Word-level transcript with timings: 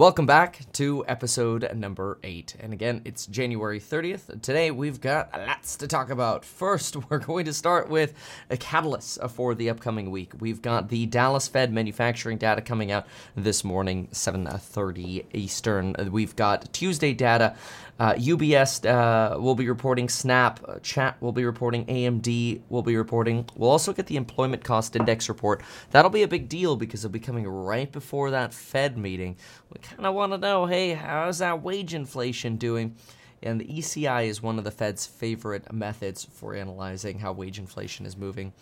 Welcome 0.00 0.24
back 0.24 0.60
to 0.72 1.04
episode 1.08 1.70
number 1.76 2.18
eight. 2.24 2.56
And 2.58 2.72
again, 2.72 3.02
it's 3.04 3.26
January 3.26 3.78
30th. 3.78 4.40
Today 4.40 4.70
we've 4.70 4.98
got 4.98 5.30
lots 5.38 5.76
to 5.76 5.86
talk 5.86 6.08
about. 6.08 6.42
First, 6.42 6.96
we're 7.10 7.18
going 7.18 7.44
to 7.44 7.52
start 7.52 7.90
with 7.90 8.14
a 8.48 8.56
catalyst 8.56 9.18
for 9.28 9.54
the 9.54 9.68
upcoming 9.68 10.10
week. 10.10 10.32
We've 10.38 10.62
got 10.62 10.88
the 10.88 11.04
Dallas 11.04 11.48
Fed 11.48 11.70
manufacturing 11.70 12.38
data 12.38 12.62
coming 12.62 12.90
out 12.90 13.06
this 13.36 13.62
morning, 13.62 14.08
7:30 14.10 15.26
Eastern. 15.34 15.94
We've 16.10 16.34
got 16.34 16.72
Tuesday 16.72 17.12
data. 17.12 17.54
Uh, 18.00 18.14
UBS 18.14 18.86
uh, 18.88 19.38
will 19.38 19.54
be 19.54 19.68
reporting 19.68 20.08
Snap, 20.08 20.58
uh, 20.66 20.78
Chat 20.78 21.20
will 21.20 21.32
be 21.32 21.44
reporting 21.44 21.84
AMD, 21.84 22.62
will 22.70 22.80
be 22.80 22.96
reporting. 22.96 23.44
We'll 23.54 23.68
also 23.68 23.92
get 23.92 24.06
the 24.06 24.16
employment 24.16 24.64
cost 24.64 24.96
index 24.96 25.28
report. 25.28 25.62
That'll 25.90 26.10
be 26.10 26.22
a 26.22 26.28
big 26.28 26.48
deal 26.48 26.76
because 26.76 27.04
it'll 27.04 27.12
be 27.12 27.20
coming 27.20 27.46
right 27.46 27.92
before 27.92 28.30
that 28.30 28.54
Fed 28.54 28.96
meeting. 28.96 29.36
We 29.68 29.80
kind 29.90 30.06
I 30.06 30.10
want 30.10 30.32
to 30.32 30.38
know, 30.38 30.66
hey, 30.66 30.94
how's 30.94 31.38
that 31.38 31.62
wage 31.62 31.94
inflation 31.94 32.56
doing? 32.56 32.96
And 33.42 33.60
the 33.60 33.66
ECI 33.66 34.26
is 34.26 34.42
one 34.42 34.58
of 34.58 34.64
the 34.64 34.70
Fed's 34.70 35.06
favorite 35.06 35.72
methods 35.72 36.24
for 36.24 36.54
analyzing 36.54 37.18
how 37.18 37.32
wage 37.32 37.58
inflation 37.58 38.06
is 38.06 38.16
moving. 38.16 38.52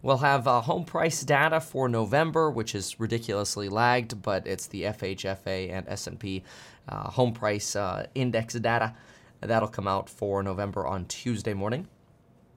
We'll 0.00 0.18
have 0.18 0.48
uh, 0.48 0.62
home 0.62 0.84
price 0.84 1.22
data 1.22 1.60
for 1.60 1.88
November, 1.88 2.50
which 2.50 2.74
is 2.74 2.98
ridiculously 2.98 3.68
lagged, 3.68 4.20
but 4.22 4.46
it's 4.46 4.66
the 4.66 4.82
FHFA 4.82 5.70
and 5.70 5.86
S&P 5.88 6.42
uh, 6.88 7.10
home 7.10 7.32
price 7.32 7.76
uh, 7.76 8.06
index 8.14 8.54
data. 8.54 8.94
That'll 9.40 9.68
come 9.68 9.86
out 9.86 10.08
for 10.08 10.42
November 10.42 10.86
on 10.86 11.04
Tuesday 11.04 11.54
morning. 11.54 11.88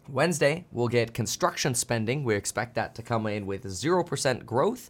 Wednesday, 0.07 0.65
we'll 0.71 0.87
get 0.87 1.13
construction 1.13 1.73
spending. 1.73 2.23
We 2.23 2.35
expect 2.35 2.75
that 2.75 2.95
to 2.95 3.01
come 3.01 3.25
in 3.27 3.45
with 3.45 3.63
0% 3.65 4.45
growth. 4.45 4.89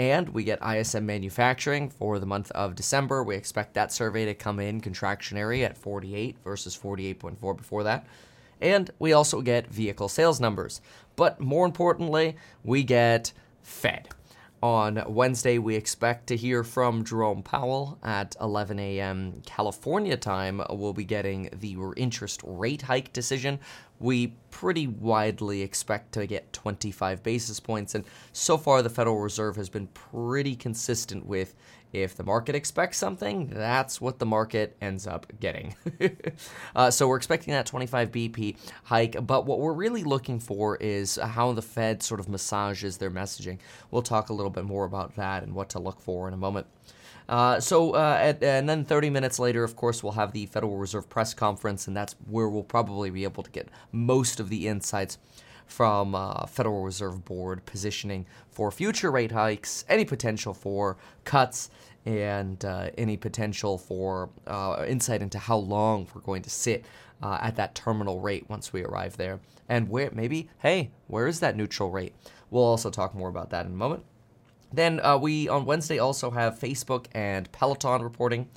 And 0.00 0.30
we 0.30 0.44
get 0.44 0.66
ISM 0.66 1.04
manufacturing 1.04 1.90
for 1.90 2.18
the 2.18 2.24
month 2.24 2.50
of 2.52 2.74
December. 2.74 3.22
We 3.22 3.36
expect 3.36 3.74
that 3.74 3.92
survey 3.92 4.24
to 4.24 4.32
come 4.32 4.58
in 4.58 4.80
contractionary 4.80 5.62
at 5.62 5.76
48 5.76 6.38
versus 6.42 6.74
48.4 6.74 7.54
before 7.54 7.82
that. 7.82 8.06
And 8.62 8.90
we 8.98 9.12
also 9.12 9.42
get 9.42 9.66
vehicle 9.66 10.08
sales 10.08 10.40
numbers. 10.40 10.80
But 11.16 11.38
more 11.38 11.66
importantly, 11.66 12.36
we 12.64 12.82
get 12.82 13.34
Fed. 13.62 14.08
On 14.62 15.02
Wednesday, 15.06 15.58
we 15.58 15.76
expect 15.76 16.28
to 16.28 16.36
hear 16.36 16.64
from 16.64 17.04
Jerome 17.04 17.42
Powell 17.42 17.98
at 18.02 18.36
11 18.40 18.78
a.m. 18.78 19.42
California 19.44 20.16
time. 20.16 20.62
We'll 20.70 20.94
be 20.94 21.04
getting 21.04 21.50
the 21.52 21.76
interest 21.98 22.40
rate 22.44 22.80
hike 22.82 23.12
decision. 23.12 23.58
We 24.00 24.34
pretty 24.50 24.86
widely 24.88 25.62
expect 25.62 26.12
to 26.12 26.26
get 26.26 26.52
25 26.52 27.22
basis 27.22 27.60
points, 27.60 27.94
and 27.94 28.04
so 28.32 28.58
far 28.58 28.82
the 28.82 28.90
Federal 28.90 29.18
Reserve 29.18 29.56
has 29.56 29.68
been 29.68 29.86
pretty 29.88 30.56
consistent 30.56 31.26
with 31.26 31.54
if 31.92 32.14
the 32.14 32.22
market 32.22 32.54
expects 32.54 32.98
something, 32.98 33.48
that's 33.48 34.00
what 34.00 34.18
the 34.18 34.26
market 34.26 34.76
ends 34.80 35.06
up 35.06 35.26
getting. 35.40 35.74
uh, 36.76 36.90
so 36.90 37.08
we're 37.08 37.16
expecting 37.16 37.52
that 37.52 37.66
25 37.66 38.12
BP 38.12 38.56
hike, 38.84 39.16
but 39.26 39.44
what 39.44 39.58
we're 39.58 39.72
really 39.72 40.04
looking 40.04 40.38
for 40.38 40.76
is 40.76 41.16
how 41.16 41.52
the 41.52 41.62
Fed 41.62 42.02
sort 42.02 42.20
of 42.20 42.28
massages 42.28 42.98
their 42.98 43.10
messaging. 43.10 43.58
We'll 43.90 44.02
talk 44.02 44.30
a 44.30 44.32
little 44.32 44.50
bit 44.50 44.64
more 44.64 44.84
about 44.84 45.16
that 45.16 45.42
and 45.42 45.54
what 45.54 45.70
to 45.70 45.80
look 45.80 46.00
for 46.00 46.28
in 46.28 46.34
a 46.34 46.36
moment. 46.36 46.66
Uh, 47.30 47.60
so, 47.60 47.92
uh, 47.92 48.18
at, 48.20 48.42
and 48.42 48.68
then 48.68 48.84
30 48.84 49.08
minutes 49.08 49.38
later, 49.38 49.62
of 49.62 49.76
course, 49.76 50.02
we'll 50.02 50.12
have 50.12 50.32
the 50.32 50.46
Federal 50.46 50.76
Reserve 50.76 51.08
press 51.08 51.32
conference, 51.32 51.86
and 51.86 51.96
that's 51.96 52.16
where 52.28 52.48
we'll 52.48 52.64
probably 52.64 53.08
be 53.08 53.22
able 53.22 53.44
to 53.44 53.50
get 53.52 53.68
most 53.92 54.40
of 54.40 54.48
the 54.48 54.66
insights 54.66 55.16
from 55.64 56.16
uh, 56.16 56.44
Federal 56.46 56.82
Reserve 56.82 57.24
Board 57.24 57.64
positioning 57.66 58.26
for 58.50 58.72
future 58.72 59.12
rate 59.12 59.30
hikes, 59.30 59.84
any 59.88 60.04
potential 60.04 60.52
for 60.52 60.96
cuts, 61.22 61.70
and 62.04 62.64
uh, 62.64 62.90
any 62.98 63.16
potential 63.16 63.78
for 63.78 64.30
uh, 64.48 64.84
insight 64.88 65.22
into 65.22 65.38
how 65.38 65.56
long 65.56 66.08
we're 66.12 66.22
going 66.22 66.42
to 66.42 66.50
sit 66.50 66.84
uh, 67.22 67.38
at 67.40 67.54
that 67.54 67.76
terminal 67.76 68.18
rate 68.18 68.44
once 68.48 68.72
we 68.72 68.82
arrive 68.82 69.16
there, 69.16 69.38
and 69.68 69.88
where 69.88 70.10
maybe, 70.12 70.48
hey, 70.58 70.90
where 71.06 71.28
is 71.28 71.38
that 71.38 71.56
neutral 71.56 71.92
rate? 71.92 72.12
We'll 72.50 72.64
also 72.64 72.90
talk 72.90 73.14
more 73.14 73.28
about 73.28 73.50
that 73.50 73.66
in 73.66 73.72
a 73.72 73.76
moment. 73.76 74.02
Then 74.72 75.00
uh, 75.00 75.18
we 75.18 75.48
on 75.48 75.64
Wednesday 75.64 75.98
also 75.98 76.30
have 76.30 76.58
Facebook 76.58 77.06
and 77.12 77.50
Peloton 77.52 78.02
reporting. 78.02 78.48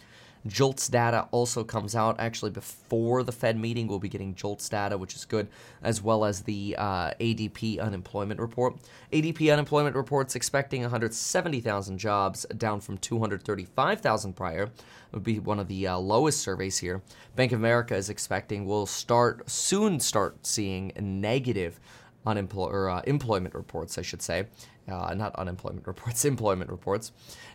JOLTS 0.46 0.90
data 0.90 1.28
also 1.32 1.64
comes 1.64 1.96
out 1.96 2.20
actually 2.20 2.52
before 2.52 3.24
the 3.24 3.32
Fed 3.32 3.58
meeting. 3.58 3.88
We'll 3.88 4.00
be 4.00 4.10
getting 4.10 4.36
JOLTS 4.36 4.68
data, 4.68 4.98
which 4.98 5.16
is 5.16 5.24
good, 5.24 5.48
as 5.82 6.02
well 6.02 6.26
as 6.26 6.42
the 6.42 6.76
uh, 6.78 7.12
ADP 7.20 7.80
unemployment 7.80 8.40
report. 8.42 8.76
ADP 9.14 9.52
unemployment 9.52 9.96
report's 9.96 10.36
expecting 10.36 10.82
170,000 10.82 11.98
jobs, 11.98 12.46
down 12.58 12.82
from 12.82 12.98
235,000 12.98 14.34
prior. 14.34 14.64
It 14.64 14.72
would 15.14 15.24
be 15.24 15.40
one 15.40 15.60
of 15.60 15.70
the 15.70 15.88
uh, 15.88 15.98
lowest 15.98 16.42
surveys 16.42 16.78
here. 16.78 17.02
Bank 17.36 17.54
of 17.54 17.60
America 17.60 17.96
is 17.96 18.10
expecting 18.10 18.66
we'll 18.66 18.86
start 18.86 19.50
soon 19.50 20.00
start 20.00 20.46
seeing 20.46 20.92
negative 21.00 21.80
unemployment 22.26 22.90
uh, 22.90 23.02
employment 23.06 23.54
reports, 23.54 23.98
I 23.98 24.02
should 24.02 24.22
say, 24.22 24.46
uh, 24.90 25.14
not 25.14 25.36
unemployment 25.36 25.88
reports, 25.88 26.26
employment 26.26 26.70
reports, 26.70 27.12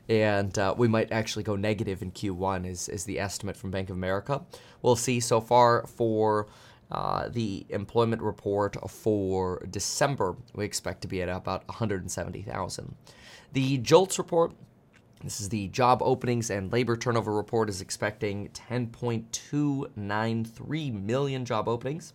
and 0.08 0.56
uh, 0.58 0.74
we 0.76 0.88
might 0.88 1.12
actually 1.12 1.42
go 1.42 1.56
negative 1.56 2.02
in 2.02 2.10
Q1 2.10 2.66
is 2.66 2.88
is 2.88 3.04
the 3.04 3.18
estimate 3.18 3.56
from 3.56 3.70
Bank 3.70 3.90
of 3.90 3.96
America. 3.96 4.42
We'll 4.82 4.96
see 4.96 5.20
so 5.20 5.40
far 5.40 5.86
for. 5.86 6.46
Uh, 6.90 7.28
the 7.28 7.66
employment 7.68 8.22
report 8.22 8.74
for 8.90 9.62
December, 9.70 10.34
we 10.54 10.64
expect 10.64 11.02
to 11.02 11.06
be 11.06 11.20
at 11.20 11.28
about 11.28 11.68
170,000. 11.68 12.94
The 13.52 13.76
JOLTS 13.76 14.18
report, 14.18 14.52
this 15.22 15.38
is 15.40 15.50
the 15.50 15.68
job 15.68 16.00
openings 16.02 16.48
and 16.48 16.72
labor 16.72 16.96
turnover 16.96 17.34
report, 17.34 17.68
is 17.68 17.82
expecting 17.82 18.48
10.293 18.50 21.04
million 21.04 21.44
job 21.44 21.68
openings. 21.68 22.14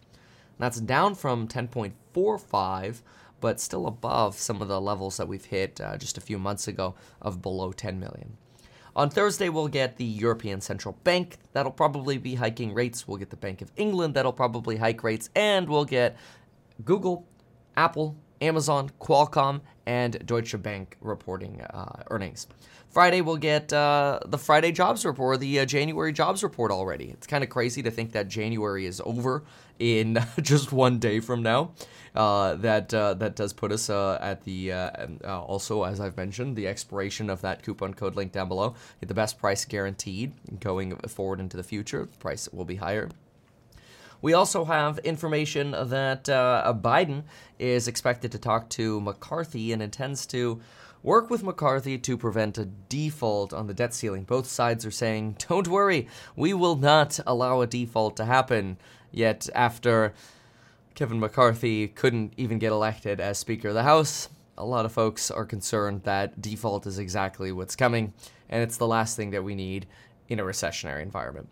That's 0.59 0.80
down 0.80 1.16
from 1.16 1.47
10.45, 1.47 3.01
but 3.44 3.59
still 3.59 3.88
above 3.88 4.38
some 4.38 4.62
of 4.62 4.70
the 4.70 4.80
levels 4.80 5.18
that 5.18 5.28
we've 5.28 5.44
hit 5.44 5.81
uh, 5.81 5.98
just 5.98 6.18
a 6.18 6.22
few 6.22 6.40
months 6.40 6.66
ago 6.66 6.96
of 7.22 7.42
below 7.42 7.74
10 7.74 8.00
million. 8.00 8.38
On 8.96 9.09
Thursday, 9.09 9.50
we'll 9.50 9.68
get 9.68 9.98
the 9.98 10.06
European 10.06 10.62
Central 10.62 10.98
Bank. 11.04 11.36
That'll 11.52 11.70
probably 11.74 12.18
be 12.18 12.36
hiking 12.36 12.74
rates. 12.74 13.06
We'll 13.06 13.18
get 13.18 13.31
the 13.31 13.36
Bank 13.36 13.62
of 13.62 13.70
England. 13.76 14.14
That'll 14.14 14.31
probably 14.31 14.78
hike 14.78 15.04
rates. 15.04 15.30
And 15.36 15.68
we'll 15.68 15.84
get 15.84 16.16
Google, 16.86 17.28
Apple, 17.76 18.16
Amazon, 18.40 18.90
Qualcomm, 19.02 19.60
and 19.86 20.25
Deutsche 20.25 20.62
Bank 20.62 20.96
reporting 21.02 21.60
uh, 21.64 22.04
earnings. 22.12 22.48
Friday, 22.92 23.20
we'll 23.20 23.36
get 23.36 23.74
uh, 23.74 24.22
the 24.25 24.38
Friday 24.38 24.72
jobs 24.72 25.04
report, 25.04 25.42
the 25.42 25.60
uh, 25.60 25.66
January 25.66 26.14
jobs 26.14 26.44
report 26.44 26.72
already. 26.72 27.10
It's 27.10 27.28
kind 27.28 27.44
of 27.44 27.50
crazy 27.50 27.84
to 27.84 27.92
think 27.92 28.14
that 28.14 28.30
January 28.30 28.86
is 28.86 29.02
over 29.04 29.44
in 29.80 30.18
just 30.42 30.72
one 30.72 31.00
day 31.00 31.20
from 31.20 31.44
now. 31.44 31.72
Uh, 32.16 32.54
that 32.56 32.94
uh, 32.94 33.16
that 33.16 33.36
does 33.36 33.54
put 33.54 33.72
us 33.72 33.90
uh, 33.90 34.20
at 34.22 34.44
the 34.44 34.72
also, 35.24 35.84
as 35.84 36.00
I've 36.00 36.16
mentioned, 36.16 36.56
the 36.56 36.68
expiration 36.68 37.30
of 37.30 37.42
that 37.42 37.64
coupon 37.64 37.96
code 37.96 38.16
link 38.16 38.32
down 38.32 38.48
below. 38.48 38.76
Get 39.02 39.08
the 39.08 39.16
best 39.16 39.40
price 39.40 39.66
guaranteed 39.66 40.34
going 40.60 40.96
forward 41.08 41.40
into 41.40 41.58
the 41.58 41.64
future. 41.64 42.08
The 42.12 42.18
price 42.18 42.48
will 42.54 42.66
be 42.66 42.76
higher. 42.76 43.10
We 44.24 44.34
also 44.34 44.64
have 44.64 45.00
information 45.00 45.72
that 45.72 46.30
uh, 46.30 46.74
Biden 46.82 47.24
is 47.60 47.90
expected 47.90 48.32
to 48.32 48.38
talk 48.38 48.70
to 48.70 49.02
McCarthy 49.02 49.74
and 49.74 49.82
intends 49.82 50.26
to 50.28 50.62
work 51.04 51.30
with 51.30 51.44
McCarthy 51.44 51.98
to 51.98 52.18
prevent 52.18 52.58
a 52.58 52.64
default 52.64 53.52
on 53.52 53.68
the 53.68 53.74
debt 53.74 53.94
ceiling. 53.94 54.24
Both 54.24 54.48
sides 54.48 54.86
are 54.86 54.92
saying, 54.92 55.36
don't 55.50 55.68
worry, 55.68 56.08
we 56.38 56.54
will 56.54 56.78
not 56.78 57.20
allow 57.28 57.60
a 57.60 57.68
default 57.68 58.16
to 58.16 58.24
happen. 58.24 58.78
Yet, 59.13 59.47
after 59.53 60.13
Kevin 60.96 61.19
McCarthy 61.19 61.88
couldn't 61.88 62.34
even 62.35 62.59
get 62.59 62.72
elected 62.72 63.22
as 63.22 63.38
Speaker 63.38 63.69
of 63.69 63.75
the 63.75 63.84
House, 63.84 64.28
a 64.57 64.66
lot 64.66 64.85
of 64.85 64.91
folks 64.91 65.31
are 65.31 65.46
concerned 65.46 66.03
that 66.03 66.41
default 66.41 66.85
is 66.88 67.00
exactly 67.00 67.51
what's 67.51 67.75
coming, 67.75 68.13
and 68.50 68.63
it's 68.63 68.78
the 68.78 68.88
last 68.88 69.16
thing 69.16 69.29
that 69.31 69.44
we 69.44 69.56
need 69.56 69.85
in 70.30 70.39
a 70.39 70.44
recessionary 70.44 71.01
environment. 71.04 71.48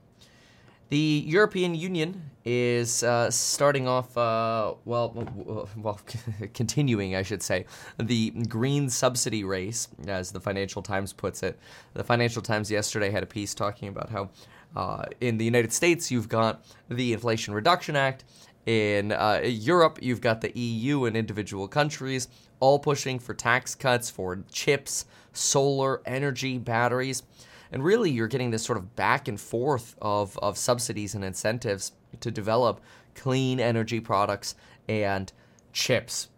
The 0.90 1.24
European 1.26 1.74
Union 1.74 2.32
is 2.44 3.02
uh, 3.02 3.32
starting 3.32 3.88
off, 3.88 4.18
uh, 4.18 4.74
well, 4.84 5.70
well, 5.78 6.02
continuing, 6.54 7.16
I 7.16 7.22
should 7.22 7.42
say, 7.42 7.66
the 7.98 8.32
green 8.32 8.90
subsidy 8.90 9.44
race, 9.44 9.88
as 10.08 10.32
the 10.32 10.42
Financial 10.42 10.82
Times 10.82 11.14
puts 11.14 11.44
it. 11.44 11.58
The 11.94 12.04
Financial 12.04 12.42
Times 12.42 12.70
yesterday 12.70 13.10
had 13.10 13.24
a 13.24 13.28
piece 13.28 13.54
talking 13.54 13.88
about 13.88 14.10
how 14.10 14.32
uh, 14.76 15.04
in 15.20 15.38
the 15.38 15.46
United 15.46 15.74
States 15.74 16.12
you've 16.12 16.30
got 16.30 16.64
the 16.90 17.14
Inflation 17.14 17.54
Reduction 17.54 17.96
Act. 17.96 18.24
In 18.66 19.12
uh, 19.12 19.42
Europe, 19.44 19.98
you've 20.02 20.22
got 20.22 20.42
the 20.42 20.58
EU 20.58 21.06
and 21.06 21.18
individual 21.18 21.68
countries 21.68 22.28
all 22.60 22.78
pushing 22.78 23.18
for 23.18 23.34
tax 23.34 23.74
cuts 23.74 24.10
for 24.10 24.44
chips, 24.52 25.06
solar, 25.34 26.02
energy, 26.06 26.58
batteries. 26.60 27.24
And 27.72 27.84
really, 27.84 28.12
you're 28.12 28.28
getting 28.28 28.52
this 28.52 28.64
sort 28.64 28.78
of 28.78 28.96
back 28.96 29.28
and 29.28 29.40
forth 29.40 29.96
of, 30.02 30.38
of 30.40 30.58
subsidies 30.58 31.16
and 31.16 31.24
incentives 31.24 31.94
to 32.20 32.30
develop 32.30 32.82
clean 33.16 33.60
energy 33.60 34.00
products 34.00 34.56
and 34.88 35.32
chips. 35.74 36.30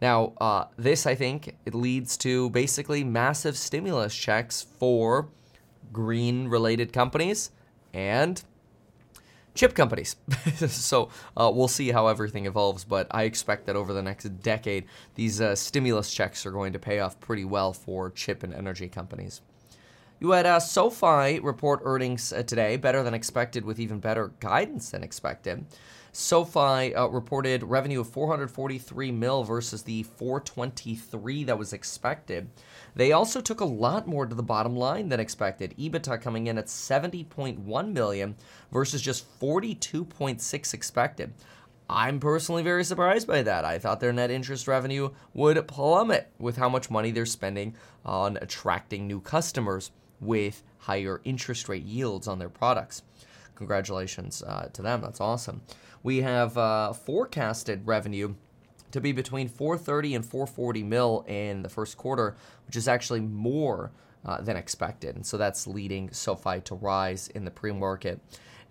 Now, 0.00 0.34
uh, 0.40 0.66
this, 0.76 1.06
I 1.06 1.14
think, 1.14 1.56
it 1.64 1.74
leads 1.74 2.16
to 2.18 2.50
basically 2.50 3.02
massive 3.02 3.56
stimulus 3.56 4.14
checks 4.14 4.66
for 4.78 5.28
green 5.92 6.48
related 6.48 6.92
companies 6.92 7.50
and 7.96 8.42
chip 9.54 9.74
companies. 9.74 10.16
so 10.68 11.08
uh, 11.36 11.50
we'll 11.52 11.66
see 11.66 11.90
how 11.90 12.06
everything 12.06 12.46
evolves, 12.46 12.84
but 12.84 13.08
I 13.10 13.24
expect 13.24 13.66
that 13.66 13.74
over 13.74 13.92
the 13.92 14.02
next 14.02 14.24
decade, 14.42 14.84
these 15.14 15.40
uh, 15.40 15.56
stimulus 15.56 16.12
checks 16.12 16.44
are 16.44 16.50
going 16.50 16.74
to 16.74 16.78
pay 16.78 17.00
off 17.00 17.18
pretty 17.18 17.44
well 17.44 17.72
for 17.72 18.10
chip 18.10 18.42
and 18.42 18.54
energy 18.54 18.88
companies. 18.88 19.40
You 20.20 20.30
had 20.30 20.46
uh, 20.46 20.60
SoFi 20.60 21.40
report 21.40 21.80
earnings 21.84 22.32
uh, 22.32 22.42
today, 22.42 22.76
better 22.76 23.02
than 23.02 23.14
expected, 23.14 23.64
with 23.64 23.80
even 23.80 23.98
better 23.98 24.32
guidance 24.40 24.90
than 24.90 25.02
expected. 25.02 25.66
SoFi 26.12 26.94
uh, 26.94 27.08
reported 27.08 27.62
revenue 27.62 28.00
of 28.00 28.08
443 28.08 29.12
mil 29.12 29.44
versus 29.44 29.82
the 29.82 30.02
423 30.04 31.44
that 31.44 31.58
was 31.58 31.74
expected. 31.74 32.48
They 32.96 33.12
also 33.12 33.42
took 33.42 33.60
a 33.60 33.66
lot 33.66 34.08
more 34.08 34.24
to 34.24 34.34
the 34.34 34.42
bottom 34.42 34.74
line 34.74 35.10
than 35.10 35.20
expected. 35.20 35.74
EBITDA 35.78 36.22
coming 36.22 36.46
in 36.46 36.56
at 36.56 36.66
70.1 36.66 37.92
million 37.92 38.36
versus 38.72 39.02
just 39.02 39.38
42.6 39.38 40.74
expected. 40.74 41.34
I'm 41.90 42.18
personally 42.18 42.62
very 42.62 42.84
surprised 42.84 43.28
by 43.28 43.42
that. 43.42 43.66
I 43.66 43.78
thought 43.78 44.00
their 44.00 44.14
net 44.14 44.30
interest 44.30 44.66
revenue 44.66 45.10
would 45.34 45.68
plummet 45.68 46.32
with 46.38 46.56
how 46.56 46.70
much 46.70 46.90
money 46.90 47.10
they're 47.10 47.26
spending 47.26 47.76
on 48.04 48.38
attracting 48.38 49.06
new 49.06 49.20
customers 49.20 49.90
with 50.18 50.62
higher 50.78 51.20
interest 51.22 51.68
rate 51.68 51.84
yields 51.84 52.26
on 52.26 52.38
their 52.38 52.48
products. 52.48 53.02
Congratulations 53.56 54.42
uh, 54.42 54.68
to 54.72 54.80
them. 54.80 55.02
That's 55.02 55.20
awesome. 55.20 55.60
We 56.02 56.22
have 56.22 56.56
uh, 56.56 56.94
forecasted 56.94 57.86
revenue 57.86 58.36
to 58.92 59.00
be 59.00 59.12
between 59.12 59.48
430 59.48 60.14
and 60.14 60.24
440 60.24 60.82
mil 60.82 61.24
in 61.26 61.62
the 61.62 61.68
first 61.68 61.96
quarter, 61.96 62.36
which 62.66 62.76
is 62.76 62.88
actually 62.88 63.20
more 63.20 63.90
uh, 64.24 64.40
than 64.40 64.56
expected. 64.56 65.16
And 65.16 65.24
so 65.24 65.36
that's 65.36 65.66
leading 65.66 66.10
SoFi 66.10 66.60
to 66.62 66.74
rise 66.74 67.28
in 67.28 67.44
the 67.44 67.50
pre 67.50 67.72
market. 67.72 68.20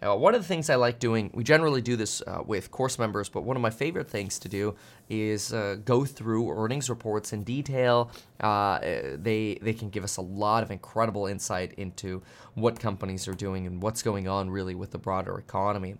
Uh, 0.05 0.15
one 0.15 0.35
of 0.35 0.41
the 0.41 0.47
things 0.47 0.69
I 0.69 0.75
like 0.75 0.99
doing, 0.99 1.31
we 1.33 1.43
generally 1.43 1.81
do 1.81 1.95
this 1.95 2.21
uh, 2.27 2.43
with 2.45 2.69
course 2.69 2.99
members, 2.99 3.29
but 3.29 3.41
one 3.43 3.55
of 3.55 3.61
my 3.61 3.69
favorite 3.69 4.09
things 4.09 4.37
to 4.39 4.49
do 4.49 4.75
is 5.09 5.53
uh, 5.53 5.77
go 5.85 6.03
through 6.03 6.51
earnings 6.51 6.89
reports 6.89 7.31
in 7.31 7.43
detail. 7.43 8.11
Uh, 8.39 8.79
they 9.15 9.57
they 9.61 9.73
can 9.73 9.89
give 9.89 10.03
us 10.03 10.17
a 10.17 10.21
lot 10.21 10.63
of 10.63 10.69
incredible 10.69 11.25
insight 11.27 11.73
into 11.77 12.21
what 12.55 12.79
companies 12.79 13.27
are 13.27 13.33
doing 13.33 13.65
and 13.65 13.81
what's 13.81 14.03
going 14.03 14.27
on 14.27 14.49
really 14.49 14.75
with 14.75 14.91
the 14.91 14.97
broader 14.97 15.37
economy. 15.39 15.95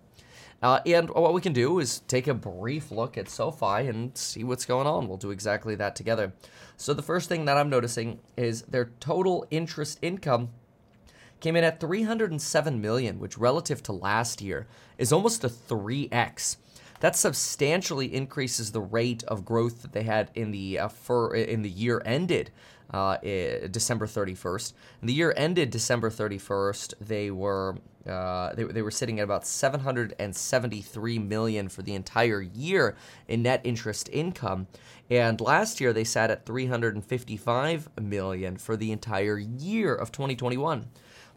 Uh, 0.62 0.80
and 0.86 1.10
what 1.10 1.34
we 1.34 1.42
can 1.42 1.54
do 1.54 1.80
is 1.80 2.00
take 2.08 2.28
a 2.28 2.34
brief 2.34 2.92
look 2.92 3.18
at 3.18 3.30
SoFi 3.30 3.88
and 3.88 4.18
see 4.18 4.44
what's 4.44 4.66
going 4.66 4.88
on. 4.88 5.08
We'll 5.08 5.18
do 5.18 5.32
exactly 5.32 5.76
that 5.76 5.96
together. 5.96 6.34
So 6.78 6.94
the 6.94 7.04
first 7.04 7.30
thing 7.30 7.46
that 7.46 7.58
I'm 7.58 7.70
noticing 7.70 8.20
is 8.36 8.64
their 8.64 8.92
total 9.00 9.46
interest 9.52 10.00
income 10.02 10.50
came 11.40 11.56
in 11.56 11.64
at 11.64 11.80
307 11.80 12.82
million, 12.82 13.20
which 13.20 13.38
relative 13.38 13.84
to 13.84 13.92
last 13.92 14.42
year 14.42 14.68
is 14.98 15.12
almost 15.12 15.44
a 15.44 15.50
3x. 15.50 16.58
That 17.02 17.16
substantially 17.16 18.14
increases 18.14 18.72
the 18.72 18.82
rate 18.82 19.24
of 19.26 19.46
growth 19.46 19.82
that 19.82 19.92
they 19.92 20.04
had 20.04 20.32
in 20.34 20.52
the 20.52 20.80
uh, 20.80 20.90
in 21.34 21.62
the 21.62 21.70
year 21.70 22.02
ended 22.06 22.52
uh, 22.92 23.18
December 23.72 24.06
31st. 24.06 24.74
And 25.02 25.10
the 25.10 25.14
year 25.14 25.34
ended 25.36 25.70
December 25.70 26.10
31st. 26.10 26.94
They 27.00 27.32
were 27.32 27.78
uh, 28.08 28.54
they, 28.54 28.64
they 28.66 28.82
were 28.84 28.92
sitting 28.92 29.20
at 29.20 29.24
about 29.24 29.48
773 29.48 31.20
million 31.20 31.70
for 31.70 31.82
the 31.82 31.96
entire 31.96 32.42
year 32.42 32.96
in 33.28 33.42
net 33.42 33.62
interest 33.64 34.10
income, 34.14 34.68
and 35.10 35.42
last 35.42 35.82
year 35.82 35.92
they 35.92 36.04
sat 36.04 36.30
at 36.30 36.46
355 36.46 37.90
million 38.00 38.58
for 38.58 38.78
the 38.78 38.92
entire 38.92 39.40
year 39.40 39.96
of 39.96 40.12
2021. 40.12 40.86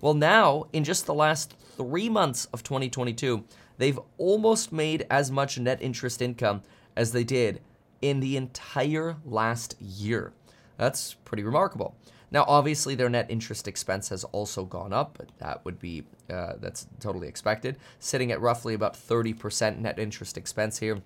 Well, 0.00 0.14
now 0.14 0.66
in 0.72 0.84
just 0.84 1.06
the 1.06 1.14
last 1.14 1.56
three 1.76 2.08
months 2.08 2.44
of 2.52 2.62
2022, 2.62 3.44
they've 3.78 3.98
almost 4.18 4.70
made 4.70 5.06
as 5.10 5.30
much 5.30 5.58
net 5.58 5.80
interest 5.80 6.20
income 6.20 6.62
as 6.96 7.12
they 7.12 7.24
did 7.24 7.60
in 8.02 8.20
the 8.20 8.36
entire 8.36 9.16
last 9.24 9.74
year. 9.80 10.32
That's 10.78 11.14
pretty 11.24 11.42
remarkable. 11.42 11.94
Now, 12.30 12.44
obviously, 12.46 12.94
their 12.94 13.08
net 13.08 13.26
interest 13.30 13.68
expense 13.68 14.08
has 14.10 14.24
also 14.24 14.64
gone 14.64 14.92
up, 14.92 15.16
but 15.18 15.28
that 15.38 15.64
would 15.64 15.78
be 15.78 16.04
uh, 16.30 16.54
that's 16.60 16.86
totally 17.00 17.28
expected, 17.28 17.78
sitting 17.98 18.32
at 18.32 18.40
roughly 18.40 18.74
about 18.74 18.94
30% 18.94 19.78
net 19.78 19.98
interest 19.98 20.38
expense 20.38 20.78
here. 20.78 21.02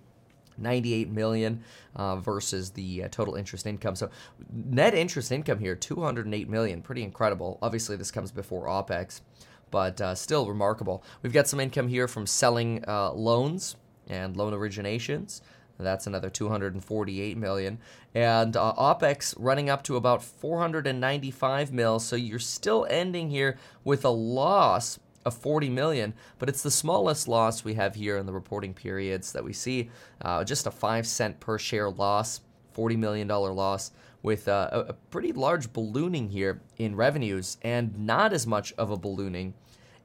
98 0.58 1.10
million 1.10 1.62
uh, 1.96 2.16
versus 2.16 2.72
the 2.72 3.04
uh, 3.04 3.08
total 3.08 3.36
interest 3.36 3.66
income. 3.66 3.96
So 3.96 4.10
net 4.52 4.94
interest 4.94 5.32
income 5.32 5.58
here 5.58 5.74
208 5.74 6.46
million, 6.46 6.82
pretty 6.82 7.02
incredible. 7.02 7.58
Obviously 7.62 7.96
this 7.96 8.10
comes 8.10 8.30
before 8.30 8.66
OPEX, 8.66 9.22
but 9.70 9.98
uh, 10.02 10.14
still 10.14 10.46
remarkable. 10.46 11.02
We've 11.22 11.32
got 11.32 11.48
some 11.48 11.58
income 11.58 11.88
here 11.88 12.06
from 12.06 12.26
selling 12.26 12.84
uh, 12.86 13.12
loans 13.12 13.76
and 14.08 14.36
loan 14.36 14.52
originations. 14.52 15.40
That's 15.78 16.06
another 16.06 16.30
248 16.30 17.36
million. 17.36 17.78
And 18.14 18.56
uh, 18.56 18.74
OPEX 18.76 19.34
running 19.38 19.70
up 19.70 19.82
to 19.84 19.96
about 19.96 20.22
495 20.22 21.72
mil. 21.72 21.98
So 21.98 22.16
you're 22.16 22.38
still 22.38 22.86
ending 22.88 23.30
here 23.30 23.58
with 23.84 24.04
a 24.04 24.10
loss 24.10 24.98
of 25.24 25.34
40 25.34 25.68
million, 25.70 26.14
but 26.38 26.48
it's 26.48 26.62
the 26.62 26.70
smallest 26.70 27.28
loss 27.28 27.64
we 27.64 27.74
have 27.74 27.94
here 27.94 28.16
in 28.18 28.26
the 28.26 28.32
reporting 28.32 28.74
periods 28.74 29.32
that 29.32 29.44
we 29.44 29.52
see. 29.52 29.90
Uh, 30.20 30.42
just 30.44 30.66
a 30.66 30.70
5 30.70 31.06
cent 31.06 31.38
per 31.40 31.58
share 31.58 31.90
loss, 31.90 32.40
$40 32.76 32.98
million 32.98 33.28
loss, 33.28 33.92
with 34.22 34.48
uh, 34.48 34.68
a, 34.72 34.80
a 34.80 34.92
pretty 35.10 35.32
large 35.32 35.72
ballooning 35.72 36.28
here 36.30 36.60
in 36.78 36.96
revenues 36.96 37.56
and 37.62 37.96
not 37.98 38.32
as 38.32 38.46
much 38.46 38.72
of 38.74 38.90
a 38.90 38.96
ballooning 38.96 39.54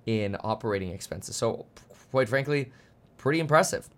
in 0.06 0.38
operating 0.42 0.90
expenses. 0.90 1.36
So, 1.36 1.66
quite 2.12 2.30
frankly, 2.30 2.72
pretty 3.18 3.40
impressive 3.40 3.90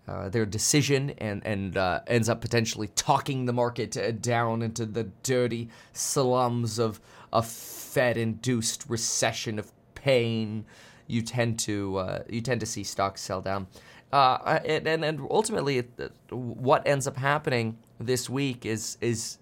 uh, 0.06 0.28
their 0.28 0.46
decision 0.46 1.12
and 1.20 1.42
and 1.46 1.78
uh, 1.78 2.02
ends 2.08 2.28
up 2.28 2.42
potentially 2.42 2.90
talking 2.90 3.46
the 3.46 3.54
market 3.54 3.96
uh, 3.96 4.12
down 4.12 4.62
into 4.62 4.86
the 4.86 5.06
dirty 5.24 5.70
slums 5.94 6.78
of 6.78 7.00
a 7.32 7.42
Fed-induced 7.42 8.84
recession 8.90 9.58
of 9.58 9.72
pain 9.96 10.66
you 11.07 11.22
tend 11.22 11.60
to 11.60 11.98
uh, 11.98 12.24
you 12.29 12.41
tend 12.41 12.60
to 12.60 12.65
see 12.65 12.83
stocks 12.83 13.22
sell 13.22 13.41
down. 13.41 13.67
Uh, 14.12 14.60
and, 14.65 14.88
and 14.88 15.27
ultimately, 15.31 15.83
what 16.29 16.86
ends 16.86 17.07
up 17.07 17.17
happening 17.17 17.77
this 18.00 18.29
week 18.29 18.65
is 18.65 18.98
is 19.01 19.39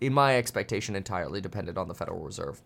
in 0.00 0.12
my 0.12 0.36
expectation 0.36 0.96
entirely 0.96 1.40
dependent 1.40 1.76
on 1.76 1.88
the 1.88 1.94
Federal 1.94 2.20
Reserve. 2.20 2.60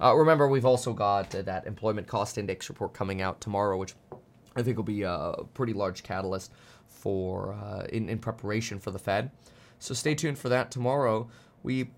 Uh, 0.00 0.14
remember, 0.14 0.48
we've 0.48 0.64
also 0.64 0.92
got 0.92 1.30
that 1.30 1.66
employment 1.66 2.06
cost 2.06 2.38
index 2.38 2.68
report 2.68 2.94
coming 2.94 3.20
out 3.20 3.40
tomorrow, 3.40 3.76
which 3.76 3.94
I 4.56 4.62
think 4.62 4.76
will 4.76 4.84
be 4.84 5.02
a 5.02 5.34
pretty 5.54 5.72
large 5.72 6.02
catalyst 6.02 6.52
for 6.86 7.52
uh, 7.54 7.84
in, 7.92 8.08
in 8.08 8.18
preparation 8.18 8.78
for 8.78 8.90
the 8.90 8.98
Fed. 8.98 9.30
So 9.78 9.94
stay 9.94 10.14
tuned 10.14 10.38
for 10.38 10.48
that 10.48 10.70
tomorrow. 10.70 11.28
We 11.62 11.90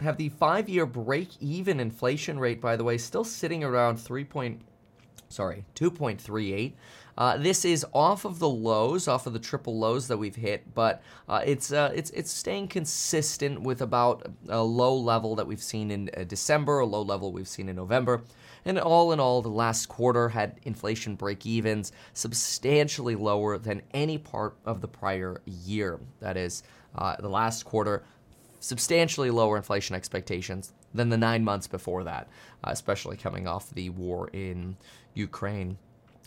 have 0.00 0.16
the 0.16 0.28
five 0.28 0.68
year 0.68 0.86
break 0.86 1.30
even 1.40 1.80
inflation 1.80 2.38
rate, 2.38 2.60
by 2.60 2.76
the 2.76 2.84
way, 2.84 2.98
still 2.98 3.24
sitting 3.24 3.64
around 3.64 3.96
3. 3.96 4.24
Point, 4.24 4.62
sorry, 5.28 5.64
2.38. 5.74 6.72
Uh, 7.18 7.36
this 7.38 7.64
is 7.64 7.84
off 7.94 8.26
of 8.26 8.38
the 8.38 8.48
lows, 8.48 9.08
off 9.08 9.26
of 9.26 9.32
the 9.32 9.38
triple 9.38 9.78
lows 9.78 10.06
that 10.08 10.18
we've 10.18 10.36
hit, 10.36 10.74
but 10.74 11.02
uh, 11.28 11.40
it's 11.46 11.72
uh, 11.72 11.90
it's 11.94 12.10
it's 12.10 12.30
staying 12.30 12.68
consistent 12.68 13.62
with 13.62 13.80
about 13.80 14.30
a 14.50 14.62
low 14.62 14.94
level 14.94 15.34
that 15.34 15.46
we've 15.46 15.62
seen 15.62 15.90
in 15.90 16.10
uh, 16.14 16.24
December, 16.24 16.80
a 16.80 16.86
low 16.86 17.00
level 17.00 17.32
we've 17.32 17.48
seen 17.48 17.70
in 17.70 17.76
November. 17.76 18.22
And 18.66 18.78
all 18.78 19.12
in 19.12 19.20
all, 19.20 19.40
the 19.42 19.48
last 19.48 19.86
quarter 19.88 20.28
had 20.28 20.58
inflation 20.64 21.14
break 21.14 21.46
evens 21.46 21.92
substantially 22.12 23.14
lower 23.14 23.56
than 23.58 23.80
any 23.94 24.18
part 24.18 24.56
of 24.66 24.80
the 24.80 24.88
prior 24.88 25.40
year. 25.46 26.00
That 26.20 26.36
is, 26.36 26.64
uh, 26.96 27.16
the 27.16 27.28
last 27.28 27.64
quarter, 27.64 28.02
substantially 28.58 29.30
lower 29.30 29.56
inflation 29.56 29.94
expectations 29.94 30.72
than 30.92 31.10
the 31.10 31.16
nine 31.16 31.44
months 31.44 31.68
before 31.68 32.02
that, 32.04 32.28
uh, 32.64 32.70
especially 32.70 33.16
coming 33.16 33.46
off 33.46 33.70
the 33.70 33.90
war 33.90 34.28
in 34.32 34.76
Ukraine. 35.16 35.78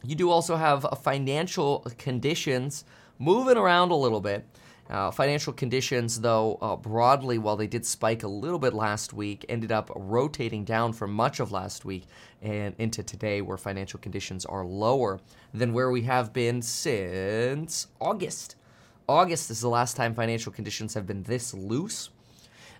You 0.03 0.15
do 0.15 0.29
also 0.29 0.55
have 0.55 0.85
financial 1.03 1.85
conditions 1.97 2.85
moving 3.17 3.57
around 3.57 3.91
a 3.91 3.95
little 3.95 4.21
bit. 4.21 4.45
Uh, 4.89 5.11
financial 5.11 5.53
conditions, 5.53 6.21
though, 6.21 6.57
uh, 6.61 6.75
broadly, 6.75 7.37
while 7.37 7.55
they 7.55 7.67
did 7.67 7.85
spike 7.85 8.23
a 8.23 8.27
little 8.27 8.57
bit 8.57 8.73
last 8.73 9.13
week, 9.13 9.45
ended 9.47 9.71
up 9.71 9.91
rotating 9.95 10.63
down 10.63 10.93
for 10.93 11.07
much 11.07 11.39
of 11.39 11.51
last 11.51 11.85
week 11.85 12.05
and 12.41 12.73
into 12.79 13.03
today, 13.03 13.39
where 13.39 13.57
financial 13.57 13.99
conditions 13.99 14.45
are 14.45 14.65
lower 14.65 15.19
than 15.53 15.73
where 15.73 15.91
we 15.91 16.01
have 16.01 16.33
been 16.33 16.59
since 16.63 17.85
August. 18.01 18.55
August 19.07 19.51
is 19.51 19.61
the 19.61 19.69
last 19.69 19.95
time 19.95 20.15
financial 20.15 20.51
conditions 20.51 20.95
have 20.95 21.05
been 21.05 21.21
this 21.23 21.53
loose. 21.53 22.09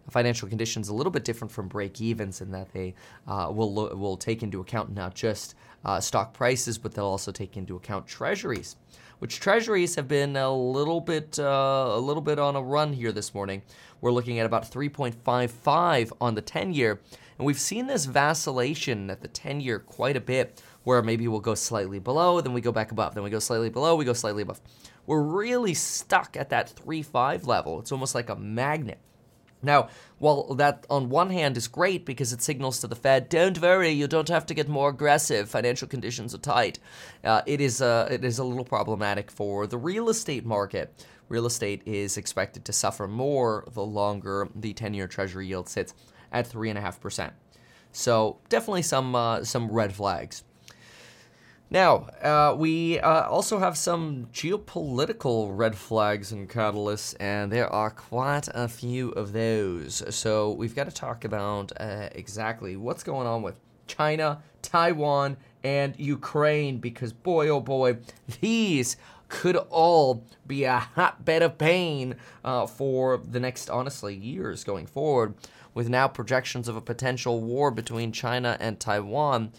Financial 0.09 0.49
conditions 0.49 0.89
a 0.89 0.93
little 0.93 1.11
bit 1.11 1.23
different 1.23 1.51
from 1.51 1.67
break 1.67 2.01
evens 2.01 2.41
in 2.41 2.49
that 2.49 2.73
they 2.73 2.95
uh, 3.27 3.51
will 3.53 3.71
will 3.95 4.17
take 4.17 4.41
into 4.41 4.59
account 4.59 4.91
not 4.91 5.13
just 5.13 5.53
uh, 5.85 5.99
stock 5.99 6.33
prices, 6.33 6.77
but 6.77 6.93
they'll 6.93 7.05
also 7.05 7.31
take 7.31 7.57
into 7.57 7.75
account 7.75 8.07
treasuries 8.07 8.75
which 9.19 9.39
treasuries 9.39 9.95
have 9.95 10.07
been 10.07 10.35
a 10.35 10.51
little 10.51 11.01
bit 11.01 11.37
uh, 11.37 11.91
a 11.91 11.99
little 11.99 12.21
bit 12.21 12.39
on 12.39 12.55
a 12.55 12.61
run 12.61 12.93
here 12.93 13.11
this 13.11 13.33
morning. 13.33 13.61
We're 14.01 14.11
looking 14.11 14.39
at 14.39 14.45
about 14.45 14.63
3.55 14.63 16.11
on 16.21 16.35
the 16.35 16.41
10 16.41 16.73
year, 16.73 16.99
and 17.37 17.45
we've 17.45 17.59
seen 17.59 17.87
this 17.87 18.05
vacillation 18.05 19.09
at 19.09 19.21
the 19.21 19.27
10 19.27 19.59
year 19.59 19.79
quite 19.79 20.15
a 20.15 20.21
bit, 20.21 20.63
where 20.83 21.01
maybe 21.01 21.27
we'll 21.27 21.41
go 21.41 21.55
slightly 21.55 21.99
below, 21.99 22.39
then 22.39 22.53
we 22.53 22.61
go 22.61 22.71
back 22.71 22.91
above, 22.91 23.13
then 23.13 23.23
we 23.23 23.29
go 23.29 23.39
slightly 23.39 23.69
below, 23.69 23.95
we 23.95 24.05
go 24.05 24.13
slightly 24.13 24.41
above. 24.41 24.61
We're 25.05 25.21
really 25.21 25.73
stuck 25.73 26.37
at 26.37 26.49
that 26.49 26.73
3.5 26.73 27.45
level. 27.45 27.79
It's 27.79 27.91
almost 27.91 28.15
like 28.15 28.29
a 28.29 28.35
magnet. 28.35 28.99
Now, 29.61 29.89
while 30.19 30.55
that 30.55 30.85
on 30.89 31.09
one 31.09 31.29
hand 31.29 31.57
is 31.57 31.67
great 31.67 32.05
because 32.05 32.31
it 32.31 32.41
signals 32.41 32.79
to 32.79 32.87
the 32.87 32.95
Fed, 32.95 33.27
don't 33.29 33.61
worry, 33.61 33.89
you 33.89 34.07
don't 34.07 34.29
have 34.29 34.45
to 34.45 34.53
get 34.53 34.69
more 34.69 34.89
aggressive. 34.89 35.49
Financial 35.49 35.87
conditions 35.87 36.33
are 36.33 36.39
tight. 36.39 36.79
Uh, 37.23 37.41
it 37.45 37.59
is 37.59 37.81
a 37.81 38.07
it 38.09 38.23
is 38.23 38.39
a 38.39 38.43
little 38.43 38.65
problematic 38.65 39.29
for 39.29 39.67
the 39.67 39.77
real 39.77 40.09
estate 40.09 40.45
market. 40.45 41.05
Real 41.27 41.45
estate 41.45 41.81
is 41.85 42.17
expected 42.17 42.65
to 42.65 42.73
suffer 42.73 43.07
more 43.07 43.65
the 43.73 43.83
longer 43.83 44.47
the 44.55 44.73
ten-year 44.73 45.07
Treasury 45.07 45.47
yield 45.47 45.67
sits 45.69 45.93
at 46.31 46.47
three 46.47 46.69
and 46.69 46.77
a 46.77 46.81
half 46.81 46.99
percent. 47.01 47.33
So 47.91 48.37
definitely 48.49 48.83
some 48.83 49.13
uh, 49.13 49.43
some 49.43 49.69
red 49.69 49.93
flags. 49.93 50.43
Now, 51.71 52.07
uh, 52.23 52.55
we 52.57 52.99
uh, 52.99 53.29
also 53.29 53.59
have 53.59 53.77
some 53.77 54.27
geopolitical 54.33 55.55
red 55.55 55.75
flags 55.75 56.31
and 56.31 56.49
catalysts, 56.49 57.15
and 57.19 57.51
there 57.51 57.71
are 57.71 57.91
quite 57.91 58.47
a 58.55 58.67
few 58.67 59.11
of 59.11 59.33
those. 59.33 60.01
So, 60.15 60.51
we've 60.51 60.75
got 60.75 60.85
to 60.85 60.91
talk 60.91 61.25
about 61.25 61.71
uh, 61.79 62.09
exactly 62.13 62.75
what's 62.75 63.03
going 63.03 63.27
on 63.27 63.43
with 63.43 63.59
China, 63.85 64.41
Taiwan, 64.63 65.37
and 65.63 65.93
Ukraine, 65.99 66.79
because 66.79 67.13
boy, 67.13 67.49
oh 67.49 67.59
boy, 67.59 67.97
these 68.41 68.97
could 69.27 69.55
all 69.55 70.25
be 70.47 70.63
a 70.63 70.79
hotbed 70.79 71.43
of 71.43 71.59
pain 71.59 72.15
uh, 72.43 72.65
for 72.65 73.17
the 73.17 73.39
next, 73.39 73.69
honestly, 73.69 74.15
years 74.15 74.63
going 74.63 74.87
forward, 74.87 75.35
with 75.75 75.87
now 75.87 76.07
projections 76.07 76.67
of 76.67 76.75
a 76.75 76.81
potential 76.81 77.41
war 77.41 77.69
between 77.69 78.11
China 78.11 78.57
and 78.59 78.79
Taiwan 78.79 79.51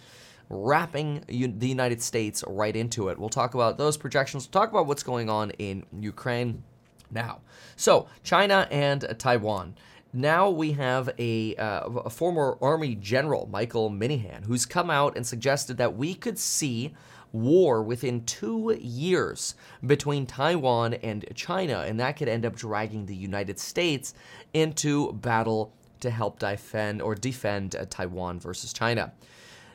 wrapping 0.51 1.25
the 1.27 1.69
United 1.69 2.03
States 2.03 2.45
right 2.47 2.75
into 2.75 3.09
it. 3.09 3.19
We'll 3.19 3.29
talk 3.29 3.55
about 3.55 3.79
those 3.79 3.97
projections, 3.97 4.47
we'll 4.47 4.61
talk 4.61 4.71
about 4.71 4.87
what's 4.87 5.05
going 5.05 5.31
on 5.31 5.53
in 5.53 5.87
Ukraine 5.99 6.65
now. 7.11 7.41
So, 7.77 8.09
China 8.23 8.69
and 8.71 9.15
Taiwan. 9.19 9.77
Now 10.13 10.51
we 10.51 10.73
have 10.73 11.09
a, 11.19 11.55
uh, 11.55 11.89
a 11.89 12.11
former 12.11 12.59
Army 12.61 12.97
general, 12.97 13.49
Michael 13.51 13.91
Minihan, 13.91 14.45
who's 14.45 14.67
come 14.67 14.91
out 14.91 15.17
and 15.17 15.25
suggested 15.25 15.77
that 15.77 15.97
we 15.97 16.15
could 16.15 16.37
see 16.37 16.95
war 17.33 17.81
within 17.81 18.25
two 18.25 18.77
years 18.81 19.55
between 19.87 20.27
Taiwan 20.27 20.95
and 20.95 21.25
China, 21.37 21.85
and 21.87 22.01
that 22.01 22.17
could 22.17 22.29
end 22.29 22.45
up 22.45 22.57
dragging 22.57 23.07
the 23.07 23.15
United 23.15 23.61
States 23.61 24.15
into 24.53 25.13
battle 25.13 25.73
to 26.01 26.11
help 26.11 26.41
defend 26.41 27.01
or 27.01 27.15
defend 27.15 27.77
uh, 27.77 27.85
Taiwan 27.89 28.41
versus 28.41 28.73
China. 28.73 29.13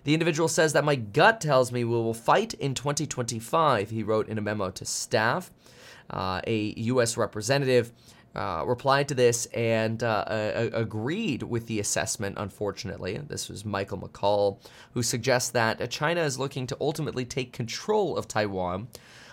The 0.06 0.14
individual 0.14 0.48
says 0.48 0.74
that 0.74 0.86
my 0.86 0.96
gut 0.96 1.42
tells 1.42 1.72
me 1.72 1.84
we 1.84 1.96
will 1.96 2.14
fight 2.14 2.54
in 2.54 2.76
2025, 2.76 3.90
he 3.90 4.04
wrote 4.04 4.30
in 4.30 4.38
a 4.38 4.42
memo 4.42 4.70
to 4.70 4.86
staff. 4.86 5.52
Uh, 6.12 6.42
a 6.46 6.76
U.S. 6.78 7.18
representative 7.18 7.92
uh, 8.36 8.64
replied 8.68 9.08
to 9.08 9.16
this 9.16 9.48
and 9.48 10.04
uh, 10.04 10.70
agreed 10.74 11.42
with 11.42 11.66
the 11.66 11.80
assessment, 11.80 12.36
unfortunately. 12.38 13.18
This 13.18 13.50
was 13.50 13.66
Michael 13.66 13.98
McCaul, 13.98 14.60
who 14.94 15.02
suggests 15.02 15.50
that 15.52 15.90
China 15.90 16.22
is 16.22 16.38
looking 16.38 16.68
to 16.68 16.78
ultimately 16.80 17.26
take 17.26 17.52
control 17.52 18.16
of 18.16 18.28
Taiwan. 18.28 18.88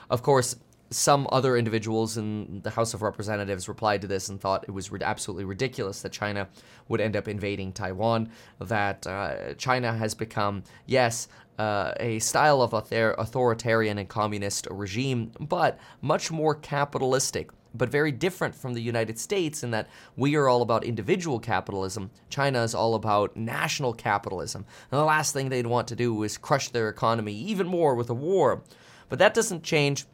Of 0.08 0.22
course, 0.22 0.56
some 0.92 1.26
other 1.32 1.56
individuals 1.56 2.16
in 2.16 2.60
the 2.62 2.70
House 2.70 2.94
of 2.94 3.02
Representatives 3.02 3.68
replied 3.68 4.02
to 4.02 4.06
this 4.06 4.28
and 4.28 4.40
thought 4.40 4.64
it 4.68 4.70
was 4.70 4.90
absolutely 5.00 5.44
ridiculous 5.44 6.02
that 6.02 6.12
China 6.12 6.48
would 6.88 7.00
end 7.00 7.16
up 7.16 7.28
invading 7.28 7.72
Taiwan, 7.72 8.30
that 8.60 9.06
uh, 9.06 9.54
China 9.54 9.92
has 9.92 10.14
become, 10.14 10.62
yes, 10.86 11.28
uh, 11.58 11.92
a 12.00 12.18
style 12.18 12.62
of 12.62 12.74
author- 12.74 13.14
authoritarian 13.18 13.98
and 13.98 14.08
communist 14.08 14.66
regime, 14.70 15.32
but 15.40 15.78
much 16.00 16.30
more 16.30 16.54
capitalistic. 16.54 17.50
But 17.74 17.88
very 17.88 18.12
different 18.12 18.54
from 18.54 18.74
the 18.74 18.82
United 18.82 19.18
States 19.18 19.62
in 19.62 19.70
that 19.70 19.88
we 20.14 20.36
are 20.36 20.46
all 20.46 20.60
about 20.60 20.84
individual 20.84 21.40
capitalism. 21.40 22.10
China 22.28 22.62
is 22.62 22.74
all 22.74 22.94
about 22.94 23.34
national 23.34 23.94
capitalism. 23.94 24.66
And 24.90 25.00
the 25.00 25.04
last 25.04 25.32
thing 25.32 25.48
they'd 25.48 25.66
want 25.66 25.88
to 25.88 25.96
do 25.96 26.22
is 26.22 26.36
crush 26.36 26.68
their 26.68 26.90
economy 26.90 27.32
even 27.32 27.66
more 27.66 27.94
with 27.94 28.10
a 28.10 28.14
war. 28.14 28.62
But 29.08 29.18
that 29.20 29.32
doesn't 29.32 29.62
change 29.62 30.04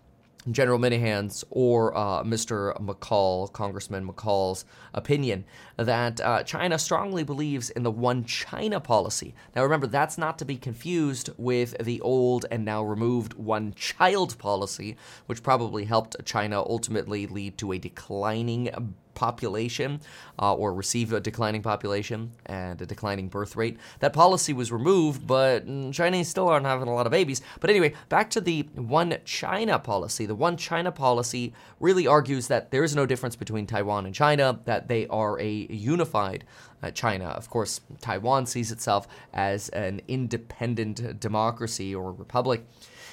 General 0.50 0.78
Minihan's 0.78 1.44
or 1.50 1.96
uh, 1.96 2.22
Mr. 2.22 2.74
McCaul, 2.80 3.52
Congressman 3.52 4.06
McCaul's 4.06 4.64
opinion 4.98 5.44
that 5.76 6.20
uh, 6.20 6.42
China 6.42 6.78
strongly 6.78 7.22
believes 7.22 7.70
in 7.70 7.82
the 7.84 7.90
one 7.90 8.24
China 8.24 8.80
policy. 8.80 9.34
Now, 9.54 9.62
remember, 9.62 9.86
that's 9.86 10.18
not 10.18 10.38
to 10.38 10.44
be 10.44 10.56
confused 10.56 11.30
with 11.38 11.78
the 11.78 12.00
old 12.02 12.44
and 12.50 12.64
now 12.64 12.82
removed 12.82 13.34
one 13.34 13.72
child 13.74 14.36
policy, 14.38 14.96
which 15.26 15.42
probably 15.42 15.84
helped 15.84 16.22
China 16.24 16.60
ultimately 16.60 17.26
lead 17.26 17.56
to 17.58 17.72
a 17.72 17.78
declining 17.78 18.70
population 19.18 20.00
uh, 20.38 20.54
or 20.54 20.72
receive 20.72 21.12
a 21.12 21.18
declining 21.18 21.60
population 21.60 22.30
and 22.46 22.80
a 22.80 22.86
declining 22.86 23.28
birth 23.28 23.56
rate. 23.56 23.76
That 23.98 24.12
policy 24.12 24.52
was 24.52 24.70
removed, 24.70 25.26
but 25.26 25.66
Chinese 25.92 26.28
still 26.28 26.48
aren't 26.48 26.66
having 26.66 26.88
a 26.88 26.94
lot 26.94 27.06
of 27.06 27.10
babies. 27.10 27.42
But 27.58 27.68
anyway, 27.68 27.94
back 28.08 28.30
to 28.30 28.40
the 28.40 28.62
One 28.76 29.18
China 29.24 29.80
policy. 29.80 30.24
The 30.24 30.36
One 30.36 30.56
China 30.56 30.92
policy 30.92 31.52
really 31.80 32.06
argues 32.06 32.46
that 32.46 32.70
there 32.70 32.84
is 32.84 32.94
no 32.94 33.06
difference 33.06 33.34
between 33.34 33.66
Taiwan 33.66 34.06
and 34.06 34.14
China, 34.14 34.60
that 34.66 34.87
they 34.88 35.06
are 35.08 35.38
a 35.40 35.50
unified 35.70 36.44
uh, 36.82 36.90
China. 36.90 37.26
Of 37.26 37.50
course, 37.50 37.80
Taiwan 38.00 38.46
sees 38.46 38.72
itself 38.72 39.06
as 39.32 39.68
an 39.70 40.00
independent 40.08 41.20
democracy 41.20 41.94
or 41.94 42.12
republic. 42.12 42.64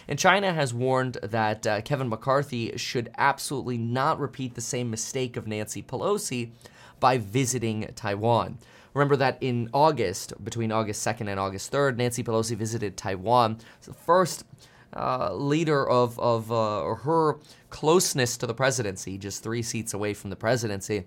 And 0.07 0.19
China 0.19 0.53
has 0.53 0.73
warned 0.73 1.17
that 1.23 1.65
uh, 1.65 1.81
Kevin 1.81 2.09
McCarthy 2.09 2.77
should 2.77 3.09
absolutely 3.17 3.77
not 3.77 4.19
repeat 4.19 4.53
the 4.53 4.61
same 4.61 4.89
mistake 4.89 5.35
of 5.35 5.47
Nancy 5.47 5.81
Pelosi 5.81 6.51
by 6.99 7.17
visiting 7.17 7.91
Taiwan. 7.95 8.59
Remember 8.93 9.17
that 9.17 9.37
in 9.41 9.69
August, 9.73 10.33
between 10.43 10.71
August 10.71 11.05
2nd 11.05 11.27
and 11.27 11.39
August 11.39 11.71
3rd, 11.71 11.97
Nancy 11.97 12.23
Pelosi 12.23 12.55
visited 12.55 12.95
Taiwan. 12.95 13.57
It's 13.77 13.87
the 13.87 13.93
first 13.93 14.45
uh, 14.95 15.33
leader 15.33 15.87
of, 15.89 16.17
of 16.19 16.51
uh, 16.51 16.95
her 16.95 17.37
closeness 17.69 18.37
to 18.37 18.47
the 18.47 18.53
presidency, 18.53 19.17
just 19.17 19.43
three 19.43 19.61
seats 19.61 19.93
away 19.93 20.13
from 20.13 20.29
the 20.29 20.35
presidency, 20.37 21.03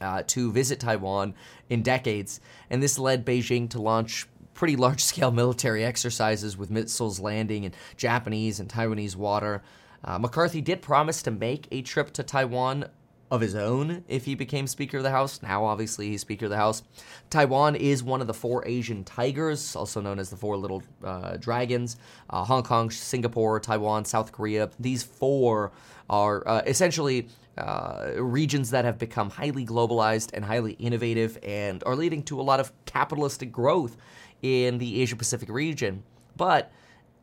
uh, 0.00 0.22
to 0.28 0.52
visit 0.52 0.80
Taiwan 0.80 1.34
in 1.68 1.82
decades. 1.82 2.40
And 2.70 2.82
this 2.82 2.98
led 2.98 3.24
Beijing 3.24 3.68
to 3.70 3.80
launch 3.80 4.26
pretty 4.54 4.76
large 4.76 5.02
scale 5.02 5.30
military 5.42 5.84
exercises 5.84 6.56
with 6.56 6.70
missiles 6.70 7.20
landing 7.20 7.64
in 7.64 7.72
Japanese 7.96 8.60
and 8.60 8.68
Taiwanese 8.68 9.16
water. 9.16 9.62
Uh, 10.04 10.18
McCarthy 10.18 10.60
did 10.60 10.82
promise 10.82 11.22
to 11.22 11.30
make 11.30 11.66
a 11.70 11.82
trip 11.82 12.12
to 12.12 12.22
Taiwan 12.22 12.86
of 13.30 13.40
his 13.40 13.54
own 13.54 14.04
if 14.06 14.24
he 14.24 14.34
became 14.34 14.66
Speaker 14.66 14.98
of 14.98 15.02
the 15.02 15.10
House. 15.10 15.42
Now, 15.42 15.64
obviously, 15.64 16.08
he's 16.08 16.20
Speaker 16.20 16.46
of 16.46 16.50
the 16.50 16.56
House. 16.56 16.82
Taiwan 17.28 17.74
is 17.74 18.02
one 18.02 18.20
of 18.20 18.26
the 18.26 18.34
four 18.34 18.66
Asian 18.66 19.02
tigers, 19.04 19.74
also 19.74 20.00
known 20.00 20.18
as 20.18 20.30
the 20.30 20.36
four 20.36 20.56
little 20.56 20.82
uh, 21.02 21.36
dragons. 21.36 21.96
Uh, 22.30 22.44
Hong 22.44 22.62
Kong, 22.62 22.90
Singapore, 22.90 23.58
Taiwan, 23.58 24.04
South 24.04 24.30
Korea. 24.30 24.70
These 24.78 25.02
four 25.02 25.72
are 26.08 26.46
uh, 26.46 26.62
essentially 26.66 27.28
uh, 27.58 28.12
regions 28.18 28.70
that 28.70 28.84
have 28.84 28.98
become 28.98 29.30
highly 29.30 29.64
globalized 29.64 30.30
and 30.34 30.44
highly 30.44 30.72
innovative 30.72 31.38
and 31.42 31.82
are 31.84 31.96
leading 31.96 32.22
to 32.24 32.40
a 32.40 32.42
lot 32.42 32.60
of 32.60 32.72
capitalistic 32.84 33.50
growth 33.50 33.96
in 34.42 34.78
the 34.78 35.00
Asia 35.00 35.16
Pacific 35.16 35.48
region. 35.48 36.02
But 36.36 36.70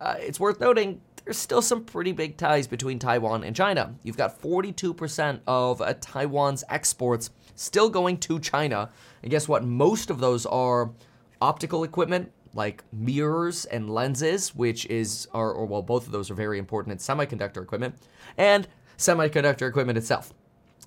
uh, 0.02 0.16
it's 0.20 0.40
worth 0.40 0.60
noting 0.60 1.02
there's 1.24 1.38
still 1.38 1.62
some 1.62 1.86
pretty 1.86 2.12
big 2.12 2.36
ties 2.38 2.68
between 2.68 3.00
Taiwan 3.00 3.44
and 3.44 3.56
China. 3.56 3.96
You've 4.04 4.18
got 4.18 4.42
42% 4.42 5.40
of 5.48 5.82
uh, 5.82 5.94
Taiwan's 6.02 6.64
exports 6.70 7.30
still 7.56 7.90
going 7.90 8.18
to 8.18 8.40
China. 8.40 8.90
And 9.22 9.32
guess 9.32 9.48
what? 9.48 9.64
Most 9.64 10.10
of 10.10 10.20
those 10.20 10.46
are 10.46 10.92
optical 11.42 11.84
equipment 11.84 12.32
like 12.54 12.84
mirrors 12.92 13.66
and 13.66 13.90
lenses, 13.90 14.56
which 14.56 14.86
is, 14.88 15.28
or 15.34 15.66
well, 15.66 15.82
both 15.82 16.06
of 16.06 16.12
those 16.12 16.30
are 16.30 16.36
very 16.36 16.60
important 16.60 16.92
in 16.92 16.98
semiconductor 16.98 17.62
equipment, 17.62 17.96
and 18.38 18.68
semiconductor 18.98 19.68
equipment 19.68 19.98
itself. 19.98 20.34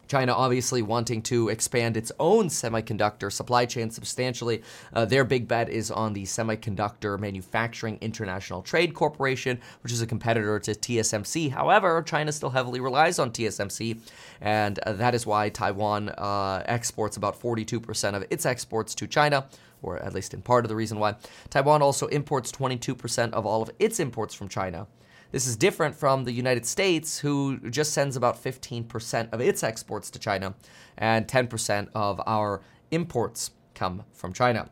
China 0.09 0.33
obviously 0.33 0.83
wanting 0.83 1.23
to 1.23 1.49
expand 1.49 1.97
its 1.97 2.13
own 2.19 2.49
semiconductor 2.49 3.33
supply 3.33 3.67
chain 3.67 3.91
substantially. 3.91 4.63
Uh, 4.93 5.05
their 5.05 5.25
big 5.25 5.49
bet 5.49 5.69
is 5.69 5.91
on 5.91 6.13
the 6.13 6.23
Semiconductor 6.25 7.19
Manufacturing 7.19 7.99
International 8.01 8.63
Trade 8.63 8.95
Corporation, 8.95 9.59
which 9.83 9.93
is 9.93 10.03
a 10.03 10.07
competitor 10.07 10.59
to 10.61 10.73
TSMC. 10.73 11.51
However, 11.51 12.03
China 12.03 12.33
still 12.33 12.51
heavily 12.51 12.81
relies 12.81 13.19
on 13.19 13.31
TSMC, 13.31 13.99
and 14.41 14.79
uh, 14.81 14.93
that 14.95 15.15
is 15.15 15.27
why 15.27 15.49
Taiwan 15.49 16.11
uh, 16.11 16.63
exports 16.67 17.17
about 17.17 17.41
42% 17.41 18.15
of 18.15 18.25
its 18.31 18.47
exports 18.47 18.95
to 18.97 19.07
China. 19.07 19.47
Or 19.83 19.99
at 19.99 20.15
least 20.15 20.35
in 20.35 20.43
part 20.43 20.65
of 20.65 20.69
the 20.69 20.77
reason 20.77 20.99
why. 20.99 21.17
Taiwan 21.51 21.83
also 21.83 22.07
imports 22.09 22.51
22% 22.53 23.33
of 23.33 23.47
all 23.47 23.63
of 23.63 23.71
its 23.79 24.01
imports 24.01 24.35
from 24.35 24.49
China. 24.49 24.87
This 25.33 25.47
is 25.47 25.57
different 25.57 25.95
from 25.95 26.25
the 26.25 26.33
United 26.33 26.65
States, 26.65 27.19
who 27.19 27.59
just 27.71 27.93
sends 27.93 28.17
about 28.17 28.43
15% 28.43 29.33
of 29.33 29.41
its 29.41 29.63
exports 29.63 30.11
to 30.11 30.19
China, 30.19 30.55
and 30.97 31.27
10% 31.27 31.89
of 31.95 32.21
our 32.27 32.63
imports 32.91 33.51
come 33.75 34.05
from 34.13 34.33
China. 34.33 34.71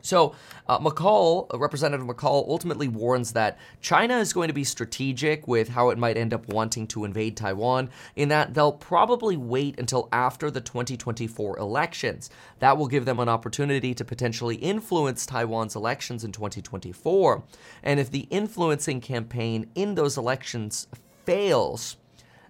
So, 0.00 0.34
uh, 0.68 0.78
McCaul, 0.78 1.48
Representative 1.58 2.06
McCaul, 2.06 2.48
ultimately 2.48 2.88
warns 2.88 3.32
that 3.32 3.58
China 3.80 4.18
is 4.18 4.32
going 4.32 4.48
to 4.48 4.54
be 4.54 4.64
strategic 4.64 5.48
with 5.48 5.68
how 5.68 5.90
it 5.90 5.98
might 5.98 6.16
end 6.16 6.32
up 6.32 6.48
wanting 6.48 6.86
to 6.88 7.04
invade 7.04 7.36
Taiwan, 7.36 7.90
in 8.14 8.28
that 8.28 8.54
they'll 8.54 8.72
probably 8.72 9.36
wait 9.36 9.78
until 9.78 10.08
after 10.12 10.50
the 10.50 10.60
2024 10.60 11.58
elections. 11.58 12.30
That 12.60 12.78
will 12.78 12.86
give 12.86 13.04
them 13.04 13.18
an 13.18 13.28
opportunity 13.28 13.92
to 13.94 14.04
potentially 14.04 14.56
influence 14.56 15.26
Taiwan's 15.26 15.74
elections 15.74 16.22
in 16.22 16.32
2024. 16.32 17.42
And 17.82 17.98
if 17.98 18.10
the 18.10 18.28
influencing 18.30 19.00
campaign 19.00 19.68
in 19.74 19.94
those 19.96 20.16
elections 20.16 20.86
fails, 21.24 21.96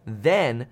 then 0.06 0.66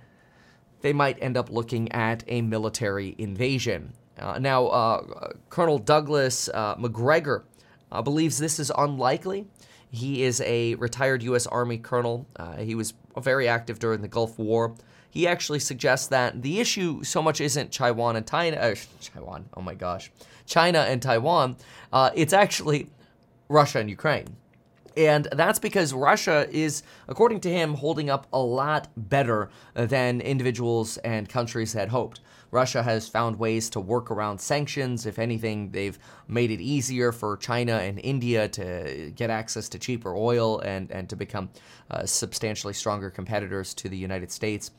they 0.82 0.92
might 0.92 1.20
end 1.22 1.36
up 1.36 1.50
looking 1.50 1.90
at 1.92 2.22
a 2.28 2.42
military 2.42 3.14
invasion. 3.18 3.92
Uh, 4.18 4.38
now, 4.38 4.66
uh, 4.68 5.30
Colonel 5.50 5.78
Douglas 5.78 6.48
uh, 6.48 6.74
Macgregor 6.78 7.44
uh, 7.92 8.02
believes 8.02 8.38
this 8.38 8.58
is 8.58 8.72
unlikely. 8.76 9.46
He 9.90 10.22
is 10.22 10.40
a 10.42 10.74
retired 10.76 11.22
U.S. 11.22 11.46
Army 11.46 11.78
colonel. 11.78 12.26
Uh, 12.36 12.56
he 12.56 12.74
was 12.74 12.94
very 13.18 13.48
active 13.48 13.78
during 13.78 14.02
the 14.02 14.08
Gulf 14.08 14.38
War. 14.38 14.74
He 15.10 15.26
actually 15.26 15.60
suggests 15.60 16.08
that 16.08 16.42
the 16.42 16.60
issue 16.60 17.02
so 17.02 17.22
much 17.22 17.40
isn't 17.40 17.72
Taiwan 17.72 18.16
and 18.16 18.26
China. 18.26 18.74
Taiwan, 19.00 19.48
oh 19.54 19.62
my 19.62 19.74
gosh, 19.74 20.10
China 20.46 20.80
and 20.80 21.00
Taiwan. 21.00 21.56
it's 22.14 22.32
actually 22.32 22.90
Russia 23.48 23.78
and 23.78 23.88
Ukraine. 23.88 24.36
And 24.96 25.28
that's 25.32 25.58
because 25.58 25.92
Russia 25.92 26.48
is, 26.50 26.82
according 27.06 27.40
to 27.40 27.50
him, 27.50 27.74
holding 27.74 28.08
up 28.08 28.26
a 28.32 28.38
lot 28.38 28.88
better 28.96 29.50
than 29.74 30.22
individuals 30.22 30.96
and 30.98 31.28
countries 31.28 31.74
had 31.74 31.90
hoped. 31.90 32.20
Russia 32.50 32.82
has 32.82 33.08
found 33.08 33.38
ways 33.38 33.70
to 33.70 33.80
work 33.80 34.10
around 34.10 34.40
sanctions. 34.40 35.06
If 35.06 35.18
anything, 35.18 35.70
they've 35.70 35.98
made 36.28 36.50
it 36.50 36.60
easier 36.60 37.12
for 37.12 37.36
China 37.36 37.74
and 37.74 38.00
India 38.02 38.48
to 38.48 39.12
get 39.14 39.30
access 39.30 39.68
to 39.70 39.78
cheaper 39.78 40.14
oil 40.14 40.60
and, 40.60 40.90
and 40.90 41.08
to 41.08 41.16
become 41.16 41.50
uh, 41.90 42.06
substantially 42.06 42.72
stronger 42.72 43.10
competitors 43.10 43.74
to 43.74 43.88
the 43.88 43.96
United 43.96 44.30
States. 44.30 44.70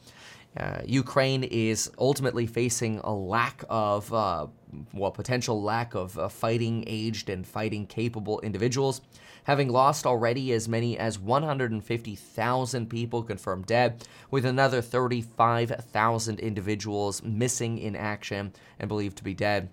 Uh, 0.55 0.81
Ukraine 0.85 1.43
is 1.43 1.91
ultimately 1.99 2.47
facing 2.47 2.99
a 3.03 3.13
lack 3.13 3.63
of, 3.69 4.11
uh, 4.11 4.47
well, 4.93 5.11
potential 5.11 5.61
lack 5.61 5.93
of 5.93 6.17
uh, 6.17 6.27
fighting 6.27 6.83
aged 6.87 7.29
and 7.29 7.45
fighting 7.45 7.85
capable 7.85 8.39
individuals 8.41 9.01
having 9.47 9.69
lost 9.69 10.05
already 10.05 10.51
as 10.51 10.67
many 10.67 10.99
as 10.99 11.17
150,000 11.17 12.89
people 12.89 13.23
confirmed 13.23 13.65
dead, 13.65 14.05
with 14.29 14.45
another 14.45 14.81
35,000 14.81 16.39
individuals 16.41 17.23
missing 17.23 17.77
in 17.77 17.95
action 17.95 18.51
and 18.77 18.89
believed 18.89 19.17
to 19.17 19.23
be 19.23 19.33
dead 19.33 19.69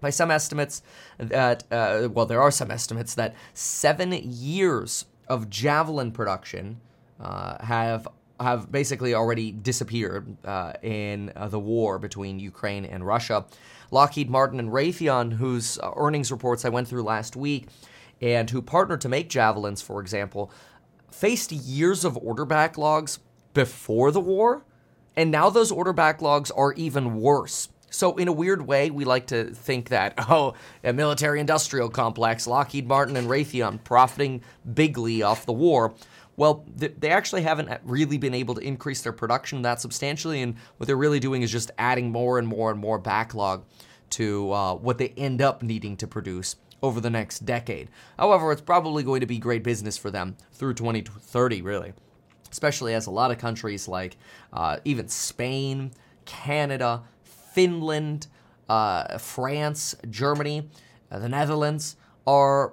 by 0.00 0.10
some 0.10 0.32
estimates 0.32 0.82
that 1.18 1.62
uh, 1.70 2.08
well 2.10 2.26
there 2.26 2.42
are 2.42 2.50
some 2.50 2.72
estimates 2.72 3.14
that 3.14 3.36
seven 3.54 4.12
years 4.12 5.04
of 5.28 5.48
javelin 5.48 6.10
production 6.10 6.80
uh, 7.20 7.64
have 7.64 8.08
have 8.40 8.72
basically 8.72 9.14
already 9.14 9.52
disappeared 9.52 10.36
uh, 10.44 10.72
in 10.82 11.32
uh, 11.36 11.46
the 11.46 11.60
war 11.60 11.98
between 12.00 12.40
Ukraine 12.40 12.84
and 12.84 13.06
Russia. 13.06 13.44
Lockheed 13.92 14.28
Martin 14.28 14.58
and 14.58 14.70
Raytheon, 14.70 15.34
whose 15.34 15.78
uh, 15.78 15.92
earnings 15.96 16.32
reports 16.32 16.64
I 16.64 16.70
went 16.70 16.88
through 16.88 17.02
last 17.02 17.36
week, 17.36 17.68
and 18.22 18.48
who 18.48 18.62
partnered 18.62 19.00
to 19.00 19.08
make 19.08 19.28
javelins, 19.28 19.82
for 19.82 20.00
example, 20.00 20.50
faced 21.10 21.52
years 21.52 22.04
of 22.04 22.16
order 22.16 22.46
backlogs 22.46 23.18
before 23.52 24.10
the 24.12 24.20
war, 24.20 24.64
and 25.16 25.30
now 25.30 25.50
those 25.50 25.72
order 25.72 25.92
backlogs 25.92 26.50
are 26.56 26.72
even 26.74 27.16
worse. 27.16 27.68
So, 27.90 28.16
in 28.16 28.26
a 28.26 28.32
weird 28.32 28.66
way, 28.66 28.90
we 28.90 29.04
like 29.04 29.26
to 29.26 29.52
think 29.52 29.90
that, 29.90 30.14
oh, 30.30 30.54
a 30.82 30.94
military 30.94 31.40
industrial 31.40 31.90
complex, 31.90 32.46
Lockheed 32.46 32.86
Martin 32.86 33.16
and 33.16 33.28
Raytheon 33.28 33.84
profiting 33.84 34.42
bigly 34.72 35.22
off 35.22 35.44
the 35.44 35.52
war. 35.52 35.92
Well, 36.34 36.64
they 36.74 37.10
actually 37.10 37.42
haven't 37.42 37.68
really 37.84 38.16
been 38.16 38.32
able 38.32 38.54
to 38.54 38.62
increase 38.62 39.02
their 39.02 39.12
production 39.12 39.60
that 39.62 39.82
substantially, 39.82 40.40
and 40.40 40.56
what 40.78 40.86
they're 40.86 40.96
really 40.96 41.20
doing 41.20 41.42
is 41.42 41.52
just 41.52 41.70
adding 41.76 42.10
more 42.10 42.38
and 42.38 42.48
more 42.48 42.70
and 42.70 42.80
more 42.80 42.98
backlog 42.98 43.64
to 44.10 44.50
uh, 44.52 44.74
what 44.74 44.96
they 44.96 45.08
end 45.08 45.42
up 45.42 45.62
needing 45.62 45.94
to 45.98 46.06
produce 46.06 46.56
over 46.82 47.00
the 47.00 47.10
next 47.10 47.40
decade. 47.44 47.88
However, 48.18 48.52
it's 48.52 48.60
probably 48.60 49.02
going 49.02 49.20
to 49.20 49.26
be 49.26 49.38
great 49.38 49.62
business 49.62 49.96
for 49.96 50.10
them 50.10 50.36
through 50.52 50.74
2030, 50.74 51.62
really, 51.62 51.92
especially 52.50 52.94
as 52.94 53.06
a 53.06 53.10
lot 53.10 53.30
of 53.30 53.38
countries 53.38 53.88
like 53.88 54.16
uh, 54.52 54.78
even 54.84 55.08
Spain, 55.08 55.92
Canada, 56.24 57.02
Finland, 57.24 58.26
uh, 58.68 59.18
France, 59.18 59.94
Germany, 60.10 60.68
uh, 61.10 61.18
the 61.18 61.28
Netherlands 61.28 61.96
are 62.26 62.72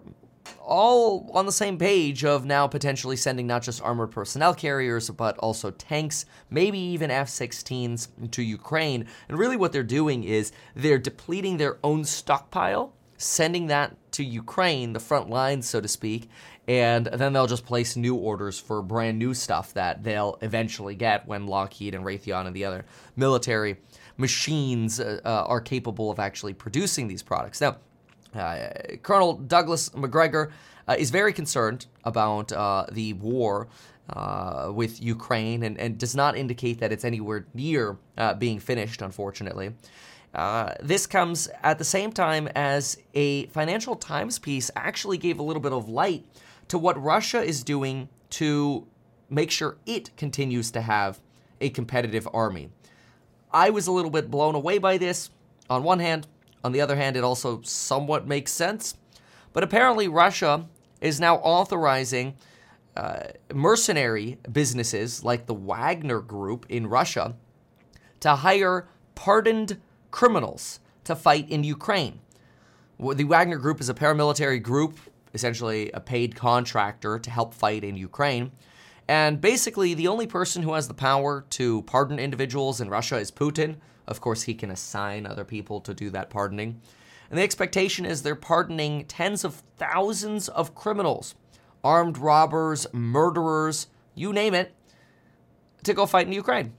all 0.61 1.29
on 1.33 1.45
the 1.45 1.51
same 1.51 1.77
page 1.77 2.23
of 2.23 2.45
now 2.45 2.67
potentially 2.67 3.15
sending 3.15 3.47
not 3.47 3.61
just 3.61 3.81
armored 3.81 4.11
personnel 4.11 4.53
carriers, 4.53 5.09
but 5.09 5.37
also 5.39 5.71
tanks, 5.71 6.25
maybe 6.49 6.79
even 6.79 7.11
F 7.11 7.27
16s 7.27 8.07
to 8.31 8.41
Ukraine. 8.41 9.07
And 9.27 9.37
really, 9.37 9.57
what 9.57 9.71
they're 9.71 9.83
doing 9.83 10.23
is 10.23 10.51
they're 10.75 10.97
depleting 10.97 11.57
their 11.57 11.77
own 11.83 12.05
stockpile 12.05 12.93
sending 13.19 13.67
that 13.67 13.95
to 14.13 14.23
Ukraine, 14.23 14.93
the 14.93 14.99
front 14.99 15.29
lines, 15.29 15.67
so 15.69 15.79
to 15.79 15.87
speak, 15.87 16.29
and 16.67 17.05
then 17.07 17.33
they'll 17.33 17.47
just 17.47 17.65
place 17.65 17.95
new 17.95 18.15
orders 18.15 18.59
for 18.59 18.81
brand 18.81 19.19
new 19.19 19.33
stuff 19.33 19.73
that 19.73 20.03
they'll 20.03 20.37
eventually 20.41 20.95
get 20.95 21.27
when 21.27 21.45
Lockheed 21.45 21.93
and 21.93 22.03
Raytheon 22.03 22.47
and 22.47 22.55
the 22.55 22.65
other 22.65 22.85
military 23.15 23.77
machines 24.17 24.99
uh, 24.99 25.19
uh, 25.25 25.45
are 25.47 25.61
capable 25.61 26.09
of 26.09 26.19
actually 26.19 26.53
producing 26.53 27.07
these 27.07 27.21
products. 27.21 27.61
Now, 27.61 27.77
uh, 28.35 28.69
Colonel 29.01 29.33
Douglas 29.33 29.93
Macgregor 29.95 30.51
uh, 30.87 30.95
is 30.97 31.09
very 31.09 31.33
concerned 31.33 31.87
about 32.03 32.51
uh, 32.51 32.85
the 32.91 33.13
war. 33.13 33.67
Uh, 34.11 34.71
with 34.73 34.99
Ukraine, 34.99 35.61
and, 35.61 35.77
and, 35.79 35.99
does 35.99 36.15
not 36.15 36.35
indicate 36.35 36.79
that 36.79 36.91
it's 36.91 37.05
anywhere 37.05 37.45
near 37.53 37.95
being 38.39 38.59
finished, 38.59 39.03
unfortunately. 39.03 39.71
Uh, 40.33 40.73
this 40.81 41.07
comes 41.07 41.49
at 41.63 41.77
the 41.77 41.83
same 41.83 42.11
time 42.11 42.47
as 42.55 42.97
a 43.13 43.47
Financial 43.47 43.95
Times 43.95 44.37
piece 44.37 44.69
actually 44.75 45.17
gave 45.17 45.39
a 45.39 45.43
little 45.43 45.61
bit 45.61 45.73
of 45.73 45.89
light 45.89 46.25
to 46.67 46.77
what 46.77 47.01
Russia 47.01 47.41
is 47.41 47.63
doing 47.63 48.09
to 48.29 48.85
make 49.29 49.49
sure 49.51 49.77
it 49.85 50.15
continues 50.17 50.71
to 50.71 50.81
have 50.81 51.19
a 51.61 51.69
competitive 51.69 52.27
army. 52.33 52.69
I 53.51 53.71
was 53.71 53.87
a 53.87 53.91
little 53.91 54.11
bit 54.11 54.29
blown 54.29 54.55
away 54.55 54.77
by 54.77 54.97
this, 54.97 55.31
on 55.69 55.83
one 55.83 55.99
hand. 55.99 56.27
On 56.63 56.71
the 56.71 56.81
other 56.81 56.95
hand, 56.95 57.15
it 57.15 57.23
also 57.23 57.61
somewhat 57.63 58.27
makes 58.27 58.51
sense. 58.51 58.95
But 59.53 59.63
apparently, 59.63 60.07
Russia 60.07 60.67
is 61.01 61.19
now 61.19 61.37
authorizing 61.37 62.35
uh, 62.95 63.27
mercenary 63.53 64.37
businesses 64.51 65.23
like 65.23 65.45
the 65.45 65.53
Wagner 65.53 66.19
Group 66.19 66.65
in 66.69 66.87
Russia 66.87 67.35
to 68.19 68.35
hire 68.35 68.87
pardoned 69.15 69.79
criminals 70.11 70.79
to 71.03 71.15
fight 71.15 71.49
in 71.49 71.63
Ukraine. 71.63 72.19
The 72.99 73.23
Wagner 73.23 73.57
Group 73.57 73.79
is 73.79 73.89
a 73.89 73.93
paramilitary 73.93 74.61
group, 74.61 74.99
essentially 75.33 75.89
a 75.91 75.99
paid 75.99 76.35
contractor 76.35 77.17
to 77.19 77.29
help 77.29 77.53
fight 77.53 77.83
in 77.83 77.95
Ukraine. 77.95 78.51
And 79.07 79.41
basically, 79.41 79.93
the 79.93 80.07
only 80.07 80.27
person 80.27 80.61
who 80.61 80.73
has 80.73 80.87
the 80.87 80.93
power 80.93 81.45
to 81.51 81.81
pardon 81.83 82.19
individuals 82.19 82.79
in 82.79 82.89
Russia 82.89 83.17
is 83.17 83.31
Putin. 83.31 83.77
Of 84.07 84.21
course, 84.21 84.43
he 84.43 84.53
can 84.53 84.69
assign 84.69 85.25
other 85.25 85.43
people 85.43 85.81
to 85.81 85.93
do 85.93 86.09
that 86.11 86.29
pardoning. 86.29 86.81
And 87.29 87.39
the 87.39 87.43
expectation 87.43 88.05
is 88.05 88.21
they're 88.21 88.35
pardoning 88.35 89.05
tens 89.05 89.43
of 89.43 89.63
thousands 89.77 90.49
of 90.49 90.75
criminals, 90.75 91.35
armed 91.83 92.17
robbers, 92.17 92.85
murderers, 92.91 93.87
you 94.13 94.33
name 94.33 94.53
it, 94.53 94.75
to 95.83 95.93
go 95.93 96.05
fight 96.05 96.27
in 96.27 96.33
Ukraine. 96.33 96.73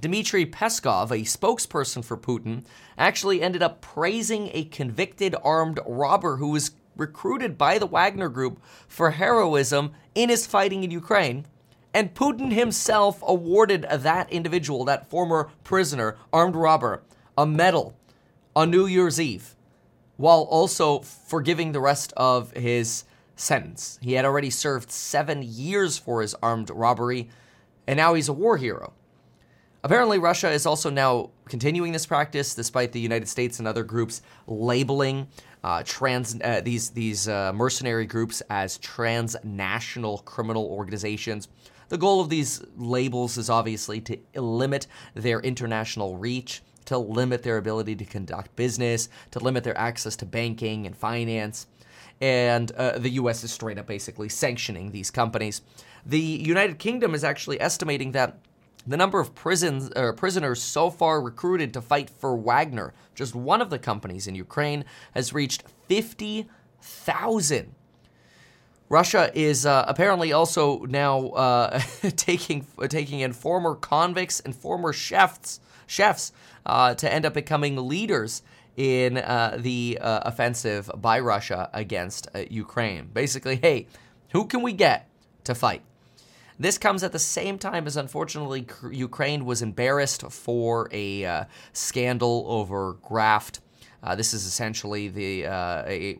Dmitry 0.00 0.44
Peskov, 0.44 1.10
a 1.10 1.24
spokesperson 1.24 2.04
for 2.04 2.16
Putin, 2.16 2.64
actually 2.98 3.40
ended 3.40 3.62
up 3.62 3.80
praising 3.80 4.50
a 4.52 4.64
convicted 4.64 5.34
armed 5.42 5.80
robber 5.86 6.36
who 6.36 6.48
was 6.48 6.72
recruited 6.96 7.56
by 7.56 7.78
the 7.78 7.86
Wagner 7.86 8.28
Group 8.28 8.62
for 8.86 9.12
heroism 9.12 9.92
in 10.14 10.28
his 10.28 10.46
fighting 10.46 10.84
in 10.84 10.90
Ukraine. 10.90 11.46
And 11.92 12.14
Putin 12.14 12.52
himself 12.52 13.22
awarded 13.26 13.86
that 13.90 14.30
individual, 14.30 14.84
that 14.84 15.08
former 15.08 15.50
prisoner, 15.62 16.16
armed 16.32 16.56
robber, 16.56 17.02
a 17.38 17.46
medal 17.46 17.96
on 18.54 18.70
New 18.70 18.86
Year's 18.86 19.20
Eve, 19.20 19.54
while 20.16 20.42
also 20.42 21.00
forgiving 21.00 21.72
the 21.72 21.80
rest 21.80 22.12
of 22.16 22.52
his 22.52 23.04
sentence. 23.36 23.98
He 24.02 24.14
had 24.14 24.24
already 24.24 24.50
served 24.50 24.90
seven 24.90 25.42
years 25.42 25.96
for 25.98 26.20
his 26.20 26.34
armed 26.42 26.70
robbery, 26.70 27.28
and 27.86 27.96
now 27.96 28.14
he's 28.14 28.28
a 28.28 28.32
war 28.32 28.56
hero. 28.56 28.92
Apparently, 29.84 30.18
Russia 30.18 30.50
is 30.50 30.64
also 30.64 30.88
now 30.88 31.28
continuing 31.46 31.92
this 31.92 32.06
practice, 32.06 32.54
despite 32.54 32.92
the 32.92 33.00
United 33.00 33.28
States 33.28 33.58
and 33.58 33.68
other 33.68 33.84
groups 33.84 34.22
labeling 34.46 35.28
uh, 35.62 35.82
trans 35.84 36.40
uh, 36.42 36.62
these 36.64 36.88
these 36.90 37.28
uh, 37.28 37.52
mercenary 37.52 38.06
groups 38.06 38.40
as 38.48 38.78
transnational 38.78 40.18
criminal 40.24 40.64
organizations. 40.64 41.48
The 41.90 41.98
goal 41.98 42.22
of 42.22 42.30
these 42.30 42.62
labels 42.78 43.36
is 43.36 43.50
obviously 43.50 44.00
to 44.00 44.18
limit 44.34 44.86
their 45.12 45.40
international 45.40 46.16
reach, 46.16 46.62
to 46.86 46.96
limit 46.96 47.42
their 47.42 47.58
ability 47.58 47.94
to 47.96 48.06
conduct 48.06 48.56
business, 48.56 49.10
to 49.32 49.38
limit 49.38 49.64
their 49.64 49.76
access 49.76 50.16
to 50.16 50.24
banking 50.24 50.86
and 50.86 50.96
finance. 50.96 51.66
And 52.22 52.72
uh, 52.72 52.98
the 52.98 53.10
U.S. 53.10 53.44
is 53.44 53.52
straight 53.52 53.78
up 53.78 53.86
basically 53.86 54.30
sanctioning 54.30 54.92
these 54.92 55.10
companies. 55.10 55.60
The 56.06 56.18
United 56.20 56.78
Kingdom 56.78 57.14
is 57.14 57.22
actually 57.22 57.60
estimating 57.60 58.12
that 58.12 58.38
the 58.86 58.96
number 58.96 59.20
of 59.20 59.34
prisons 59.34 59.90
or 59.96 60.12
prisoners 60.12 60.62
so 60.62 60.90
far 60.90 61.20
recruited 61.20 61.72
to 61.74 61.80
fight 61.80 62.10
for 62.10 62.36
Wagner, 62.36 62.92
just 63.14 63.34
one 63.34 63.62
of 63.62 63.70
the 63.70 63.78
companies 63.78 64.26
in 64.26 64.34
Ukraine, 64.34 64.84
has 65.14 65.32
reached 65.32 65.64
50,000. 65.88 67.74
Russia 68.88 69.30
is 69.34 69.64
uh, 69.64 69.84
apparently 69.88 70.32
also 70.32 70.80
now 70.80 71.28
uh, 71.28 71.78
taking 72.16 72.66
taking 72.88 73.20
in 73.20 73.32
former 73.32 73.74
convicts 73.74 74.40
and 74.40 74.54
former 74.54 74.92
chefs 74.92 75.58
chefs 75.86 76.32
uh, 76.66 76.94
to 76.94 77.12
end 77.12 77.24
up 77.24 77.34
becoming 77.34 77.76
leaders 77.88 78.42
in 78.76 79.18
uh, 79.18 79.56
the 79.58 79.98
uh, 80.00 80.20
offensive 80.24 80.90
by 80.96 81.18
Russia 81.20 81.70
against 81.72 82.28
uh, 82.34 82.44
Ukraine. 82.50 83.08
Basically, 83.12 83.56
hey, 83.56 83.86
who 84.30 84.46
can 84.46 84.62
we 84.62 84.72
get 84.72 85.08
to 85.44 85.54
fight? 85.54 85.82
This 86.58 86.78
comes 86.78 87.02
at 87.02 87.12
the 87.12 87.18
same 87.18 87.58
time 87.58 87.86
as, 87.86 87.96
unfortunately, 87.96 88.66
Ukraine 88.90 89.44
was 89.44 89.60
embarrassed 89.62 90.22
for 90.30 90.88
a 90.92 91.24
uh, 91.24 91.44
scandal 91.72 92.44
over 92.48 92.94
graft. 93.02 93.60
Uh, 94.02 94.14
this 94.14 94.34
is 94.34 94.46
essentially 94.46 95.08
the. 95.08 95.46
Uh, 95.46 95.82
a, 95.86 96.18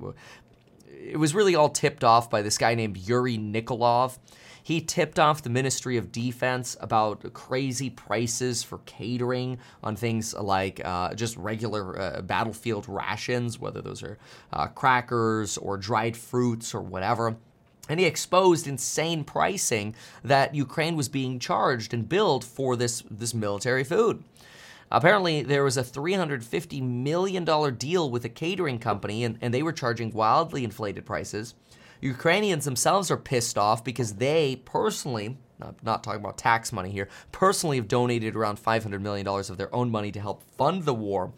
it 0.88 1.18
was 1.18 1.34
really 1.34 1.54
all 1.54 1.68
tipped 1.68 2.02
off 2.02 2.30
by 2.30 2.40
this 2.40 2.56
guy 2.56 2.74
named 2.74 2.96
Yuri 2.96 3.36
Nikolov. 3.36 4.18
He 4.62 4.80
tipped 4.80 5.18
off 5.18 5.42
the 5.42 5.50
Ministry 5.50 5.98
of 5.98 6.10
Defense 6.10 6.74
about 6.80 7.34
crazy 7.34 7.90
prices 7.90 8.62
for 8.62 8.78
catering 8.86 9.58
on 9.82 9.94
things 9.94 10.32
like 10.32 10.80
uh, 10.82 11.12
just 11.12 11.36
regular 11.36 12.00
uh, 12.00 12.22
battlefield 12.22 12.88
rations, 12.88 13.58
whether 13.58 13.82
those 13.82 14.02
are 14.02 14.16
uh, 14.54 14.68
crackers 14.68 15.58
or 15.58 15.76
dried 15.76 16.16
fruits 16.16 16.74
or 16.74 16.80
whatever. 16.80 17.36
And 17.88 18.00
he 18.00 18.06
exposed 18.06 18.66
insane 18.66 19.24
pricing 19.24 19.94
that 20.22 20.54
Ukraine 20.54 20.96
was 20.96 21.08
being 21.08 21.38
charged 21.38 21.92
and 21.92 22.08
billed 22.08 22.44
for 22.44 22.76
this, 22.76 23.02
this 23.10 23.34
military 23.34 23.84
food. 23.84 24.24
Apparently, 24.90 25.42
there 25.42 25.64
was 25.64 25.76
a 25.76 25.82
$350 25.82 26.82
million 26.82 27.44
deal 27.76 28.10
with 28.10 28.24
a 28.24 28.28
catering 28.28 28.78
company, 28.78 29.24
and, 29.24 29.38
and 29.40 29.52
they 29.52 29.62
were 29.62 29.72
charging 29.72 30.12
wildly 30.12 30.64
inflated 30.64 31.04
prices. 31.04 31.54
Ukrainians 32.00 32.64
themselves 32.64 33.10
are 33.10 33.16
pissed 33.16 33.56
off 33.56 33.82
because 33.82 34.14
they 34.14 34.56
personally, 34.64 35.38
not, 35.58 35.82
not 35.82 36.04
talking 36.04 36.20
about 36.20 36.36
tax 36.36 36.72
money 36.72 36.90
here, 36.90 37.08
personally 37.32 37.76
have 37.76 37.88
donated 37.88 38.36
around 38.36 38.62
$500 38.62 39.00
million 39.00 39.26
of 39.26 39.56
their 39.56 39.74
own 39.74 39.90
money 39.90 40.12
to 40.12 40.20
help 40.20 40.42
fund 40.56 40.84
the 40.84 40.94
war 40.94 41.32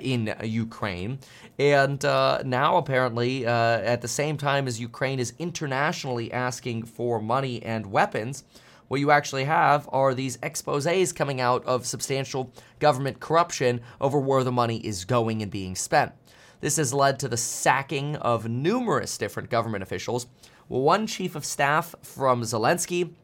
in 0.00 0.34
Ukraine. 0.42 1.18
And 1.58 2.04
uh, 2.04 2.42
now, 2.44 2.76
apparently, 2.76 3.46
uh, 3.46 3.50
at 3.50 4.00
the 4.02 4.08
same 4.08 4.36
time 4.36 4.66
as 4.66 4.80
Ukraine 4.80 5.18
is 5.18 5.32
internationally 5.38 6.32
asking 6.32 6.84
for 6.84 7.20
money 7.20 7.62
and 7.62 7.86
weapons, 7.86 8.44
what 8.88 8.98
you 8.98 9.12
actually 9.12 9.44
have 9.44 9.88
are 9.92 10.14
these 10.14 10.36
exposes 10.42 11.12
coming 11.12 11.40
out 11.40 11.64
of 11.64 11.86
substantial 11.86 12.52
government 12.80 13.20
corruption 13.20 13.80
over 14.00 14.18
where 14.18 14.42
the 14.42 14.50
money 14.50 14.78
is 14.78 15.04
going 15.04 15.42
and 15.42 15.50
being 15.50 15.76
spent. 15.76 16.12
This 16.60 16.76
has 16.76 16.92
led 16.92 17.18
to 17.20 17.28
the 17.28 17.36
sacking 17.36 18.16
of 18.16 18.48
numerous 18.48 19.16
different 19.16 19.48
government 19.48 19.82
officials. 19.82 20.26
One 20.66 21.06
chief 21.06 21.36
of 21.36 21.44
staff 21.44 21.94
from 22.02 22.42
Zelensky 22.42 23.14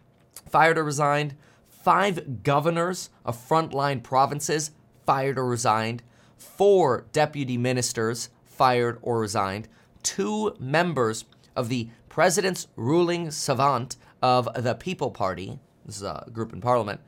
fired 0.49 0.79
or 0.79 0.85
resigned. 0.85 1.35
Five 1.69 2.43
governors 2.43 3.11
of 3.25 3.37
frontline 3.37 4.03
provinces 4.03 4.71
fired 5.05 5.37
or 5.37 5.47
resigned 5.47 6.03
four 6.37 7.07
deputy 7.13 7.57
ministers 7.57 8.31
fired 8.45 8.99
or 9.03 9.21
resigned, 9.21 9.69
two 10.03 10.55
members 10.59 11.25
of 11.55 11.69
the 11.69 11.89
president's 12.09 12.69
ruling 12.77 13.31
Servant 13.31 13.97
of 14.23 14.49
the 14.63 14.75
People 14.75 15.11
Party, 15.11 15.59
this 15.85 15.97
is 15.97 16.03
a 16.03 16.27
group 16.33 16.53
in 16.53 16.61
parliament, 16.61 17.01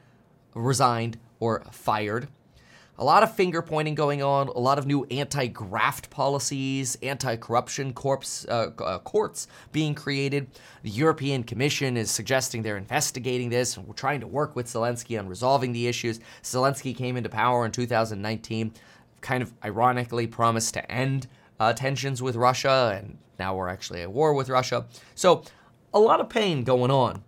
resigned 0.54 1.18
or 1.40 1.62
fired. 1.70 2.28
A 3.00 3.04
lot 3.04 3.22
of 3.22 3.32
finger 3.32 3.62
pointing 3.62 3.94
going 3.94 4.24
on, 4.24 4.48
a 4.48 4.58
lot 4.58 4.76
of 4.76 4.84
new 4.84 5.04
anti 5.04 5.46
graft 5.46 6.10
policies, 6.10 6.98
anti 7.00 7.36
corruption 7.36 7.94
uh, 7.96 8.50
uh, 8.50 8.98
courts 8.98 9.46
being 9.70 9.94
created. 9.94 10.48
The 10.82 10.90
European 10.90 11.44
Commission 11.44 11.96
is 11.96 12.10
suggesting 12.10 12.62
they're 12.62 12.76
investigating 12.76 13.50
this 13.50 13.76
and 13.76 13.86
we're 13.86 13.94
trying 13.94 14.18
to 14.20 14.26
work 14.26 14.56
with 14.56 14.66
Zelensky 14.66 15.16
on 15.16 15.28
resolving 15.28 15.72
the 15.72 15.86
issues. 15.86 16.18
Zelensky 16.42 16.96
came 16.96 17.16
into 17.16 17.28
power 17.28 17.64
in 17.64 17.70
2019 17.70 18.74
kind 19.20 19.42
of 19.42 19.52
ironically 19.64 20.26
promised 20.26 20.74
to 20.74 20.90
end 20.90 21.26
uh, 21.61 21.72
tensions 21.72 22.22
with 22.22 22.37
Russia, 22.37 22.96
and 22.96 23.18
now 23.38 23.54
we're 23.54 23.68
actually 23.68 24.02
at 24.02 24.12
war 24.12 24.35
with 24.35 24.48
Russia. 24.48 24.87
So, 25.14 25.42
a 25.92 25.98
lot 25.98 26.20
of 26.20 26.28
pain 26.28 26.64
going 26.64 26.90
on 26.90 27.22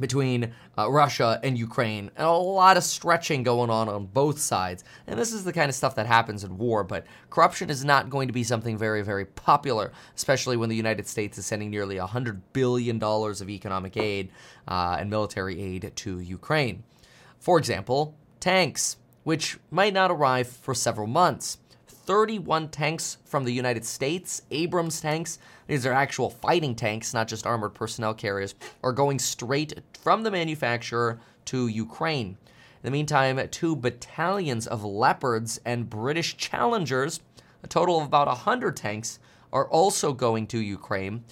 between 0.00 0.52
uh, 0.78 0.90
Russia 0.90 1.38
and 1.44 1.58
Ukraine, 1.58 2.10
and 2.16 2.26
a 2.26 2.32
lot 2.32 2.76
of 2.76 2.82
stretching 2.82 3.42
going 3.42 3.70
on 3.70 3.88
on 3.88 4.06
both 4.06 4.40
sides. 4.40 4.82
And 5.06 5.18
this 5.18 5.32
is 5.32 5.44
the 5.44 5.52
kind 5.52 5.68
of 5.68 5.74
stuff 5.74 5.94
that 5.96 6.06
happens 6.06 6.42
in 6.42 6.56
war, 6.56 6.82
but 6.82 7.06
corruption 7.28 7.68
is 7.68 7.84
not 7.84 8.08
going 8.08 8.26
to 8.26 8.32
be 8.32 8.42
something 8.42 8.78
very, 8.78 9.02
very 9.02 9.26
popular, 9.26 9.92
especially 10.16 10.56
when 10.56 10.70
the 10.70 10.76
United 10.76 11.06
States 11.06 11.36
is 11.36 11.46
sending 11.46 11.70
nearly 11.70 11.96
$100 11.96 12.40
billion 12.54 13.02
of 13.02 13.50
economic 13.50 13.96
aid 13.96 14.30
uh, 14.66 14.96
and 14.98 15.10
military 15.10 15.60
aid 15.60 15.92
to 15.96 16.18
Ukraine. 16.18 16.82
For 17.38 17.58
example, 17.58 18.16
tanks 18.40 18.96
which 19.30 19.60
might 19.70 19.94
not 19.94 20.10
arrive 20.10 20.48
for 20.48 20.74
several 20.74 21.06
months. 21.06 21.58
31 21.86 22.68
tanks 22.68 23.16
from 23.24 23.44
the 23.44 23.52
United 23.52 23.84
States, 23.84 24.42
Abrams 24.50 25.00
tanks, 25.00 25.38
these 25.68 25.86
are 25.86 25.92
actual 25.92 26.28
fighting 26.28 26.74
tanks, 26.74 27.14
not 27.14 27.28
just 27.28 27.46
armored 27.46 27.72
personnel 27.72 28.12
carriers, 28.12 28.56
are 28.82 28.92
going 28.92 29.20
straight 29.20 29.72
from 30.02 30.24
the 30.24 30.32
manufacturer 30.32 31.20
to 31.44 31.68
Ukraine. 31.68 32.38
In 32.82 32.82
the 32.82 32.90
meantime, 32.90 33.40
two 33.52 33.76
battalions 33.76 34.66
of 34.66 34.82
Leopards 34.82 35.60
and 35.64 35.88
British 35.88 36.36
Challengers, 36.36 37.20
a 37.62 37.68
total 37.68 38.00
of 38.00 38.06
about 38.06 38.26
100 38.26 38.76
tanks, 38.76 39.20
are 39.52 39.68
also 39.68 40.12
going 40.12 40.48
to 40.48 40.58
Ukraine. 40.58 41.22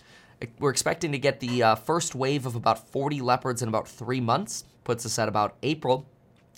We're 0.61 0.71
expecting 0.71 1.11
to 1.11 1.19
get 1.19 1.41
the 1.41 1.65
uh, 1.65 1.75
first 1.75 2.15
wave 2.15 2.47
of 2.47 2.55
about 2.55 2.87
40 2.93 3.21
Leopards 3.23 3.61
in 3.61 3.69
about 3.69 3.89
three 3.89 4.21
months, 4.21 4.63
puts 4.85 5.05
us 5.05 5.19
at 5.19 5.29
about 5.29 5.57
April 5.65 6.07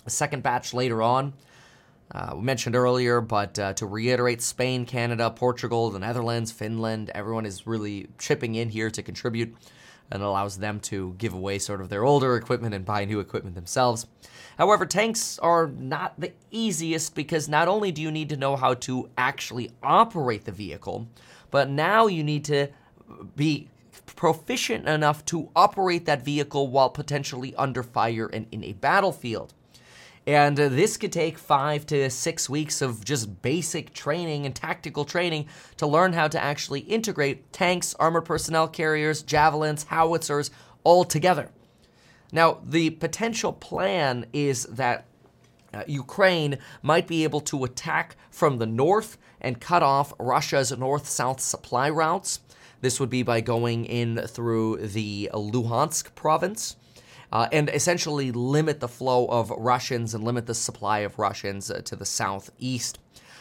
a 0.05 0.09
second 0.09 0.43
batch 0.43 0.73
later 0.73 1.01
on. 1.01 1.33
Uh, 2.13 2.33
we 2.35 2.41
mentioned 2.41 2.75
earlier, 2.75 3.21
but 3.21 3.57
uh, 3.57 3.73
to 3.73 3.85
reiterate, 3.85 4.41
Spain, 4.41 4.85
Canada, 4.85 5.29
Portugal, 5.29 5.89
the 5.89 5.99
Netherlands, 5.99 6.51
Finland, 6.51 7.09
everyone 7.15 7.45
is 7.45 7.65
really 7.65 8.07
chipping 8.17 8.55
in 8.55 8.69
here 8.69 8.89
to 8.89 9.01
contribute. 9.01 9.55
and 10.11 10.21
allows 10.21 10.57
them 10.57 10.79
to 10.81 11.15
give 11.17 11.33
away 11.33 11.57
sort 11.57 11.81
of 11.81 11.89
their 11.89 12.03
older 12.03 12.35
equipment 12.35 12.75
and 12.75 12.85
buy 12.85 13.05
new 13.05 13.19
equipment 13.19 13.55
themselves. 13.55 14.05
However, 14.57 14.85
tanks 14.85 15.39
are 15.39 15.67
not 15.67 16.19
the 16.19 16.33
easiest 16.51 17.15
because 17.15 17.47
not 17.47 17.67
only 17.67 17.91
do 17.91 18.01
you 18.01 18.11
need 18.11 18.29
to 18.29 18.37
know 18.37 18.57
how 18.57 18.73
to 18.75 19.09
actually 19.17 19.71
operate 19.81 20.45
the 20.45 20.51
vehicle, 20.51 21.07
but 21.49 21.69
now 21.69 22.07
you 22.07 22.23
need 22.23 22.45
to 22.45 22.67
be 23.35 23.69
proficient 24.05 24.87
enough 24.87 25.23
to 25.25 25.49
operate 25.55 26.05
that 26.05 26.23
vehicle 26.23 26.67
while 26.67 26.89
potentially 26.89 27.55
under 27.55 27.81
fire 27.81 28.27
and 28.27 28.45
in 28.51 28.63
a 28.63 28.73
battlefield. 28.73 29.53
And 30.27 30.59
uh, 30.59 30.69
this 30.69 30.97
could 30.97 31.11
take 31.11 31.37
five 31.37 31.85
to 31.87 32.09
six 32.09 32.49
weeks 32.49 32.81
of 32.81 33.03
just 33.03 33.41
basic 33.41 33.93
training 33.93 34.45
and 34.45 34.55
tactical 34.55 35.03
training 35.03 35.47
to 35.77 35.87
learn 35.87 36.13
how 36.13 36.27
to 36.27 36.41
actually 36.41 36.81
integrate 36.81 37.51
tanks, 37.51 37.95
armored 37.99 38.25
personnel 38.25 38.67
carriers, 38.67 39.23
javelins, 39.23 39.83
howitzers 39.85 40.51
all 40.83 41.03
together. 41.03 41.49
Now, 42.31 42.59
the 42.63 42.91
potential 42.91 43.51
plan 43.51 44.25
is 44.31 44.65
that 44.65 45.05
uh, 45.73 45.83
Ukraine 45.87 46.59
might 46.81 47.07
be 47.07 47.23
able 47.23 47.41
to 47.41 47.63
attack 47.63 48.15
from 48.29 48.57
the 48.57 48.65
north 48.65 49.17
and 49.39 49.59
cut 49.59 49.81
off 49.81 50.13
Russia's 50.19 50.77
north 50.77 51.07
south 51.07 51.39
supply 51.39 51.89
routes. 51.89 52.39
This 52.81 52.99
would 52.99 53.09
be 53.09 53.23
by 53.23 53.41
going 53.41 53.85
in 53.85 54.17
through 54.27 54.77
the 54.77 55.29
Luhansk 55.33 56.13
province. 56.15 56.75
Uh, 57.31 57.47
and 57.51 57.69
essentially 57.69 58.31
limit 58.31 58.79
the 58.79 58.87
flow 58.87 59.25
of 59.27 59.49
Russians 59.51 60.13
and 60.13 60.23
limit 60.23 60.47
the 60.47 60.53
supply 60.53 60.99
of 60.99 61.17
Russians 61.17 61.71
uh, 61.71 61.81
to 61.85 61.95
the 61.95 62.05
southeast. 62.05 62.99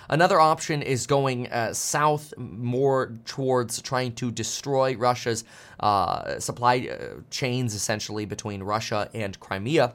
Another 0.08 0.40
option 0.40 0.82
is 0.82 1.06
going 1.06 1.50
uh, 1.52 1.72
south 1.72 2.34
more 2.36 3.12
towards 3.26 3.80
trying 3.80 4.12
to 4.16 4.32
destroy 4.32 4.96
Russia's 4.96 5.44
uh, 5.78 6.40
supply 6.40 6.88
uh, 6.88 7.20
chains, 7.30 7.74
essentially 7.76 8.24
between 8.24 8.62
Russia 8.62 9.08
and 9.14 9.38
Crimea. 9.38 9.94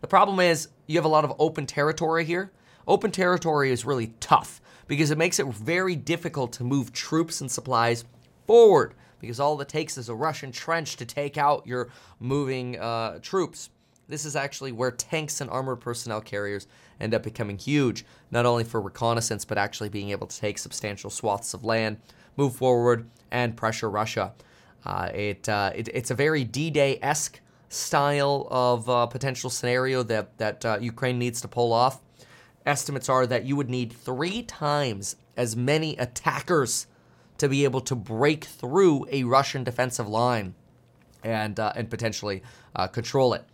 The 0.00 0.06
problem 0.06 0.38
is 0.38 0.68
you 0.86 0.96
have 0.96 1.04
a 1.04 1.08
lot 1.08 1.24
of 1.24 1.32
open 1.40 1.66
territory 1.66 2.24
here. 2.24 2.52
Open 2.86 3.10
territory 3.10 3.72
is 3.72 3.84
really 3.84 4.14
tough 4.20 4.60
because 4.86 5.10
it 5.10 5.18
makes 5.18 5.40
it 5.40 5.46
very 5.46 5.96
difficult 5.96 6.52
to 6.52 6.64
move 6.64 6.92
troops 6.92 7.40
and 7.40 7.50
supplies 7.50 8.04
forward 8.46 8.94
because 9.20 9.40
all 9.40 9.60
it 9.60 9.68
takes 9.68 9.98
is 9.98 10.08
a 10.08 10.14
Russian 10.14 10.52
trench 10.52 10.96
to 10.96 11.04
take 11.04 11.36
out 11.36 11.66
your 11.66 11.90
moving 12.20 12.78
uh, 12.78 13.18
troops. 13.20 13.70
This 14.08 14.24
is 14.24 14.36
actually 14.36 14.72
where 14.72 14.90
tanks 14.90 15.40
and 15.40 15.50
armored 15.50 15.80
personnel 15.80 16.20
carriers 16.20 16.66
end 16.98 17.14
up 17.14 17.22
becoming 17.22 17.58
huge, 17.58 18.04
not 18.30 18.46
only 18.46 18.64
for 18.64 18.80
reconnaissance, 18.80 19.44
but 19.44 19.58
actually 19.58 19.90
being 19.90 20.10
able 20.10 20.26
to 20.26 20.40
take 20.40 20.58
substantial 20.58 21.10
swaths 21.10 21.52
of 21.54 21.64
land, 21.64 21.98
move 22.36 22.56
forward, 22.56 23.08
and 23.30 23.56
pressure 23.56 23.90
Russia. 23.90 24.32
Uh, 24.84 25.10
it, 25.12 25.48
uh, 25.48 25.72
it, 25.74 25.88
it's 25.88 26.10
a 26.10 26.14
very 26.14 26.44
D-Day 26.44 26.98
esque 27.02 27.40
style 27.68 28.48
of 28.50 28.88
uh, 28.88 29.06
potential 29.06 29.50
scenario 29.50 30.02
that 30.02 30.36
that 30.38 30.64
uh, 30.64 30.78
Ukraine 30.80 31.18
needs 31.18 31.40
to 31.42 31.48
pull 31.48 31.72
off. 31.72 32.00
Estimates 32.64 33.08
are 33.08 33.26
that 33.26 33.44
you 33.44 33.56
would 33.56 33.70
need 33.70 33.92
three 33.92 34.42
times 34.42 35.16
as 35.36 35.54
many 35.56 35.96
attackers 35.96 36.86
to 37.38 37.48
be 37.48 37.64
able 37.64 37.80
to 37.82 37.94
break 37.94 38.44
through 38.44 39.06
a 39.10 39.24
Russian 39.24 39.64
defensive 39.64 40.08
line 40.08 40.54
and 41.22 41.58
uh, 41.58 41.72
and 41.74 41.90
potentially 41.90 42.42
uh, 42.76 42.86
control 42.86 43.34
it. 43.34 43.44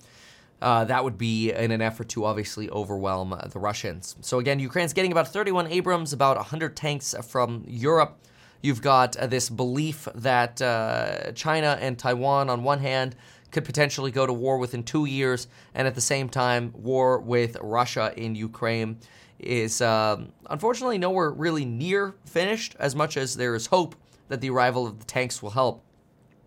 Uh, 0.62 0.84
that 0.84 1.04
would 1.04 1.18
be 1.18 1.52
in 1.52 1.70
an 1.70 1.82
effort 1.82 2.08
to 2.08 2.24
obviously 2.24 2.70
overwhelm 2.70 3.32
uh, 3.32 3.36
the 3.48 3.58
Russians. 3.58 4.16
So 4.22 4.38
again, 4.38 4.58
Ukraine's 4.58 4.94
getting 4.94 5.12
about 5.12 5.28
31 5.28 5.66
Abrams, 5.66 6.12
about 6.12 6.36
100 6.36 6.74
tanks 6.74 7.14
from 7.28 7.64
Europe. 7.66 8.18
You've 8.62 8.80
got 8.80 9.14
uh, 9.16 9.26
this 9.26 9.50
belief 9.50 10.08
that 10.14 10.62
uh, 10.62 11.32
China 11.32 11.76
and 11.80 11.98
Taiwan, 11.98 12.48
on 12.48 12.62
one 12.62 12.78
hand, 12.78 13.14
could 13.50 13.66
potentially 13.66 14.10
go 14.10 14.26
to 14.26 14.32
war 14.32 14.56
within 14.56 14.82
two 14.82 15.04
years, 15.04 15.48
and 15.74 15.86
at 15.86 15.94
the 15.94 16.00
same 16.00 16.30
time, 16.30 16.72
war 16.74 17.18
with 17.18 17.58
Russia 17.60 18.14
in 18.16 18.34
Ukraine 18.34 18.98
is 19.38 19.80
um, 19.80 20.32
unfortunately 20.48 20.98
nowhere 20.98 21.30
really 21.30 21.64
near 21.64 22.14
finished, 22.24 22.76
as 22.78 22.94
much 22.94 23.16
as 23.16 23.36
there 23.36 23.54
is 23.54 23.66
hope 23.66 23.94
that 24.28 24.40
the 24.40 24.50
arrival 24.50 24.86
of 24.86 24.98
the 24.98 25.04
tanks 25.04 25.42
will 25.42 25.50
help. 25.50 25.82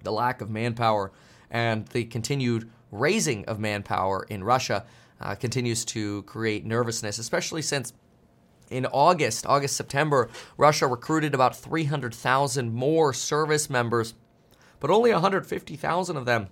The 0.03 0.11
lack 0.11 0.41
of 0.41 0.49
manpower 0.49 1.11
and 1.49 1.87
the 1.87 2.05
continued 2.05 2.69
raising 2.91 3.45
of 3.45 3.59
manpower 3.59 4.25
in 4.29 4.43
Russia 4.43 4.85
uh, 5.19 5.35
continues 5.35 5.83
to 5.85 6.23
create 6.23 6.65
nervousness, 6.65 7.19
especially 7.19 7.61
since 7.61 7.93
in 8.69 8.85
August, 8.87 9.45
August, 9.45 9.77
September, 9.77 10.29
Russia 10.57 10.87
recruited 10.87 11.33
about 11.33 11.55
300,000 11.55 12.73
more 12.73 13.13
service 13.13 13.69
members, 13.69 14.13
but 14.79 14.89
only 14.89 15.11
150,000 15.11 16.17
of 16.17 16.25
them 16.25 16.49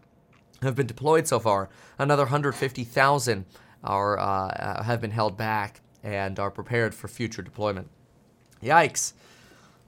have 0.62 0.76
been 0.76 0.88
deployed 0.88 1.28
so 1.28 1.40
far. 1.40 1.70
Another 2.00 2.24
150,000 2.24 3.46
are 3.84 4.18
uh, 4.18 4.84
have 4.84 5.02
been 5.02 5.12
held 5.12 5.38
back 5.38 5.82
and 6.06 6.40
are 6.40 6.52
prepared 6.52 6.94
for 6.94 7.08
future 7.08 7.42
deployment. 7.42 7.90
Yikes. 8.64 9.14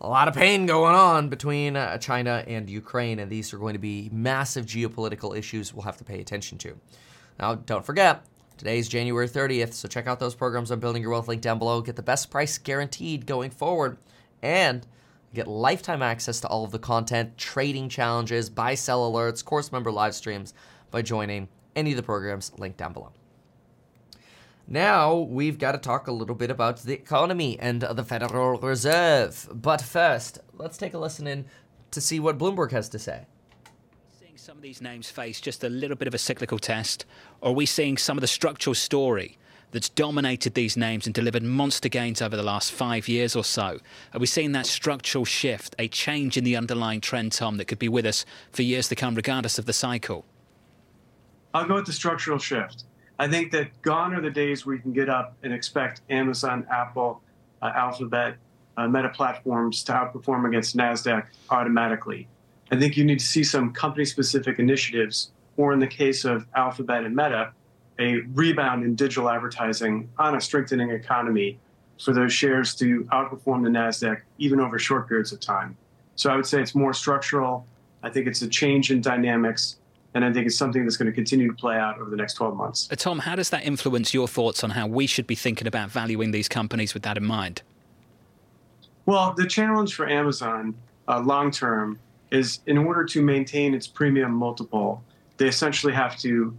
A 0.01 0.07
lot 0.07 0.27
of 0.27 0.33
pain 0.33 0.65
going 0.65 0.95
on 0.95 1.29
between 1.29 1.75
uh, 1.75 1.97
China 1.99 2.43
and 2.47 2.69
Ukraine, 2.69 3.19
and 3.19 3.31
these 3.31 3.53
are 3.53 3.57
going 3.57 3.73
to 3.73 3.79
be 3.79 4.09
massive 4.11 4.65
geopolitical 4.65 5.37
issues 5.37 5.73
we'll 5.73 5.83
have 5.83 5.97
to 5.97 6.03
pay 6.03 6.19
attention 6.19 6.57
to. 6.59 6.77
Now, 7.39 7.55
don't 7.55 7.85
forget, 7.85 8.25
today's 8.57 8.87
January 8.87 9.27
30th, 9.27 9.73
so 9.73 9.87
check 9.87 10.07
out 10.07 10.19
those 10.19 10.35
programs 10.35 10.71
on 10.71 10.79
Building 10.79 11.01
Your 11.01 11.11
Wealth 11.11 11.27
link 11.27 11.41
down 11.41 11.59
below. 11.59 11.81
Get 11.81 11.95
the 11.95 12.03
best 12.03 12.29
price 12.29 12.57
guaranteed 12.57 13.25
going 13.25 13.49
forward, 13.49 13.97
and 14.41 14.85
get 15.33 15.47
lifetime 15.47 16.01
access 16.01 16.39
to 16.41 16.47
all 16.47 16.63
of 16.63 16.71
the 16.71 16.79
content, 16.79 17.37
trading 17.37 17.89
challenges, 17.89 18.49
buy 18.49 18.75
sell 18.75 19.11
alerts, 19.11 19.45
course 19.45 19.71
member 19.71 19.91
live 19.91 20.13
streams 20.13 20.53
by 20.91 21.01
joining 21.01 21.47
any 21.75 21.91
of 21.91 21.97
the 21.97 22.03
programs 22.03 22.51
linked 22.57 22.77
down 22.77 22.93
below. 22.93 23.11
Now 24.69 25.15
we've 25.15 25.57
got 25.57 25.71
to 25.71 25.77
talk 25.77 26.07
a 26.07 26.11
little 26.11 26.35
bit 26.35 26.51
about 26.51 26.79
the 26.79 26.91
economy 26.91 27.57
and 27.57 27.81
the 27.81 28.03
Federal 28.03 28.59
Reserve. 28.59 29.47
But 29.53 29.81
first, 29.81 30.39
let's 30.53 30.77
take 30.77 30.93
a 30.93 30.97
listen 30.97 31.25
in 31.25 31.45
to 31.91 32.01
see 32.01 32.19
what 32.19 32.37
Bloomberg 32.37 32.71
has 32.71 32.89
to 32.89 32.99
say. 32.99 33.27
Seeing 34.19 34.35
some 34.35 34.57
of 34.57 34.63
these 34.63 34.81
names 34.81 35.09
face 35.09 35.39
just 35.39 35.63
a 35.63 35.69
little 35.69 35.95
bit 35.95 36.09
of 36.09 36.13
a 36.13 36.17
cyclical 36.17 36.59
test, 36.59 37.05
or 37.39 37.51
are 37.51 37.53
we 37.53 37.65
seeing 37.65 37.95
some 37.95 38.17
of 38.17 38.21
the 38.21 38.27
structural 38.27 38.73
story 38.73 39.37
that's 39.71 39.87
dominated 39.87 40.53
these 40.53 40.75
names 40.75 41.05
and 41.05 41.15
delivered 41.15 41.43
monster 41.43 41.87
gains 41.87 42.21
over 42.21 42.35
the 42.35 42.43
last 42.43 42.73
five 42.73 43.07
years 43.07 43.37
or 43.37 43.45
so? 43.45 43.79
Are 44.13 44.19
we 44.19 44.27
seeing 44.27 44.51
that 44.51 44.65
structural 44.65 45.23
shift, 45.23 45.77
a 45.79 45.87
change 45.87 46.35
in 46.35 46.43
the 46.43 46.57
underlying 46.57 46.99
trend, 46.99 47.31
Tom, 47.31 47.55
that 47.55 47.69
could 47.69 47.79
be 47.79 47.87
with 47.87 48.05
us 48.05 48.25
for 48.51 48.63
years 48.63 48.89
to 48.89 48.95
come, 48.95 49.15
regardless 49.15 49.57
of 49.57 49.65
the 49.65 49.71
cycle? 49.71 50.25
I'll 51.53 51.65
go 51.65 51.75
with 51.75 51.85
the 51.85 51.93
structural 51.93 52.37
shift. 52.37 52.83
I 53.19 53.27
think 53.27 53.51
that 53.51 53.81
gone 53.81 54.13
are 54.13 54.21
the 54.21 54.29
days 54.29 54.65
where 54.65 54.75
you 54.75 54.81
can 54.81 54.93
get 54.93 55.09
up 55.09 55.35
and 55.41 55.51
expect 55.51 56.01
Amazon, 56.09 56.67
Apple, 56.71 57.21
uh, 57.61 57.71
Alphabet, 57.75 58.35
uh, 58.77 58.87
Meta 58.87 59.09
platforms 59.09 59.83
to 59.85 59.91
outperform 59.91 60.47
against 60.47 60.77
NASDAQ 60.77 61.25
automatically. 61.49 62.27
I 62.71 62.77
think 62.77 62.95
you 62.95 63.03
need 63.03 63.19
to 63.19 63.25
see 63.25 63.43
some 63.43 63.73
company 63.73 64.05
specific 64.05 64.59
initiatives, 64.59 65.31
or 65.55 65.73
in 65.73 65.79
the 65.79 65.87
case 65.87 66.25
of 66.25 66.45
Alphabet 66.55 67.05
and 67.05 67.15
Meta, 67.15 67.53
a 67.99 68.21
rebound 68.33 68.83
in 68.83 68.93
digital 68.93 69.29
advertising 69.29 70.09
on 70.19 70.35
a 70.35 70.41
strengthening 70.41 70.91
economy 70.91 71.57
for 71.99 72.13
those 72.13 72.31
shares 72.31 72.75
to 72.75 73.03
outperform 73.05 73.63
the 73.63 73.69
NASDAQ 73.69 74.21
even 74.37 74.59
over 74.59 74.77
short 74.77 75.07
periods 75.07 75.31
of 75.31 75.39
time. 75.39 75.75
So 76.15 76.29
I 76.29 76.35
would 76.35 76.45
say 76.45 76.61
it's 76.61 76.75
more 76.75 76.93
structural. 76.93 77.65
I 78.03 78.11
think 78.11 78.27
it's 78.27 78.43
a 78.43 78.47
change 78.47 78.91
in 78.91 79.01
dynamics 79.01 79.77
and 80.13 80.25
I 80.25 80.33
think 80.33 80.47
it's 80.47 80.57
something 80.57 80.83
that's 80.83 80.97
going 80.97 81.07
to 81.07 81.13
continue 81.13 81.47
to 81.47 81.53
play 81.53 81.77
out 81.77 81.99
over 81.99 82.09
the 82.09 82.15
next 82.15 82.35
12 82.35 82.55
months. 82.55 82.87
Uh, 82.91 82.95
Tom, 82.95 83.19
how 83.19 83.35
does 83.35 83.49
that 83.49 83.65
influence 83.65 84.13
your 84.13 84.27
thoughts 84.27 84.63
on 84.63 84.71
how 84.71 84.87
we 84.87 85.05
should 85.05 85.27
be 85.27 85.35
thinking 85.35 85.67
about 85.67 85.89
valuing 85.89 86.31
these 86.31 86.47
companies 86.47 86.93
with 86.93 87.03
that 87.03 87.17
in 87.17 87.25
mind? 87.25 87.61
Well, 89.05 89.33
the 89.33 89.45
challenge 89.45 89.95
for 89.95 90.09
Amazon 90.09 90.75
uh, 91.07 91.21
long 91.21 91.51
term 91.51 91.99
is 92.31 92.59
in 92.65 92.77
order 92.77 93.05
to 93.05 93.21
maintain 93.21 93.73
its 93.73 93.87
premium 93.87 94.33
multiple, 94.33 95.03
they 95.37 95.47
essentially 95.47 95.93
have 95.93 96.17
to 96.19 96.55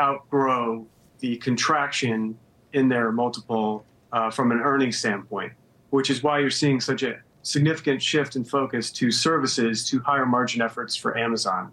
outgrow 0.00 0.86
the 1.20 1.36
contraction 1.36 2.36
in 2.72 2.88
their 2.88 3.12
multiple 3.12 3.84
uh, 4.12 4.30
from 4.30 4.50
an 4.50 4.58
earnings 4.58 4.98
standpoint, 4.98 5.52
which 5.90 6.10
is 6.10 6.22
why 6.22 6.38
you're 6.38 6.50
seeing 6.50 6.80
such 6.80 7.02
a 7.02 7.18
significant 7.42 8.02
shift 8.02 8.36
in 8.36 8.44
focus 8.44 8.90
to 8.90 9.10
services 9.10 9.88
to 9.88 10.00
higher 10.00 10.26
margin 10.26 10.62
efforts 10.62 10.96
for 10.96 11.16
Amazon. 11.16 11.72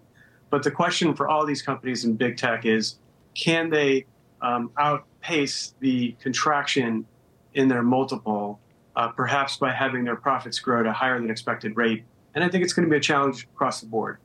But 0.50 0.64
the 0.64 0.70
question 0.70 1.14
for 1.14 1.28
all 1.28 1.46
these 1.46 1.62
companies 1.62 2.04
in 2.04 2.14
big 2.14 2.36
tech 2.36 2.66
is 2.66 2.96
can 3.34 3.70
they 3.70 4.06
um, 4.42 4.70
outpace 4.76 5.74
the 5.80 6.16
contraction 6.20 7.06
in 7.54 7.68
their 7.68 7.82
multiple, 7.82 8.58
uh, 8.96 9.08
perhaps 9.08 9.56
by 9.56 9.72
having 9.72 10.04
their 10.04 10.16
profits 10.16 10.58
grow 10.58 10.80
at 10.80 10.86
a 10.86 10.92
higher 10.92 11.18
than 11.18 11.30
expected 11.30 11.76
rate? 11.76 12.04
And 12.34 12.44
I 12.44 12.48
think 12.48 12.64
it's 12.64 12.72
going 12.72 12.86
to 12.86 12.90
be 12.90 12.96
a 12.96 13.00
challenge 13.00 13.44
across 13.54 13.80
the 13.80 13.86
board. 13.86 14.18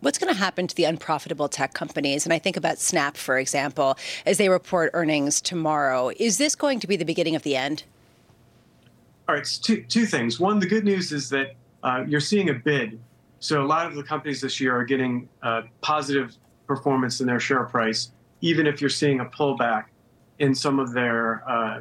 What's 0.00 0.18
going 0.18 0.32
to 0.32 0.38
happen 0.38 0.66
to 0.66 0.76
the 0.76 0.84
unprofitable 0.84 1.48
tech 1.48 1.72
companies? 1.72 2.26
And 2.26 2.32
I 2.32 2.38
think 2.38 2.56
about 2.56 2.78
Snap, 2.78 3.16
for 3.16 3.38
example, 3.38 3.96
as 4.24 4.38
they 4.38 4.48
report 4.48 4.90
earnings 4.94 5.40
tomorrow. 5.40 6.10
Is 6.16 6.38
this 6.38 6.54
going 6.54 6.80
to 6.80 6.86
be 6.86 6.96
the 6.96 7.04
beginning 7.04 7.34
of 7.34 7.42
the 7.42 7.56
end? 7.56 7.84
All 9.28 9.34
right, 9.34 9.44
two, 9.44 9.82
two 9.84 10.06
things. 10.06 10.38
One, 10.38 10.60
the 10.60 10.66
good 10.66 10.84
news 10.84 11.12
is 11.12 11.30
that 11.30 11.54
uh, 11.82 12.04
you're 12.06 12.20
seeing 12.20 12.50
a 12.50 12.54
bid 12.54 13.00
So 13.40 13.62
a 13.62 13.66
lot 13.66 13.86
of 13.86 13.94
the 13.94 14.02
companies 14.02 14.40
this 14.40 14.60
year 14.60 14.76
are 14.76 14.84
getting 14.84 15.28
uh, 15.42 15.62
positive 15.80 16.36
performance 16.66 17.20
in 17.20 17.26
their 17.26 17.40
share 17.40 17.64
price, 17.64 18.12
even 18.40 18.66
if 18.66 18.80
you're 18.80 18.90
seeing 18.90 19.20
a 19.20 19.24
pullback 19.24 19.84
in 20.38 20.54
some 20.54 20.78
of 20.78 20.92
their 20.92 21.48
uh, 21.48 21.80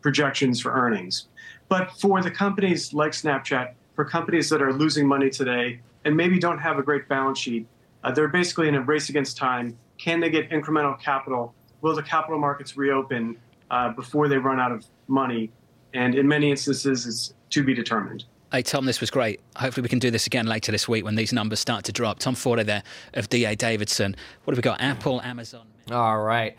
projections 0.00 0.60
for 0.60 0.72
earnings. 0.72 1.28
But 1.68 1.90
for 1.92 2.22
the 2.22 2.30
companies 2.30 2.92
like 2.92 3.12
Snapchat, 3.12 3.72
for 3.94 4.04
companies 4.04 4.48
that 4.50 4.60
are 4.60 4.72
losing 4.72 5.06
money 5.06 5.30
today 5.30 5.80
and 6.04 6.16
maybe 6.16 6.38
don't 6.38 6.58
have 6.58 6.78
a 6.78 6.82
great 6.82 7.08
balance 7.08 7.38
sheet, 7.38 7.66
uh, 8.02 8.12
they're 8.12 8.28
basically 8.28 8.68
in 8.68 8.74
a 8.74 8.80
race 8.82 9.08
against 9.08 9.36
time. 9.36 9.76
Can 9.96 10.20
they 10.20 10.28
get 10.28 10.50
incremental 10.50 11.00
capital? 11.00 11.54
Will 11.80 11.94
the 11.94 12.02
capital 12.02 12.38
markets 12.38 12.76
reopen 12.76 13.36
uh, 13.70 13.90
before 13.90 14.28
they 14.28 14.36
run 14.36 14.60
out 14.60 14.72
of 14.72 14.84
money? 15.08 15.50
And 15.94 16.14
in 16.14 16.28
many 16.28 16.50
instances, 16.50 17.06
it's 17.06 17.34
to 17.50 17.62
be 17.62 17.72
determined. 17.72 18.24
Hey, 18.54 18.62
Tom, 18.62 18.84
this 18.84 19.00
was 19.00 19.10
great. 19.10 19.40
Hopefully, 19.56 19.82
we 19.82 19.88
can 19.88 19.98
do 19.98 20.12
this 20.12 20.28
again 20.28 20.46
later 20.46 20.70
this 20.70 20.86
week 20.86 21.04
when 21.04 21.16
these 21.16 21.32
numbers 21.32 21.58
start 21.58 21.84
to 21.86 21.92
drop. 21.92 22.20
Tom 22.20 22.36
Forte 22.36 22.62
there 22.62 22.84
of 23.14 23.28
DA 23.28 23.56
Davidson. 23.56 24.14
What 24.44 24.52
have 24.52 24.58
we 24.58 24.62
got? 24.62 24.80
Apple, 24.80 25.20
Amazon. 25.22 25.66
All 25.90 26.22
right. 26.22 26.56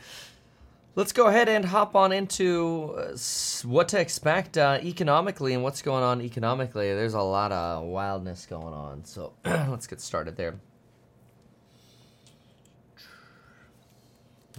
Let's 0.96 1.14
go 1.14 1.28
ahead 1.28 1.48
and 1.48 1.64
hop 1.64 1.96
on 1.96 2.12
into 2.12 2.96
uh, 2.98 3.16
what 3.64 3.88
to 3.88 4.00
expect 4.02 4.58
uh, 4.58 4.80
economically 4.84 5.54
and 5.54 5.64
what's 5.64 5.82
going 5.82 6.04
on 6.04 6.20
economically. 6.20 6.94
There's 6.94 7.14
a 7.14 7.22
lot 7.22 7.54
of 7.54 7.86
wildness 7.86 8.46
going 8.46 8.74
on. 8.74 9.06
So 9.06 9.32
let's 9.46 9.88
get 9.88 10.02
started 10.02 10.36
there. 10.36 10.56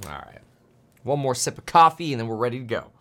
All 0.06 0.10
right. 0.10 0.40
One 1.02 1.18
more 1.18 1.34
sip 1.34 1.58
of 1.58 1.66
coffee 1.66 2.14
and 2.14 2.20
then 2.20 2.28
we're 2.28 2.36
ready 2.36 2.60
to 2.60 2.64
go. 2.64 2.92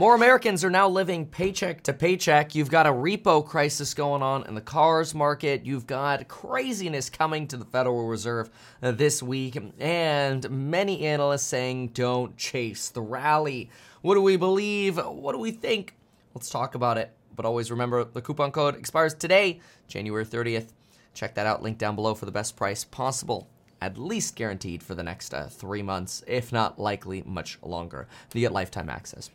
More 0.00 0.14
Americans 0.14 0.64
are 0.64 0.70
now 0.70 0.88
living 0.88 1.26
paycheck 1.26 1.82
to 1.82 1.92
paycheck. 1.92 2.54
You've 2.54 2.70
got 2.70 2.86
a 2.86 2.90
repo 2.90 3.46
crisis 3.46 3.92
going 3.92 4.22
on 4.22 4.46
in 4.46 4.54
the 4.54 4.62
cars 4.62 5.14
market. 5.14 5.66
You've 5.66 5.86
got 5.86 6.26
craziness 6.26 7.10
coming 7.10 7.46
to 7.48 7.58
the 7.58 7.66
Federal 7.66 8.06
Reserve 8.06 8.48
uh, 8.82 8.92
this 8.92 9.22
week, 9.22 9.58
and 9.78 10.50
many 10.50 11.04
analysts 11.04 11.44
saying 11.44 11.88
don't 11.88 12.34
chase 12.38 12.88
the 12.88 13.02
rally. 13.02 13.68
What 14.00 14.14
do 14.14 14.22
we 14.22 14.38
believe? 14.38 14.96
What 14.96 15.32
do 15.32 15.38
we 15.38 15.50
think? 15.50 15.94
Let's 16.32 16.48
talk 16.48 16.74
about 16.74 16.96
it. 16.96 17.12
But 17.36 17.44
always 17.44 17.70
remember 17.70 18.02
the 18.02 18.22
coupon 18.22 18.52
code 18.52 18.76
expires 18.76 19.12
today, 19.12 19.60
January 19.86 20.24
30th. 20.24 20.68
Check 21.12 21.34
that 21.34 21.44
out, 21.44 21.62
link 21.62 21.76
down 21.76 21.94
below 21.94 22.14
for 22.14 22.24
the 22.24 22.32
best 22.32 22.56
price 22.56 22.84
possible 22.84 23.50
at 23.82 23.96
least 23.96 24.36
guaranteed 24.36 24.82
for 24.82 24.94
the 24.94 25.02
next 25.02 25.32
uh, 25.32 25.46
three 25.46 25.82
months, 25.82 26.22
if 26.26 26.52
not 26.52 26.78
likely 26.78 27.22
much 27.26 27.58
longer. 27.62 28.06
You 28.34 28.40
get 28.40 28.52
lifetime 28.52 28.90
access. 28.90 29.30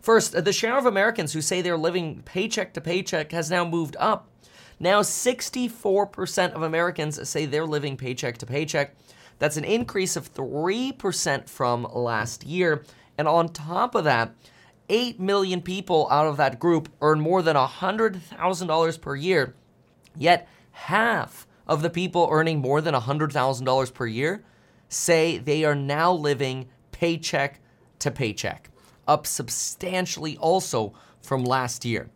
First, 0.00 0.44
the 0.44 0.52
share 0.52 0.78
of 0.78 0.86
Americans 0.86 1.34
who 1.34 1.42
say 1.42 1.60
they're 1.60 1.76
living 1.76 2.22
paycheck 2.24 2.72
to 2.74 2.80
paycheck 2.80 3.32
has 3.32 3.50
now 3.50 3.66
moved 3.66 3.96
up. 3.98 4.28
Now, 4.78 5.02
64% 5.02 6.52
of 6.52 6.62
Americans 6.62 7.28
say 7.28 7.44
they're 7.44 7.66
living 7.66 7.98
paycheck 7.98 8.38
to 8.38 8.46
paycheck. 8.46 8.94
That's 9.38 9.58
an 9.58 9.64
increase 9.64 10.16
of 10.16 10.32
3% 10.32 11.48
from 11.50 11.86
last 11.92 12.44
year. 12.44 12.82
And 13.18 13.28
on 13.28 13.50
top 13.50 13.94
of 13.94 14.04
that, 14.04 14.34
8 14.88 15.20
million 15.20 15.60
people 15.60 16.08
out 16.10 16.26
of 16.26 16.38
that 16.38 16.58
group 16.58 16.88
earn 17.02 17.20
more 17.20 17.42
than 17.42 17.56
$100,000 17.56 19.00
per 19.02 19.14
year. 19.16 19.54
Yet, 20.16 20.48
half 20.72 21.46
of 21.66 21.82
the 21.82 21.90
people 21.90 22.28
earning 22.30 22.58
more 22.60 22.80
than 22.80 22.94
$100,000 22.94 23.94
per 23.94 24.06
year 24.06 24.42
say 24.88 25.36
they 25.36 25.62
are 25.64 25.74
now 25.74 26.10
living 26.10 26.68
paycheck 26.90 27.60
to 27.98 28.10
paycheck 28.10 28.70
up 29.10 29.26
substantially 29.26 30.36
also 30.38 30.94
from 31.20 31.44
last 31.44 31.84
year. 31.84 32.08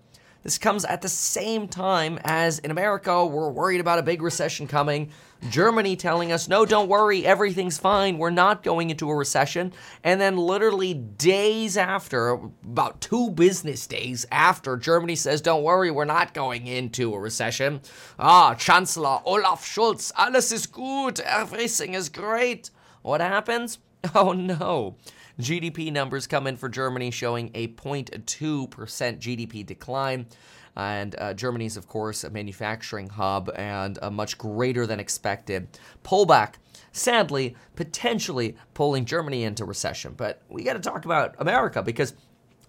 This 0.44 0.58
comes 0.58 0.84
at 0.84 1.00
the 1.00 1.08
same 1.08 1.68
time 1.68 2.18
as 2.22 2.58
in 2.58 2.70
America, 2.70 3.24
we're 3.24 3.50
worried 3.50 3.80
about 3.80 3.98
a 3.98 4.02
big 4.02 4.20
recession 4.20 4.66
coming. 4.68 5.10
Germany 5.48 5.96
telling 5.96 6.32
us, 6.32 6.48
no, 6.48 6.66
don't 6.66 6.88
worry, 6.88 7.24
everything's 7.26 7.78
fine, 7.78 8.18
we're 8.18 8.28
not 8.28 8.62
going 8.62 8.90
into 8.90 9.10
a 9.10 9.14
recession. 9.14 9.72
And 10.02 10.20
then, 10.20 10.36
literally 10.36 10.92
days 10.94 11.78
after, 11.78 12.38
about 12.62 13.00
two 13.00 13.30
business 13.30 13.86
days 13.86 14.26
after, 14.30 14.76
Germany 14.76 15.16
says, 15.16 15.40
don't 15.40 15.62
worry, 15.62 15.90
we're 15.90 16.04
not 16.04 16.34
going 16.34 16.66
into 16.66 17.14
a 17.14 17.18
recession. 17.18 17.80
Ah, 18.18 18.54
Chancellor 18.54 19.20
Olaf 19.24 19.64
Scholz, 19.64 20.12
alles 20.14 20.52
ist 20.52 20.72
gut, 20.72 21.20
everything 21.20 21.94
is 21.94 22.10
great. 22.10 22.70
What 23.02 23.20
happens? 23.20 23.78
Oh 24.14 24.32
no. 24.32 24.96
GDP 25.40 25.92
numbers 25.92 26.26
come 26.26 26.46
in 26.46 26.56
for 26.56 26.68
Germany 26.68 27.10
showing 27.10 27.50
a 27.54 27.68
0.2% 27.68 28.20
GDP 28.68 29.66
decline. 29.66 30.26
And 30.76 31.14
uh, 31.18 31.34
Germany's, 31.34 31.76
of 31.76 31.86
course, 31.86 32.24
a 32.24 32.30
manufacturing 32.30 33.08
hub 33.08 33.50
and 33.54 33.98
a 34.02 34.10
much 34.10 34.38
greater 34.38 34.86
than 34.86 34.98
expected 34.98 35.68
pullback. 36.04 36.54
Sadly, 36.92 37.56
potentially 37.76 38.56
pulling 38.74 39.04
Germany 39.04 39.44
into 39.44 39.64
recession. 39.64 40.14
But 40.16 40.42
we 40.48 40.62
got 40.62 40.74
to 40.74 40.80
talk 40.80 41.04
about 41.04 41.36
America 41.38 41.82
because, 41.82 42.14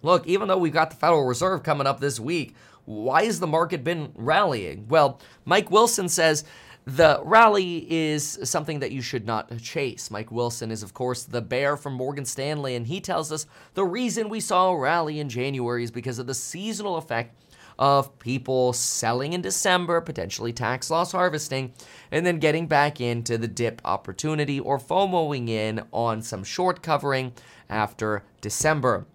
look, 0.02 0.26
even 0.28 0.48
though 0.48 0.58
we've 0.58 0.74
got 0.74 0.92
the 0.92 0.96
Federal 0.96 1.26
Reserve 1.26 1.64
coming 1.64 1.88
up 1.88 2.00
this 2.00 2.20
week, 2.20 2.56
why 2.86 3.26
has 3.26 3.40
the 3.40 3.48
market 3.48 3.84
been 3.84 4.12
rallying? 4.16 4.88
Well, 4.88 5.20
Mike 5.46 5.72
Wilson 5.72 6.08
says 6.08 6.44
the 6.86 7.20
rally 7.24 7.92
is 7.92 8.40
something 8.44 8.80
that 8.80 8.92
you 8.92 9.02
should 9.02 9.26
not 9.26 9.58
chase. 9.60 10.12
Mike 10.12 10.32
Wilson 10.32 10.70
is, 10.70 10.84
of 10.84 10.94
course, 10.94 11.24
the 11.24 11.42
bear 11.42 11.76
from 11.76 11.94
Morgan 11.94 12.26
Stanley, 12.26 12.76
and 12.76 12.86
he 12.86 13.02
tells 13.02 13.32
us 13.32 13.48
the 13.74 13.84
reason 13.84 14.30
we 14.30 14.40
saw 14.40 14.70
a 14.70 14.78
rally 14.78 15.20
in 15.20 15.28
January 15.28 15.84
is 15.84 15.92
because 15.92 16.20
of 16.20 16.28
the 16.28 16.34
seasonal 16.36 16.98
effect 16.98 17.36
of 17.80 18.18
people 18.20 18.72
selling 18.72 19.34
in 19.34 19.42
December, 19.42 20.00
potentially 20.00 20.54
tax 20.54 20.90
loss 20.90 21.12
harvesting, 21.12 21.74
and 22.12 22.26
then 22.26 22.40
getting 22.40 22.68
back 22.68 23.02
into 23.02 23.38
the 23.38 23.48
dip 23.48 23.82
opportunity 23.84 24.60
or 24.60 24.78
FOMOing 24.78 25.50
in 25.50 25.84
on 25.92 26.22
some 26.22 26.44
short 26.44 26.82
covering 26.84 27.34
after 27.70 28.24
December. 28.42 29.06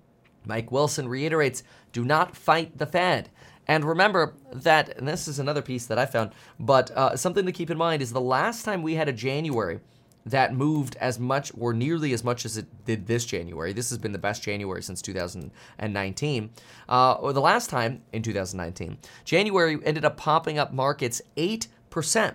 Mike 0.45 0.73
Wilson 0.73 1.09
reiterates 1.09 1.63
do 1.93 2.05
not 2.05 2.37
fight 2.37 2.79
the 2.79 2.87
Fed. 2.87 3.31
And 3.71 3.85
remember 3.85 4.35
that, 4.53 4.99
and 4.99 5.07
this 5.07 5.29
is 5.29 5.39
another 5.39 5.63
piece 5.63 5.87
that 5.87 5.97
I 5.97 6.05
found, 6.05 6.33
but 6.59 6.91
uh, 6.91 7.17
something 7.17 7.47
to 7.47 7.53
keep 7.53 7.71
in 7.71 7.79
mind 7.79 8.03
is 8.03 8.13
the 8.13 8.21
last 8.21 8.65
time 8.65 8.83
we 8.83 8.97
had 8.97 9.09
a 9.09 9.13
January 9.13 9.79
that 10.27 10.53
moved 10.53 10.97
as 10.97 11.21
much 11.21 11.53
or 11.57 11.73
nearly 11.73 12.13
as 12.13 12.25
much 12.25 12.45
as 12.45 12.57
it 12.57 12.67
did 12.85 13.07
this 13.07 13.25
January. 13.25 13.73
This 13.73 13.91
has 13.91 13.99
been 13.99 14.11
the 14.11 14.19
best 14.19 14.43
January 14.43 14.83
since 14.83 15.01
2019. 15.01 16.51
Uh, 16.89 17.13
or 17.13 17.33
the 17.33 17.41
last 17.41 17.71
time 17.71 18.03
in 18.13 18.25
2019, 18.25 18.99
January 19.25 19.79
ended 19.85 20.05
up 20.05 20.17
popping 20.17 20.59
up 20.59 20.73
markets 20.73 21.23
8%. 21.37 22.35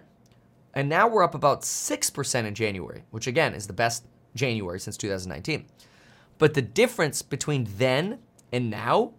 And 0.74 0.88
now 0.88 1.10
we're 1.10 1.22
up 1.22 1.36
about 1.36 1.64
6% 1.64 2.46
in 2.46 2.56
January, 2.56 3.04
which 3.12 3.28
again 3.28 3.54
is 3.54 3.68
the 3.68 3.74
best 3.74 4.06
January 4.36 4.80
since 4.80 4.96
2019. 4.96 5.66
But 6.38 6.54
the 6.54 6.62
difference 6.62 7.22
between 7.22 7.68
then 7.78 8.20
and 8.54 8.70
now 8.70 9.12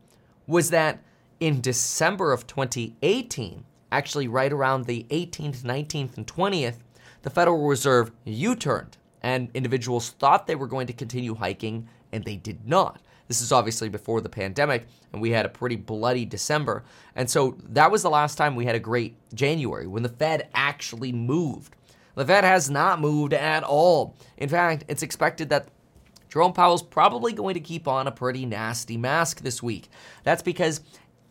was 0.46 0.70
that 0.70 1.02
in 1.40 1.60
December 1.60 2.32
of 2.32 2.46
2018, 2.46 3.64
actually 3.92 4.28
right 4.28 4.52
around 4.52 4.84
the 4.86 5.06
18th, 5.10 5.62
19th, 5.62 6.16
and 6.16 6.26
20th, 6.26 6.76
the 7.22 7.30
Federal 7.30 7.66
Reserve 7.66 8.12
U 8.24 8.54
turned, 8.54 8.96
and 9.22 9.48
individuals 9.54 10.10
thought 10.10 10.46
they 10.46 10.54
were 10.54 10.66
going 10.66 10.86
to 10.86 10.92
continue 10.92 11.34
hiking, 11.34 11.88
and 12.12 12.24
they 12.24 12.36
did 12.36 12.66
not. 12.66 13.00
This 13.28 13.40
is 13.40 13.52
obviously 13.52 13.88
before 13.88 14.20
the 14.20 14.28
pandemic, 14.28 14.86
and 15.12 15.20
we 15.20 15.30
had 15.30 15.46
a 15.46 15.50
pretty 15.50 15.76
bloody 15.76 16.24
December. 16.24 16.84
And 17.16 17.28
so 17.28 17.56
that 17.70 17.90
was 17.90 18.02
the 18.02 18.10
last 18.10 18.36
time 18.36 18.54
we 18.54 18.66
had 18.66 18.76
a 18.76 18.80
great 18.80 19.16
January 19.34 19.86
when 19.86 20.04
the 20.04 20.08
Fed 20.08 20.48
actually 20.54 21.12
moved. 21.12 21.74
The 22.14 22.24
Fed 22.24 22.44
has 22.44 22.70
not 22.70 23.00
moved 23.00 23.34
at 23.34 23.64
all. 23.64 24.14
In 24.36 24.48
fact, 24.48 24.84
it's 24.88 25.02
expected 25.02 25.50
that 25.50 25.68
Jerome 26.28 26.52
Powell's 26.52 26.82
probably 26.82 27.32
going 27.32 27.54
to 27.54 27.60
keep 27.60 27.88
on 27.88 28.06
a 28.06 28.12
pretty 28.12 28.46
nasty 28.46 28.96
mask 28.96 29.40
this 29.40 29.62
week. 29.62 29.88
That's 30.22 30.42
because 30.42 30.80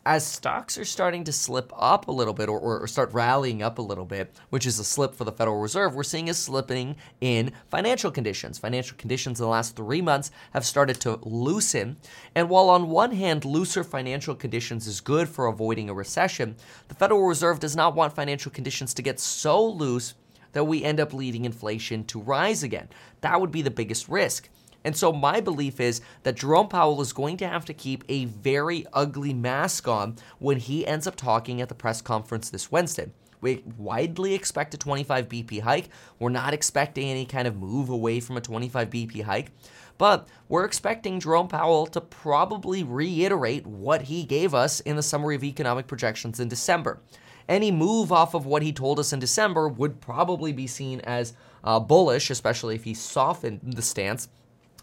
as 0.06 0.26
stocks 0.26 0.78
are 0.78 0.86
starting 0.86 1.24
to 1.24 1.32
slip 1.32 1.74
up 1.76 2.08
a 2.08 2.12
little 2.12 2.34
bit 2.34 2.48
or, 2.48 2.60
or, 2.60 2.86
start 2.88 3.12
rallying 3.12 3.64
up 3.64 3.80
a 3.80 3.82
little 3.82 4.06
bit, 4.06 4.36
which 4.52 4.68
is 4.68 4.78
a 4.78 4.84
slip 4.84 5.16
for 5.16 5.24
the 5.24 5.32
Federal 5.32 5.60
Reserve, 5.60 5.96
we're 5.96 6.04
seeing 6.04 6.30
a 6.30 6.34
slipping 6.34 6.96
in 7.22 7.52
financial 7.70 8.12
conditions. 8.12 8.60
Financial 8.60 8.96
conditions 8.98 9.40
in 9.40 9.44
the 9.44 9.50
last 9.50 9.76
three 9.76 10.02
months 10.02 10.30
have 10.54 10.64
started 10.64 11.02
to 11.02 11.20
loosen. 11.24 11.98
And 12.36 12.50
while 12.50 12.70
on 12.70 12.90
one 12.90 13.12
hand, 13.12 13.46
looser 13.46 13.84
financial 13.84 14.36
conditions 14.36 14.86
is 14.86 15.02
good 15.02 15.28
for 15.28 15.48
avoiding 15.48 15.90
a 15.90 15.94
recession, 15.94 16.56
the 16.88 16.96
Federal 16.96 17.24
Reserve 17.24 17.60
does 17.60 17.76
not 17.76 17.96
want 17.96 18.14
financial 18.14 18.52
conditions 18.52 18.94
to 18.94 19.02
get 19.02 19.20
so 19.20 19.66
loose 19.66 20.14
that 20.52 20.66
we 20.66 20.84
end 20.84 21.00
up 21.00 21.14
leading 21.14 21.46
inflation 21.46 22.06
to 22.06 22.22
rise 22.22 22.64
again. 22.64 22.88
That 23.22 23.42
would 23.42 23.52
be 23.52 23.64
the 23.64 23.72
biggest 23.72 24.08
risk. 24.08 24.50
And 24.86 24.96
so 24.96 25.12
my 25.12 25.42
belief 25.42 25.80
is 25.80 26.00
that 26.24 26.36
Jerome 26.36 26.70
Powell 26.70 27.02
is 27.02 27.12
going 27.12 27.38
to 27.38 27.48
have 27.48 27.66
to 27.66 27.74
keep 27.74 28.04
a 28.08 28.26
very 28.26 28.86
ugly 28.94 29.34
mask 29.34 29.88
on 29.88 30.16
when 30.40 30.58
he 30.58 30.86
ends 30.88 31.08
up 31.08 31.16
talking 31.16 31.60
at 31.60 31.70
the 31.70 31.76
press 31.76 32.02
conference 32.02 32.52
this 32.52 32.72
Wednesday. 32.72 33.10
We 33.42 33.64
widely 33.78 34.34
expect 34.34 34.74
a 34.76 34.78
25 34.78 35.28
BP 35.28 35.62
hike. 35.62 35.90
We're 36.20 36.30
not 36.30 36.54
expecting 36.54 37.10
any 37.10 37.26
kind 37.26 37.48
of 37.48 37.58
move 37.58 37.90
away 37.90 38.20
from 38.20 38.38
a 38.38 38.42
25 38.42 38.90
BP 38.90 39.24
hike. 39.24 39.52
But 39.98 40.28
we're 40.50 40.66
expecting 40.66 41.20
Jerome 41.20 41.48
Powell 41.48 41.88
to 41.88 42.02
probably 42.02 42.84
reiterate 42.84 43.66
what 43.66 44.04
he 44.04 44.24
gave 44.24 44.54
us 44.54 44.82
in 44.82 44.96
the 44.96 45.04
summary 45.04 45.36
of 45.36 45.44
economic 45.44 45.88
projections 45.88 46.40
in 46.40 46.48
December. 46.48 47.00
Any 47.48 47.72
move 47.72 48.12
off 48.12 48.34
of 48.34 48.46
what 48.46 48.62
he 48.62 48.74
told 48.74 49.00
us 49.00 49.14
in 49.14 49.20
December 49.20 49.68
would 49.68 50.02
probably 50.02 50.52
be 50.52 50.68
seen 50.68 51.00
as 51.02 51.34
uh, 51.64 51.80
bullish, 51.80 52.30
especially 52.30 52.76
if 52.76 52.84
he 52.84 52.94
softened 52.94 53.62
the 53.64 53.82
stance. 53.82 54.28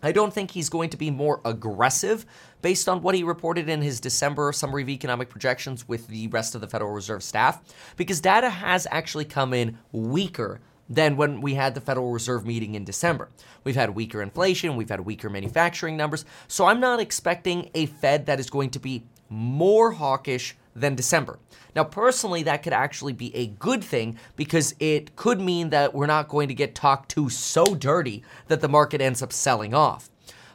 I 0.02 0.12
don't 0.12 0.32
think 0.32 0.50
he's 0.50 0.68
going 0.68 0.90
to 0.90 0.96
be 0.96 1.10
more 1.10 1.40
aggressive 1.44 2.26
based 2.60 2.88
on 2.88 3.02
what 3.02 3.14
he 3.14 3.22
reported 3.22 3.68
in 3.68 3.82
his 3.82 4.00
December 4.00 4.52
summary 4.52 4.82
of 4.82 4.88
economic 4.88 5.28
projections 5.28 5.86
with 5.86 6.08
the 6.08 6.26
rest 6.28 6.54
of 6.54 6.60
the 6.60 6.66
Federal 6.66 6.92
Reserve 6.92 7.22
staff, 7.22 7.60
because 7.96 8.20
data 8.20 8.50
has 8.50 8.86
actually 8.90 9.24
come 9.24 9.54
in 9.54 9.78
weaker 9.92 10.60
than 10.88 11.16
when 11.16 11.40
we 11.40 11.54
had 11.54 11.74
the 11.74 11.80
Federal 11.80 12.10
Reserve 12.10 12.44
meeting 12.44 12.74
in 12.74 12.84
December. 12.84 13.28
We've 13.64 13.76
had 13.76 13.94
weaker 13.94 14.20
inflation, 14.20 14.76
we've 14.76 14.90
had 14.90 15.00
weaker 15.00 15.30
manufacturing 15.30 15.96
numbers, 15.96 16.24
so 16.48 16.66
I'm 16.66 16.80
not 16.80 17.00
expecting 17.00 17.70
a 17.74 17.86
Fed 17.86 18.26
that 18.26 18.40
is 18.40 18.50
going 18.50 18.70
to 18.70 18.78
be 18.78 19.04
more 19.28 19.92
hawkish 19.92 20.56
than 20.74 20.94
December. 20.94 21.38
Now, 21.74 21.84
personally, 21.84 22.42
that 22.42 22.62
could 22.62 22.72
actually 22.72 23.12
be 23.12 23.34
a 23.34 23.46
good 23.46 23.82
thing 23.82 24.18
because 24.36 24.74
it 24.78 25.16
could 25.16 25.40
mean 25.40 25.70
that 25.70 25.94
we're 25.94 26.06
not 26.06 26.28
going 26.28 26.48
to 26.48 26.54
get 26.54 26.74
talked 26.74 27.10
to 27.12 27.28
so 27.28 27.74
dirty 27.74 28.22
that 28.48 28.60
the 28.60 28.68
market 28.68 29.00
ends 29.00 29.22
up 29.22 29.32
selling 29.32 29.74
off. 29.74 30.10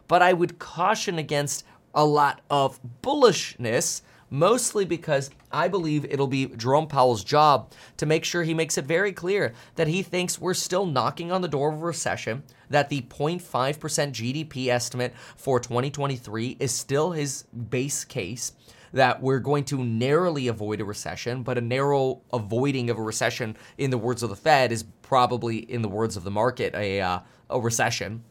But 0.08 0.22
I 0.22 0.34
would 0.34 0.60
caution 0.60 1.18
against 1.18 1.66
a 1.94 2.06
lot 2.06 2.42
of 2.50 2.80
bullishness 3.02 4.02
mostly 4.30 4.86
because 4.86 5.30
I 5.52 5.68
believe 5.68 6.06
it'll 6.06 6.28
be 6.28 6.48
Jerome 6.48 6.88
Powell's 6.88 7.24
job 7.24 7.72
to 7.98 8.06
make 8.06 8.26
sure 8.26 8.44
he 8.44 8.54
makes 8.54 8.78
it 8.78 8.86
very 8.86 9.12
clear 9.12 9.54
that 9.76 9.88
he 9.88 10.04
thinks 10.04 10.40
we're 10.40 10.54
still 10.54 10.86
knocking 10.86 11.32
on 11.32 11.42
the 11.42 11.48
door 11.48 11.74
of 11.74 11.82
a 11.82 11.86
recession, 11.86 12.44
that 12.70 12.90
the 12.90 13.02
0.5% 13.02 13.42
GDP 13.42 14.68
estimate 14.68 15.14
for 15.36 15.60
2023 15.60 16.58
is 16.60 16.74
still 16.74 17.12
his 17.12 17.44
base 17.44 18.04
case. 18.04 18.52
That 18.94 19.22
we're 19.22 19.40
going 19.40 19.66
to 19.66 19.84
narrowly 19.84 20.48
avoid 20.48 20.82
a 20.82 20.86
recession, 20.86 21.44
but 21.44 21.58
a 21.58 21.62
narrow 21.62 22.22
avoiding 22.32 22.90
of 22.90 22.98
a 22.98 23.02
recession, 23.02 23.58
in 23.78 23.92
the 23.92 23.98
words 23.98 24.24
of 24.24 24.30
the 24.30 24.36
Fed, 24.36 24.72
is 24.72 24.84
probably, 25.02 25.58
in 25.58 25.82
the 25.82 25.90
words 25.90 26.18
of 26.18 26.24
the 26.24 26.32
market, 26.32 26.74
a, 26.76 27.02
uh, 27.02 27.20
a 27.50 27.60
recession. 27.60 28.24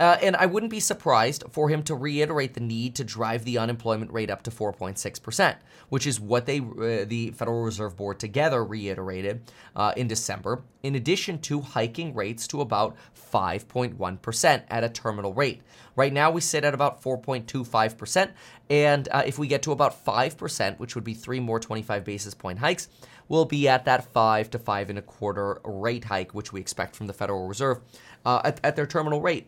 Uh, 0.00 0.16
and 0.22 0.34
I 0.34 0.46
wouldn't 0.46 0.70
be 0.70 0.80
surprised 0.80 1.44
for 1.50 1.68
him 1.68 1.82
to 1.82 1.94
reiterate 1.94 2.54
the 2.54 2.60
need 2.60 2.94
to 2.94 3.04
drive 3.04 3.44
the 3.44 3.58
unemployment 3.58 4.10
rate 4.10 4.30
up 4.30 4.42
to 4.44 4.50
4.6%, 4.50 5.56
which 5.90 6.06
is 6.06 6.18
what 6.18 6.46
they, 6.46 6.60
uh, 6.60 7.04
the 7.06 7.34
Federal 7.36 7.62
Reserve 7.62 7.98
Board 7.98 8.18
together 8.18 8.64
reiterated 8.64 9.42
uh, 9.76 9.92
in 9.98 10.08
December, 10.08 10.62
in 10.82 10.94
addition 10.94 11.38
to 11.40 11.60
hiking 11.60 12.14
rates 12.14 12.46
to 12.46 12.62
about 12.62 12.96
5.1% 13.30 14.62
at 14.70 14.84
a 14.84 14.88
terminal 14.88 15.34
rate. 15.34 15.60
Right 15.96 16.14
now, 16.14 16.30
we 16.30 16.40
sit 16.40 16.64
at 16.64 16.72
about 16.72 17.02
4.25%, 17.02 18.30
and 18.70 19.06
uh, 19.12 19.22
if 19.26 19.38
we 19.38 19.48
get 19.48 19.60
to 19.64 19.72
about 19.72 20.02
5%, 20.02 20.78
which 20.78 20.94
would 20.94 21.04
be 21.04 21.12
three 21.12 21.40
more 21.40 21.60
25 21.60 22.04
basis 22.06 22.32
point 22.32 22.58
hikes, 22.58 22.88
we'll 23.28 23.44
be 23.44 23.68
at 23.68 23.84
that 23.84 24.10
five 24.14 24.48
to 24.50 24.58
five 24.58 24.88
and 24.88 24.98
a 24.98 25.02
quarter 25.02 25.60
rate 25.62 26.04
hike, 26.04 26.32
which 26.32 26.54
we 26.54 26.60
expect 26.60 26.96
from 26.96 27.06
the 27.06 27.12
Federal 27.12 27.46
Reserve 27.46 27.80
uh, 28.24 28.40
at, 28.44 28.60
at 28.64 28.76
their 28.76 28.86
terminal 28.86 29.20
rate. 29.20 29.46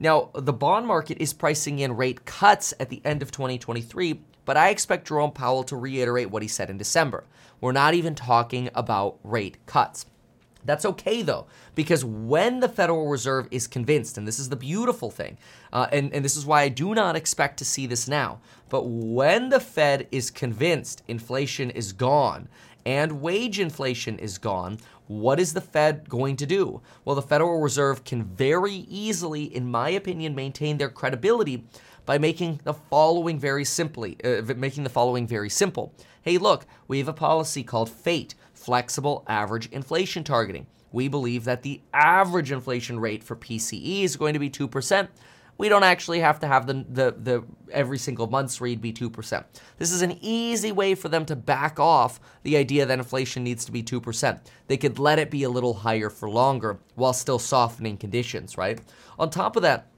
Now, 0.00 0.30
the 0.34 0.52
bond 0.52 0.86
market 0.86 1.18
is 1.20 1.32
pricing 1.32 1.80
in 1.80 1.96
rate 1.96 2.24
cuts 2.24 2.72
at 2.78 2.88
the 2.88 3.02
end 3.04 3.22
of 3.22 3.30
2023, 3.30 4.20
but 4.44 4.56
I 4.56 4.70
expect 4.70 5.08
Jerome 5.08 5.32
Powell 5.32 5.64
to 5.64 5.76
reiterate 5.76 6.30
what 6.30 6.42
he 6.42 6.48
said 6.48 6.70
in 6.70 6.78
December. 6.78 7.24
We're 7.60 7.72
not 7.72 7.94
even 7.94 8.14
talking 8.14 8.70
about 8.74 9.18
rate 9.24 9.58
cuts. 9.66 10.06
That's 10.64 10.84
okay 10.84 11.22
though, 11.22 11.46
because 11.74 12.04
when 12.04 12.60
the 12.60 12.68
Federal 12.68 13.08
Reserve 13.08 13.48
is 13.50 13.66
convinced, 13.66 14.18
and 14.18 14.26
this 14.26 14.38
is 14.38 14.48
the 14.48 14.56
beautiful 14.56 15.10
thing, 15.10 15.38
uh, 15.72 15.86
and, 15.92 16.12
and 16.12 16.24
this 16.24 16.36
is 16.36 16.44
why 16.44 16.62
I 16.62 16.68
do 16.68 16.94
not 16.94 17.16
expect 17.16 17.58
to 17.58 17.64
see 17.64 17.86
this 17.86 18.06
now, 18.06 18.40
but 18.68 18.82
when 18.82 19.48
the 19.48 19.60
Fed 19.60 20.06
is 20.12 20.30
convinced 20.30 21.02
inflation 21.08 21.70
is 21.70 21.92
gone 21.92 22.48
and 22.84 23.20
wage 23.20 23.60
inflation 23.60 24.18
is 24.18 24.38
gone, 24.38 24.78
what 25.08 25.40
is 25.40 25.54
the 25.54 25.60
Fed 25.60 26.08
going 26.08 26.36
to 26.36 26.46
do? 26.46 26.80
Well, 27.04 27.16
the 27.16 27.22
Federal 27.22 27.60
Reserve 27.60 28.04
can 28.04 28.24
very 28.24 28.86
easily, 28.88 29.44
in 29.44 29.70
my 29.70 29.88
opinion, 29.88 30.34
maintain 30.34 30.78
their 30.78 30.90
credibility 30.90 31.64
by 32.06 32.18
making 32.18 32.60
the 32.64 32.74
following 32.74 33.38
very 33.38 33.64
simply, 33.64 34.16
uh, 34.22 34.42
making 34.56 34.84
the 34.84 34.90
following 34.90 35.26
very 35.26 35.50
simple. 35.50 35.92
Hey, 36.22 36.38
look, 36.38 36.66
we 36.86 36.98
have 36.98 37.08
a 37.08 37.12
policy 37.12 37.62
called 37.62 37.90
FAIT, 37.90 38.34
flexible 38.52 39.24
average 39.26 39.68
inflation 39.72 40.24
targeting. 40.24 40.66
We 40.92 41.08
believe 41.08 41.44
that 41.44 41.62
the 41.62 41.80
average 41.92 42.52
inflation 42.52 43.00
rate 43.00 43.22
for 43.22 43.36
PCE 43.36 44.04
is 44.04 44.16
going 44.16 44.34
to 44.34 44.38
be 44.38 44.50
2% 44.50 45.08
we 45.58 45.68
don't 45.68 45.82
actually 45.82 46.20
have 46.20 46.38
to 46.40 46.46
have 46.46 46.66
the, 46.66 46.86
the, 46.88 47.14
the 47.18 47.44
every 47.70 47.98
single 47.98 48.28
month's 48.28 48.60
read 48.60 48.80
be 48.80 48.92
2%. 48.92 49.44
This 49.76 49.92
is 49.92 50.02
an 50.02 50.16
easy 50.20 50.72
way 50.72 50.94
for 50.94 51.08
them 51.08 51.26
to 51.26 51.36
back 51.36 51.80
off 51.80 52.20
the 52.44 52.56
idea 52.56 52.86
that 52.86 52.98
inflation 52.98 53.42
needs 53.42 53.64
to 53.64 53.72
be 53.72 53.82
2%. 53.82 54.40
They 54.68 54.76
could 54.76 54.98
let 54.98 55.18
it 55.18 55.30
be 55.30 55.42
a 55.42 55.50
little 55.50 55.74
higher 55.74 56.08
for 56.08 56.30
longer 56.30 56.78
while 56.94 57.12
still 57.12 57.40
softening 57.40 57.98
conditions, 57.98 58.56
right? 58.56 58.80
On 59.18 59.28
top 59.28 59.56
of 59.56 59.62
that, 59.62 59.88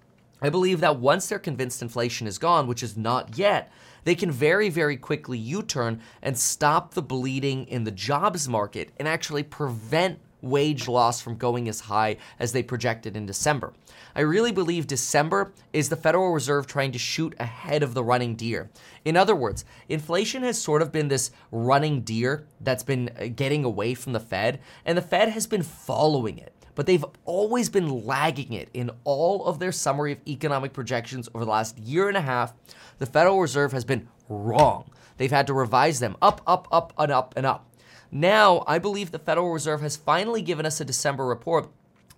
I 0.42 0.48
believe 0.48 0.80
that 0.80 0.98
once 0.98 1.28
they're 1.28 1.38
convinced 1.38 1.82
inflation 1.82 2.26
is 2.26 2.38
gone, 2.38 2.66
which 2.66 2.82
is 2.82 2.96
not 2.96 3.36
yet, 3.36 3.70
they 4.04 4.14
can 4.14 4.30
very, 4.30 4.70
very 4.70 4.96
quickly 4.96 5.36
U 5.36 5.62
turn 5.62 6.00
and 6.22 6.38
stop 6.38 6.94
the 6.94 7.02
bleeding 7.02 7.66
in 7.66 7.84
the 7.84 7.90
jobs 7.90 8.48
market 8.48 8.90
and 8.98 9.06
actually 9.06 9.42
prevent 9.42 10.18
wage 10.42 10.88
loss 10.88 11.20
from 11.20 11.36
going 11.36 11.68
as 11.68 11.80
high 11.80 12.16
as 12.38 12.52
they 12.52 12.62
projected 12.62 13.16
in 13.16 13.26
December. 13.26 13.72
I 14.14 14.20
really 14.20 14.52
believe 14.52 14.86
December 14.86 15.52
is 15.72 15.88
the 15.88 15.96
Federal 15.96 16.32
Reserve 16.32 16.66
trying 16.66 16.92
to 16.92 16.98
shoot 16.98 17.34
ahead 17.38 17.82
of 17.82 17.94
the 17.94 18.04
running 18.04 18.34
deer. 18.34 18.70
In 19.04 19.16
other 19.16 19.36
words, 19.36 19.64
inflation 19.88 20.42
has 20.42 20.60
sort 20.60 20.82
of 20.82 20.92
been 20.92 21.08
this 21.08 21.30
running 21.50 22.02
deer 22.02 22.46
that's 22.60 22.82
been 22.82 23.10
uh, 23.18 23.26
getting 23.34 23.64
away 23.64 23.94
from 23.94 24.12
the 24.12 24.20
Fed, 24.20 24.60
and 24.84 24.96
the 24.96 25.02
Fed 25.02 25.28
has 25.30 25.46
been 25.46 25.62
following 25.62 26.38
it. 26.38 26.52
But 26.74 26.86
they've 26.86 27.04
always 27.24 27.68
been 27.68 28.06
lagging 28.06 28.52
it 28.52 28.68
in 28.72 28.90
all 29.04 29.44
of 29.44 29.58
their 29.58 29.72
summary 29.72 30.12
of 30.12 30.18
economic 30.26 30.72
projections 30.72 31.28
over 31.34 31.44
the 31.44 31.50
last 31.50 31.78
year 31.78 32.08
and 32.08 32.16
a 32.16 32.22
half. 32.22 32.54
The 32.98 33.06
Federal 33.06 33.40
Reserve 33.40 33.72
has 33.72 33.84
been 33.84 34.08
wrong. 34.28 34.90
They've 35.16 35.30
had 35.30 35.46
to 35.48 35.52
revise 35.52 36.00
them 36.00 36.16
up, 36.22 36.40
up, 36.46 36.68
up, 36.72 36.94
and 36.96 37.12
up, 37.12 37.34
and 37.36 37.44
up. 37.44 37.66
Now, 38.12 38.64
I 38.66 38.78
believe 38.78 39.10
the 39.10 39.18
Federal 39.18 39.52
Reserve 39.52 39.82
has 39.82 39.96
finally 39.96 40.42
given 40.42 40.66
us 40.66 40.80
a 40.80 40.84
December 40.84 41.26
report 41.26 41.68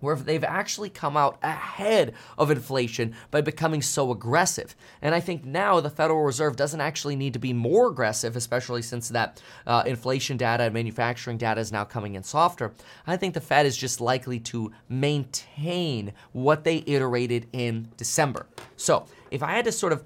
where 0.03 0.15
they've 0.17 0.43
actually 0.43 0.89
come 0.89 1.15
out 1.15 1.37
ahead 1.41 2.13
of 2.37 2.51
inflation 2.51 3.15
by 3.31 3.39
becoming 3.39 3.81
so 3.81 4.11
aggressive. 4.11 4.75
And 5.01 5.15
I 5.15 5.21
think 5.21 5.45
now 5.45 5.79
the 5.79 5.89
Federal 5.89 6.23
Reserve 6.23 6.57
doesn't 6.57 6.81
actually 6.81 7.15
need 7.15 7.31
to 7.33 7.39
be 7.39 7.53
more 7.53 7.87
aggressive, 7.87 8.35
especially 8.35 8.81
since 8.81 9.07
that 9.09 9.41
uh, 9.65 9.83
inflation 9.85 10.35
data 10.35 10.63
and 10.63 10.73
manufacturing 10.73 11.37
data 11.37 11.61
is 11.61 11.71
now 11.71 11.85
coming 11.85 12.15
in 12.15 12.23
softer. 12.23 12.73
I 13.07 13.15
think 13.15 13.33
the 13.33 13.39
Fed 13.39 13.65
is 13.65 13.77
just 13.77 14.01
likely 14.01 14.39
to 14.41 14.73
maintain 14.89 16.11
what 16.33 16.65
they 16.65 16.83
iterated 16.85 17.47
in 17.53 17.87
December. 17.95 18.45
So 18.75 19.05
if 19.31 19.41
I 19.41 19.53
had 19.53 19.65
to 19.65 19.71
sort 19.71 19.93
of 19.93 20.03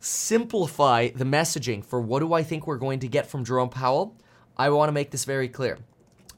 simplify 0.00 1.08
the 1.08 1.24
messaging 1.24 1.82
for 1.82 1.98
what 1.98 2.20
do 2.20 2.34
I 2.34 2.42
think 2.42 2.66
we're 2.66 2.76
going 2.76 2.98
to 3.00 3.08
get 3.08 3.26
from 3.26 3.42
Jerome 3.42 3.70
Powell, 3.70 4.14
I 4.56 4.70
want 4.70 4.88
to 4.88 4.92
make 4.92 5.10
this 5.10 5.24
very 5.24 5.48
clear. 5.48 5.78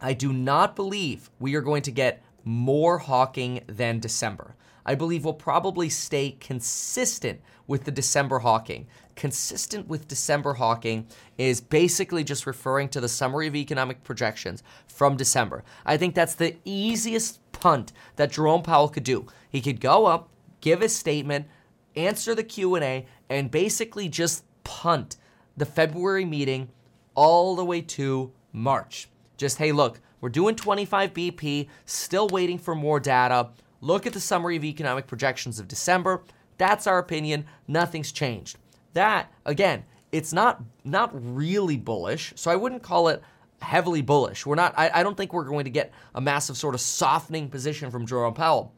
I 0.00 0.12
do 0.12 0.32
not 0.32 0.76
believe 0.76 1.30
we 1.38 1.54
are 1.54 1.60
going 1.60 1.82
to 1.82 1.90
get 1.90 2.22
more 2.44 2.98
hawking 2.98 3.62
than 3.66 3.98
December. 3.98 4.54
I 4.84 4.94
believe 4.94 5.24
we'll 5.24 5.34
probably 5.34 5.88
stay 5.88 6.36
consistent 6.38 7.40
with 7.66 7.84
the 7.84 7.90
December 7.90 8.38
hawking. 8.38 8.86
Consistent 9.16 9.88
with 9.88 10.06
December 10.06 10.54
hawking 10.54 11.08
is 11.36 11.60
basically 11.60 12.22
just 12.22 12.46
referring 12.46 12.88
to 12.90 13.00
the 13.00 13.08
summary 13.08 13.48
of 13.48 13.56
economic 13.56 14.04
projections 14.04 14.62
from 14.86 15.16
December. 15.16 15.64
I 15.84 15.96
think 15.96 16.14
that's 16.14 16.36
the 16.36 16.56
easiest 16.64 17.40
punt 17.52 17.92
that 18.14 18.30
Jerome 18.30 18.62
Powell 18.62 18.88
could 18.88 19.02
do. 19.02 19.26
He 19.50 19.60
could 19.60 19.80
go 19.80 20.06
up, 20.06 20.28
give 20.60 20.82
a 20.82 20.88
statement, 20.88 21.46
answer 21.96 22.34
the 22.34 22.44
Q&A 22.44 23.06
and 23.28 23.50
basically 23.50 24.08
just 24.08 24.44
punt 24.62 25.16
the 25.56 25.66
February 25.66 26.24
meeting 26.24 26.68
all 27.16 27.56
the 27.56 27.64
way 27.64 27.80
to 27.80 28.32
March. 28.52 29.08
Just, 29.36 29.58
hey, 29.58 29.72
look, 29.72 30.00
we're 30.20 30.28
doing 30.28 30.54
25 30.54 31.12
BP, 31.12 31.68
still 31.84 32.28
waiting 32.28 32.58
for 32.58 32.74
more 32.74 33.00
data. 33.00 33.48
Look 33.80 34.06
at 34.06 34.12
the 34.12 34.20
summary 34.20 34.56
of 34.56 34.64
economic 34.64 35.06
projections 35.06 35.58
of 35.58 35.68
December. 35.68 36.22
That's 36.58 36.86
our 36.86 36.98
opinion. 36.98 37.46
Nothing's 37.66 38.12
changed. 38.12 38.56
That, 38.94 39.30
again, 39.44 39.84
it's 40.12 40.32
not 40.32 40.62
not 40.84 41.10
really 41.12 41.76
bullish, 41.76 42.32
so 42.36 42.50
I 42.50 42.56
wouldn't 42.56 42.82
call 42.82 43.08
it 43.08 43.22
heavily 43.60 44.00
bullish. 44.00 44.46
We're 44.46 44.54
not 44.54 44.72
I, 44.76 44.90
I 44.94 45.02
don't 45.02 45.16
think 45.16 45.32
we're 45.32 45.44
going 45.44 45.64
to 45.64 45.70
get 45.70 45.92
a 46.14 46.20
massive 46.20 46.56
sort 46.56 46.74
of 46.74 46.80
softening 46.80 47.50
position 47.50 47.90
from 47.90 48.06
Jerome 48.06 48.34
Powell. 48.34 48.72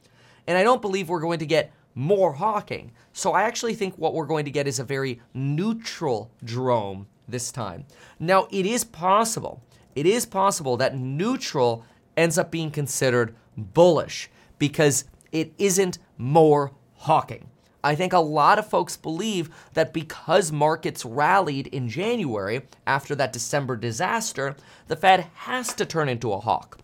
And 0.47 0.57
I 0.57 0.63
don't 0.63 0.83
believe 0.83 1.09
we're 1.09 1.21
going 1.21 1.39
to 1.39 1.47
get 1.47 1.73
more 1.95 2.33
hawking. 2.33 2.93
So 3.13 3.33
I 3.33 3.43
actually 3.43 3.75
think 3.75 3.97
what 3.97 4.15
we're 4.15 4.27
going 4.27 4.47
to 4.47 4.51
get 4.51 4.67
is 4.67 4.79
a 4.79 4.85
very 4.85 5.21
neutral 5.35 6.31
Jerome 6.45 7.07
this 7.29 7.53
time. 7.53 7.85
Now, 8.19 8.49
it 8.51 8.67
is 8.67 8.85
possible 8.85 9.63
it 9.99 10.07
is 10.07 10.27
possible 10.27 10.77
that 10.77 10.97
neutral 10.97 11.85
ends 12.17 12.39
up 12.39 12.53
being 12.53 12.71
considered 12.71 13.35
bullish 13.57 14.31
because 14.57 15.07
it 15.33 15.53
isn't 15.59 15.99
more 16.17 16.71
hawking. 16.99 17.49
I 17.83 17.97
think 17.97 18.13
a 18.13 18.21
lot 18.21 18.61
of 18.61 18.69
folks 18.71 18.97
believe 18.97 19.51
that 19.75 19.93
because 19.93 20.53
markets 20.53 21.05
rallied 21.05 21.67
in 21.67 21.89
January 21.89 22.63
after 22.87 23.17
that 23.17 23.33
December 23.33 23.77
disaster, 23.77 24.55
the 24.87 24.95
Fed 24.95 25.27
has 25.35 25.75
to 25.75 25.85
turn 25.85 26.09
into 26.09 26.33
a 26.33 26.39
hawk. 26.39 26.79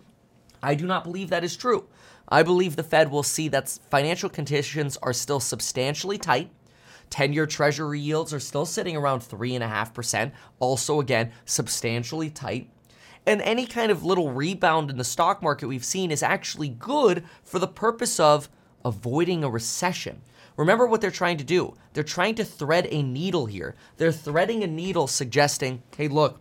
I 0.60 0.74
do 0.74 0.84
not 0.84 1.04
believe 1.04 1.30
that 1.30 1.44
is 1.44 1.56
true. 1.56 1.86
I 2.28 2.42
believe 2.42 2.74
the 2.74 2.82
Fed 2.82 3.12
will 3.12 3.22
see 3.22 3.46
that 3.48 3.78
financial 3.90 4.28
conditions 4.28 4.96
are 5.04 5.12
still 5.12 5.38
substantially 5.38 6.18
tight. 6.18 6.50
10 7.10 7.32
year 7.32 7.46
Treasury 7.46 8.00
yields 8.00 8.32
are 8.32 8.40
still 8.40 8.66
sitting 8.66 8.96
around 8.96 9.20
3.5%, 9.20 10.32
also, 10.58 11.00
again, 11.00 11.32
substantially 11.44 12.30
tight. 12.30 12.70
And 13.26 13.40
any 13.42 13.66
kind 13.66 13.90
of 13.90 14.04
little 14.04 14.32
rebound 14.32 14.90
in 14.90 14.98
the 14.98 15.04
stock 15.04 15.42
market 15.42 15.66
we've 15.66 15.84
seen 15.84 16.10
is 16.10 16.22
actually 16.22 16.68
good 16.68 17.24
for 17.42 17.58
the 17.58 17.66
purpose 17.66 18.20
of 18.20 18.48
avoiding 18.84 19.42
a 19.42 19.50
recession. 19.50 20.20
Remember 20.56 20.86
what 20.86 21.00
they're 21.00 21.10
trying 21.10 21.38
to 21.38 21.44
do. 21.44 21.74
They're 21.94 22.04
trying 22.04 22.34
to 22.36 22.44
thread 22.44 22.86
a 22.90 23.02
needle 23.02 23.46
here. 23.46 23.74
They're 23.96 24.12
threading 24.12 24.62
a 24.62 24.66
needle 24.66 25.06
suggesting, 25.06 25.82
hey, 25.96 26.08
look, 26.08 26.40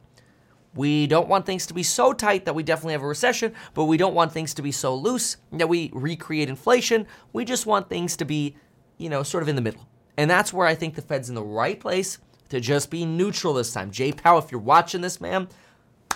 we 0.75 1.07
don't 1.07 1.27
want 1.27 1.45
things 1.45 1.65
to 1.67 1.73
be 1.73 1.83
so 1.83 2.13
tight 2.13 2.45
that 2.45 2.55
we 2.55 2.63
definitely 2.63 2.93
have 2.93 3.03
a 3.03 3.07
recession, 3.07 3.53
but 3.73 3.85
we 3.85 3.97
don't 3.97 4.15
want 4.15 4.31
things 4.31 4.53
to 4.55 4.61
be 4.61 4.71
so 4.71 4.95
loose 4.95 5.37
that 5.51 5.69
we 5.69 5.91
recreate 5.93 6.49
inflation. 6.49 7.07
We 7.31 7.45
just 7.45 7.65
want 7.65 7.89
things 7.89 8.17
to 8.17 8.25
be, 8.25 8.55
you 8.97 9.09
know, 9.09 9.23
sort 9.23 9.43
of 9.43 9.49
in 9.49 9.55
the 9.55 9.61
middle. 9.61 9.87
And 10.17 10.29
that's 10.29 10.53
where 10.53 10.67
I 10.67 10.75
think 10.75 10.95
the 10.95 11.01
Fed's 11.01 11.29
in 11.29 11.35
the 11.35 11.43
right 11.43 11.79
place 11.79 12.19
to 12.49 12.59
just 12.59 12.89
be 12.89 13.05
neutral 13.05 13.53
this 13.55 13.73
time. 13.73 13.91
Jay 13.91 14.11
Powell, 14.11 14.39
if 14.39 14.51
you're 14.51 14.61
watching 14.61 15.01
this, 15.01 15.19
man, 15.19 15.47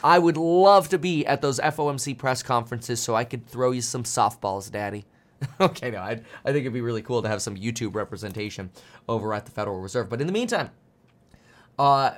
I 0.04 0.20
would 0.20 0.38
love 0.38 0.90
to 0.90 1.00
be 1.00 1.26
at 1.26 1.42
those 1.42 1.60
FOMC 1.60 2.18
press 2.18 2.44
conferences 2.44 3.00
so 3.00 3.16
I 3.16 3.24
could 3.24 3.48
throw 3.48 3.72
you 3.72 3.82
some 3.82 4.04
softballs, 4.04 4.72
Daddy. 4.72 5.06
okay, 5.60 5.92
no, 5.92 6.02
I'd, 6.02 6.26
I 6.46 6.52
think 6.52 6.62
it'd 6.62 6.74
be 6.74 6.82
really 6.82 7.02
cool 7.02 7.22
to 7.22 7.28
have 7.28 7.42
some 7.42 7.56
YouTube 7.56 7.96
representation 7.96 8.70
over 9.10 9.34
at 9.34 9.46
the 9.46 9.52
Federal 9.52 9.80
Reserve. 9.80 10.10
But 10.10 10.22
in 10.22 10.28
the 10.28 10.34
meantime, 10.34 10.70
uh, 11.80 12.12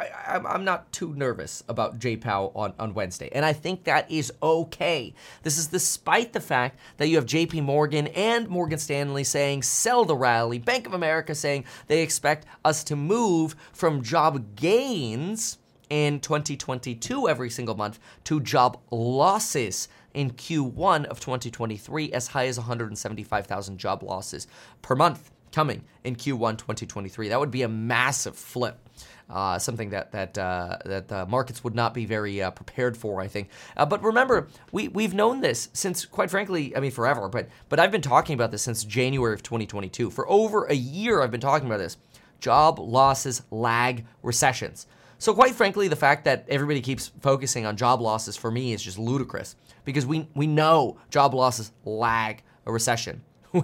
I, 0.00 0.54
am 0.54 0.64
not 0.64 0.92
too 0.92 1.14
nervous 1.14 1.62
about 1.68 1.98
Jay 1.98 2.16
Powell 2.16 2.52
on, 2.54 2.74
on 2.78 2.94
Wednesday. 2.94 3.28
And 3.32 3.44
I 3.44 3.52
think 3.52 3.84
that 3.84 4.10
is 4.10 4.32
okay. 4.42 5.14
This 5.42 5.58
is 5.58 5.66
despite 5.68 6.32
the 6.32 6.40
fact 6.40 6.78
that 6.96 7.08
you 7.08 7.16
have 7.16 7.26
JP 7.26 7.62
Morgan 7.62 8.06
and 8.08 8.48
Morgan 8.48 8.78
Stanley 8.78 9.24
saying 9.24 9.62
sell 9.62 10.04
the 10.04 10.16
rally, 10.16 10.58
Bank 10.58 10.86
of 10.86 10.94
America 10.94 11.34
saying 11.34 11.64
they 11.86 12.02
expect 12.02 12.46
us 12.64 12.84
to 12.84 12.96
move 12.96 13.56
from 13.72 14.02
job 14.02 14.56
gains 14.56 15.58
in 15.90 16.20
2022 16.20 17.28
every 17.28 17.50
single 17.50 17.74
month 17.74 17.98
to 18.24 18.40
job 18.40 18.80
losses 18.90 19.88
in 20.14 20.30
Q1 20.30 21.04
of 21.06 21.20
2023, 21.20 22.12
as 22.12 22.28
high 22.28 22.46
as 22.46 22.58
175,000 22.58 23.78
job 23.78 24.02
losses 24.02 24.46
per 24.82 24.96
month 24.96 25.30
coming 25.52 25.84
in 26.04 26.16
Q1 26.16 26.58
2023. 26.58 27.28
That 27.28 27.40
would 27.40 27.50
be 27.50 27.62
a 27.62 27.68
massive 27.68 28.36
flip. 28.36 28.88
Uh, 29.30 29.58
something 29.60 29.90
that 29.90 30.10
that 30.10 30.36
uh, 30.36 30.76
that 30.84 31.06
the 31.06 31.24
markets 31.26 31.62
would 31.62 31.74
not 31.74 31.94
be 31.94 32.04
very 32.04 32.42
uh, 32.42 32.50
prepared 32.50 32.96
for, 32.96 33.20
I 33.20 33.28
think. 33.28 33.48
Uh, 33.76 33.86
but 33.86 34.02
remember, 34.02 34.48
we 34.72 34.88
we've 34.88 35.14
known 35.14 35.40
this 35.40 35.68
since, 35.72 36.04
quite 36.04 36.30
frankly, 36.30 36.76
I 36.76 36.80
mean 36.80 36.90
forever. 36.90 37.28
But 37.28 37.48
but 37.68 37.78
I've 37.78 37.92
been 37.92 38.02
talking 38.02 38.34
about 38.34 38.50
this 38.50 38.62
since 38.62 38.82
January 38.82 39.32
of 39.34 39.42
2022. 39.44 40.10
For 40.10 40.28
over 40.28 40.64
a 40.64 40.74
year, 40.74 41.22
I've 41.22 41.30
been 41.30 41.40
talking 41.40 41.66
about 41.66 41.78
this. 41.78 41.96
Job 42.40 42.80
losses 42.80 43.42
lag 43.50 44.04
recessions. 44.22 44.86
So 45.18 45.32
quite 45.32 45.54
frankly, 45.54 45.86
the 45.86 45.96
fact 45.96 46.24
that 46.24 46.46
everybody 46.48 46.80
keeps 46.80 47.12
focusing 47.20 47.66
on 47.66 47.76
job 47.76 48.00
losses 48.00 48.36
for 48.36 48.50
me 48.50 48.72
is 48.72 48.82
just 48.82 48.98
ludicrous 48.98 49.54
because 49.84 50.06
we 50.06 50.28
we 50.34 50.48
know 50.48 50.98
job 51.10 51.34
losses 51.34 51.70
lag 51.84 52.42
a 52.66 52.72
recession. 52.72 53.22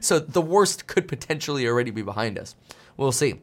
so 0.00 0.18
the 0.20 0.42
worst 0.42 0.86
could 0.86 1.08
potentially 1.08 1.66
already 1.66 1.90
be 1.90 2.02
behind 2.02 2.38
us. 2.38 2.54
We'll 2.96 3.12
see. 3.12 3.40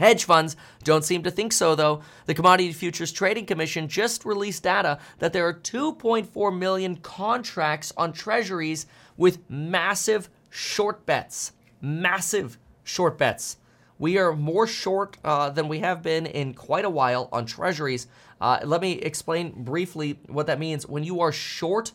Hedge 0.00 0.24
funds 0.24 0.56
don't 0.82 1.04
seem 1.04 1.22
to 1.24 1.30
think 1.30 1.52
so, 1.52 1.74
though. 1.74 2.00
The 2.24 2.32
Commodity 2.32 2.72
Futures 2.72 3.12
Trading 3.12 3.44
Commission 3.44 3.86
just 3.86 4.24
released 4.24 4.62
data 4.62 4.98
that 5.18 5.34
there 5.34 5.46
are 5.46 5.52
2.4 5.52 6.58
million 6.58 6.96
contracts 6.96 7.92
on 7.98 8.14
treasuries 8.14 8.86
with 9.18 9.40
massive 9.50 10.30
short 10.48 11.04
bets. 11.04 11.52
Massive 11.82 12.56
short 12.82 13.18
bets. 13.18 13.58
We 13.98 14.16
are 14.16 14.34
more 14.34 14.66
short 14.66 15.18
uh, 15.22 15.50
than 15.50 15.68
we 15.68 15.80
have 15.80 16.02
been 16.02 16.24
in 16.24 16.54
quite 16.54 16.86
a 16.86 16.90
while 16.90 17.28
on 17.30 17.44
treasuries. 17.44 18.06
Uh, 18.40 18.60
let 18.64 18.80
me 18.80 18.92
explain 18.92 19.64
briefly 19.64 20.18
what 20.28 20.46
that 20.46 20.58
means. 20.58 20.86
When 20.88 21.04
you 21.04 21.20
are 21.20 21.30
short 21.30 21.92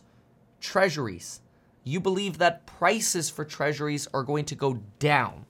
treasuries, 0.60 1.40
you 1.82 1.98
believe 1.98 2.38
that 2.38 2.66
prices 2.66 3.30
for 3.30 3.44
treasuries 3.44 4.06
are 4.14 4.22
going 4.22 4.44
to 4.44 4.54
go 4.54 4.74
down. 5.00 5.45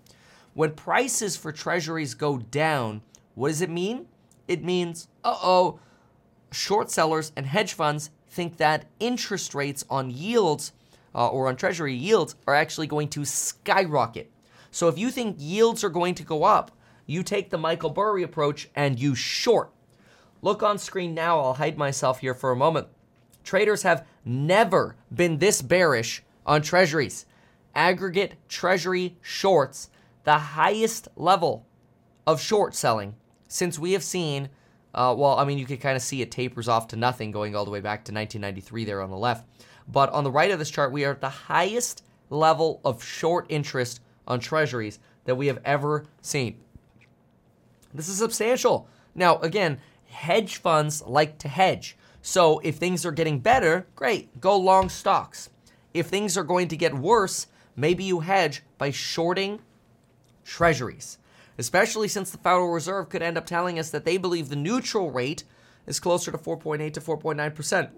When 0.56 0.70
prices 0.70 1.36
for 1.36 1.52
treasuries 1.52 2.14
go 2.14 2.38
down, 2.38 3.02
what 3.34 3.48
does 3.48 3.60
it 3.60 3.68
mean? 3.68 4.06
It 4.48 4.64
means, 4.64 5.06
uh 5.22 5.36
oh, 5.42 5.80
short 6.50 6.90
sellers 6.90 7.30
and 7.36 7.44
hedge 7.44 7.74
funds 7.74 8.08
think 8.30 8.56
that 8.56 8.86
interest 8.98 9.54
rates 9.54 9.84
on 9.90 10.10
yields 10.10 10.72
uh, 11.14 11.28
or 11.28 11.48
on 11.48 11.56
treasury 11.56 11.92
yields 11.92 12.36
are 12.46 12.54
actually 12.54 12.86
going 12.86 13.08
to 13.08 13.26
skyrocket. 13.26 14.30
So 14.70 14.88
if 14.88 14.96
you 14.96 15.10
think 15.10 15.36
yields 15.38 15.84
are 15.84 15.90
going 15.90 16.14
to 16.14 16.22
go 16.22 16.44
up, 16.44 16.70
you 17.04 17.22
take 17.22 17.50
the 17.50 17.58
Michael 17.58 17.90
Burry 17.90 18.22
approach 18.22 18.70
and 18.74 18.98
you 18.98 19.14
short. 19.14 19.70
Look 20.40 20.62
on 20.62 20.78
screen 20.78 21.12
now, 21.12 21.38
I'll 21.38 21.52
hide 21.52 21.76
myself 21.76 22.20
here 22.20 22.32
for 22.32 22.50
a 22.50 22.56
moment. 22.56 22.88
Traders 23.44 23.82
have 23.82 24.06
never 24.24 24.96
been 25.14 25.36
this 25.36 25.60
bearish 25.60 26.22
on 26.46 26.62
treasuries. 26.62 27.26
Aggregate 27.74 28.36
treasury 28.48 29.18
shorts 29.20 29.90
the 30.26 30.38
highest 30.38 31.06
level 31.14 31.64
of 32.26 32.40
short 32.40 32.74
selling 32.74 33.14
since 33.46 33.78
we 33.78 33.92
have 33.92 34.02
seen. 34.02 34.48
Uh, 34.92 35.14
well, 35.16 35.38
I 35.38 35.44
mean, 35.44 35.56
you 35.56 35.66
can 35.66 35.76
kind 35.76 35.94
of 35.94 36.02
see 36.02 36.20
it 36.20 36.32
tapers 36.32 36.66
off 36.66 36.88
to 36.88 36.96
nothing 36.96 37.30
going 37.30 37.54
all 37.54 37.64
the 37.64 37.70
way 37.70 37.80
back 37.80 38.04
to 38.06 38.12
1993 38.12 38.84
there 38.84 39.00
on 39.00 39.10
the 39.10 39.16
left. 39.16 39.46
But 39.86 40.10
on 40.10 40.24
the 40.24 40.30
right 40.32 40.50
of 40.50 40.58
this 40.58 40.70
chart, 40.70 40.90
we 40.90 41.04
are 41.04 41.12
at 41.12 41.20
the 41.20 41.28
highest 41.28 42.02
level 42.28 42.80
of 42.84 43.04
short 43.04 43.46
interest 43.48 44.00
on 44.26 44.40
treasuries 44.40 44.98
that 45.26 45.36
we 45.36 45.46
have 45.46 45.60
ever 45.64 46.06
seen. 46.20 46.58
This 47.94 48.08
is 48.08 48.18
substantial. 48.18 48.88
Now, 49.14 49.38
again, 49.38 49.78
hedge 50.08 50.56
funds 50.56 51.02
like 51.02 51.38
to 51.38 51.48
hedge. 51.48 51.96
So 52.20 52.58
if 52.64 52.76
things 52.76 53.06
are 53.06 53.12
getting 53.12 53.38
better, 53.38 53.86
great, 53.94 54.40
go 54.40 54.58
long 54.58 54.88
stocks. 54.88 55.50
If 55.94 56.08
things 56.08 56.36
are 56.36 56.42
going 56.42 56.66
to 56.66 56.76
get 56.76 56.94
worse, 56.94 57.46
maybe 57.76 58.02
you 58.02 58.20
hedge 58.20 58.64
by 58.76 58.90
shorting 58.90 59.60
treasuries, 60.46 61.18
especially 61.58 62.08
since 62.08 62.30
the 62.30 62.38
Federal 62.38 62.72
Reserve 62.72 63.08
could 63.08 63.22
end 63.22 63.36
up 63.36 63.46
telling 63.46 63.78
us 63.78 63.90
that 63.90 64.04
they 64.04 64.16
believe 64.16 64.48
the 64.48 64.56
neutral 64.56 65.10
rate 65.10 65.44
is 65.86 66.00
closer 66.00 66.30
to 66.30 66.38
4.8 66.38 66.92
to 66.94 67.00
4.9%, 67.00 67.90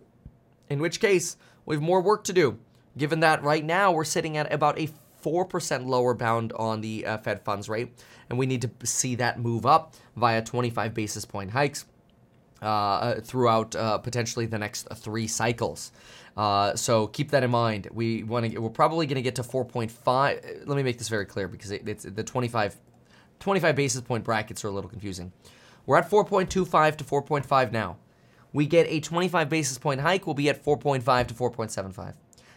in 0.69 0.81
which 0.81 1.01
case 1.01 1.37
we 1.65 1.77
have 1.77 1.83
more 1.83 2.01
work 2.01 2.25
to 2.25 2.33
do, 2.33 2.59
given 2.97 3.21
that 3.21 3.43
right 3.43 3.65
now 3.65 3.93
we're 3.93 4.05
sitting 4.05 4.37
at 4.37 4.53
about 4.53 4.79
a 4.79 4.89
4% 5.25 5.87
lower 5.87 6.15
bound 6.15 6.53
on 6.55 6.81
the 6.81 7.05
uh, 7.05 7.19
Fed 7.19 7.43
funds 7.43 7.69
rate, 7.69 7.93
and 8.29 8.39
we 8.39 8.47
need 8.47 8.63
to 8.63 8.87
see 8.87 9.15
that 9.17 9.39
move 9.39 9.67
up 9.67 9.95
via 10.17 10.43
25 10.43 10.95
basis 10.95 11.25
point 11.25 11.51
hikes. 11.51 11.85
Uh, 12.61 13.21
throughout 13.21 13.77
uh, 13.77 13.99
potentially 13.99 14.45
the 14.45 14.59
next 14.59 14.89
three 14.97 15.29
cycles. 15.29 15.93
Uh, 16.37 16.75
so 16.75 17.07
keep 17.07 17.31
that 17.31 17.45
in 17.45 17.51
mind. 17.53 17.89
We 17.93 18.25
want 18.25 18.51
to. 18.51 18.59
We're 18.59 18.69
probably 18.69 19.07
going 19.07 19.15
to 19.15 19.23
get 19.23 19.37
to 19.37 19.43
4.5. 19.43 20.67
Let 20.67 20.77
me 20.77 20.83
make 20.83 20.99
this 20.99 21.09
very 21.09 21.25
clear 21.25 21.47
because 21.47 21.71
it, 21.71 21.89
it's 21.89 22.03
the 22.03 22.25
25, 22.25 22.77
25 23.39 23.77
basis 23.77 24.01
point 24.01 24.25
brackets 24.25 24.65
are 24.65 24.69
a 24.69 24.71
little 24.73 24.91
confusing. 24.91 25.33
We're 25.87 25.99
at 25.99 26.11
4.25 26.11 26.97
to 26.97 27.05
4.5 27.05 27.73
now. 27.73 27.97
We 28.53 28.67
get 28.67 28.87
a 28.89 29.01
25 29.01 29.49
basis 29.49 29.79
point 29.79 30.01
hike. 30.01 30.27
We'll 30.27 30.35
be 30.35 30.49
at 30.49 30.65
4.5 30.65 31.29
to 31.29 31.35
4.75. 31.35 32.15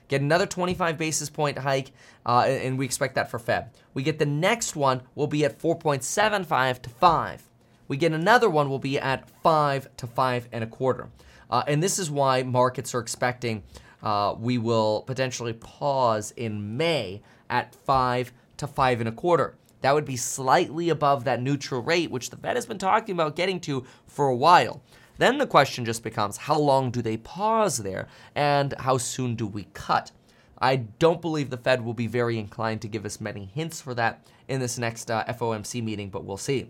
Get 0.07 0.21
another 0.21 0.45
25 0.45 0.97
basis 0.97 1.29
point 1.29 1.57
hike, 1.59 1.91
uh, 2.25 2.39
and 2.41 2.77
we 2.77 2.85
expect 2.85 3.15
that 3.15 3.31
for 3.31 3.39
Feb. 3.39 3.69
We 3.93 4.03
get 4.03 4.19
the 4.19 4.25
next 4.25 4.75
one. 4.75 5.03
We'll 5.15 5.27
be 5.27 5.45
at 5.45 5.59
4.75 5.59 6.81
to 6.81 6.89
5. 6.89 7.50
We 7.91 7.97
get 7.97 8.13
another 8.13 8.49
one. 8.49 8.69
We'll 8.69 8.79
be 8.79 8.97
at 8.97 9.29
5 9.43 9.97
to 9.97 10.07
5 10.07 10.47
and 10.53 10.63
a 10.63 10.67
quarter. 10.67 11.09
Uh, 11.49 11.63
and 11.67 11.83
this 11.83 11.99
is 11.99 12.09
why 12.09 12.41
markets 12.41 12.95
are 12.95 13.01
expecting 13.01 13.63
uh, 14.01 14.33
we 14.39 14.57
will 14.57 15.01
potentially 15.01 15.51
pause 15.51 16.31
in 16.37 16.77
May 16.77 17.21
at 17.49 17.75
five 17.75 18.31
to 18.55 18.65
five 18.65 19.01
and 19.01 19.09
a 19.09 19.11
quarter. 19.11 19.57
That 19.81 19.93
would 19.93 20.05
be 20.05 20.15
slightly 20.15 20.87
above 20.87 21.25
that 21.25 21.41
neutral 21.41 21.81
rate, 21.81 22.11
which 22.11 22.29
the 22.29 22.37
Fed 22.37 22.55
has 22.55 22.65
been 22.65 22.77
talking 22.77 23.13
about 23.13 23.35
getting 23.35 23.59
to 23.59 23.85
for 24.07 24.29
a 24.29 24.35
while. 24.37 24.81
Then 25.17 25.37
the 25.37 25.45
question 25.45 25.83
just 25.83 26.01
becomes 26.01 26.37
how 26.37 26.57
long 26.57 26.91
do 26.91 27.01
they 27.01 27.17
pause 27.17 27.79
there 27.79 28.07
and 28.33 28.73
how 28.79 28.99
soon 28.99 29.35
do 29.35 29.45
we 29.45 29.67
cut? 29.73 30.11
I 30.59 30.77
don't 30.77 31.21
believe 31.21 31.49
the 31.49 31.57
Fed 31.57 31.83
will 31.83 31.93
be 31.93 32.07
very 32.07 32.39
inclined 32.39 32.81
to 32.83 32.87
give 32.87 33.03
us 33.03 33.19
many 33.19 33.43
hints 33.43 33.81
for 33.81 33.93
that 33.95 34.25
in 34.47 34.61
this 34.61 34.77
next 34.77 35.11
uh, 35.11 35.25
FOMC 35.25 35.83
meeting, 35.83 36.09
but 36.09 36.23
we'll 36.23 36.37
see. 36.37 36.69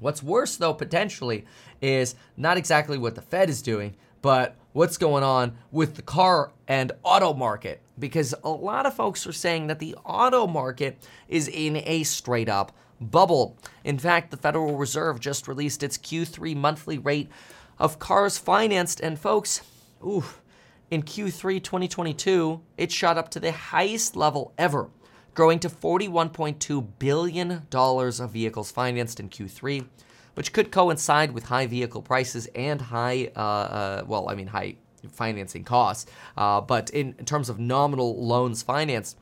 What's 0.00 0.22
worse, 0.22 0.56
though, 0.56 0.74
potentially, 0.74 1.44
is 1.80 2.14
not 2.36 2.56
exactly 2.56 2.98
what 2.98 3.14
the 3.14 3.22
Fed 3.22 3.48
is 3.48 3.62
doing, 3.62 3.96
but 4.22 4.56
what's 4.72 4.98
going 4.98 5.24
on 5.24 5.56
with 5.70 5.96
the 5.96 6.02
car 6.02 6.52
and 6.68 6.92
auto 7.02 7.32
market. 7.32 7.80
Because 7.98 8.34
a 8.44 8.50
lot 8.50 8.86
of 8.86 8.94
folks 8.94 9.26
are 9.26 9.32
saying 9.32 9.68
that 9.68 9.78
the 9.78 9.96
auto 10.04 10.46
market 10.46 10.98
is 11.28 11.48
in 11.48 11.76
a 11.76 12.02
straight 12.02 12.48
up 12.48 12.72
bubble. 13.00 13.56
In 13.84 13.98
fact, 13.98 14.30
the 14.30 14.36
Federal 14.36 14.76
Reserve 14.76 15.20
just 15.20 15.48
released 15.48 15.82
its 15.82 15.98
Q3 15.98 16.56
monthly 16.56 16.98
rate 16.98 17.30
of 17.78 17.98
cars 17.98 18.38
financed, 18.38 19.00
and 19.00 19.18
folks, 19.18 19.62
ooh, 20.04 20.24
in 20.90 21.02
Q3 21.02 21.62
2022, 21.62 22.60
it 22.76 22.92
shot 22.92 23.18
up 23.18 23.28
to 23.30 23.40
the 23.40 23.52
highest 23.52 24.16
level 24.16 24.52
ever, 24.56 24.88
growing 25.36 25.58
to 25.60 25.68
$41.2 25.68 26.88
billion 26.98 27.62
of 27.70 28.30
vehicles 28.32 28.72
financed 28.72 29.20
in 29.20 29.28
Q3, 29.28 29.86
which 30.34 30.52
could 30.52 30.72
coincide 30.72 31.32
with 31.32 31.44
high 31.44 31.66
vehicle 31.66 32.00
prices 32.00 32.48
and 32.54 32.80
high, 32.80 33.30
uh, 33.36 33.40
uh, 33.40 34.04
well, 34.06 34.30
I 34.30 34.34
mean, 34.34 34.46
high 34.46 34.76
financing 35.12 35.62
costs. 35.62 36.10
Uh, 36.38 36.62
but 36.62 36.88
in, 36.90 37.14
in 37.18 37.26
terms 37.26 37.50
of 37.50 37.58
nominal 37.60 38.26
loans 38.26 38.62
financed, 38.62 39.18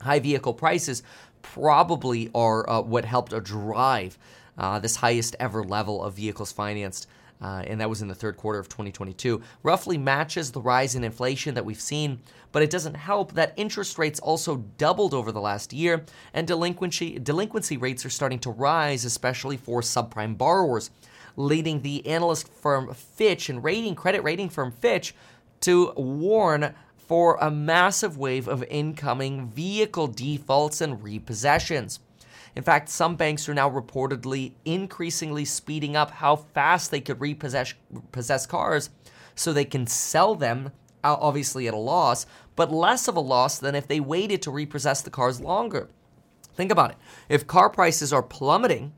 high 0.00 0.18
vehicle 0.18 0.54
prices 0.54 1.02
probably 1.42 2.30
are 2.34 2.68
uh, 2.68 2.80
what 2.80 3.04
helped 3.04 3.30
drive 3.44 4.18
uh, 4.56 4.78
this 4.78 4.96
highest 4.96 5.36
ever 5.38 5.62
level 5.62 6.02
of 6.02 6.14
vehicles 6.14 6.52
financed. 6.52 7.06
Uh, 7.40 7.62
and 7.66 7.80
that 7.80 7.88
was 7.88 8.02
in 8.02 8.08
the 8.08 8.14
third 8.14 8.36
quarter 8.36 8.58
of 8.58 8.68
2022, 8.68 9.40
roughly 9.62 9.96
matches 9.96 10.52
the 10.52 10.60
rise 10.60 10.94
in 10.94 11.04
inflation 11.04 11.54
that 11.54 11.64
we've 11.64 11.80
seen. 11.80 12.20
But 12.52 12.62
it 12.62 12.70
doesn't 12.70 12.94
help 12.94 13.32
that 13.32 13.54
interest 13.56 13.98
rates 13.98 14.20
also 14.20 14.58
doubled 14.76 15.14
over 15.14 15.32
the 15.32 15.40
last 15.40 15.72
year, 15.72 16.04
and 16.34 16.46
delinquency, 16.46 17.18
delinquency 17.18 17.76
rates 17.76 18.04
are 18.04 18.10
starting 18.10 18.40
to 18.40 18.50
rise, 18.50 19.04
especially 19.04 19.56
for 19.56 19.80
subprime 19.80 20.36
borrowers, 20.36 20.90
leading 21.36 21.80
the 21.82 22.06
analyst 22.06 22.48
firm 22.48 22.92
Fitch 22.92 23.48
and 23.48 23.64
rating 23.64 23.94
credit 23.94 24.22
rating 24.22 24.48
firm 24.48 24.72
Fitch 24.72 25.14
to 25.60 25.92
warn 25.96 26.74
for 26.96 27.36
a 27.40 27.50
massive 27.50 28.16
wave 28.16 28.48
of 28.48 28.62
incoming 28.64 29.48
vehicle 29.48 30.06
defaults 30.06 30.80
and 30.80 31.02
repossessions. 31.02 32.00
In 32.56 32.62
fact, 32.62 32.88
some 32.88 33.16
banks 33.16 33.48
are 33.48 33.54
now 33.54 33.70
reportedly 33.70 34.52
increasingly 34.64 35.44
speeding 35.44 35.96
up 35.96 36.10
how 36.10 36.36
fast 36.36 36.90
they 36.90 37.00
could 37.00 37.20
repossess 37.20 37.74
possess 38.12 38.46
cars 38.46 38.90
so 39.34 39.52
they 39.52 39.64
can 39.64 39.86
sell 39.86 40.34
them, 40.34 40.72
obviously 41.02 41.68
at 41.68 41.74
a 41.74 41.78
loss, 41.78 42.26
but 42.56 42.72
less 42.72 43.08
of 43.08 43.16
a 43.16 43.20
loss 43.20 43.58
than 43.58 43.74
if 43.74 43.86
they 43.86 44.00
waited 44.00 44.42
to 44.42 44.50
repossess 44.50 45.00
the 45.02 45.10
cars 45.10 45.40
longer. 45.40 45.88
Think 46.54 46.72
about 46.72 46.90
it. 46.90 46.96
If 47.28 47.46
car 47.46 47.70
prices 47.70 48.12
are 48.12 48.22
plummeting, 48.22 48.92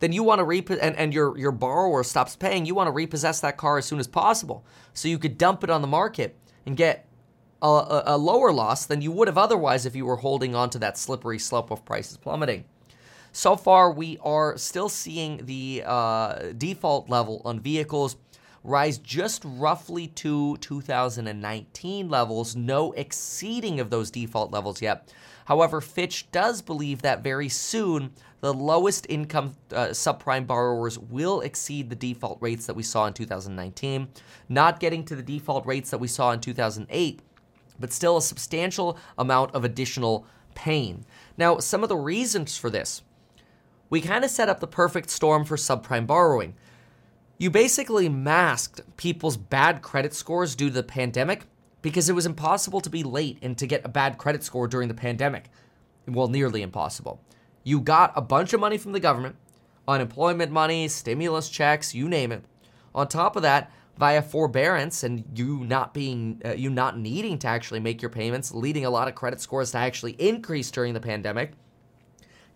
then 0.00 0.12
you 0.12 0.22
want 0.22 0.40
to 0.40 0.44
repo- 0.44 0.78
and, 0.80 0.94
and 0.96 1.14
your, 1.14 1.36
your 1.38 1.52
borrower 1.52 2.04
stops 2.04 2.36
paying, 2.36 2.66
you 2.66 2.74
want 2.74 2.88
to 2.88 2.92
repossess 2.92 3.40
that 3.40 3.56
car 3.56 3.78
as 3.78 3.86
soon 3.86 3.98
as 3.98 4.06
possible 4.06 4.64
so 4.92 5.08
you 5.08 5.18
could 5.18 5.38
dump 5.38 5.64
it 5.64 5.70
on 5.70 5.80
the 5.80 5.88
market 5.88 6.36
and 6.66 6.76
get 6.76 7.06
a, 7.62 8.02
a, 8.06 8.18
lower 8.18 8.52
loss 8.52 8.86
than 8.86 9.02
you 9.02 9.10
would 9.10 9.26
have 9.26 9.38
otherwise 9.38 9.84
if 9.84 9.96
you 9.96 10.06
were 10.06 10.16
holding 10.16 10.54
on 10.54 10.70
to 10.70 10.78
that 10.78 10.96
slippery 10.96 11.38
slope 11.38 11.70
of 11.70 11.84
prices 11.84 12.16
plummeting. 12.16 12.64
So 13.38 13.54
far, 13.54 13.92
we 13.92 14.18
are 14.20 14.58
still 14.58 14.88
seeing 14.88 15.46
the 15.46 15.84
uh, 15.86 16.54
default 16.58 17.08
level 17.08 17.40
on 17.44 17.60
vehicles 17.60 18.16
rise 18.64 18.98
just 18.98 19.42
roughly 19.44 20.08
to 20.08 20.56
2019 20.56 22.08
levels, 22.08 22.56
no 22.56 22.90
exceeding 22.94 23.78
of 23.78 23.90
those 23.90 24.10
default 24.10 24.50
levels 24.50 24.82
yet. 24.82 25.14
However, 25.44 25.80
Fitch 25.80 26.28
does 26.32 26.62
believe 26.62 27.02
that 27.02 27.22
very 27.22 27.48
soon 27.48 28.10
the 28.40 28.52
lowest 28.52 29.06
income 29.08 29.54
uh, 29.70 29.90
subprime 29.90 30.44
borrowers 30.44 30.98
will 30.98 31.40
exceed 31.42 31.90
the 31.90 31.94
default 31.94 32.38
rates 32.40 32.66
that 32.66 32.74
we 32.74 32.82
saw 32.82 33.06
in 33.06 33.12
2019, 33.12 34.08
not 34.48 34.80
getting 34.80 35.04
to 35.04 35.14
the 35.14 35.22
default 35.22 35.64
rates 35.64 35.90
that 35.90 35.98
we 35.98 36.08
saw 36.08 36.32
in 36.32 36.40
2008 36.40 37.22
but 37.78 37.92
still 37.92 38.16
a 38.16 38.22
substantial 38.22 38.98
amount 39.16 39.54
of 39.54 39.62
additional 39.62 40.26
pain. 40.56 41.04
Now, 41.36 41.60
some 41.60 41.84
of 41.84 41.88
the 41.88 41.96
reasons 41.96 42.56
for 42.56 42.70
this 42.70 43.02
we 43.90 44.00
kind 44.00 44.24
of 44.24 44.30
set 44.30 44.48
up 44.48 44.60
the 44.60 44.66
perfect 44.66 45.10
storm 45.10 45.44
for 45.44 45.56
subprime 45.56 46.06
borrowing. 46.06 46.54
You 47.38 47.50
basically 47.50 48.08
masked 48.08 48.80
people's 48.96 49.36
bad 49.36 49.82
credit 49.82 50.12
scores 50.12 50.54
due 50.54 50.68
to 50.68 50.74
the 50.74 50.82
pandemic 50.82 51.44
because 51.82 52.08
it 52.08 52.14
was 52.14 52.26
impossible 52.26 52.80
to 52.80 52.90
be 52.90 53.02
late 53.02 53.38
and 53.42 53.56
to 53.58 53.66
get 53.66 53.84
a 53.84 53.88
bad 53.88 54.18
credit 54.18 54.42
score 54.42 54.66
during 54.66 54.88
the 54.88 54.94
pandemic. 54.94 55.50
Well, 56.06 56.28
nearly 56.28 56.62
impossible. 56.62 57.20
You 57.62 57.80
got 57.80 58.12
a 58.16 58.22
bunch 58.22 58.52
of 58.52 58.60
money 58.60 58.78
from 58.78 58.92
the 58.92 59.00
government, 59.00 59.36
unemployment 59.86 60.50
money, 60.50 60.88
stimulus 60.88 61.48
checks, 61.48 61.94
you 61.94 62.08
name 62.08 62.32
it. 62.32 62.44
On 62.94 63.06
top 63.06 63.36
of 63.36 63.42
that, 63.42 63.70
via 63.98 64.22
forbearance 64.22 65.02
and 65.02 65.24
you 65.34 65.64
not 65.64 65.92
being 65.92 66.40
uh, 66.44 66.52
you 66.52 66.70
not 66.70 66.98
needing 66.98 67.38
to 67.38 67.48
actually 67.48 67.80
make 67.80 68.00
your 68.00 68.10
payments, 68.10 68.52
leading 68.52 68.84
a 68.84 68.90
lot 68.90 69.08
of 69.08 69.14
credit 69.14 69.40
scores 69.40 69.72
to 69.72 69.78
actually 69.78 70.12
increase 70.12 70.70
during 70.70 70.94
the 70.94 71.00
pandemic. 71.00 71.52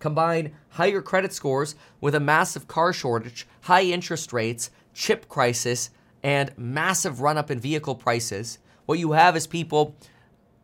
Combine 0.02 0.50
higher 0.70 1.00
credit 1.00 1.32
scores 1.32 1.76
with 2.00 2.16
a 2.16 2.18
massive 2.18 2.66
car 2.66 2.92
shortage, 2.92 3.46
high 3.60 3.84
interest 3.84 4.32
rates, 4.32 4.72
chip 4.92 5.28
crisis, 5.28 5.90
and 6.24 6.50
massive 6.58 7.20
run 7.20 7.38
up 7.38 7.52
in 7.52 7.60
vehicle 7.60 7.94
prices. 7.94 8.58
What 8.86 8.98
you 8.98 9.12
have 9.12 9.36
is 9.36 9.46
people 9.46 9.94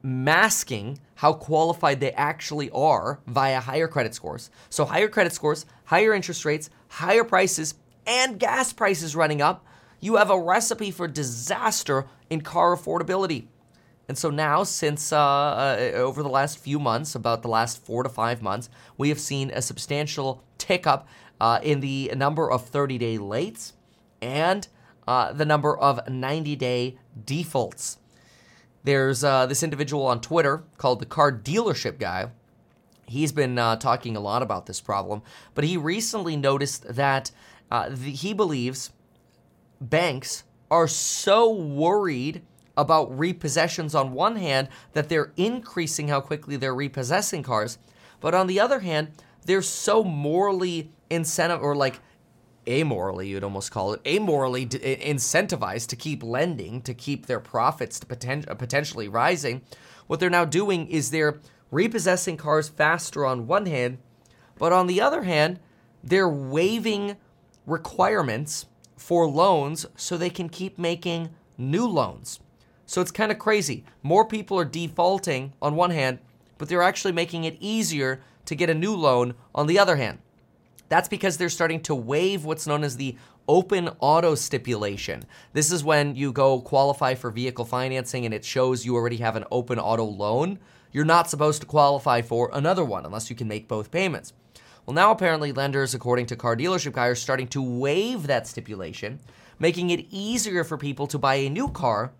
masking 0.02 0.98
how 1.14 1.34
qualified 1.34 2.00
they 2.00 2.10
actually 2.14 2.68
are 2.70 3.20
via 3.28 3.60
higher 3.60 3.86
credit 3.86 4.12
scores. 4.12 4.50
So, 4.70 4.84
higher 4.84 5.08
credit 5.08 5.32
scores, 5.32 5.66
higher 5.84 6.14
interest 6.14 6.44
rates, 6.44 6.68
higher 6.88 7.22
prices, 7.22 7.76
and 8.08 8.40
gas 8.40 8.72
prices 8.72 9.14
running 9.14 9.40
up 9.40 9.64
you 10.00 10.16
have 10.16 10.30
a 10.30 10.40
recipe 10.40 10.90
for 10.90 11.08
disaster 11.08 12.06
in 12.30 12.40
car 12.40 12.76
affordability. 12.76 13.46
And 14.08 14.16
so 14.16 14.30
now, 14.30 14.64
since 14.64 15.12
uh, 15.12 15.18
uh, 15.18 15.90
over 15.96 16.22
the 16.22 16.30
last 16.30 16.58
few 16.58 16.78
months, 16.78 17.14
about 17.14 17.42
the 17.42 17.48
last 17.48 17.84
four 17.84 18.02
to 18.02 18.08
five 18.08 18.40
months, 18.40 18.70
we 18.96 19.10
have 19.10 19.20
seen 19.20 19.50
a 19.50 19.60
substantial 19.60 20.42
tick 20.56 20.86
up 20.86 21.06
uh, 21.40 21.60
in 21.62 21.80
the 21.80 22.10
number 22.16 22.50
of 22.50 22.66
30 22.66 22.96
day 22.96 23.18
lates 23.18 23.72
and 24.22 24.66
uh, 25.06 25.32
the 25.32 25.44
number 25.44 25.76
of 25.76 26.08
90 26.08 26.56
day 26.56 26.96
defaults. 27.22 27.98
There's 28.82 29.22
uh, 29.22 29.44
this 29.44 29.62
individual 29.62 30.06
on 30.06 30.22
Twitter 30.22 30.64
called 30.78 31.00
the 31.00 31.06
Car 31.06 31.30
Dealership 31.30 31.98
Guy. 31.98 32.30
He's 33.06 33.32
been 33.32 33.58
uh, 33.58 33.76
talking 33.76 34.16
a 34.16 34.20
lot 34.20 34.42
about 34.42 34.64
this 34.64 34.80
problem, 34.80 35.22
but 35.54 35.64
he 35.64 35.76
recently 35.76 36.36
noticed 36.36 36.94
that 36.94 37.30
the, 37.70 38.10
he 38.10 38.32
believes 38.32 38.90
banks 39.80 40.44
are 40.70 40.88
so 40.88 41.52
worried 41.52 42.42
about 42.78 43.10
repossessions 43.16 43.98
on 43.98 44.12
one 44.12 44.36
hand 44.36 44.68
that 44.92 45.08
they're 45.08 45.32
increasing 45.36 46.08
how 46.08 46.20
quickly 46.20 46.56
they're 46.56 46.74
repossessing 46.74 47.42
cars, 47.42 47.78
but 48.20 48.34
on 48.34 48.46
the 48.46 48.60
other 48.60 48.80
hand, 48.80 49.10
they're 49.44 49.62
so 49.62 50.04
morally 50.04 50.90
incentive 51.10 51.62
or 51.62 51.74
like 51.74 52.00
amorally 52.66 53.28
you'd 53.28 53.44
almost 53.44 53.70
call 53.70 53.94
it 53.94 54.04
amorally 54.04 54.68
incentivized 54.68 55.88
to 55.88 55.96
keep 55.96 56.22
lending 56.22 56.82
to 56.82 56.92
keep 56.92 57.24
their 57.24 57.40
profits 57.40 57.98
to 57.98 58.06
poten- 58.06 58.58
potentially 58.58 59.08
rising 59.08 59.62
what 60.06 60.20
they're 60.20 60.28
now 60.28 60.44
doing 60.44 60.86
is 60.88 61.10
they're 61.10 61.40
repossessing 61.70 62.36
cars 62.36 62.68
faster 62.68 63.24
on 63.24 63.46
one 63.46 63.64
hand 63.64 63.96
but 64.58 64.70
on 64.70 64.86
the 64.86 65.00
other 65.00 65.22
hand 65.22 65.58
they're 66.04 66.28
waiving 66.28 67.16
requirements 67.66 68.66
for 68.96 69.26
loans 69.28 69.86
so 69.96 70.16
they 70.16 70.30
can 70.30 70.48
keep 70.48 70.78
making 70.78 71.30
new 71.56 71.86
loans. 71.86 72.40
So 72.88 73.02
it's 73.02 73.10
kind 73.10 73.30
of 73.30 73.38
crazy. 73.38 73.84
More 74.02 74.24
people 74.24 74.58
are 74.58 74.64
defaulting 74.64 75.52
on 75.60 75.76
one 75.76 75.90
hand, 75.90 76.20
but 76.56 76.70
they're 76.70 76.82
actually 76.82 77.12
making 77.12 77.44
it 77.44 77.58
easier 77.60 78.22
to 78.46 78.54
get 78.54 78.70
a 78.70 78.74
new 78.74 78.96
loan 78.96 79.34
on 79.54 79.66
the 79.66 79.78
other 79.78 79.96
hand. 79.96 80.20
That's 80.88 81.06
because 81.08 81.36
they're 81.36 81.50
starting 81.50 81.82
to 81.82 81.94
waive 81.94 82.46
what's 82.46 82.66
known 82.66 82.82
as 82.82 82.96
the 82.96 83.14
open 83.46 83.90
auto 84.00 84.34
stipulation. 84.34 85.24
This 85.52 85.70
is 85.70 85.84
when 85.84 86.16
you 86.16 86.32
go 86.32 86.62
qualify 86.62 87.14
for 87.14 87.30
vehicle 87.30 87.66
financing 87.66 88.24
and 88.24 88.32
it 88.32 88.42
shows 88.42 88.86
you 88.86 88.94
already 88.94 89.18
have 89.18 89.36
an 89.36 89.44
open 89.50 89.78
auto 89.78 90.04
loan. 90.04 90.58
You're 90.90 91.04
not 91.04 91.28
supposed 91.28 91.60
to 91.60 91.66
qualify 91.66 92.22
for 92.22 92.48
another 92.54 92.86
one 92.86 93.04
unless 93.04 93.28
you 93.28 93.36
can 93.36 93.48
make 93.48 93.68
both 93.68 93.90
payments. 93.90 94.32
Well, 94.86 94.94
now 94.94 95.10
apparently 95.10 95.52
lenders, 95.52 95.92
according 95.92 96.24
to 96.26 96.36
Car 96.36 96.56
Dealership 96.56 96.92
Guy, 96.92 97.08
are 97.08 97.14
starting 97.14 97.48
to 97.48 97.60
waive 97.60 98.26
that 98.28 98.46
stipulation, 98.46 99.20
making 99.58 99.90
it 99.90 100.06
easier 100.08 100.64
for 100.64 100.78
people 100.78 101.06
to 101.08 101.18
buy 101.18 101.34
a 101.34 101.50
new 101.50 101.68
car, 101.68 102.12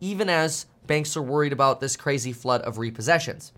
even 0.00 0.28
as 0.28 0.66
banks 0.86 1.16
are 1.16 1.22
worried 1.22 1.52
about 1.52 1.80
this 1.80 1.96
crazy 1.96 2.32
flood 2.32 2.62
of 2.62 2.76
repossessions. 2.76 3.52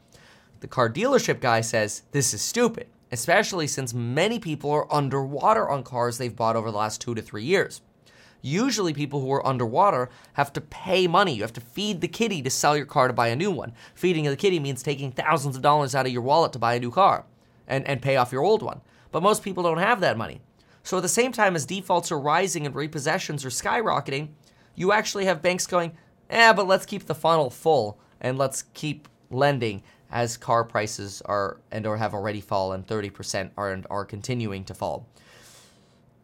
The 0.60 0.66
car 0.66 0.90
dealership 0.90 1.40
guy 1.40 1.60
says 1.60 2.02
this 2.12 2.34
is 2.34 2.42
stupid, 2.42 2.88
especially 3.12 3.66
since 3.66 3.94
many 3.94 4.38
people 4.38 4.70
are 4.70 4.92
underwater 4.92 5.68
on 5.68 5.82
cars 5.82 6.18
they've 6.18 6.34
bought 6.34 6.56
over 6.56 6.70
the 6.70 6.76
last 6.76 7.00
two 7.00 7.14
to 7.14 7.22
three 7.22 7.44
years. 7.44 7.80
Usually, 8.40 8.92
people 8.92 9.20
who 9.20 9.32
are 9.32 9.46
underwater 9.46 10.10
have 10.34 10.52
to 10.52 10.60
pay 10.60 11.08
money. 11.08 11.34
You 11.34 11.42
have 11.42 11.52
to 11.54 11.60
feed 11.60 12.00
the 12.00 12.08
kitty 12.08 12.40
to 12.42 12.50
sell 12.50 12.76
your 12.76 12.86
car 12.86 13.08
to 13.08 13.12
buy 13.12 13.28
a 13.28 13.36
new 13.36 13.50
one. 13.50 13.72
Feeding 13.94 14.24
the 14.24 14.36
kitty 14.36 14.60
means 14.60 14.82
taking 14.82 15.10
thousands 15.10 15.56
of 15.56 15.62
dollars 15.62 15.94
out 15.94 16.06
of 16.06 16.12
your 16.12 16.22
wallet 16.22 16.52
to 16.52 16.58
buy 16.58 16.74
a 16.74 16.80
new 16.80 16.92
car 16.92 17.24
and, 17.66 17.86
and 17.88 18.00
pay 18.00 18.16
off 18.16 18.30
your 18.30 18.44
old 18.44 18.62
one. 18.62 18.80
But 19.10 19.24
most 19.24 19.42
people 19.42 19.64
don't 19.64 19.78
have 19.78 20.00
that 20.00 20.16
money. 20.16 20.40
So 20.84 20.98
at 20.98 21.02
the 21.02 21.08
same 21.08 21.32
time 21.32 21.56
as 21.56 21.66
defaults 21.66 22.12
are 22.12 22.20
rising 22.20 22.64
and 22.64 22.74
repossessions 22.74 23.44
are 23.44 23.48
skyrocketing, 23.48 24.28
you 24.74 24.92
actually 24.92 25.24
have 25.24 25.42
banks 25.42 25.66
going, 25.66 25.92
eh, 26.30 26.52
but 26.52 26.66
let's 26.66 26.86
keep 26.86 27.06
the 27.06 27.14
funnel 27.14 27.50
full 27.50 27.98
and 28.20 28.38
let's 28.38 28.62
keep 28.74 29.08
lending 29.30 29.82
as 30.10 30.36
car 30.36 30.64
prices 30.64 31.22
are 31.26 31.58
and 31.70 31.86
or 31.86 31.96
have 31.96 32.14
already 32.14 32.40
fallen 32.40 32.82
30% 32.82 33.50
are 33.56 33.72
and 33.72 33.86
are 33.90 34.04
continuing 34.04 34.64
to 34.64 34.74
fall. 34.74 35.06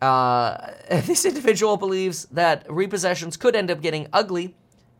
Uh, 0.00 0.72
this 0.90 1.24
individual 1.24 1.76
believes 1.76 2.26
that 2.26 2.66
repossessions 2.68 3.38
could 3.38 3.56
end 3.56 3.70
up 3.70 3.80
getting 3.80 4.06
ugly, 4.12 4.54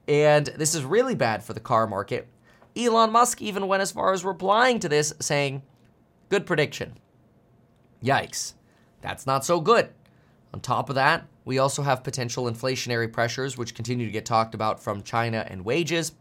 and 0.08 0.46
this 0.46 0.74
is 0.74 0.84
really 0.84 1.14
bad 1.14 1.42
for 1.42 1.52
the 1.52 1.60
car 1.60 1.86
market. 1.86 2.28
Elon 2.76 3.12
Musk 3.12 3.40
even 3.40 3.68
went 3.68 3.82
as 3.82 3.92
far 3.92 4.12
as 4.12 4.24
replying 4.24 4.80
to 4.80 4.88
this, 4.88 5.14
saying, 5.20 5.62
Good 6.28 6.46
prediction. 6.46 6.98
Yikes. 8.02 8.54
That's 9.00 9.26
not 9.26 9.44
so 9.44 9.60
good. 9.60 9.90
On 10.52 10.60
top 10.60 10.88
of 10.88 10.94
that, 10.94 11.26
we 11.44 11.58
also 11.58 11.82
have 11.82 12.02
potential 12.02 12.44
inflationary 12.44 13.12
pressures, 13.12 13.58
which 13.58 13.74
continue 13.74 14.06
to 14.06 14.12
get 14.12 14.24
talked 14.24 14.54
about 14.54 14.82
from 14.82 15.02
China 15.02 15.46
and 15.48 15.64
wages. 15.64 16.12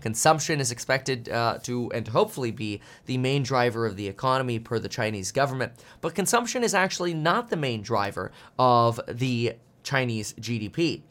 Consumption 0.00 0.60
is 0.60 0.70
expected 0.70 1.28
uh, 1.28 1.58
to 1.62 1.90
and 1.92 2.08
hopefully 2.08 2.50
be 2.50 2.80
the 3.06 3.18
main 3.18 3.42
driver 3.42 3.84
of 3.84 3.96
the 3.96 4.08
economy 4.08 4.58
per 4.58 4.78
the 4.78 4.88
Chinese 4.88 5.30
government, 5.30 5.72
but 6.00 6.14
consumption 6.14 6.64
is 6.64 6.74
actually 6.74 7.12
not 7.12 7.50
the 7.50 7.56
main 7.56 7.82
driver 7.82 8.32
of 8.58 8.98
the 9.06 9.54
Chinese 9.82 10.32
GDP. 10.34 11.02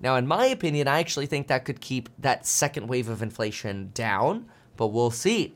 Now, 0.00 0.16
in 0.16 0.26
my 0.26 0.46
opinion, 0.46 0.88
I 0.88 1.00
actually 1.00 1.26
think 1.26 1.48
that 1.48 1.64
could 1.64 1.80
keep 1.80 2.08
that 2.18 2.46
second 2.46 2.86
wave 2.86 3.08
of 3.08 3.20
inflation 3.20 3.90
down, 3.94 4.46
but 4.76 4.88
we'll 4.88 5.10
see. 5.10 5.54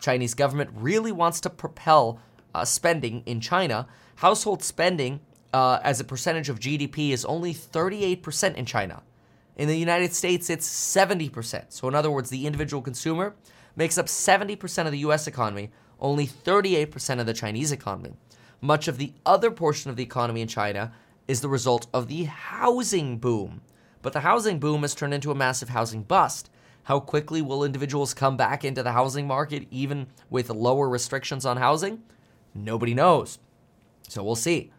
Chinese 0.00 0.34
government 0.34 0.70
really 0.74 1.12
wants 1.12 1.40
to 1.40 1.50
propel 1.50 2.20
uh, 2.54 2.64
spending 2.64 3.22
in 3.26 3.40
China. 3.40 3.86
Household 4.16 4.62
spending 4.62 5.20
uh, 5.52 5.80
as 5.82 6.00
a 6.00 6.04
percentage 6.04 6.48
of 6.48 6.60
GDP 6.60 7.10
is 7.10 7.24
only 7.24 7.52
38% 7.54 8.54
in 8.54 8.64
China. 8.64 9.02
In 9.56 9.68
the 9.68 9.76
United 9.76 10.14
States, 10.14 10.48
it's 10.48 10.68
70%. 10.68 11.64
So, 11.68 11.88
in 11.88 11.94
other 11.94 12.10
words, 12.10 12.30
the 12.30 12.46
individual 12.46 12.82
consumer 12.82 13.34
makes 13.76 13.98
up 13.98 14.06
70% 14.06 14.86
of 14.86 14.92
the 14.92 14.98
US 14.98 15.26
economy, 15.26 15.70
only 16.00 16.26
38% 16.26 17.20
of 17.20 17.26
the 17.26 17.34
Chinese 17.34 17.72
economy. 17.72 18.14
Much 18.60 18.88
of 18.88 18.98
the 18.98 19.12
other 19.24 19.50
portion 19.50 19.90
of 19.90 19.96
the 19.96 20.02
economy 20.02 20.40
in 20.40 20.48
China 20.48 20.92
is 21.28 21.40
the 21.40 21.48
result 21.48 21.86
of 21.92 22.08
the 22.08 22.24
housing 22.24 23.18
boom. 23.18 23.60
But 24.02 24.12
the 24.12 24.20
housing 24.20 24.58
boom 24.58 24.82
has 24.82 24.94
turned 24.94 25.14
into 25.14 25.30
a 25.30 25.34
massive 25.34 25.68
housing 25.68 26.02
bust. 26.02 26.50
How 26.84 27.00
quickly 27.00 27.42
will 27.42 27.64
individuals 27.64 28.14
come 28.14 28.36
back 28.36 28.64
into 28.64 28.82
the 28.82 28.92
housing 28.92 29.26
market, 29.26 29.66
even 29.70 30.06
with 30.28 30.50
lower 30.50 30.88
restrictions 30.88 31.44
on 31.44 31.58
housing? 31.58 32.02
Nobody 32.54 32.94
knows. 32.94 33.38
So 34.08 34.22
we'll 34.24 34.36
see. 34.36 34.72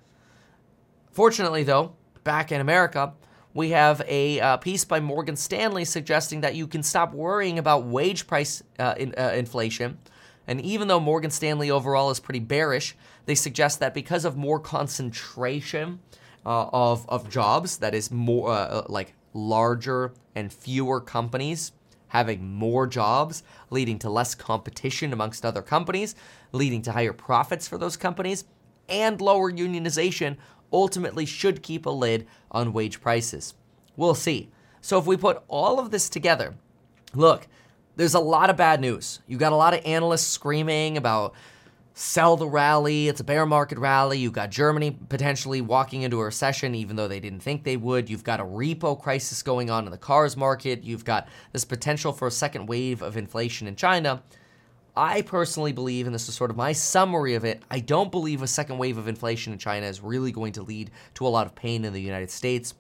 Fortunately, 1.11 1.63
though, 1.63 1.93
back 2.23 2.51
in 2.51 2.61
America, 2.61 3.13
we 3.53 3.71
have 3.71 4.01
a 4.07 4.39
uh, 4.39 4.57
piece 4.57 4.85
by 4.85 4.99
Morgan 4.99 5.35
Stanley 5.35 5.83
suggesting 5.83 6.41
that 6.41 6.55
you 6.55 6.67
can 6.67 6.83
stop 6.83 7.13
worrying 7.13 7.59
about 7.59 7.85
wage 7.85 8.27
price 8.27 8.63
uh, 8.79 8.95
in, 8.97 9.13
uh, 9.17 9.33
inflation. 9.35 9.97
And 10.47 10.61
even 10.61 10.87
though 10.87 10.99
Morgan 10.99 11.31
Stanley 11.31 11.69
overall 11.69 12.09
is 12.11 12.19
pretty 12.19 12.39
bearish, 12.39 12.95
they 13.25 13.35
suggest 13.35 13.79
that 13.81 13.93
because 13.93 14.25
of 14.25 14.37
more 14.37 14.59
concentration 14.59 15.99
uh, 16.45 16.67
of, 16.71 17.07
of 17.09 17.29
jobs, 17.29 17.77
that 17.77 17.93
is 17.93 18.09
more 18.09 18.49
uh, 18.49 18.53
uh, 18.53 18.85
like 18.87 19.13
larger 19.33 20.13
and 20.33 20.51
fewer 20.51 21.01
companies 21.01 21.73
having 22.11 22.53
more 22.53 22.85
jobs, 22.85 23.41
leading 23.69 23.97
to 23.97 24.09
less 24.09 24.35
competition 24.35 25.13
amongst 25.13 25.45
other 25.45 25.61
companies, 25.61 26.13
leading 26.51 26.81
to 26.81 26.91
higher 26.91 27.13
profits 27.13 27.69
for 27.69 27.77
those 27.77 27.95
companies, 27.95 28.43
and 28.89 29.21
lower 29.21 29.49
unionization 29.49 30.35
ultimately 30.71 31.25
should 31.25 31.63
keep 31.63 31.85
a 31.85 31.89
lid 31.89 32.27
on 32.51 32.73
wage 32.73 33.01
prices. 33.01 33.53
We'll 33.95 34.15
see. 34.15 34.49
So 34.81 34.97
if 34.97 35.05
we 35.05 35.17
put 35.17 35.43
all 35.47 35.79
of 35.79 35.91
this 35.91 36.09
together, 36.09 36.55
look, 37.13 37.47
there's 37.95 38.13
a 38.13 38.19
lot 38.19 38.49
of 38.49 38.57
bad 38.57 38.81
news. 38.81 39.19
You 39.27 39.37
got 39.37 39.51
a 39.51 39.57
lot 39.57 39.73
of 39.73 39.85
analysts 39.85 40.27
screaming 40.27 40.97
about 40.97 41.35
sell 41.93 42.37
the 42.37 42.47
rally, 42.47 43.09
it's 43.09 43.19
a 43.19 43.23
bear 43.23 43.45
market 43.45 43.77
rally. 43.77 44.17
You've 44.17 44.33
got 44.33 44.49
Germany 44.49 44.97
potentially 45.09 45.61
walking 45.61 46.01
into 46.01 46.19
a 46.19 46.25
recession 46.25 46.73
even 46.73 46.95
though 46.95 47.07
they 47.07 47.19
didn't 47.19 47.41
think 47.41 47.63
they 47.63 47.77
would. 47.77 48.09
You've 48.09 48.23
got 48.23 48.39
a 48.39 48.43
repo 48.43 48.99
crisis 48.99 49.43
going 49.43 49.69
on 49.69 49.85
in 49.85 49.91
the 49.91 49.97
cars 49.97 50.37
market. 50.37 50.83
You've 50.83 51.05
got 51.05 51.27
this 51.51 51.65
potential 51.65 52.13
for 52.13 52.27
a 52.27 52.31
second 52.31 52.67
wave 52.67 53.01
of 53.01 53.17
inflation 53.17 53.67
in 53.67 53.75
China. 53.75 54.23
I 54.95 55.21
personally 55.21 55.71
believe, 55.71 56.05
and 56.05 56.13
this 56.13 56.27
is 56.27 56.35
sort 56.35 56.51
of 56.51 56.57
my 56.57 56.73
summary 56.73 57.35
of 57.35 57.45
it, 57.45 57.63
I 57.71 57.79
don't 57.79 58.11
believe 58.11 58.41
a 58.41 58.47
second 58.47 58.77
wave 58.77 58.97
of 58.97 59.07
inflation 59.07 59.53
in 59.53 59.59
China 59.59 59.85
is 59.85 60.01
really 60.01 60.33
going 60.33 60.53
to 60.53 60.63
lead 60.63 60.91
to 61.15 61.25
a 61.25 61.29
lot 61.29 61.47
of 61.47 61.55
pain 61.55 61.85
in 61.85 61.93
the 61.93 62.01
United 62.01 62.29
States. 62.29 62.73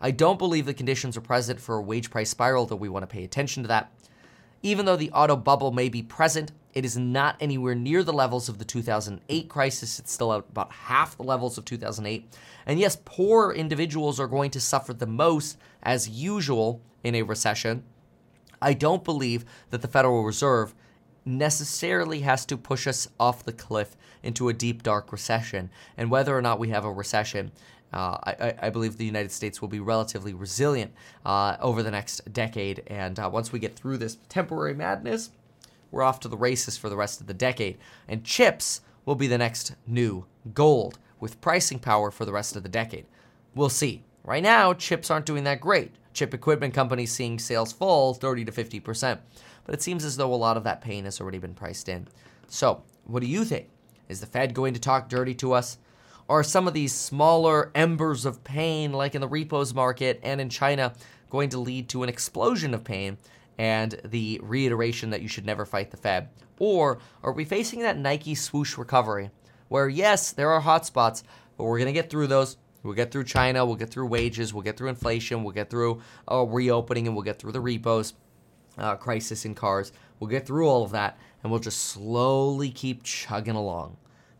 I 0.00 0.10
don't 0.10 0.38
believe 0.38 0.64
the 0.64 0.72
conditions 0.72 1.16
are 1.16 1.22
present 1.22 1.60
for 1.60 1.76
a 1.76 1.82
wage 1.82 2.10
price 2.10 2.30
spiral, 2.30 2.64
though 2.64 2.76
we 2.76 2.88
want 2.88 3.02
to 3.02 3.06
pay 3.06 3.22
attention 3.22 3.64
to 3.64 3.68
that. 3.68 3.92
Even 4.62 4.86
though 4.86 4.96
the 4.96 5.10
auto 5.10 5.36
bubble 5.36 5.70
may 5.70 5.88
be 5.88 6.02
present, 6.02 6.52
it 6.72 6.84
is 6.84 6.96
not 6.96 7.36
anywhere 7.40 7.74
near 7.74 8.02
the 8.02 8.12
levels 8.12 8.48
of 8.48 8.58
the 8.58 8.64
2008 8.64 9.48
crisis. 9.48 9.98
It's 9.98 10.12
still 10.12 10.32
at 10.32 10.40
about 10.48 10.72
half 10.72 11.16
the 11.16 11.22
levels 11.22 11.58
of 11.58 11.64
2008. 11.64 12.34
And 12.66 12.80
yes, 12.80 12.96
poor 13.04 13.52
individuals 13.52 14.18
are 14.18 14.26
going 14.26 14.50
to 14.52 14.60
suffer 14.60 14.94
the 14.94 15.06
most, 15.06 15.58
as 15.82 16.08
usual, 16.08 16.80
in 17.04 17.14
a 17.14 17.22
recession. 17.22 17.84
I 18.60 18.74
don't 18.74 19.04
believe 19.04 19.44
that 19.70 19.82
the 19.82 19.88
Federal 19.88 20.24
Reserve 20.24 20.74
necessarily 21.28 22.20
has 22.20 22.46
to 22.46 22.56
push 22.56 22.86
us 22.86 23.08
off 23.20 23.44
the 23.44 23.52
cliff 23.52 23.96
into 24.22 24.48
a 24.48 24.52
deep, 24.52 24.82
dark 24.82 25.12
recession. 25.12 25.70
And 25.96 26.10
whether 26.10 26.36
or 26.36 26.42
not 26.42 26.58
we 26.58 26.70
have 26.70 26.84
a 26.84 26.92
recession, 26.92 27.52
uh, 27.92 28.18
I, 28.24 28.54
I, 28.62 28.70
believe 28.70 28.98
the 28.98 29.04
United 29.04 29.32
States 29.32 29.62
will 29.62 29.68
be 29.68 29.80
relatively 29.80 30.34
resilient 30.34 30.92
uh, 31.24 31.56
over 31.60 31.82
the 31.82 31.90
next 31.90 32.32
decade. 32.32 32.82
And 32.86 33.18
uh, 33.18 33.30
once 33.32 33.52
we 33.52 33.58
get 33.58 33.76
through 33.76 33.98
this 33.98 34.18
temporary 34.28 34.74
madness, 34.74 35.30
we're 35.90 36.02
off 36.02 36.20
to 36.20 36.28
the 36.28 36.36
races 36.36 36.76
for 36.76 36.90
the 36.90 36.96
rest 36.96 37.20
of 37.20 37.26
the 37.26 37.34
decade. 37.34 37.78
And 38.06 38.24
chips 38.24 38.82
will 39.06 39.14
be 39.14 39.26
the 39.26 39.38
next 39.38 39.74
new 39.86 40.26
gold 40.52 40.98
with 41.18 41.40
pricing 41.40 41.78
power 41.78 42.10
for 42.10 42.24
the 42.24 42.32
rest 42.32 42.56
of 42.56 42.62
the 42.62 42.68
decade. 42.68 43.06
We'll 43.54 43.70
see. 43.70 44.02
Right 44.22 44.42
now, 44.42 44.74
chips 44.74 45.10
aren't 45.10 45.24
doing 45.24 45.44
that 45.44 45.60
great. 45.60 45.92
Chip 46.12 46.34
equipment 46.34 46.74
companies 46.74 47.12
seeing 47.12 47.38
sales 47.38 47.72
fall 47.72 48.12
30 48.12 48.44
to 48.46 48.52
50 48.52 48.80
percent 48.80 49.20
but 49.68 49.74
it 49.74 49.82
seems 49.82 50.02
as 50.02 50.16
though 50.16 50.32
a 50.32 50.34
lot 50.34 50.56
of 50.56 50.64
that 50.64 50.80
pain 50.80 51.04
has 51.04 51.20
already 51.20 51.36
been 51.36 51.52
priced 51.52 51.90
in. 51.90 52.08
So, 52.46 52.82
what 53.04 53.20
do 53.20 53.26
you 53.26 53.44
think? 53.44 53.68
Is 54.08 54.18
the 54.18 54.26
Fed 54.26 54.54
going 54.54 54.72
to 54.72 54.80
talk 54.80 55.10
dirty 55.10 55.34
to 55.34 55.52
us? 55.52 55.76
Are 56.26 56.42
some 56.42 56.66
of 56.66 56.72
these 56.72 56.94
smaller 56.94 57.70
embers 57.74 58.24
of 58.24 58.42
pain, 58.44 58.94
like 58.94 59.14
in 59.14 59.20
the 59.20 59.28
repos 59.28 59.74
market 59.74 60.20
and 60.22 60.40
in 60.40 60.48
China, 60.48 60.94
going 61.28 61.50
to 61.50 61.58
lead 61.58 61.90
to 61.90 62.02
an 62.02 62.08
explosion 62.08 62.72
of 62.72 62.82
pain 62.82 63.18
and 63.58 64.00
the 64.06 64.40
reiteration 64.42 65.10
that 65.10 65.20
you 65.20 65.28
should 65.28 65.44
never 65.44 65.66
fight 65.66 65.90
the 65.90 65.98
Fed? 65.98 66.30
Or 66.58 66.98
are 67.22 67.32
we 67.32 67.44
facing 67.44 67.80
that 67.80 67.98
Nike 67.98 68.34
swoosh 68.34 68.78
recovery 68.78 69.30
where, 69.68 69.90
yes, 69.90 70.32
there 70.32 70.50
are 70.50 70.60
hot 70.60 70.86
spots, 70.86 71.24
but 71.58 71.64
we're 71.64 71.78
going 71.78 71.92
to 71.92 72.00
get 72.00 72.08
through 72.08 72.28
those. 72.28 72.56
We'll 72.82 72.94
get 72.94 73.12
through 73.12 73.24
China, 73.24 73.66
we'll 73.66 73.76
get 73.76 73.90
through 73.90 74.06
wages, 74.06 74.54
we'll 74.54 74.62
get 74.62 74.78
through 74.78 74.88
inflation, 74.88 75.44
we'll 75.44 75.52
get 75.52 75.68
through 75.68 76.00
uh, 76.30 76.44
reopening, 76.44 77.06
and 77.06 77.14
we'll 77.14 77.24
get 77.24 77.38
through 77.38 77.52
the 77.52 77.60
repos 77.60 78.14
uh, 78.78 78.96
crisis 78.96 79.44
in 79.44 79.54
cars. 79.54 79.92
We'll 80.18 80.30
get 80.30 80.46
through 80.46 80.68
all 80.68 80.84
of 80.84 80.92
that 80.92 81.18
and 81.42 81.50
we'll 81.50 81.60
just 81.60 81.80
slowly 81.80 82.70
keep 82.70 83.02
chugging 83.02 83.54
along. 83.54 83.96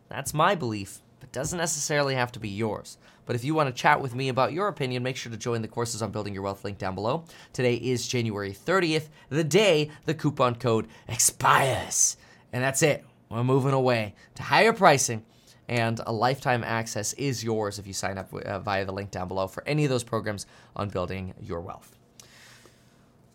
That's 0.09 0.33
my 0.33 0.55
belief, 0.55 0.99
but 1.19 1.31
doesn't 1.31 1.57
necessarily 1.57 2.15
have 2.15 2.31
to 2.33 2.39
be 2.39 2.49
yours. 2.49 2.97
But 3.25 3.35
if 3.35 3.43
you 3.43 3.53
want 3.53 3.73
to 3.73 3.81
chat 3.81 4.01
with 4.01 4.15
me 4.15 4.29
about 4.29 4.53
your 4.53 4.67
opinion, 4.67 5.03
make 5.03 5.15
sure 5.15 5.31
to 5.31 5.37
join 5.37 5.61
the 5.61 5.67
courses 5.67 6.01
on 6.01 6.11
building 6.11 6.33
your 6.33 6.43
wealth 6.43 6.63
link 6.63 6.79
down 6.79 6.95
below. 6.95 7.25
Today 7.53 7.75
is 7.75 8.07
January 8.07 8.51
30th, 8.51 9.09
the 9.29 9.43
day 9.43 9.91
the 10.05 10.15
coupon 10.15 10.55
code 10.55 10.87
expires. 11.07 12.17
And 12.51 12.63
that's 12.63 12.81
it. 12.81 13.05
We're 13.29 13.43
moving 13.43 13.73
away 13.73 14.15
to 14.35 14.43
higher 14.43 14.73
pricing 14.73 15.23
and 15.69 16.01
a 16.07 16.11
lifetime 16.11 16.63
access 16.63 17.13
is 17.13 17.43
yours 17.43 17.77
if 17.77 17.85
you 17.85 17.93
sign 17.93 18.17
up 18.17 18.33
uh, 18.33 18.59
via 18.59 18.83
the 18.83 18.91
link 18.91 19.11
down 19.11 19.27
below 19.27 19.45
for 19.45 19.63
any 19.67 19.85
of 19.85 19.91
those 19.91 20.03
programs 20.03 20.47
on 20.75 20.89
building 20.89 21.35
your 21.39 21.61
wealth. 21.61 21.98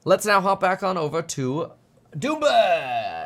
Let's 0.06 0.26
now 0.26 0.42
hop 0.42 0.60
back 0.60 0.82
on 0.82 0.98
over 0.98 1.22
to 1.22 1.70
Doomberg 2.14 3.23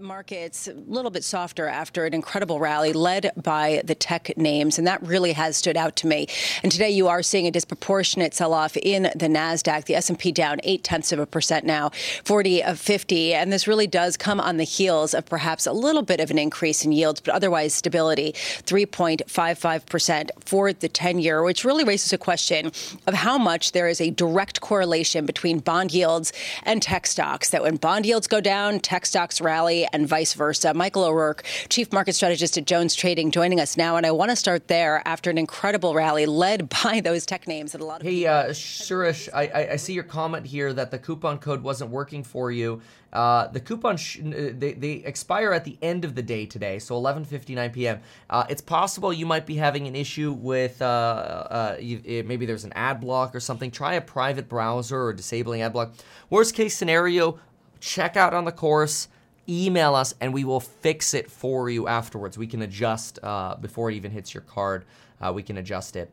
markets 0.00 0.68
a 0.68 0.74
little 0.74 1.10
bit 1.10 1.24
softer 1.24 1.68
after 1.68 2.04
an 2.04 2.14
incredible 2.14 2.60
rally 2.60 2.92
led 2.92 3.30
by 3.36 3.82
the 3.84 3.94
tech 3.94 4.36
names, 4.36 4.78
and 4.78 4.86
that 4.86 5.02
really 5.02 5.32
has 5.32 5.56
stood 5.56 5.76
out 5.76 5.96
to 5.96 6.06
me. 6.06 6.26
And 6.62 6.70
today 6.70 6.90
you 6.90 7.08
are 7.08 7.22
seeing 7.22 7.46
a 7.46 7.50
disproportionate 7.50 8.34
sell-off 8.34 8.76
in 8.76 9.04
the 9.04 9.28
Nasdaq. 9.28 9.84
The 9.84 9.94
S&P 9.94 10.32
down 10.32 10.60
eight 10.64 10.84
tenths 10.84 11.12
of 11.12 11.18
a 11.18 11.26
percent 11.26 11.64
now, 11.64 11.90
40 12.24 12.62
of 12.62 12.78
50, 12.78 13.34
and 13.34 13.52
this 13.52 13.66
really 13.66 13.86
does 13.86 14.16
come 14.16 14.40
on 14.40 14.56
the 14.56 14.64
heels 14.64 15.14
of 15.14 15.26
perhaps 15.26 15.66
a 15.66 15.72
little 15.72 16.02
bit 16.02 16.20
of 16.20 16.30
an 16.30 16.38
increase 16.38 16.84
in 16.84 16.92
yields, 16.92 17.20
but 17.20 17.34
otherwise 17.34 17.74
stability, 17.74 18.32
3.55 18.32 19.86
percent 19.86 20.30
for 20.40 20.72
the 20.72 20.88
10-year, 20.88 21.42
which 21.42 21.64
really 21.64 21.84
raises 21.84 22.12
a 22.12 22.18
question 22.18 22.66
of 23.06 23.14
how 23.14 23.38
much 23.38 23.72
there 23.72 23.88
is 23.88 24.00
a 24.00 24.10
direct 24.10 24.60
correlation 24.60 25.26
between 25.26 25.58
bond 25.58 25.92
yields 25.92 26.32
and 26.64 26.82
tech 26.82 27.06
stocks. 27.06 27.50
That 27.50 27.62
when 27.62 27.76
bond 27.76 28.06
yields 28.06 28.26
go 28.26 28.40
down, 28.40 28.80
tech 28.80 29.06
stocks 29.06 29.40
rally 29.40 29.85
and 29.92 30.08
vice 30.08 30.34
versa. 30.34 30.74
Michael 30.74 31.04
O'Rourke, 31.04 31.44
Chief 31.68 31.92
Market 31.92 32.14
Strategist 32.14 32.56
at 32.58 32.66
Jones 32.66 32.94
Trading, 32.94 33.30
joining 33.30 33.60
us 33.60 33.76
now. 33.76 33.96
And 33.96 34.06
I 34.06 34.10
want 34.10 34.30
to 34.30 34.36
start 34.36 34.68
there 34.68 35.02
after 35.06 35.30
an 35.30 35.38
incredible 35.38 35.94
rally 35.94 36.26
led 36.26 36.68
by 36.84 37.00
those 37.00 37.26
tech 37.26 37.46
names 37.46 37.72
that 37.72 37.80
a 37.80 37.84
lot 37.84 38.00
of 38.00 38.06
Hey, 38.06 38.26
uh, 38.26 38.46
Suresh, 38.50 39.28
I, 39.34 39.68
I 39.72 39.76
see 39.76 39.92
your 39.92 40.04
comment 40.04 40.46
here 40.46 40.72
that 40.72 40.90
the 40.90 40.98
coupon 40.98 41.38
code 41.38 41.62
wasn't 41.62 41.90
working 41.90 42.22
for 42.24 42.50
you. 42.50 42.80
Uh, 43.12 43.46
the 43.48 43.60
coupon 43.60 43.96
sh- 43.96 44.18
uh, 44.20 44.52
they, 44.58 44.74
they 44.74 44.92
expire 44.92 45.52
at 45.52 45.64
the 45.64 45.78
end 45.80 46.04
of 46.04 46.14
the 46.14 46.22
day 46.22 46.44
today, 46.44 46.78
so 46.78 46.94
11:59 47.00 47.72
p.m. 47.72 48.00
Uh, 48.28 48.44
it's 48.50 48.60
possible 48.60 49.10
you 49.10 49.24
might 49.24 49.46
be 49.46 49.54
having 49.54 49.86
an 49.86 49.96
issue 49.96 50.32
with 50.32 50.82
uh, 50.82 50.84
uh, 50.84 51.76
you, 51.80 52.02
it, 52.04 52.26
maybe 52.26 52.44
there's 52.44 52.64
an 52.64 52.74
ad 52.74 53.00
block 53.00 53.34
or 53.34 53.40
something. 53.40 53.70
Try 53.70 53.94
a 53.94 54.02
private 54.02 54.50
browser 54.50 55.02
or 55.02 55.12
disabling 55.14 55.62
ad 55.62 55.72
block. 55.72 55.94
Worst 56.28 56.54
case 56.54 56.76
scenario, 56.76 57.38
check 57.80 58.18
out 58.18 58.34
on 58.34 58.44
the 58.44 58.52
course. 58.52 59.08
Email 59.48 59.94
us 59.94 60.14
and 60.20 60.34
we 60.34 60.44
will 60.44 60.60
fix 60.60 61.14
it 61.14 61.30
for 61.30 61.70
you 61.70 61.86
afterwards. 61.88 62.36
We 62.36 62.46
can 62.46 62.62
adjust 62.62 63.18
uh, 63.22 63.56
before 63.56 63.90
it 63.90 63.94
even 63.94 64.10
hits 64.10 64.34
your 64.34 64.42
card. 64.42 64.84
we 65.32 65.42
can 65.42 65.56
adjust 65.56 65.96
it. 65.96 66.10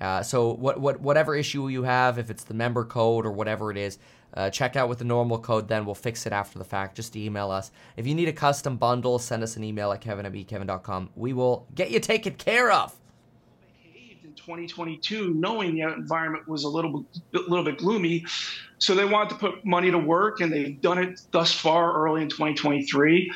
Uh, 0.00 0.22
so 0.22 0.52
what, 0.52 0.78
what 0.80 1.00
whatever 1.00 1.34
issue 1.34 1.68
you 1.68 1.82
have, 1.82 2.18
if 2.18 2.30
it's 2.30 2.44
the 2.44 2.54
member 2.54 2.84
code 2.84 3.24
or 3.24 3.32
whatever 3.32 3.70
it 3.70 3.76
is, 3.76 3.98
uh, 4.34 4.50
check 4.50 4.76
out 4.76 4.88
with 4.88 4.98
the 4.98 5.04
normal 5.04 5.38
code. 5.38 5.68
Then 5.68 5.86
we'll 5.86 5.94
fix 5.94 6.26
it 6.26 6.32
after 6.32 6.58
the 6.58 6.64
fact. 6.64 6.96
Just 6.96 7.16
email 7.16 7.50
us. 7.50 7.70
If 7.96 8.06
you 8.06 8.14
need 8.14 8.28
a 8.28 8.32
custom 8.32 8.76
bundle, 8.76 9.18
send 9.18 9.42
us 9.42 9.56
an 9.56 9.64
email 9.64 9.92
at 9.92 10.00
kevin 10.00 10.26
at 10.26 10.32
bekevin.com. 10.32 11.10
We 11.16 11.32
will 11.32 11.66
get 11.74 11.90
you 11.90 12.00
taken 12.00 12.34
care 12.34 12.70
of. 12.70 12.94
In 14.48 14.52
2022, 14.52 15.34
knowing 15.34 15.74
the 15.74 15.82
environment 15.82 16.46
was 16.46 16.62
a 16.62 16.68
little 16.68 17.04
bit, 17.32 17.48
little 17.48 17.64
bit 17.64 17.78
gloomy, 17.78 18.24
so 18.78 18.94
they 18.94 19.04
wanted 19.04 19.30
to 19.30 19.34
put 19.36 19.54
money 19.64 19.90
to 19.90 19.98
work, 19.98 20.40
and 20.40 20.52
they've 20.52 20.80
done 20.80 20.98
it 20.98 21.18
thus 21.32 21.50
far 21.52 21.92
early 21.94 22.22
in 22.22 22.28
2023 22.28 23.32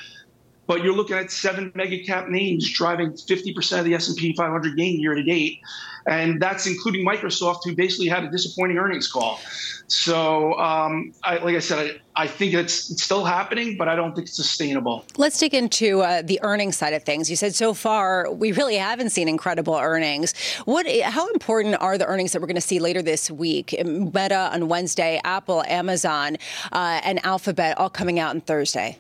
but 0.70 0.84
you're 0.84 0.94
looking 0.94 1.16
at 1.16 1.32
seven 1.32 1.72
mega 1.74 1.98
cap 1.98 2.28
names 2.28 2.70
driving 2.70 3.10
50% 3.10 3.80
of 3.80 3.84
the 3.84 3.92
S&P 3.94 4.36
500 4.36 4.76
gain 4.76 5.00
year 5.00 5.16
to 5.16 5.22
date, 5.24 5.58
and 6.06 6.40
that's 6.40 6.64
including 6.64 7.04
Microsoft, 7.04 7.64
who 7.64 7.74
basically 7.74 8.06
had 8.06 8.22
a 8.22 8.30
disappointing 8.30 8.78
earnings 8.78 9.10
call. 9.10 9.40
So, 9.88 10.54
um, 10.60 11.12
I, 11.24 11.38
like 11.38 11.56
I 11.56 11.58
said, 11.58 12.00
I, 12.14 12.22
I 12.22 12.26
think 12.28 12.54
it's, 12.54 12.88
it's, 12.88 13.02
still 13.02 13.24
happening, 13.24 13.76
but 13.76 13.88
I 13.88 13.96
don't 13.96 14.14
think 14.14 14.28
it's 14.28 14.36
sustainable. 14.36 15.04
Let's 15.16 15.40
dig 15.40 15.54
into 15.54 16.02
uh, 16.02 16.22
the 16.22 16.38
earnings 16.44 16.76
side 16.76 16.92
of 16.92 17.02
things. 17.02 17.28
You 17.28 17.34
said 17.34 17.56
so 17.56 17.74
far 17.74 18.32
we 18.32 18.52
really 18.52 18.76
haven't 18.76 19.10
seen 19.10 19.28
incredible 19.28 19.74
earnings. 19.74 20.34
What? 20.66 20.86
How 21.02 21.26
important 21.30 21.80
are 21.80 21.98
the 21.98 22.06
earnings 22.06 22.30
that 22.30 22.40
we're 22.40 22.46
going 22.46 22.54
to 22.54 22.60
see 22.60 22.78
later 22.78 23.02
this 23.02 23.28
week? 23.28 23.74
Meta 23.84 24.50
on 24.52 24.68
Wednesday, 24.68 25.20
Apple, 25.24 25.64
Amazon, 25.64 26.36
uh, 26.70 27.00
and 27.02 27.24
Alphabet 27.26 27.76
all 27.76 27.90
coming 27.90 28.20
out 28.20 28.30
on 28.30 28.40
Thursday. 28.40 28.98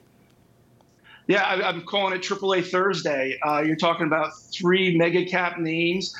Yeah, 1.30 1.44
I, 1.44 1.68
am 1.68 1.82
calling 1.82 2.12
it 2.12 2.22
AAA 2.22 2.66
Thursday. 2.66 3.38
Uh, 3.46 3.62
you're 3.64 3.76
talking 3.76 4.04
about 4.04 4.32
three 4.52 4.96
mega 4.98 5.24
cap 5.24 5.60
names 5.60 6.12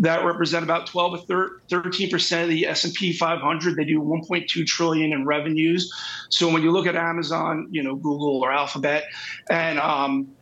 that 0.00 0.24
represent 0.24 0.64
about 0.64 0.88
12 0.88 1.30
or 1.30 1.60
13 1.70 2.10
percent 2.10 2.42
of 2.42 2.48
the 2.48 2.66
S&P 2.66 3.12
500. 3.12 3.76
They 3.76 3.84
do 3.84 4.00
1.2 4.00 4.66
trillion 4.66 5.12
in 5.12 5.24
revenues. 5.24 5.94
So 6.30 6.52
when 6.52 6.64
you 6.64 6.72
look 6.72 6.88
at 6.88 6.96
Amazon, 6.96 7.68
you 7.70 7.80
know, 7.80 7.94
Google 7.94 8.40
or 8.40 8.50
Alphabet, 8.50 9.04
and 9.48 9.78
um, 9.78 10.34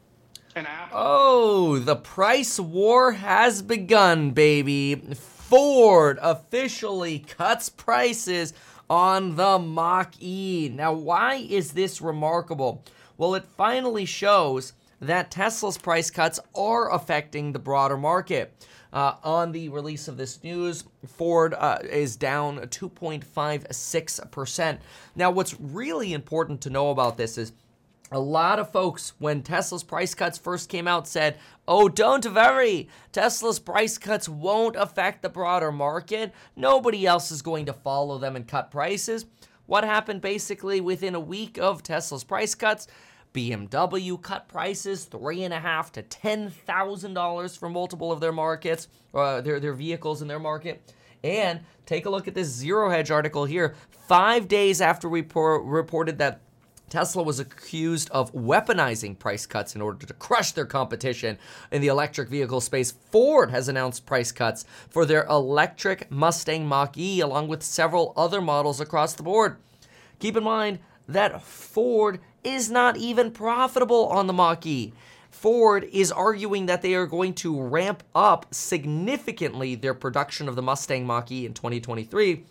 and 0.56 0.66
Apple. 0.66 0.98
Oh, 0.98 1.78
the 1.78 1.96
price 1.96 2.58
war 2.58 3.12
has 3.12 3.60
begun, 3.60 4.30
baby. 4.30 4.94
Ford 4.94 6.18
officially 6.22 7.18
cuts 7.18 7.68
prices 7.68 8.54
on 8.88 9.36
the 9.36 9.58
Mach 9.58 10.14
E. 10.18 10.70
Now, 10.72 10.94
why 10.94 11.34
is 11.34 11.72
this 11.72 12.00
remarkable? 12.00 12.82
Well, 13.16 13.34
it 13.34 13.44
finally 13.44 14.04
shows 14.04 14.74
that 15.00 15.30
Tesla's 15.30 15.78
price 15.78 16.10
cuts 16.10 16.40
are 16.54 16.92
affecting 16.92 17.52
the 17.52 17.58
broader 17.58 17.96
market. 17.96 18.52
Uh, 18.92 19.14
on 19.24 19.52
the 19.52 19.68
release 19.70 20.06
of 20.06 20.16
this 20.16 20.42
news, 20.44 20.84
Ford 21.04 21.52
uh, 21.54 21.78
is 21.82 22.16
down 22.16 22.58
2.56%. 22.58 24.78
Now, 25.16 25.32
what's 25.32 25.60
really 25.60 26.12
important 26.12 26.60
to 26.62 26.70
know 26.70 26.90
about 26.90 27.16
this 27.16 27.36
is 27.36 27.52
a 28.12 28.20
lot 28.20 28.60
of 28.60 28.70
folks, 28.70 29.14
when 29.18 29.42
Tesla's 29.42 29.82
price 29.82 30.14
cuts 30.14 30.38
first 30.38 30.68
came 30.68 30.86
out, 30.86 31.08
said, 31.08 31.38
Oh, 31.66 31.88
don't 31.88 32.32
worry. 32.32 32.88
Tesla's 33.10 33.58
price 33.58 33.98
cuts 33.98 34.28
won't 34.28 34.76
affect 34.76 35.22
the 35.22 35.28
broader 35.28 35.72
market. 35.72 36.32
Nobody 36.54 37.04
else 37.06 37.32
is 37.32 37.42
going 37.42 37.66
to 37.66 37.72
follow 37.72 38.18
them 38.18 38.36
and 38.36 38.46
cut 38.46 38.70
prices. 38.70 39.26
What 39.66 39.84
happened 39.84 40.20
basically 40.20 40.80
within 40.80 41.14
a 41.14 41.20
week 41.20 41.58
of 41.58 41.82
Tesla's 41.82 42.24
price 42.24 42.54
cuts? 42.54 42.86
BMW 43.32 44.20
cut 44.20 44.46
prices 44.46 45.06
three 45.06 45.42
and 45.42 45.52
a 45.52 45.58
half 45.58 45.90
to 45.92 46.02
ten 46.02 46.50
thousand 46.50 47.14
dollars 47.14 47.56
for 47.56 47.68
multiple 47.68 48.12
of 48.12 48.20
their 48.20 48.32
markets, 48.32 48.88
uh, 49.12 49.40
their 49.40 49.58
their 49.58 49.72
vehicles 49.72 50.22
in 50.22 50.28
their 50.28 50.38
market. 50.38 50.92
And 51.24 51.60
take 51.86 52.06
a 52.06 52.10
look 52.10 52.28
at 52.28 52.34
this 52.34 52.48
Zero 52.48 52.90
Hedge 52.90 53.10
article 53.10 53.44
here. 53.44 53.74
Five 54.06 54.46
days 54.46 54.80
after 54.80 55.08
we 55.08 55.22
por- 55.22 55.62
reported 55.64 56.18
that 56.18 56.40
Tesla 56.94 57.24
was 57.24 57.40
accused 57.40 58.08
of 58.12 58.32
weaponizing 58.32 59.18
price 59.18 59.46
cuts 59.46 59.74
in 59.74 59.82
order 59.82 60.06
to 60.06 60.14
crush 60.14 60.52
their 60.52 60.64
competition 60.64 61.36
in 61.72 61.82
the 61.82 61.88
electric 61.88 62.28
vehicle 62.28 62.60
space. 62.60 62.92
Ford 63.10 63.50
has 63.50 63.66
announced 63.66 64.06
price 64.06 64.30
cuts 64.30 64.64
for 64.90 65.04
their 65.04 65.24
electric 65.24 66.08
Mustang 66.08 66.68
Mach 66.68 66.96
E, 66.96 67.18
along 67.18 67.48
with 67.48 67.64
several 67.64 68.12
other 68.16 68.40
models 68.40 68.80
across 68.80 69.12
the 69.12 69.24
board. 69.24 69.56
Keep 70.20 70.36
in 70.36 70.44
mind 70.44 70.78
that 71.08 71.42
Ford 71.42 72.20
is 72.44 72.70
not 72.70 72.96
even 72.96 73.32
profitable 73.32 74.06
on 74.06 74.28
the 74.28 74.32
Mach 74.32 74.64
E. 74.64 74.92
Ford 75.32 75.88
is 75.92 76.12
arguing 76.12 76.66
that 76.66 76.82
they 76.82 76.94
are 76.94 77.06
going 77.06 77.34
to 77.34 77.60
ramp 77.60 78.04
up 78.14 78.54
significantly 78.54 79.74
their 79.74 79.94
production 79.94 80.48
of 80.48 80.54
the 80.54 80.62
Mustang 80.62 81.04
Mach 81.04 81.32
E 81.32 81.44
in 81.44 81.54
2023 81.54 82.44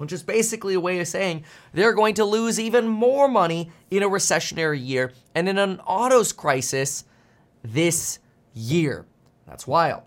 which 0.00 0.14
is 0.14 0.22
basically 0.22 0.72
a 0.72 0.80
way 0.80 0.98
of 0.98 1.06
saying 1.06 1.44
they're 1.74 1.92
going 1.92 2.14
to 2.14 2.24
lose 2.24 2.58
even 2.58 2.88
more 2.88 3.28
money 3.28 3.70
in 3.90 4.02
a 4.02 4.08
recessionary 4.08 4.82
year 4.82 5.12
and 5.34 5.46
in 5.46 5.58
an 5.58 5.78
autos 5.80 6.32
crisis 6.32 7.04
this 7.62 8.18
year. 8.54 9.04
That's 9.46 9.66
wild. 9.66 10.04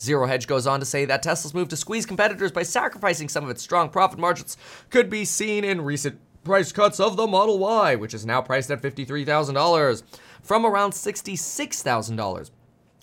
Zero 0.00 0.28
Hedge 0.28 0.46
goes 0.46 0.64
on 0.64 0.78
to 0.78 0.86
say 0.86 1.06
that 1.06 1.24
Tesla's 1.24 1.52
move 1.52 1.68
to 1.70 1.76
squeeze 1.76 2.06
competitors 2.06 2.52
by 2.52 2.62
sacrificing 2.62 3.28
some 3.28 3.42
of 3.42 3.50
its 3.50 3.62
strong 3.62 3.88
profit 3.90 4.20
margins 4.20 4.56
could 4.90 5.10
be 5.10 5.24
seen 5.24 5.64
in 5.64 5.80
recent 5.80 6.20
price 6.44 6.70
cuts 6.70 7.00
of 7.00 7.16
the 7.16 7.26
Model 7.26 7.58
Y, 7.58 7.96
which 7.96 8.14
is 8.14 8.24
now 8.24 8.40
priced 8.40 8.70
at 8.70 8.80
$53,000 8.80 10.02
from 10.40 10.64
around 10.64 10.92
$66,000. 10.92 12.50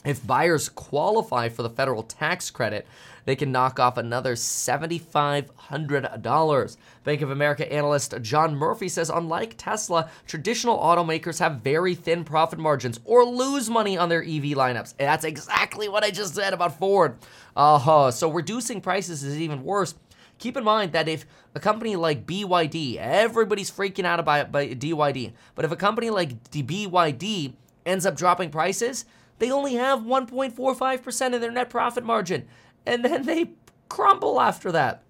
If 0.08 0.26
buyers 0.26 0.70
qualify 0.70 1.50
for 1.50 1.62
the 1.64 1.70
federal 1.70 2.02
tax 2.02 2.50
credit, 2.50 2.88
they 3.26 3.36
can 3.36 3.52
knock 3.52 3.78
off 3.78 3.98
another 3.98 4.36
$7,500. 4.36 6.78
Bank 7.04 7.22
of 7.22 7.30
America 7.30 7.70
analyst 7.70 8.14
John 8.22 8.56
Murphy 8.56 8.88
says 8.88 9.10
unlike 9.10 9.56
Tesla, 9.58 10.10
traditional 10.26 10.78
automakers 10.78 11.40
have 11.40 11.60
very 11.60 11.94
thin 11.94 12.24
profit 12.24 12.58
margins 12.58 13.02
or 13.04 13.26
lose 13.26 13.70
money 13.70 13.98
on 13.98 14.08
their 14.08 14.22
EV 14.22 14.56
lineups. 14.56 14.94
And 14.98 15.10
that's 15.10 15.26
exactly 15.26 15.90
what 15.90 16.06
I 16.06 16.12
just 16.12 16.36
said 16.36 16.54
about 16.54 16.80
Ford. 16.80 17.18
Uh-huh. 17.58 18.10
So 18.12 18.32
reducing 18.32 18.80
prices 18.80 19.26
is 19.26 19.38
even 19.38 19.66
worse. 19.66 19.94
Keep 20.38 20.56
in 20.56 20.64
mind 20.64 20.94
that 20.94 21.10
if 21.10 21.26
a 21.54 21.60
company 21.60 21.98
like 21.98 22.26
BYD, 22.26 22.96
everybody's 22.96 23.70
freaking 23.70 24.06
out 24.06 24.22
about 24.22 24.54
by 24.54 24.70
DYD, 24.70 25.34
but 25.54 25.66
if 25.66 25.72
a 25.74 25.76
company 25.76 26.12
like 26.12 26.46
BYD 26.46 27.56
ends 27.86 28.06
up 28.06 28.16
dropping 28.16 28.52
prices, 28.52 29.04
they 29.40 29.52
only 29.52 29.76
have 29.76 30.00
1.45% 30.00 31.36
of 31.36 31.42
their 31.42 31.52
net 31.52 31.70
profit 31.70 32.04
margin 32.04 32.48
and 32.86 33.04
then 33.04 33.24
they 33.24 33.52
crumble 33.90 34.40
after 34.40 34.72
that. 34.72 35.04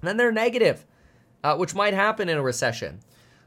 And 0.00 0.08
then 0.08 0.16
they're 0.16 0.32
negative, 0.32 0.86
uh, 1.42 1.56
which 1.56 1.74
might 1.74 1.94
happen 1.94 2.28
in 2.28 2.38
a 2.38 2.42
recession. 2.42 3.00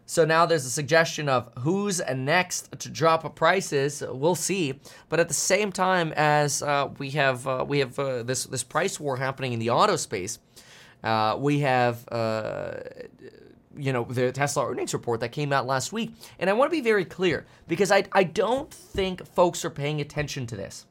So 0.06 0.26
now 0.26 0.46
there's 0.46 0.66
a 0.66 0.70
suggestion 0.70 1.30
of 1.30 1.50
who's 1.60 2.02
next 2.14 2.78
to 2.80 2.90
drop 2.90 3.34
prices. 3.34 4.04
We'll 4.06 4.36
see. 4.36 4.80
But 5.08 5.22
at 5.22 5.30
the 5.30 5.34
same 5.34 5.72
time 5.72 6.12
as 6.18 6.62
uh, 6.62 6.90
we 6.98 7.12
have 7.12 7.48
uh, 7.48 7.64
we 7.66 7.80
have 7.80 7.98
uh, 7.98 8.24
this 8.24 8.44
this 8.44 8.64
price 8.64 9.00
war 9.00 9.16
happening 9.16 9.54
in 9.54 9.60
the 9.60 9.70
auto 9.70 9.96
space, 9.96 10.40
uh, 11.02 11.38
we 11.40 11.60
have 11.60 12.06
uh, 12.12 12.74
you 13.78 13.94
know 13.94 14.04
the 14.04 14.32
Tesla 14.32 14.70
earnings 14.70 14.94
report 14.94 15.20
that 15.22 15.32
came 15.32 15.54
out 15.54 15.66
last 15.66 15.94
week, 15.94 16.14
and 16.40 16.50
I 16.50 16.54
want 16.54 16.72
to 16.72 16.76
be 16.76 16.82
very 16.82 17.06
clear 17.06 17.46
because 17.68 17.92
I 17.92 18.06
I 18.12 18.24
don't 18.24 18.72
think 18.74 19.26
folks 19.26 19.64
are 19.66 19.70
paying 19.70 20.02
attention 20.02 20.48
to 20.48 20.56
this. 20.56 20.86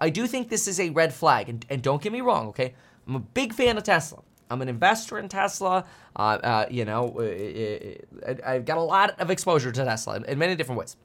I 0.00 0.10
do 0.10 0.26
think 0.26 0.48
this 0.48 0.68
is 0.68 0.78
a 0.78 0.90
red 0.90 1.12
flag. 1.14 1.48
And, 1.48 1.64
and 1.70 1.82
don't 1.82 2.02
get 2.02 2.12
me 2.12 2.20
wrong, 2.20 2.48
okay? 2.48 2.74
I'm 3.06 3.16
a 3.16 3.20
big 3.20 3.54
fan 3.54 3.76
of 3.76 3.84
Tesla. 3.84 4.22
I'm 4.50 4.62
an 4.62 4.68
investor 4.68 5.18
in 5.18 5.28
Tesla. 5.28 5.84
Uh, 6.14 6.20
uh, 6.22 6.66
you 6.70 6.84
know, 6.84 7.16
uh, 7.18 7.22
uh, 7.22 8.30
uh 8.30 8.34
I've 8.46 8.64
got 8.64 8.78
a 8.78 8.82
lot 8.82 9.18
of 9.20 9.30
exposure 9.30 9.72
to 9.72 9.84
Tesla 9.84 10.16
in, 10.16 10.24
in 10.24 10.38
many 10.38 10.54
different 10.54 10.78
ways. 10.78 10.96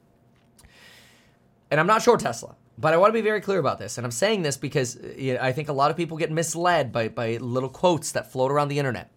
And 1.69 1.79
I'm 1.79 1.87
not 1.87 2.01
sure 2.01 2.17
Tesla, 2.17 2.55
but 2.77 2.93
I 2.93 2.97
want 2.97 3.09
to 3.09 3.13
be 3.13 3.21
very 3.21 3.39
clear 3.39 3.59
about 3.59 3.79
this. 3.79 3.97
And 3.97 4.05
I'm 4.05 4.11
saying 4.11 4.41
this 4.41 4.57
because 4.57 4.97
you 5.17 5.35
know, 5.35 5.39
I 5.41 5.53
think 5.53 5.69
a 5.69 5.73
lot 5.73 5.89
of 5.89 5.97
people 5.97 6.17
get 6.17 6.31
misled 6.31 6.91
by, 6.91 7.07
by 7.07 7.37
little 7.37 7.69
quotes 7.69 8.11
that 8.11 8.31
float 8.31 8.51
around 8.51 8.67
the 8.67 8.77
internet. 8.77 9.09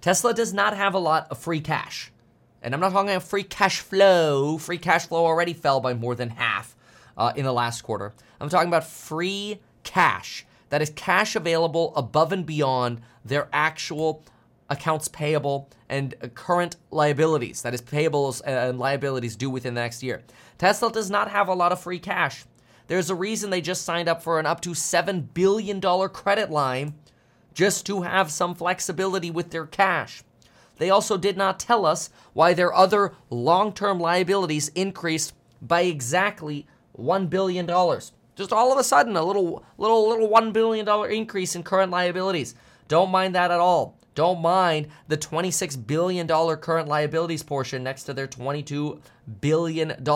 Tesla 0.00 0.32
does 0.32 0.52
not 0.52 0.76
have 0.76 0.94
a 0.94 0.98
lot 0.98 1.26
of 1.30 1.38
free 1.38 1.60
cash. 1.60 2.10
and 2.62 2.74
I'm 2.74 2.80
not 2.80 2.92
talking 2.92 3.10
about 3.10 3.22
free 3.22 3.42
cash 3.42 3.80
flow, 3.80 4.58
free 4.58 4.78
cash 4.78 5.06
flow 5.06 5.24
already 5.24 5.52
fell 5.52 5.80
by 5.80 5.94
more 5.94 6.14
than 6.14 6.30
half 6.30 6.76
uh, 7.16 7.32
in 7.36 7.44
the 7.44 7.52
last 7.52 7.82
quarter. 7.82 8.12
I'm 8.40 8.48
talking 8.48 8.68
about 8.68 8.84
free 8.84 9.60
cash. 9.82 10.46
That 10.70 10.82
is 10.82 10.90
cash 10.90 11.36
available 11.36 11.94
above 11.96 12.32
and 12.32 12.46
beyond 12.46 13.00
their 13.24 13.48
actual 13.52 14.22
accounts 14.70 15.08
payable 15.08 15.68
and 15.88 16.14
current 16.34 16.76
liabilities. 16.90 17.62
That 17.62 17.74
is 17.74 17.82
payables 17.82 18.40
and 18.44 18.78
liabilities 18.78 19.36
due 19.36 19.50
within 19.50 19.74
the 19.74 19.80
next 19.80 20.02
year. 20.02 20.22
Tesla 20.58 20.92
does 20.92 21.10
not 21.10 21.30
have 21.30 21.48
a 21.48 21.54
lot 21.54 21.72
of 21.72 21.80
free 21.80 21.98
cash. 21.98 22.44
There's 22.86 23.10
a 23.10 23.14
reason 23.14 23.50
they 23.50 23.60
just 23.60 23.84
signed 23.84 24.08
up 24.08 24.22
for 24.22 24.38
an 24.40 24.46
up 24.46 24.60
to 24.62 24.70
$7 24.70 25.34
billion 25.34 25.80
credit 25.80 26.50
line 26.50 26.94
just 27.54 27.86
to 27.86 28.02
have 28.02 28.30
some 28.30 28.54
flexibility 28.54 29.30
with 29.30 29.50
their 29.50 29.66
cash. 29.66 30.22
They 30.78 30.90
also 30.90 31.18
did 31.18 31.36
not 31.36 31.60
tell 31.60 31.84
us 31.84 32.10
why 32.32 32.54
their 32.54 32.72
other 32.72 33.12
long 33.28 33.72
term 33.72 34.00
liabilities 34.00 34.68
increased 34.74 35.34
by 35.60 35.82
exactly 35.82 36.66
$1 36.98 37.28
billion. 37.28 37.66
Just 38.36 38.52
all 38.52 38.72
of 38.72 38.78
a 38.78 38.84
sudden, 38.84 39.16
a 39.16 39.22
little, 39.22 39.64
little, 39.76 40.08
little 40.08 40.28
$1 40.28 40.52
billion 40.52 40.88
increase 41.12 41.54
in 41.54 41.62
current 41.62 41.90
liabilities. 41.90 42.54
Don't 42.88 43.10
mind 43.10 43.34
that 43.34 43.50
at 43.50 43.60
all. 43.60 43.98
Don't 44.14 44.40
mind 44.40 44.88
the 45.08 45.16
$26 45.16 45.86
billion 45.86 46.26
current 46.26 46.88
liabilities 46.88 47.42
portion 47.42 47.82
next 47.82 48.04
to 48.04 48.14
their 48.14 48.26
$22 48.26 49.00
billion 49.40 50.06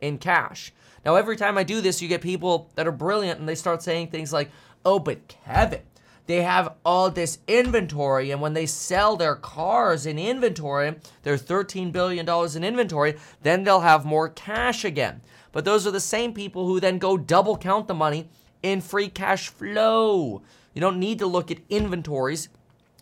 in 0.00 0.18
cash. 0.18 0.72
Now, 1.04 1.16
every 1.16 1.36
time 1.36 1.58
I 1.58 1.64
do 1.64 1.80
this, 1.80 2.00
you 2.00 2.08
get 2.08 2.22
people 2.22 2.70
that 2.76 2.86
are 2.86 2.92
brilliant 2.92 3.40
and 3.40 3.48
they 3.48 3.54
start 3.54 3.82
saying 3.82 4.08
things 4.08 4.32
like, 4.32 4.50
oh, 4.84 4.98
but 4.98 5.28
Kevin, 5.28 5.82
they 6.26 6.42
have 6.42 6.74
all 6.84 7.10
this 7.10 7.38
inventory, 7.46 8.30
and 8.30 8.40
when 8.40 8.54
they 8.54 8.66
sell 8.66 9.16
their 9.16 9.34
cars 9.34 10.06
in 10.06 10.18
inventory, 10.18 10.94
their 11.22 11.36
$13 11.36 11.92
billion 11.92 12.28
in 12.28 12.64
inventory, 12.64 13.16
then 13.42 13.64
they'll 13.64 13.80
have 13.80 14.04
more 14.04 14.28
cash 14.30 14.84
again. 14.84 15.20
But 15.52 15.64
those 15.64 15.86
are 15.86 15.90
the 15.90 16.00
same 16.00 16.32
people 16.32 16.66
who 16.66 16.80
then 16.80 16.98
go 16.98 17.16
double 17.16 17.56
count 17.56 17.88
the 17.88 17.94
money 17.94 18.28
in 18.62 18.80
free 18.80 19.08
cash 19.08 19.48
flow. 19.48 20.42
You 20.72 20.80
don't 20.80 20.98
need 20.98 21.18
to 21.18 21.26
look 21.26 21.50
at 21.50 21.58
inventories. 21.68 22.48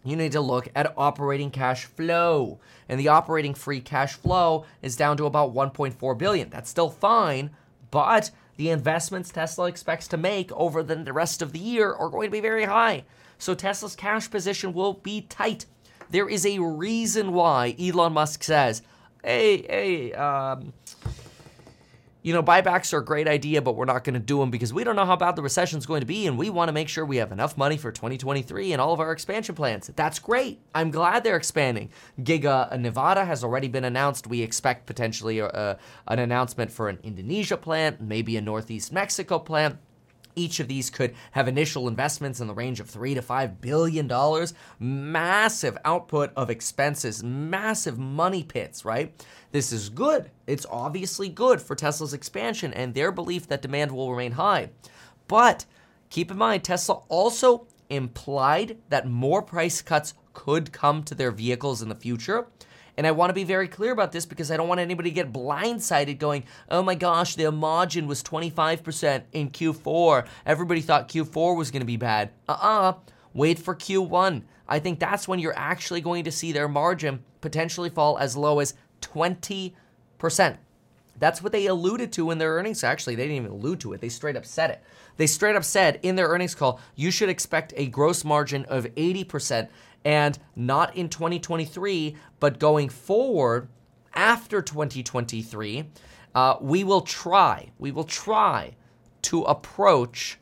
You 0.04 0.16
need 0.16 0.32
to 0.32 0.40
look 0.40 0.68
at 0.74 0.92
operating 0.98 1.50
cash 1.50 1.84
flow. 1.84 2.58
And 2.88 2.98
the 2.98 3.08
operating 3.08 3.54
free 3.54 3.80
cash 3.80 4.14
flow 4.14 4.66
is 4.82 4.96
down 4.96 5.16
to 5.18 5.26
about 5.26 5.54
1.4 5.54 6.18
billion. 6.18 6.50
That's 6.50 6.68
still 6.68 6.90
fine, 6.90 7.50
but 7.90 8.32
the 8.56 8.70
investments 8.70 9.30
Tesla 9.30 9.66
expects 9.66 10.08
to 10.08 10.16
make 10.16 10.52
over 10.52 10.82
the 10.82 11.12
rest 11.12 11.42
of 11.42 11.52
the 11.52 11.58
year 11.58 11.92
are 11.92 12.10
going 12.10 12.28
to 12.28 12.32
be 12.32 12.40
very 12.40 12.64
high. 12.64 13.04
So 13.38 13.54
Tesla's 13.54 13.96
cash 13.96 14.30
position 14.30 14.72
will 14.72 14.94
be 14.94 15.22
tight. 15.22 15.66
There 16.10 16.28
is 16.28 16.44
a 16.44 16.58
reason 16.58 17.32
why 17.32 17.74
Elon 17.80 18.12
Musk 18.12 18.42
says, 18.44 18.82
"Hey, 19.24 19.62
hey, 19.62 20.12
um, 20.12 20.72
you 22.22 22.32
know, 22.32 22.42
buybacks 22.42 22.92
are 22.92 22.98
a 22.98 23.04
great 23.04 23.26
idea, 23.26 23.60
but 23.60 23.74
we're 23.74 23.84
not 23.84 24.04
going 24.04 24.14
to 24.14 24.20
do 24.20 24.38
them 24.38 24.50
because 24.50 24.72
we 24.72 24.84
don't 24.84 24.96
know 24.96 25.04
how 25.04 25.16
bad 25.16 25.34
the 25.34 25.42
recession 25.42 25.78
is 25.78 25.86
going 25.86 26.00
to 26.00 26.06
be, 26.06 26.26
and 26.26 26.38
we 26.38 26.50
want 26.50 26.68
to 26.68 26.72
make 26.72 26.88
sure 26.88 27.04
we 27.04 27.16
have 27.16 27.32
enough 27.32 27.56
money 27.56 27.76
for 27.76 27.90
2023 27.90 28.72
and 28.72 28.80
all 28.80 28.92
of 28.92 29.00
our 29.00 29.12
expansion 29.12 29.54
plans. 29.54 29.90
That's 29.96 30.18
great. 30.18 30.60
I'm 30.74 30.90
glad 30.90 31.24
they're 31.24 31.36
expanding. 31.36 31.90
Giga 32.20 32.78
Nevada 32.78 33.24
has 33.24 33.42
already 33.42 33.68
been 33.68 33.84
announced. 33.84 34.26
We 34.26 34.42
expect 34.42 34.86
potentially 34.86 35.40
a, 35.40 35.46
uh, 35.46 35.76
a, 36.06 36.12
an 36.12 36.18
announcement 36.18 36.70
for 36.70 36.88
an 36.88 36.98
Indonesia 37.02 37.56
plant, 37.56 38.00
maybe 38.00 38.36
a 38.36 38.40
Northeast 38.40 38.92
Mexico 38.92 39.38
plant. 39.38 39.78
Each 40.34 40.60
of 40.60 40.68
these 40.68 40.88
could 40.88 41.14
have 41.32 41.46
initial 41.46 41.88
investments 41.88 42.40
in 42.40 42.46
the 42.46 42.54
range 42.54 42.80
of 42.80 42.88
three 42.88 43.14
to 43.14 43.20
five 43.20 43.60
billion 43.60 44.06
dollars. 44.06 44.54
Massive 44.78 45.76
output 45.84 46.30
of 46.36 46.48
expenses, 46.48 47.22
massive 47.22 47.98
money 47.98 48.42
pits, 48.42 48.84
right? 48.84 49.12
This 49.52 49.70
is 49.70 49.90
good. 49.90 50.30
It's 50.46 50.66
obviously 50.70 51.28
good 51.28 51.60
for 51.60 51.76
Tesla's 51.76 52.14
expansion 52.14 52.72
and 52.72 52.94
their 52.94 53.12
belief 53.12 53.46
that 53.48 53.60
demand 53.60 53.92
will 53.92 54.10
remain 54.10 54.32
high. 54.32 54.70
But 55.28 55.66
keep 56.08 56.30
in 56.30 56.38
mind, 56.38 56.64
Tesla 56.64 57.02
also 57.08 57.66
implied 57.90 58.78
that 58.88 59.06
more 59.06 59.42
price 59.42 59.82
cuts 59.82 60.14
could 60.32 60.72
come 60.72 61.02
to 61.04 61.14
their 61.14 61.30
vehicles 61.30 61.82
in 61.82 61.90
the 61.90 61.94
future. 61.94 62.46
And 62.96 63.06
I 63.06 63.10
want 63.10 63.28
to 63.28 63.34
be 63.34 63.44
very 63.44 63.68
clear 63.68 63.92
about 63.92 64.12
this 64.12 64.24
because 64.24 64.50
I 64.50 64.56
don't 64.56 64.68
want 64.68 64.80
anybody 64.80 65.10
to 65.10 65.14
get 65.14 65.32
blindsided 65.32 66.18
going, 66.18 66.44
oh 66.70 66.82
my 66.82 66.94
gosh, 66.94 67.34
the 67.34 67.52
margin 67.52 68.06
was 68.06 68.22
25% 68.22 69.24
in 69.32 69.50
Q4. 69.50 70.26
Everybody 70.46 70.80
thought 70.80 71.08
Q4 71.08 71.56
was 71.56 71.70
going 71.70 71.80
to 71.80 71.86
be 71.86 71.98
bad. 71.98 72.30
Uh 72.48 72.52
uh-uh. 72.52 72.88
uh 72.88 72.94
Wait 73.34 73.58
for 73.58 73.74
Q1. 73.74 74.42
I 74.68 74.78
think 74.78 74.98
that's 74.98 75.26
when 75.26 75.38
you're 75.38 75.56
actually 75.56 76.00
going 76.00 76.24
to 76.24 76.32
see 76.32 76.52
their 76.52 76.68
margin 76.68 77.24
potentially 77.40 77.90
fall 77.90 78.18
as 78.18 78.36
low 78.36 78.58
as 78.58 78.74
20%. 79.02 79.72
That's 81.18 81.42
what 81.42 81.52
they 81.52 81.66
alluded 81.66 82.12
to 82.12 82.30
in 82.30 82.38
their 82.38 82.54
earnings. 82.54 82.82
Actually, 82.82 83.14
they 83.16 83.24
didn't 83.24 83.44
even 83.44 83.50
allude 83.52 83.80
to 83.80 83.92
it, 83.92 84.00
they 84.00 84.08
straight 84.08 84.36
up 84.36 84.46
said 84.46 84.70
it. 84.70 84.82
They 85.18 85.26
straight 85.26 85.56
up 85.56 85.64
said 85.64 86.00
in 86.02 86.16
their 86.16 86.28
earnings 86.28 86.54
call, 86.54 86.80
you 86.96 87.10
should 87.10 87.28
expect 87.28 87.74
a 87.76 87.86
gross 87.86 88.24
margin 88.24 88.64
of 88.64 88.84
80% 88.94 89.68
and 90.04 90.38
not 90.56 90.96
in 90.96 91.08
2023, 91.08 92.16
but 92.40 92.58
going 92.58 92.88
forward 92.88 93.68
after 94.14 94.60
2023, 94.62 95.84
uh, 96.34 96.56
we 96.60 96.82
will 96.82 97.02
try, 97.02 97.70
we 97.78 97.92
will 97.92 98.04
try 98.04 98.74
to 99.22 99.42
approach 99.42 100.38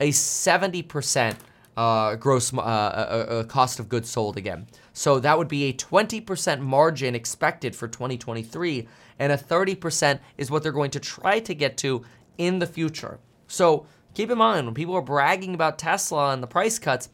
a 0.00 0.10
70% 0.10 1.36
uh, 1.76 2.14
gross 2.16 2.52
uh, 2.52 2.58
uh, 2.58 2.60
uh, 2.60 3.44
cost 3.44 3.80
of 3.80 3.88
goods 3.88 4.08
sold 4.08 4.36
again. 4.36 4.66
So 5.00 5.18
that 5.18 5.38
would 5.38 5.48
be 5.48 5.64
a 5.64 5.72
20% 5.72 6.60
margin 6.60 7.14
expected 7.14 7.74
for 7.74 7.88
2023, 7.88 8.86
and 9.18 9.32
a 9.32 9.36
30% 9.38 10.20
is 10.36 10.50
what 10.50 10.62
they're 10.62 10.72
going 10.72 10.90
to 10.90 11.00
try 11.00 11.40
to 11.40 11.54
get 11.54 11.78
to 11.78 12.04
in 12.36 12.58
the 12.58 12.66
future. 12.66 13.18
So 13.48 13.86
keep 14.12 14.30
in 14.30 14.36
mind 14.36 14.66
when 14.66 14.74
people 14.74 14.94
are 14.94 15.00
bragging 15.00 15.54
about 15.54 15.78
Tesla 15.78 16.34
and 16.34 16.42
the 16.42 16.46
price 16.46 16.78
cuts, 16.78 17.08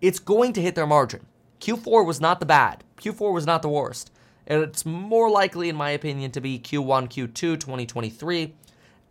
it's 0.00 0.18
going 0.18 0.54
to 0.54 0.62
hit 0.62 0.74
their 0.74 0.86
margin. 0.86 1.26
Q4 1.60 2.06
was 2.06 2.18
not 2.18 2.40
the 2.40 2.46
bad. 2.46 2.82
Q4 2.96 3.34
was 3.34 3.44
not 3.44 3.60
the 3.60 3.68
worst. 3.68 4.10
And 4.46 4.62
it's 4.62 4.86
more 4.86 5.28
likely, 5.28 5.68
in 5.68 5.76
my 5.76 5.90
opinion, 5.90 6.30
to 6.30 6.40
be 6.40 6.58
Q1, 6.58 7.10
Q2, 7.10 7.34
2023. 7.34 8.54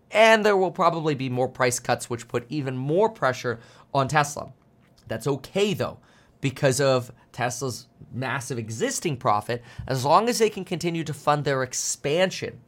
And 0.10 0.44
there 0.44 0.58
will 0.58 0.72
probably 0.72 1.14
be 1.14 1.30
more 1.30 1.48
price 1.48 1.78
cuts, 1.78 2.10
which 2.10 2.28
put 2.28 2.48
even 2.50 2.78
more 2.78 3.10
pressure 3.10 3.60
on 3.94 4.08
Tesla. 4.08 4.54
That's 5.08 5.28
okay, 5.28 5.76
though, 5.76 6.00
because 6.42 6.82
of 6.82 7.12
Tesla's 7.38 7.86
massive 8.12 8.58
existing 8.58 9.16
profit. 9.16 9.62
As 9.86 10.04
long 10.04 10.28
as 10.28 10.40
they 10.40 10.50
can 10.50 10.66
continue 10.66 11.04
to 11.04 11.14
fund 11.14 11.46
their 11.46 11.62
expansion, 11.62 12.60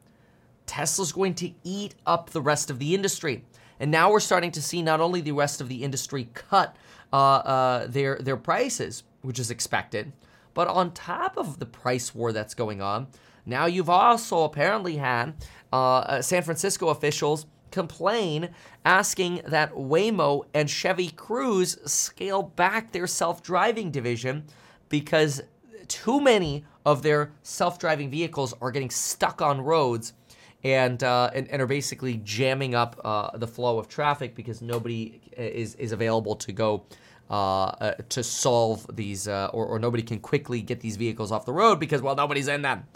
Tesla's 0.67 1.11
going 1.11 1.34
to 1.36 1.51
eat 1.63 1.95
up 2.05 2.30
the 2.30 2.41
rest 2.41 2.70
of 2.70 2.78
the 2.78 2.93
industry. 2.93 3.43
And 3.80 3.89
now 3.89 4.11
we're 4.11 4.20
starting 4.20 4.51
to 4.51 4.61
see 4.61 4.84
not 4.84 5.01
only 5.01 5.22
the 5.22 5.32
rest 5.32 5.59
of 5.59 5.70
the 5.70 5.84
industry 5.84 6.30
cut 6.36 6.76
uh, 7.11 7.15
uh, 7.15 7.88
their 7.88 8.20
their 8.20 8.38
prices, 8.38 9.03
which 9.24 9.39
is 9.39 9.49
expected. 9.49 10.11
But 10.53 10.67
on 10.67 10.91
top 10.91 11.36
of 11.36 11.57
the 11.57 11.65
price 11.65 12.13
war 12.13 12.32
that's 12.32 12.53
going 12.53 12.80
on, 12.80 13.07
now 13.47 13.65
you've 13.65 13.89
also 13.89 14.43
apparently 14.43 14.97
had 14.97 15.34
uh, 15.74 15.99
uh, 15.99 16.22
San 16.22 16.43
Francisco 16.43 16.89
officials 16.89 17.47
complain 17.72 18.49
asking 18.86 19.41
that 19.47 19.74
Waymo 19.74 20.43
and 20.53 20.70
Chevy 20.70 21.09
Cruise 21.09 21.78
scale 21.86 22.43
back 22.43 22.91
their 22.91 23.07
self 23.07 23.41
driving 23.41 23.89
division 23.89 24.43
because 24.89 25.41
too 25.87 26.19
many 26.19 26.65
of 26.85 27.01
their 27.03 27.31
self 27.43 27.79
driving 27.79 28.09
vehicles 28.09 28.53
are 28.61 28.71
getting 28.71 28.89
stuck 28.89 29.41
on 29.41 29.61
roads. 29.61 30.13
And, 30.61 31.01
uh, 31.05 31.31
and, 31.33 31.47
and 31.47 31.61
are 31.61 31.67
basically 31.67 32.19
jamming 32.25 32.75
up 32.75 32.99
uh, 33.05 33.37
the 33.37 33.47
flow 33.47 33.79
of 33.79 33.87
traffic 33.87 34.35
because 34.35 34.61
nobody 34.61 35.21
is 35.37 35.73
is 35.75 35.93
available 35.93 36.35
to 36.35 36.51
go 36.51 36.83
uh, 37.29 37.65
uh, 37.79 37.91
to 38.09 38.23
solve 38.23 38.87
these, 38.95 39.27
uh, 39.27 39.51
or, 39.53 39.63
or 39.67 39.77
nobody 39.77 40.01
can 40.01 40.19
quickly 40.19 40.63
get 40.63 40.79
these 40.79 40.97
vehicles 40.97 41.31
off 41.31 41.45
the 41.45 41.53
road 41.53 41.79
because, 41.79 42.01
well, 42.01 42.15
nobody's 42.15 42.47
in 42.47 42.63
them. 42.63 42.87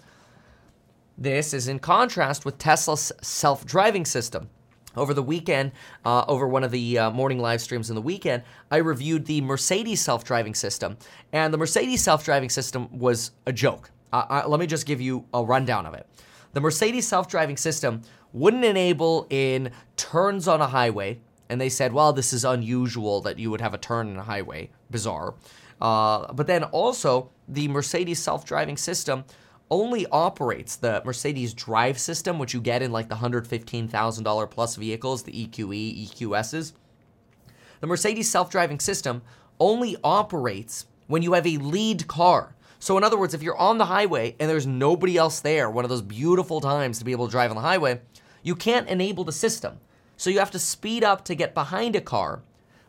This 1.16 1.54
is 1.54 1.68
in 1.68 1.78
contrast 1.78 2.44
with 2.44 2.58
Tesla's 2.58 3.12
self 3.22 3.64
driving 3.64 4.04
system. 4.04 4.50
Over 4.96 5.14
the 5.14 5.22
weekend, 5.22 5.72
uh, 6.04 6.24
over 6.28 6.46
one 6.46 6.64
of 6.64 6.70
the 6.70 6.98
uh, 6.98 7.10
morning 7.10 7.38
live 7.38 7.60
streams 7.60 7.88
in 7.90 7.96
the 7.96 8.02
weekend, 8.02 8.42
I 8.70 8.76
reviewed 8.76 9.26
the 9.26 9.40
Mercedes 9.40 10.00
self 10.00 10.24
driving 10.24 10.54
system. 10.54 10.96
And 11.32 11.52
the 11.52 11.58
Mercedes 11.58 12.02
self 12.02 12.24
driving 12.24 12.50
system 12.50 12.88
was 12.96 13.32
a 13.46 13.52
joke. 13.52 13.90
Uh, 14.12 14.44
let 14.46 14.60
me 14.60 14.66
just 14.66 14.86
give 14.86 15.00
you 15.00 15.24
a 15.34 15.42
rundown 15.42 15.86
of 15.86 15.94
it. 15.94 16.06
The 16.52 16.60
Mercedes 16.60 17.06
self 17.08 17.28
driving 17.28 17.56
system 17.56 18.02
wouldn't 18.32 18.64
enable 18.64 19.26
in 19.30 19.70
turns 19.96 20.46
on 20.46 20.60
a 20.60 20.66
highway, 20.66 21.20
and 21.48 21.60
they 21.60 21.68
said, 21.68 21.92
well, 21.92 22.12
this 22.12 22.32
is 22.32 22.44
unusual 22.44 23.20
that 23.22 23.38
you 23.38 23.50
would 23.50 23.60
have 23.60 23.74
a 23.74 23.78
turn 23.78 24.08
in 24.08 24.16
a 24.16 24.22
highway. 24.22 24.70
Bizarre. 24.90 25.34
Uh, 25.80 26.32
but 26.32 26.46
then 26.46 26.64
also, 26.64 27.30
the 27.48 27.66
Mercedes 27.68 28.20
self 28.20 28.44
driving 28.44 28.76
system 28.76 29.24
only 29.74 30.06
operates 30.12 30.76
the 30.76 31.02
Mercedes 31.04 31.52
drive 31.52 31.98
system, 31.98 32.38
which 32.38 32.54
you 32.54 32.60
get 32.60 32.80
in 32.80 32.92
like 32.92 33.08
the 33.08 33.16
$115,000 33.16 34.50
plus 34.50 34.76
vehicles, 34.76 35.24
the 35.24 35.32
EQE, 35.32 36.08
EQSs. 36.08 36.74
The 37.80 37.86
Mercedes 37.88 38.30
self 38.30 38.50
driving 38.50 38.78
system 38.78 39.22
only 39.58 39.96
operates 40.04 40.86
when 41.08 41.22
you 41.22 41.32
have 41.32 41.44
a 41.44 41.56
lead 41.56 42.06
car. 42.06 42.54
So, 42.78 42.96
in 42.96 43.02
other 43.02 43.18
words, 43.18 43.34
if 43.34 43.42
you're 43.42 43.56
on 43.56 43.78
the 43.78 43.86
highway 43.86 44.36
and 44.38 44.48
there's 44.48 44.66
nobody 44.66 45.16
else 45.16 45.40
there, 45.40 45.68
one 45.68 45.84
of 45.84 45.88
those 45.88 46.02
beautiful 46.02 46.60
times 46.60 47.00
to 47.00 47.04
be 47.04 47.10
able 47.10 47.26
to 47.26 47.32
drive 47.32 47.50
on 47.50 47.56
the 47.56 47.62
highway, 47.62 48.00
you 48.44 48.54
can't 48.54 48.88
enable 48.88 49.24
the 49.24 49.32
system. 49.32 49.80
So, 50.16 50.30
you 50.30 50.38
have 50.38 50.52
to 50.52 50.58
speed 50.60 51.02
up 51.02 51.24
to 51.24 51.34
get 51.34 51.52
behind 51.52 51.96
a 51.96 52.00
car. 52.00 52.42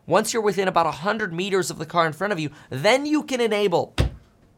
Once 0.06 0.32
you're 0.32 0.40
within 0.40 0.68
about 0.68 0.86
100 0.86 1.32
meters 1.32 1.68
of 1.68 1.78
the 1.78 1.86
car 1.86 2.06
in 2.06 2.12
front 2.12 2.32
of 2.32 2.38
you, 2.38 2.50
then 2.70 3.06
you 3.06 3.24
can 3.24 3.40
enable 3.40 3.92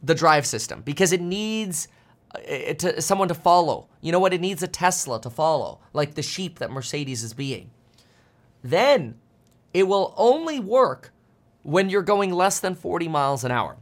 the 0.03 0.13
drive 0.13 0.45
system 0.45 0.83
because 0.83 1.11
it 1.11 1.21
needs 1.21 1.87
Uh, 2.35 2.73
to, 2.75 3.01
someone 3.01 3.27
to 3.27 3.33
follow. 3.33 3.87
You 4.01 4.11
know 4.11 4.19
what? 4.19 4.33
It 4.33 4.41
needs 4.41 4.61
a 4.61 4.67
Tesla 4.67 5.19
to 5.21 5.29
follow, 5.29 5.79
like 5.93 6.13
the 6.13 6.21
sheep 6.21 6.59
that 6.59 6.69
Mercedes 6.69 7.23
is 7.23 7.33
being. 7.33 7.71
Then 8.63 9.15
it 9.73 9.87
will 9.87 10.13
only 10.15 10.59
work 10.59 11.11
when 11.63 11.89
you're 11.89 12.03
going 12.03 12.31
less 12.31 12.59
than 12.59 12.75
40 12.75 13.07
miles 13.07 13.43
an 13.43 13.51
hour. 13.51 13.77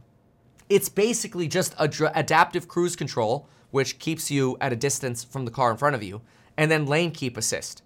It's 0.68 0.88
basically 0.88 1.48
just 1.48 1.74
a 1.78 1.90
adaptive 2.18 2.68
cruise 2.68 2.96
control, 2.96 3.48
which 3.70 3.98
keeps 3.98 4.30
you 4.30 4.56
at 4.60 4.72
a 4.72 4.76
distance 4.76 5.24
from 5.24 5.44
the 5.44 5.50
car 5.50 5.70
in 5.70 5.76
front 5.76 5.94
of 5.94 6.02
you, 6.02 6.22
and 6.56 6.70
then 6.70 6.86
lane 6.86 7.10
keep 7.10 7.36
assist. 7.36 7.82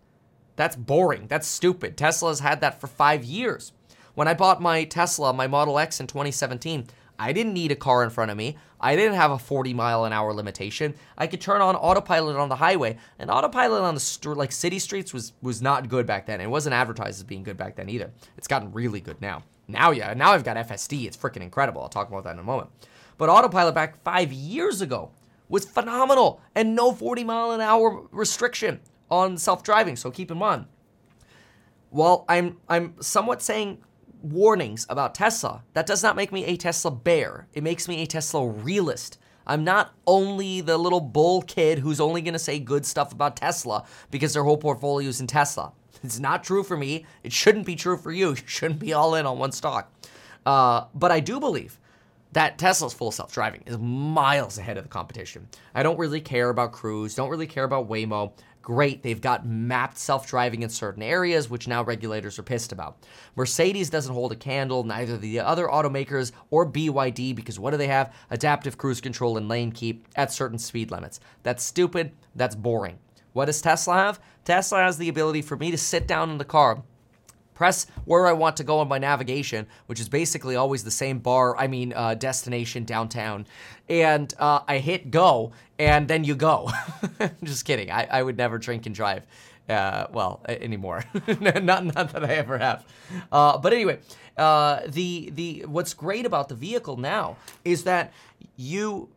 That's 0.56 0.76
boring. 0.76 1.26
That's 1.28 1.46
stupid. 1.46 1.96
Tesla's 1.96 2.40
had 2.40 2.60
that 2.60 2.80
for 2.80 2.86
five 2.86 3.24
years. 3.24 3.72
When 4.14 4.28
I 4.28 4.34
bought 4.34 4.60
my 4.60 4.84
Tesla, 4.84 5.32
my 5.32 5.46
Model 5.46 5.78
X 5.78 5.98
in 5.98 6.06
2017, 6.06 6.86
I 7.22 7.32
didn't 7.32 7.54
need 7.54 7.70
a 7.70 7.76
car 7.76 8.02
in 8.02 8.10
front 8.10 8.32
of 8.32 8.36
me. 8.36 8.56
I 8.80 8.96
didn't 8.96 9.14
have 9.14 9.30
a 9.30 9.38
40 9.38 9.72
mile 9.74 10.04
an 10.04 10.12
hour 10.12 10.32
limitation. 10.34 10.94
I 11.16 11.28
could 11.28 11.40
turn 11.40 11.60
on 11.60 11.76
autopilot 11.76 12.36
on 12.36 12.48
the 12.48 12.56
highway, 12.56 12.96
and 13.16 13.30
autopilot 13.30 13.82
on 13.82 13.94
the 13.94 14.00
st- 14.00 14.36
like 14.36 14.50
city 14.50 14.80
streets 14.80 15.14
was 15.14 15.32
was 15.40 15.62
not 15.62 15.88
good 15.88 16.04
back 16.04 16.26
then. 16.26 16.40
It 16.40 16.50
wasn't 16.50 16.74
advertised 16.74 17.20
as 17.20 17.24
being 17.24 17.44
good 17.44 17.56
back 17.56 17.76
then 17.76 17.88
either. 17.88 18.10
It's 18.36 18.48
gotten 18.48 18.72
really 18.72 19.00
good 19.00 19.20
now. 19.20 19.44
Now, 19.68 19.92
yeah, 19.92 20.12
now 20.14 20.32
I've 20.32 20.42
got 20.42 20.56
FSD. 20.56 21.06
It's 21.06 21.16
freaking 21.16 21.42
incredible. 21.42 21.82
I'll 21.82 21.88
talk 21.88 22.08
about 22.08 22.24
that 22.24 22.32
in 22.32 22.40
a 22.40 22.42
moment. 22.42 22.70
But 23.18 23.28
autopilot 23.28 23.74
back 23.74 24.02
five 24.02 24.32
years 24.32 24.80
ago 24.80 25.12
was 25.48 25.64
phenomenal 25.64 26.40
and 26.56 26.74
no 26.74 26.92
40 26.92 27.22
mile 27.22 27.52
an 27.52 27.60
hour 27.60 28.02
restriction 28.10 28.80
on 29.08 29.38
self 29.38 29.62
driving. 29.62 29.94
So 29.94 30.10
keep 30.10 30.32
in 30.32 30.38
mind. 30.38 30.66
While 31.90 32.24
I'm 32.28 32.56
I'm 32.68 32.94
somewhat 33.00 33.42
saying 33.42 33.78
warnings 34.22 34.86
about 34.88 35.14
Tesla, 35.14 35.62
that 35.74 35.86
does 35.86 36.02
not 36.02 36.16
make 36.16 36.32
me 36.32 36.44
a 36.44 36.56
Tesla 36.56 36.90
bear. 36.90 37.46
It 37.52 37.62
makes 37.62 37.88
me 37.88 38.02
a 38.02 38.06
Tesla 38.06 38.46
realist. 38.46 39.18
I'm 39.46 39.64
not 39.64 39.92
only 40.06 40.60
the 40.60 40.78
little 40.78 41.00
bull 41.00 41.42
kid 41.42 41.78
who's 41.78 42.00
only 42.00 42.22
going 42.22 42.34
to 42.34 42.38
say 42.38 42.58
good 42.58 42.86
stuff 42.86 43.12
about 43.12 43.36
Tesla 43.36 43.84
because 44.10 44.32
their 44.32 44.44
whole 44.44 44.56
portfolio 44.56 45.08
is 45.08 45.20
in 45.20 45.26
Tesla. 45.26 45.72
It's 46.04 46.18
not 46.18 46.44
true 46.44 46.62
for 46.62 46.76
me. 46.76 47.06
It 47.22 47.32
shouldn't 47.32 47.66
be 47.66 47.76
true 47.76 47.96
for 47.96 48.12
you. 48.12 48.30
You 48.42 48.46
shouldn't 48.46 48.80
be 48.80 48.92
all 48.92 49.14
in 49.14 49.26
on 49.26 49.38
one 49.38 49.52
stock. 49.52 49.92
Uh, 50.44 50.86
but 50.94 51.10
I 51.12 51.20
do 51.20 51.38
believe 51.38 51.78
that 52.32 52.58
Tesla's 52.58 52.94
full 52.94 53.10
self 53.10 53.32
driving 53.32 53.62
is 53.66 53.78
miles 53.78 54.58
ahead 54.58 54.76
of 54.76 54.84
the 54.84 54.88
competition. 54.88 55.48
I 55.74 55.82
don't 55.82 55.98
really 55.98 56.20
care 56.20 56.50
about 56.50 56.72
Cruise, 56.72 57.14
don't 57.14 57.30
really 57.30 57.46
care 57.46 57.64
about 57.64 57.88
Waymo. 57.88 58.32
Great, 58.62 59.02
they've 59.02 59.20
got 59.20 59.44
mapped 59.44 59.98
self 59.98 60.26
driving 60.26 60.62
in 60.62 60.68
certain 60.68 61.02
areas, 61.02 61.50
which 61.50 61.66
now 61.66 61.82
regulators 61.82 62.38
are 62.38 62.44
pissed 62.44 62.70
about. 62.70 63.04
Mercedes 63.34 63.90
doesn't 63.90 64.14
hold 64.14 64.30
a 64.30 64.36
candle, 64.36 64.84
neither 64.84 65.18
the 65.18 65.40
other 65.40 65.66
automakers 65.66 66.30
or 66.50 66.64
BYD, 66.64 67.34
because 67.34 67.58
what 67.58 67.72
do 67.72 67.76
they 67.76 67.88
have? 67.88 68.14
Adaptive 68.30 68.78
cruise 68.78 69.00
control 69.00 69.36
and 69.36 69.48
lane 69.48 69.72
keep 69.72 70.06
at 70.14 70.32
certain 70.32 70.58
speed 70.58 70.92
limits. 70.92 71.18
That's 71.42 71.64
stupid, 71.64 72.12
that's 72.36 72.54
boring. 72.54 73.00
What 73.32 73.46
does 73.46 73.60
Tesla 73.60 73.94
have? 73.94 74.20
Tesla 74.44 74.78
has 74.78 74.96
the 74.96 75.08
ability 75.08 75.42
for 75.42 75.56
me 75.56 75.72
to 75.72 75.78
sit 75.78 76.06
down 76.06 76.30
in 76.30 76.38
the 76.38 76.44
car, 76.44 76.82
press 77.62 77.86
where 78.06 78.26
I 78.26 78.32
want 78.32 78.56
to 78.56 78.64
go 78.64 78.80
on 78.80 78.88
my 78.88 78.98
navigation, 78.98 79.68
which 79.86 80.00
is 80.00 80.08
basically 80.08 80.56
always 80.56 80.82
the 80.82 80.90
same 80.90 81.20
bar, 81.20 81.56
I 81.56 81.68
mean, 81.68 81.92
uh, 81.92 82.14
destination 82.14 82.84
downtown, 82.84 83.46
and 83.88 84.34
uh, 84.40 84.62
I 84.66 84.78
hit 84.78 85.12
go, 85.12 85.52
and 85.78 86.08
then 86.08 86.24
you 86.24 86.34
go. 86.34 86.72
Just 87.44 87.64
kidding. 87.64 87.88
I, 87.88 88.08
I 88.10 88.20
would 88.24 88.36
never 88.36 88.58
drink 88.58 88.86
and 88.86 88.92
drive. 88.92 89.24
Uh, 89.68 90.08
well, 90.12 90.40
anymore. 90.48 91.04
not, 91.40 91.84
not 91.84 92.12
that 92.12 92.24
I 92.24 92.34
ever 92.34 92.58
have. 92.58 92.84
Uh, 93.30 93.58
but 93.58 93.72
anyway, 93.72 94.00
uh, 94.36 94.80
the 94.88 95.30
the 95.30 95.64
what's 95.68 95.94
great 95.94 96.26
about 96.26 96.48
the 96.48 96.56
vehicle 96.56 96.96
now 96.96 97.36
is 97.64 97.84
that 97.84 98.12
you 98.56 99.08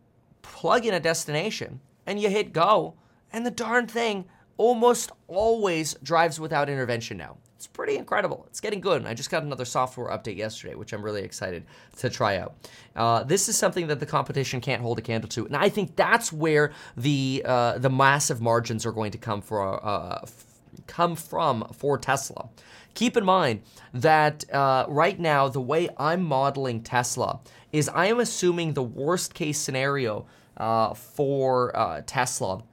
plug 0.44 0.86
in 0.86 0.94
a 0.94 1.00
destination 1.00 1.80
and 2.06 2.22
you 2.22 2.30
hit 2.30 2.54
go, 2.54 2.94
and 3.34 3.44
the 3.44 3.50
darn 3.50 3.88
thing 3.88 4.26
almost 4.58 5.12
always 5.28 5.96
drives 6.04 6.40
without 6.40 6.70
intervention 6.70 7.18
now. 7.18 7.38
It's 7.56 7.68
pretty 7.68 7.96
incredible. 7.96 8.46
It's 8.48 8.60
getting 8.60 8.82
good. 8.82 8.98
And 8.98 9.08
I 9.08 9.14
just 9.14 9.30
got 9.30 9.44
another 9.44 9.64
software 9.66 10.10
update 10.10 10.36
yesterday, 10.36 10.76
which 10.76 10.92
I'm 10.92 11.02
really 11.02 11.24
excited 11.24 11.64
to 11.98 12.10
try 12.10 12.38
out. 12.38 12.56
Uh, 12.96 13.24
this 13.24 13.48
is 13.48 13.58
something 13.58 13.88
that 13.88 14.00
the 14.00 14.06
competition 14.06 14.60
can't 14.60 14.82
hold 14.82 15.00
a 15.00 15.02
candle 15.02 15.30
to, 15.30 15.46
and 15.46 15.56
I 15.56 15.70
think 15.70 15.96
that's 15.96 16.34
where 16.34 16.74
the 16.98 17.44
uh, 17.46 17.78
the 17.78 17.90
massive 17.90 18.42
margins 18.42 18.86
are 18.86 18.92
going 18.92 19.12
to 19.12 19.18
come 19.18 19.42
for 19.42 19.84
uh, 19.86 20.20
f- 20.24 20.46
come 20.88 21.16
from 21.16 21.70
for 21.74 21.98
Tesla. 21.98 22.50
Keep 22.94 23.18
in 23.18 23.26
mind 23.26 23.62
that 23.94 24.50
uh, 24.54 24.86
right 24.90 25.20
now 25.20 25.48
the 25.48 25.62
way 25.62 25.90
I'm 25.98 26.24
modeling 26.24 26.82
Tesla 26.84 27.40
is 27.72 27.90
I 27.90 28.08
am 28.08 28.20
assuming 28.20 28.74
the 28.74 28.84
worst 28.84 29.34
case 29.34 29.58
scenario 29.60 30.26
uh, 30.58 30.94
for 30.94 31.76
uh, 31.76 32.02
Tesla 32.06 32.64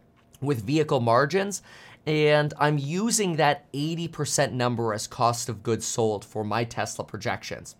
with 0.40 0.64
vehicle 0.64 1.00
margins 1.00 1.62
and 2.06 2.52
I'm 2.58 2.78
using 2.78 3.36
that 3.36 3.70
80% 3.72 4.52
number 4.52 4.92
as 4.92 5.06
cost 5.06 5.48
of 5.48 5.62
goods 5.62 5.86
sold 5.86 6.24
for 6.24 6.44
my 6.44 6.64
Tesla 6.64 7.04
projections. 7.04 7.76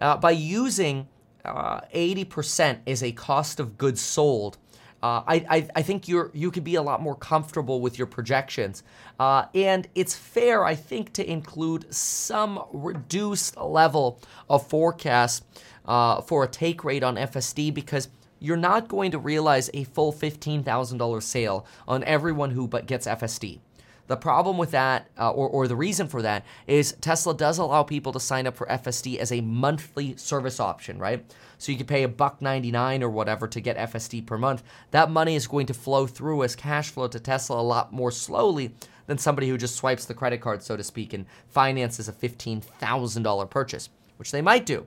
Uh, 0.00 0.16
by 0.16 0.32
using 0.32 1.08
uh, 1.44 1.80
80% 1.94 2.80
as 2.86 3.02
a 3.02 3.12
cost 3.12 3.60
of 3.60 3.78
goods 3.78 4.00
sold, 4.00 4.58
uh, 5.02 5.22
I, 5.26 5.46
I, 5.50 5.68
I, 5.76 5.82
think 5.82 6.08
you're 6.08 6.30
you 6.32 6.50
could 6.50 6.64
be 6.64 6.76
a 6.76 6.82
lot 6.82 7.02
more 7.02 7.14
comfortable 7.14 7.82
with 7.82 7.98
your 7.98 8.06
projections, 8.06 8.82
uh, 9.20 9.44
and 9.54 9.86
it's 9.94 10.14
fair 10.14 10.64
I 10.64 10.74
think 10.74 11.12
to 11.14 11.30
include 11.30 11.92
some 11.92 12.64
reduced 12.72 13.54
level 13.58 14.18
of 14.48 14.66
forecast 14.66 15.44
uh, 15.84 16.22
for 16.22 16.44
a 16.44 16.48
take 16.48 16.84
rate 16.84 17.02
on 17.02 17.16
FSD 17.16 17.74
because 17.74 18.08
you're 18.38 18.56
not 18.56 18.88
going 18.88 19.10
to 19.12 19.18
realize 19.18 19.70
a 19.74 19.84
full 19.84 20.12
$15,000 20.12 21.22
sale 21.22 21.66
on 21.88 22.04
everyone 22.04 22.50
who 22.50 22.68
but 22.68 22.86
gets 22.86 23.06
FSD. 23.06 23.60
The 24.06 24.16
problem 24.16 24.58
with 24.58 24.70
that, 24.72 25.08
uh, 25.18 25.30
or, 25.30 25.48
or 25.48 25.66
the 25.66 25.76
reason 25.76 26.08
for 26.08 26.20
that, 26.20 26.44
is 26.66 26.92
Tesla 27.00 27.34
does 27.34 27.56
allow 27.56 27.82
people 27.82 28.12
to 28.12 28.20
sign 28.20 28.46
up 28.46 28.54
for 28.54 28.66
FSD 28.66 29.16
as 29.16 29.32
a 29.32 29.40
monthly 29.40 30.14
service 30.16 30.60
option, 30.60 30.98
right? 30.98 31.24
So 31.56 31.72
you 31.72 31.78
can 31.78 31.86
pay 31.86 32.02
a 32.02 32.08
buck 32.08 32.42
99 32.42 33.02
or 33.02 33.08
whatever 33.08 33.48
to 33.48 33.60
get 33.60 33.78
FSD 33.78 34.26
per 34.26 34.36
month. 34.36 34.62
That 34.90 35.10
money 35.10 35.36
is 35.36 35.46
going 35.46 35.66
to 35.66 35.74
flow 35.74 36.06
through 36.06 36.42
as 36.42 36.54
cash 36.54 36.90
flow 36.90 37.08
to 37.08 37.18
Tesla 37.18 37.58
a 37.58 37.62
lot 37.62 37.94
more 37.94 38.10
slowly 38.10 38.74
than 39.06 39.16
somebody 39.16 39.48
who 39.48 39.56
just 39.56 39.76
swipes 39.76 40.04
the 40.04 40.14
credit 40.14 40.42
card, 40.42 40.62
so 40.62 40.76
to 40.76 40.84
speak, 40.84 41.14
and 41.14 41.24
finances 41.48 42.08
a 42.08 42.12
$15,000 42.12 43.50
purchase, 43.50 43.88
which 44.18 44.32
they 44.32 44.42
might 44.42 44.66
do. 44.66 44.86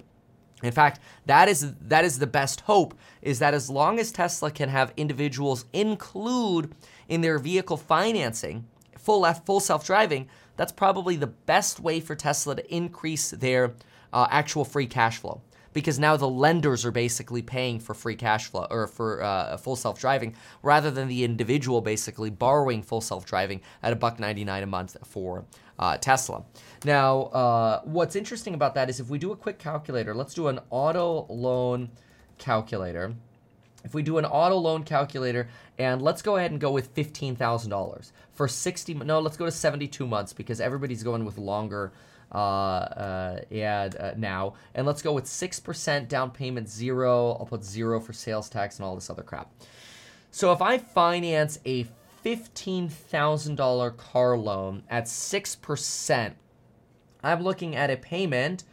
In 0.64 0.72
fact, 0.72 1.00
that 1.28 1.48
is 1.48 1.74
that 1.82 2.04
is 2.04 2.18
the 2.18 2.28
best 2.28 2.62
hope 2.62 2.96
is 3.22 3.40
that 3.40 3.54
as 3.54 3.70
long 3.70 4.00
as 4.00 4.12
Tesla 4.12 4.50
can 4.50 4.70
have 4.70 4.92
individuals 4.98 5.66
include 5.72 6.74
in 7.08 7.22
their 7.22 7.38
vehicle 7.38 7.78
financing 7.78 8.66
full 8.98 9.32
full 9.34 9.60
self-driving, 9.60 10.28
that's 10.56 10.72
probably 10.72 11.16
the 11.16 11.28
best 11.28 11.80
way 11.80 12.00
for 12.00 12.16
Tesla 12.16 12.56
to 12.56 12.76
increase 12.76 13.30
their 13.32 13.76
uh, 14.12 14.28
actual 14.32 14.66
free 14.66 14.88
cash 14.88 15.18
flow 15.18 15.42
because 15.74 16.00
now 16.00 16.18
the 16.18 16.28
lenders 16.28 16.86
are 16.86 16.92
basically 16.92 17.44
paying 17.44 17.80
for 17.80 17.94
free 17.94 18.16
cash 18.16 18.48
flow 18.48 18.66
or 18.72 18.88
for 18.88 19.22
uh, 19.22 19.58
full 19.58 19.76
self-driving 19.76 20.36
rather 20.64 20.90
than 20.90 21.08
the 21.08 21.24
individual 21.24 21.82
basically 21.82 22.32
borrowing 22.32 22.82
full 22.82 23.00
self-driving 23.00 23.62
at 23.84 23.94
a 23.94 23.96
buck 23.96 24.20
99 24.20 24.64
a 24.64 24.66
month 24.66 24.98
for 25.06 25.46
uh, 25.78 25.96
Tesla. 25.98 26.44
Now, 26.86 27.22
uh, 27.24 27.82
what's 27.84 28.16
interesting 28.16 28.54
about 28.54 28.76
that 28.76 28.90
is 28.90 29.00
if 29.00 29.10
we 29.10 29.18
do 29.18 29.32
a 29.32 29.36
quick 29.36 29.58
calculator, 29.60 30.14
let's 30.14 30.34
do 30.34 30.48
an 30.48 30.60
auto 30.70 31.26
loan 31.30 31.90
calculator. 32.38 33.16
If 33.84 33.94
we 33.94 34.04
do 34.04 34.18
an 34.18 34.26
auto 34.26 34.58
loan 34.58 34.84
calculator, 34.84 35.48
and 35.78 36.02
let's 36.02 36.22
go 36.22 36.36
ahead 36.36 36.52
and 36.52 36.60
go 36.60 36.72
with 36.72 36.94
$15,000 36.94 38.12
for 38.34 38.48
60, 38.48 38.94
no, 38.96 39.20
let's 39.20 39.38
go 39.38 39.46
to 39.46 39.52
72 39.52 40.06
months 40.06 40.34
because 40.34 40.60
everybody's 40.60 41.04
going 41.04 41.26
with 41.26 41.38
longer 41.38 41.94
uh, 42.32 42.38
uh, 42.38 43.40
uh, 43.52 44.14
now. 44.18 44.54
And 44.76 44.86
let's 44.86 45.02
go 45.02 45.14
with 45.14 45.26
6% 45.26 46.08
down 46.08 46.32
payment, 46.32 46.68
zero. 46.68 47.38
I'll 47.40 47.46
put 47.46 47.64
zero 47.64 48.00
for 48.00 48.14
sales 48.14 48.50
tax 48.50 48.78
and 48.78 48.86
all 48.86 48.96
this 48.96 49.10
other 49.10 49.24
crap. 49.24 49.52
So 50.32 50.52
if 50.52 50.62
I 50.62 50.78
finance 50.78 51.60
a 51.66 51.88
$15,000 52.26 53.98
car 53.98 54.38
loan 54.38 54.84
at 54.90 55.06
6%, 55.06 56.34
I'm 57.28 57.44
looking 57.44 57.76
at 57.76 57.90
a 57.90 57.98
payment 57.98 58.64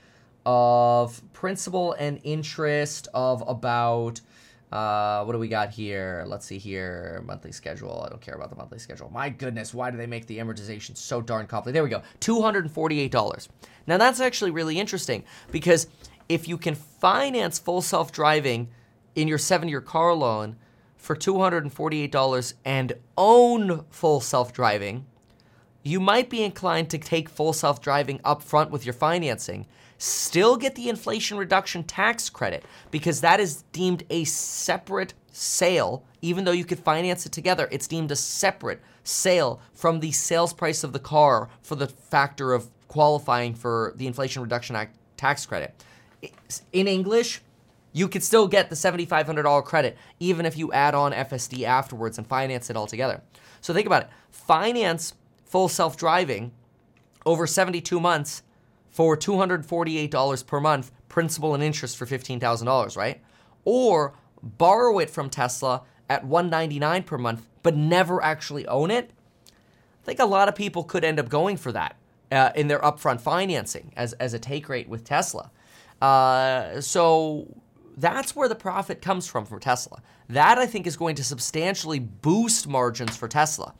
of 0.46 1.20
principal 1.32 1.94
and 1.94 2.20
interest 2.22 3.08
of 3.12 3.42
about 3.48 4.20
uh, 4.70 5.24
what 5.24 5.32
do 5.32 5.38
we 5.38 5.48
got 5.48 5.70
here? 5.70 6.24
Let's 6.26 6.46
see 6.46 6.58
here. 6.58 7.22
Monthly 7.26 7.50
schedule. 7.50 8.02
I 8.06 8.08
don't 8.08 8.20
care 8.20 8.34
about 8.34 8.50
the 8.50 8.56
monthly 8.56 8.78
schedule. 8.78 9.10
My 9.12 9.28
goodness, 9.28 9.74
why 9.74 9.90
do 9.90 9.96
they 9.96 10.06
make 10.06 10.26
the 10.26 10.38
amortization 10.38 10.96
so 10.96 11.20
darn 11.20 11.46
complicated? 11.46 11.76
There 11.76 11.84
we 11.84 11.90
go. 11.90 12.02
$248. 12.20 13.48
Now 13.88 13.98
that's 13.98 14.20
actually 14.20 14.52
really 14.52 14.78
interesting 14.78 15.24
because 15.50 15.88
if 16.28 16.46
you 16.46 16.56
can 16.56 16.76
finance 16.76 17.58
full 17.58 17.82
self 17.82 18.12
driving 18.12 18.68
in 19.16 19.26
your 19.26 19.38
seven 19.38 19.68
year 19.68 19.80
car 19.80 20.14
loan 20.14 20.56
for 20.96 21.16
$248 21.16 22.54
and 22.64 22.92
own 23.16 23.84
full 23.90 24.20
self 24.20 24.52
driving, 24.52 25.06
you 25.84 26.00
might 26.00 26.30
be 26.30 26.42
inclined 26.42 26.90
to 26.90 26.98
take 26.98 27.28
full 27.28 27.52
self 27.52 27.80
driving 27.80 28.18
up 28.24 28.42
front 28.42 28.70
with 28.70 28.84
your 28.84 28.94
financing, 28.94 29.66
still 29.98 30.56
get 30.56 30.74
the 30.74 30.88
inflation 30.88 31.36
reduction 31.36 31.84
tax 31.84 32.28
credit 32.28 32.64
because 32.90 33.20
that 33.20 33.38
is 33.38 33.62
deemed 33.70 34.02
a 34.10 34.24
separate 34.24 35.14
sale. 35.30 36.02
Even 36.22 36.44
though 36.44 36.52
you 36.52 36.64
could 36.64 36.80
finance 36.80 37.26
it 37.26 37.32
together, 37.32 37.68
it's 37.70 37.86
deemed 37.86 38.10
a 38.10 38.16
separate 38.16 38.80
sale 39.04 39.60
from 39.74 40.00
the 40.00 40.10
sales 40.10 40.54
price 40.54 40.82
of 40.82 40.94
the 40.94 40.98
car 40.98 41.50
for 41.62 41.76
the 41.76 41.86
factor 41.86 42.54
of 42.54 42.70
qualifying 42.88 43.54
for 43.54 43.92
the 43.96 44.06
Inflation 44.06 44.40
Reduction 44.42 44.74
Act 44.74 44.96
tax 45.18 45.44
credit. 45.44 45.74
In 46.72 46.88
English, 46.88 47.42
you 47.92 48.08
could 48.08 48.22
still 48.22 48.48
get 48.48 48.70
the 48.70 48.76
$7,500 48.76 49.64
credit 49.64 49.98
even 50.18 50.46
if 50.46 50.56
you 50.56 50.72
add 50.72 50.94
on 50.94 51.12
FSD 51.12 51.64
afterwards 51.64 52.16
and 52.16 52.26
finance 52.26 52.70
it 52.70 52.76
all 52.76 52.86
together. 52.86 53.20
So 53.60 53.74
think 53.74 53.86
about 53.86 54.04
it. 54.04 54.08
Finance 54.30 55.14
full 55.54 55.68
self 55.68 55.96
driving 55.96 56.50
over 57.24 57.46
72 57.46 58.00
months 58.00 58.42
for 58.90 59.16
$248 59.16 60.46
per 60.48 60.60
month, 60.60 60.90
principal 61.08 61.54
and 61.54 61.62
interest 61.62 61.96
for 61.96 62.06
$15,000, 62.06 62.96
right? 62.96 63.22
Or 63.64 64.14
borrow 64.42 64.98
it 64.98 65.10
from 65.10 65.30
Tesla 65.30 65.82
at 66.10 66.24
199 66.24 67.04
per 67.04 67.18
month, 67.18 67.46
but 67.62 67.76
never 67.76 68.20
actually 68.20 68.66
own 68.66 68.90
it. 68.90 69.12
I 69.46 70.04
think 70.04 70.18
a 70.18 70.24
lot 70.24 70.48
of 70.48 70.56
people 70.56 70.82
could 70.82 71.04
end 71.04 71.20
up 71.20 71.28
going 71.28 71.56
for 71.56 71.70
that 71.70 71.94
uh, 72.32 72.50
in 72.56 72.66
their 72.66 72.80
upfront 72.80 73.20
financing 73.20 73.92
as, 73.96 74.12
as 74.14 74.34
a 74.34 74.40
take 74.40 74.68
rate 74.68 74.88
with 74.88 75.04
Tesla. 75.04 75.52
Uh, 76.02 76.80
so 76.80 77.46
that's 77.96 78.34
where 78.34 78.48
the 78.48 78.56
profit 78.56 79.00
comes 79.00 79.28
from 79.28 79.44
for 79.46 79.60
Tesla. 79.60 80.02
That 80.28 80.58
I 80.58 80.66
think 80.66 80.88
is 80.88 80.96
going 80.96 81.14
to 81.14 81.22
substantially 81.22 82.00
boost 82.00 82.66
margins 82.66 83.16
for 83.16 83.28
Tesla. 83.28 83.74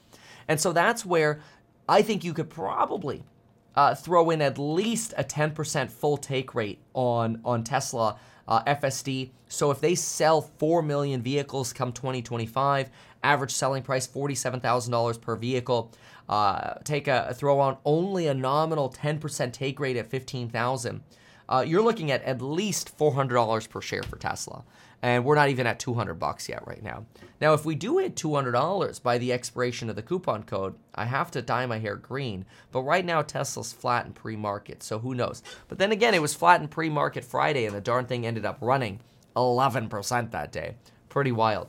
And 0.48 0.60
so 0.60 0.72
that's 0.72 1.05
where 1.05 1.40
I 1.89 2.02
think 2.02 2.24
you 2.24 2.32
could 2.32 2.51
probably 2.51 3.24
uh, 3.74 3.94
throw 3.94 4.31
in 4.31 4.40
at 4.40 4.59
least 4.59 5.15
a 5.16 5.24
10% 5.24 5.90
full 5.90 6.16
take 6.16 6.55
rate 6.55 6.78
on, 6.94 7.40
on 7.44 7.65
Tesla 7.65 8.19
uh, 8.48 8.62
FSD. 8.65 9.31
So 9.48 9.70
if 9.70 9.81
they 9.81 9.94
sell 9.94 10.40
4 10.40 10.82
million 10.82 11.23
vehicles 11.23 11.73
come 11.73 11.93
2025, 11.93 12.90
average 13.23 13.52
selling 13.52 13.82
price 13.82 14.06
$47,000 14.06 15.20
per 15.20 15.36
vehicle, 15.36 15.93
uh, 16.28 16.74
take 16.85 17.09
a 17.09 17.35
throw 17.35 17.61
on 17.61 17.77
only 17.85 18.27
a 18.28 18.35
nominal 18.35 18.90
10% 18.90 19.52
take 19.52 19.78
rate 19.81 19.97
at 19.97 20.06
15,000, 20.06 21.02
uh, 21.48 21.65
you're 21.66 21.82
looking 21.82 22.11
at 22.11 22.23
at 22.23 22.40
least 22.40 22.97
$400 22.97 23.69
per 23.69 23.81
share 23.81 24.02
for 24.02 24.16
Tesla 24.16 24.65
and 25.05 25.22
we're 25.22 25.35
not 25.35 25.51
even 25.51 25.66
at 25.66 25.78
200 25.78 26.14
bucks 26.14 26.48
yet 26.48 26.66
right 26.66 26.82
now. 26.82 27.05
Now, 27.39 27.52
if 27.52 27.66
we 27.66 27.74
do 27.74 27.98
hit 27.98 28.16
$200 28.16 29.02
by 29.02 29.18
the 29.18 29.35
expiration 29.35 29.90
of 29.90 29.97
the 29.97 30.02
coupon 30.02 30.44
code, 30.44 30.76
I 30.94 31.05
have 31.05 31.31
to 31.32 31.43
dye 31.43 31.66
my 31.66 31.78
hair 31.78 31.97
green. 31.97 32.47
But 32.72 32.85
right 32.85 33.05
now, 33.05 33.20
Tesla's 33.20 33.70
flat 33.70 34.06
in 34.06 34.14
pre-market, 34.14 34.82
so 34.82 34.98
who 35.01 35.14
knows? 35.14 35.43
But 35.68 35.76
then 35.76 35.93
again, 35.93 36.14
it 36.14 36.22
was 36.22 36.32
flat 36.32 36.62
in 36.62 36.68
pre-market 36.68 37.22
Friday, 37.22 37.66
and 37.66 37.76
the 37.76 37.82
darn 37.82 38.06
thing 38.06 38.24
ended 38.24 38.47
up 38.47 38.56
running 38.62 38.98
11% 39.36 40.31
that 40.31 40.52
day. 40.52 40.76
Pretty 41.10 41.32
wild. 41.32 41.68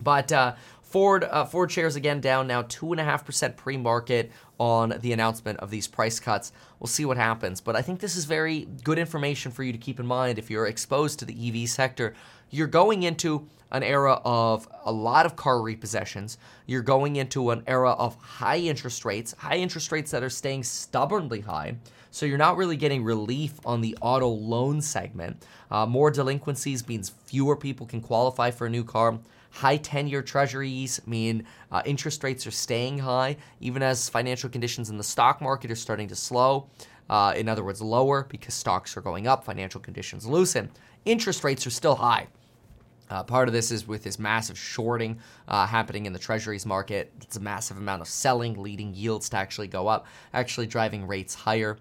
But 0.00 0.30
uh, 0.30 0.54
Ford 0.88 1.24
uh, 1.24 1.44
Ford 1.44 1.70
shares 1.70 1.96
again 1.96 2.20
down 2.20 2.46
now 2.46 2.62
two 2.62 2.92
and 2.92 3.00
a 3.00 3.04
half 3.04 3.26
percent 3.26 3.58
pre-market 3.58 4.32
on 4.58 4.94
the 5.02 5.12
announcement 5.12 5.58
of 5.58 5.70
these 5.70 5.86
price 5.86 6.18
cuts. 6.18 6.50
We'll 6.80 6.86
see 6.86 7.04
what 7.04 7.18
happens, 7.18 7.60
but 7.60 7.76
I 7.76 7.82
think 7.82 8.00
this 8.00 8.16
is 8.16 8.24
very 8.24 8.66
good 8.84 8.98
information 8.98 9.52
for 9.52 9.62
you 9.62 9.72
to 9.72 9.78
keep 9.78 10.00
in 10.00 10.06
mind 10.06 10.38
if 10.38 10.50
you're 10.50 10.66
exposed 10.66 11.18
to 11.18 11.26
the 11.26 11.62
EV 11.62 11.68
sector 11.68 12.14
you're 12.50 12.66
going 12.66 13.02
into 13.02 13.46
an 13.70 13.82
era 13.82 14.20
of 14.24 14.68
a 14.84 14.92
lot 14.92 15.26
of 15.26 15.36
car 15.36 15.56
repossessions. 15.56 16.38
You're 16.66 16.82
going 16.82 17.16
into 17.16 17.50
an 17.50 17.62
era 17.66 17.90
of 17.92 18.16
high 18.16 18.58
interest 18.58 19.04
rates, 19.04 19.34
high 19.38 19.56
interest 19.56 19.92
rates 19.92 20.10
that 20.10 20.22
are 20.22 20.30
staying 20.30 20.64
stubbornly 20.64 21.40
high. 21.40 21.76
So 22.10 22.24
you're 22.24 22.38
not 22.38 22.56
really 22.56 22.76
getting 22.76 23.04
relief 23.04 23.60
on 23.64 23.80
the 23.80 23.96
auto 24.00 24.28
loan 24.28 24.80
segment. 24.80 25.44
Uh, 25.70 25.84
more 25.84 26.10
delinquencies 26.10 26.88
means 26.88 27.10
fewer 27.10 27.56
people 27.56 27.86
can 27.86 28.00
qualify 28.00 28.50
for 28.50 28.66
a 28.66 28.70
new 28.70 28.84
car. 28.84 29.18
High 29.50 29.76
10 29.76 30.08
year 30.08 30.22
treasuries 30.22 31.00
mean 31.06 31.44
uh, 31.70 31.82
interest 31.84 32.24
rates 32.24 32.46
are 32.46 32.50
staying 32.50 32.98
high, 32.98 33.36
even 33.60 33.82
as 33.82 34.08
financial 34.08 34.48
conditions 34.48 34.88
in 34.88 34.96
the 34.96 35.04
stock 35.04 35.40
market 35.40 35.70
are 35.70 35.76
starting 35.76 36.08
to 36.08 36.16
slow. 36.16 36.68
Uh, 37.10 37.32
in 37.36 37.48
other 37.48 37.64
words, 37.64 37.80
lower 37.80 38.26
because 38.28 38.54
stocks 38.54 38.96
are 38.96 39.00
going 39.00 39.26
up, 39.26 39.44
financial 39.44 39.80
conditions 39.80 40.26
loosen. 40.26 40.70
Interest 41.04 41.42
rates 41.44 41.66
are 41.66 41.70
still 41.70 41.94
high. 41.94 42.26
Uh, 43.10 43.22
part 43.22 43.48
of 43.48 43.54
this 43.54 43.70
is 43.70 43.86
with 43.86 44.02
this 44.02 44.18
massive 44.18 44.58
shorting 44.58 45.18
uh, 45.46 45.66
happening 45.66 46.06
in 46.06 46.12
the 46.12 46.18
treasuries 46.18 46.66
market. 46.66 47.12
It's 47.22 47.36
a 47.36 47.40
massive 47.40 47.78
amount 47.78 48.02
of 48.02 48.08
selling, 48.08 48.60
leading 48.60 48.94
yields 48.94 49.28
to 49.30 49.36
actually 49.36 49.68
go 49.68 49.88
up, 49.88 50.06
actually 50.32 50.66
driving 50.66 51.06
rates 51.06 51.34
higher. 51.34 51.78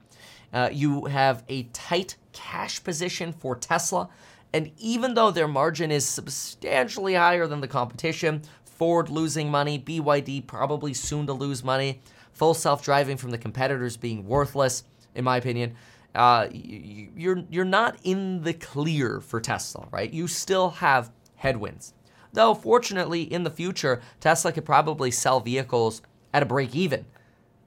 Uh, 0.53 0.69
you 0.71 1.05
have 1.05 1.43
a 1.49 1.63
tight 1.73 2.15
cash 2.31 2.83
position 2.83 3.33
for 3.33 3.55
Tesla. 3.55 4.09
And 4.53 4.71
even 4.77 5.13
though 5.13 5.31
their 5.31 5.47
margin 5.47 5.91
is 5.91 6.07
substantially 6.07 7.15
higher 7.15 7.47
than 7.47 7.59
the 7.59 7.67
competition, 7.67 8.41
Ford 8.63 9.09
losing 9.09 9.51
money, 9.51 9.77
BYD 9.77 10.47
probably 10.47 10.93
soon 10.93 11.27
to 11.27 11.33
lose 11.33 11.63
money, 11.63 12.01
full 12.31 12.53
self 12.53 12.83
driving 12.83 13.17
from 13.17 13.31
the 13.31 13.37
competitors 13.37 13.97
being 13.97 14.25
worthless, 14.25 14.83
in 15.15 15.25
my 15.25 15.37
opinion 15.37 15.75
uh, 16.17 16.47
you're 16.51 17.43
you're 17.49 17.63
not 17.63 17.97
in 18.03 18.41
the 18.41 18.53
clear 18.53 19.21
for 19.21 19.39
Tesla, 19.39 19.87
right? 19.91 20.11
You 20.11 20.27
still 20.27 20.71
have 20.71 21.11
headwinds. 21.37 21.93
Though 22.33 22.53
fortunately, 22.53 23.21
in 23.21 23.43
the 23.43 23.49
future, 23.49 24.01
Tesla 24.19 24.51
could 24.51 24.65
probably 24.65 25.11
sell 25.11 25.39
vehicles 25.39 26.01
at 26.33 26.43
a 26.43 26.45
break 26.45 26.75
even 26.75 27.05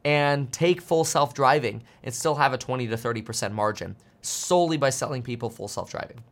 and 0.05 0.52
take 0.52 0.80
full 0.80 1.05
self 1.05 1.34
driving 1.34 1.82
and 2.02 2.14
still 2.14 2.36
have 2.36 2.52
a 2.52 2.59
20 2.59 2.86
to 2.88 2.97
30% 2.97 3.52
margin 3.52 3.97
solely 4.22 4.76
by 4.76 4.90
selling 4.90 5.22
people 5.22 5.51
full 5.51 5.68
self 5.68 5.90
driving. 5.90 6.22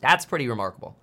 That's 0.00 0.24
pretty 0.24 0.48
remarkable. 0.48 0.96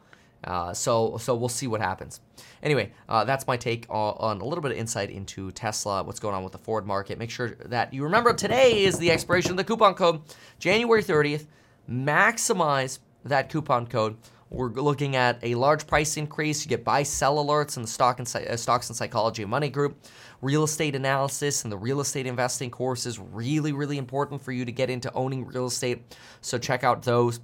Uh, 0.44 0.74
so 0.74 1.18
so 1.18 1.36
we'll 1.36 1.50
see 1.50 1.68
what 1.68 1.82
happens. 1.82 2.22
Anyway, 2.64 2.92
uh, 3.10 3.26
that's 3.26 3.46
my 3.46 3.58
take 3.58 3.86
on, 3.90 4.16
on, 4.20 4.42
a 4.42 4.46
little 4.46 4.62
bit 4.62 4.72
of 4.72 4.78
insight 4.78 5.10
into 5.10 5.52
Tesla, 5.52 6.04
what's 6.04 6.20
going 6.20 6.34
on 6.34 6.44
with 6.44 6.54
the 6.54 6.58
Ford 6.58 6.86
market. 6.86 7.18
Make 7.18 7.30
sure 7.30 7.56
that 7.66 7.94
you 7.94 8.04
remember 8.04 8.34
today 8.34 8.84
is 8.84 8.98
the 8.98 9.12
expiration 9.12 9.52
of 9.52 9.58
the 9.58 9.64
coupon 9.64 9.96
code, 9.96 10.22
January 10.60 11.04
30th. 11.04 11.46
Maximize 11.90 13.00
that 13.26 13.50
coupon 13.50 13.88
code. 13.88 14.18
We're 14.52 14.70
looking 14.70 15.16
at 15.16 15.40
a 15.44 15.54
large 15.56 15.86
price 15.86 16.18
increase. 16.18 16.66
You 16.66 16.70
get 16.70 16.84
buy 16.84 17.04
sell 17.04 17.44
alerts 17.44 17.78
in 17.78 17.84
the 17.84 17.88
stock 17.88 18.20
and 18.20 18.28
uh, 18.36 18.58
stocks 18.58 18.90
and 18.90 18.98
psychology 18.98 19.44
and 19.44 19.52
money 19.52 19.70
group. 19.70 19.98
Real 20.42 20.64
estate 20.64 20.96
analysis 20.96 21.64
and 21.64 21.72
the 21.72 21.78
real 21.78 22.00
estate 22.00 22.26
investing 22.26 22.72
course 22.72 23.06
is 23.06 23.20
really 23.20 23.74
really 23.74 23.98
important 23.98 24.42
for 24.42 24.52
you 24.52 24.66
to 24.66 24.72
get 24.72 24.90
into 24.90 25.14
owning 25.14 25.46
real 25.46 25.68
estate. 25.68 26.16
So 26.42 26.58
check 26.58 26.84
out 26.84 27.04
those 27.04 27.40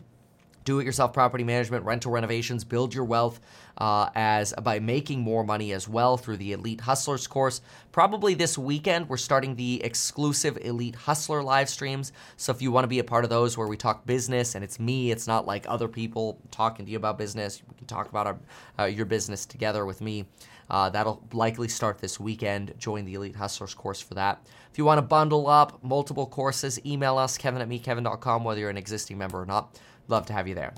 do 0.65 0.79
it 0.79 0.85
yourself 0.85 1.13
property 1.13 1.43
management, 1.43 1.85
rental 1.85 2.11
renovations, 2.11 2.63
build 2.63 2.93
your 2.93 3.05
wealth 3.05 3.39
uh, 3.77 4.09
as 4.15 4.53
by 4.63 4.79
making 4.79 5.21
more 5.21 5.43
money 5.43 5.71
as 5.71 5.87
well 5.87 6.17
through 6.17 6.37
the 6.37 6.51
Elite 6.51 6.81
Hustlers 6.81 7.27
course. 7.27 7.61
Probably 7.91 8.33
this 8.33 8.57
weekend, 8.57 9.07
we're 9.07 9.17
starting 9.17 9.55
the 9.55 9.81
exclusive 9.83 10.57
Elite 10.61 10.95
Hustler 10.95 11.43
live 11.43 11.69
streams. 11.69 12.11
So 12.35 12.51
if 12.51 12.61
you 12.61 12.71
want 12.71 12.83
to 12.83 12.89
be 12.89 12.99
a 12.99 13.03
part 13.03 13.23
of 13.23 13.29
those 13.29 13.57
where 13.57 13.67
we 13.67 13.77
talk 13.77 14.05
business 14.05 14.55
and 14.55 14.63
it's 14.63 14.79
me, 14.79 15.11
it's 15.11 15.27
not 15.27 15.45
like 15.45 15.65
other 15.67 15.87
people 15.87 16.39
talking 16.51 16.85
to 16.85 16.91
you 16.91 16.97
about 16.97 17.17
business, 17.17 17.61
we 17.69 17.75
can 17.75 17.87
talk 17.87 18.09
about 18.09 18.27
our, 18.27 18.37
uh, 18.79 18.85
your 18.85 19.05
business 19.05 19.45
together 19.45 19.85
with 19.85 20.01
me. 20.01 20.25
Uh, 20.69 20.89
that'll 20.89 21.21
likely 21.31 21.67
start 21.67 21.99
this 21.99 22.19
weekend. 22.19 22.73
Join 22.79 23.05
the 23.05 23.13
Elite 23.13 23.35
Hustlers 23.35 23.75
course 23.75 24.01
for 24.01 24.15
that. 24.15 24.41
If 24.71 24.79
you 24.79 24.85
want 24.85 24.97
to 24.97 25.03
bundle 25.03 25.47
up 25.47 25.83
multiple 25.83 26.25
courses, 26.25 26.83
email 26.85 27.17
us, 27.17 27.37
kevin 27.37 27.61
at 27.61 27.69
meetkevin.com, 27.69 28.43
whether 28.43 28.59
you're 28.59 28.69
an 28.69 28.77
existing 28.77 29.17
member 29.17 29.39
or 29.39 29.45
not. 29.45 29.79
Love 30.07 30.25
to 30.27 30.33
have 30.33 30.47
you 30.47 30.55
there. 30.55 30.73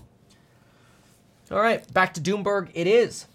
All 1.51 1.59
right, 1.59 1.91
back 1.93 2.13
to 2.15 2.21
Bloomberg. 2.21 2.69
It 2.73 2.87
is. 2.87 3.25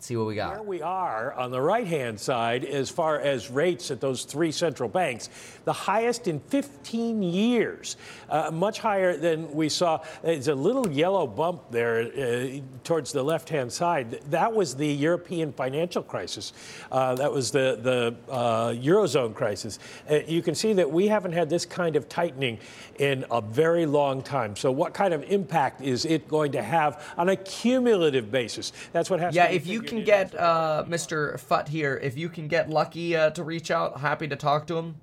Let's 0.00 0.06
see 0.06 0.16
what 0.16 0.28
we 0.28 0.34
got. 0.34 0.52
Where 0.52 0.62
we 0.62 0.80
are 0.80 1.34
on 1.34 1.50
the 1.50 1.60
right 1.60 1.86
hand 1.86 2.18
side, 2.18 2.64
as 2.64 2.88
far 2.88 3.20
as 3.20 3.50
rates 3.50 3.90
at 3.90 4.00
those 4.00 4.24
three 4.24 4.50
central 4.50 4.88
banks, 4.88 5.28
the 5.66 5.74
highest 5.74 6.26
in 6.26 6.40
15 6.40 7.22
years, 7.22 7.98
uh, 8.30 8.50
much 8.50 8.78
higher 8.78 9.14
than 9.18 9.52
we 9.52 9.68
saw. 9.68 10.00
There's 10.22 10.48
a 10.48 10.54
little 10.54 10.90
yellow 10.90 11.26
bump 11.26 11.70
there 11.70 12.00
uh, 12.00 12.60
towards 12.82 13.12
the 13.12 13.22
left 13.22 13.50
hand 13.50 13.70
side. 13.70 14.22
That 14.30 14.54
was 14.54 14.74
the 14.74 14.86
European 14.86 15.52
financial 15.52 16.02
crisis. 16.02 16.54
Uh, 16.90 17.16
that 17.16 17.30
was 17.30 17.50
the, 17.50 17.78
the 17.82 18.32
uh, 18.32 18.70
Eurozone 18.70 19.34
crisis. 19.34 19.78
Uh, 20.10 20.20
you 20.26 20.40
can 20.40 20.54
see 20.54 20.72
that 20.72 20.90
we 20.90 21.08
haven't 21.08 21.32
had 21.32 21.50
this 21.50 21.66
kind 21.66 21.94
of 21.94 22.08
tightening 22.08 22.58
in 22.98 23.26
a 23.30 23.42
very 23.42 23.84
long 23.84 24.22
time. 24.22 24.56
So, 24.56 24.72
what 24.72 24.94
kind 24.94 25.12
of 25.12 25.24
impact 25.24 25.82
is 25.82 26.06
it 26.06 26.26
going 26.26 26.52
to 26.52 26.62
have 26.62 27.04
on 27.18 27.28
a 27.28 27.36
cumulative 27.36 28.30
basis? 28.30 28.72
That's 28.92 29.10
what 29.10 29.20
has 29.20 29.34
yeah, 29.34 29.42
to 29.42 29.48
be. 29.50 29.54
Yeah, 29.56 29.60
if 29.60 29.66
you 29.66 29.89
can 29.90 30.04
get 30.04 30.34
uh, 30.34 30.84
Mr. 30.88 31.38
Futt 31.38 31.68
here, 31.68 31.98
if 32.02 32.16
you 32.16 32.28
can 32.28 32.48
get 32.48 32.70
Lucky 32.70 33.16
uh, 33.16 33.30
to 33.30 33.42
reach 33.42 33.70
out, 33.70 34.00
happy 34.00 34.28
to 34.28 34.36
talk 34.36 34.66
to 34.68 34.76
him. 34.76 34.96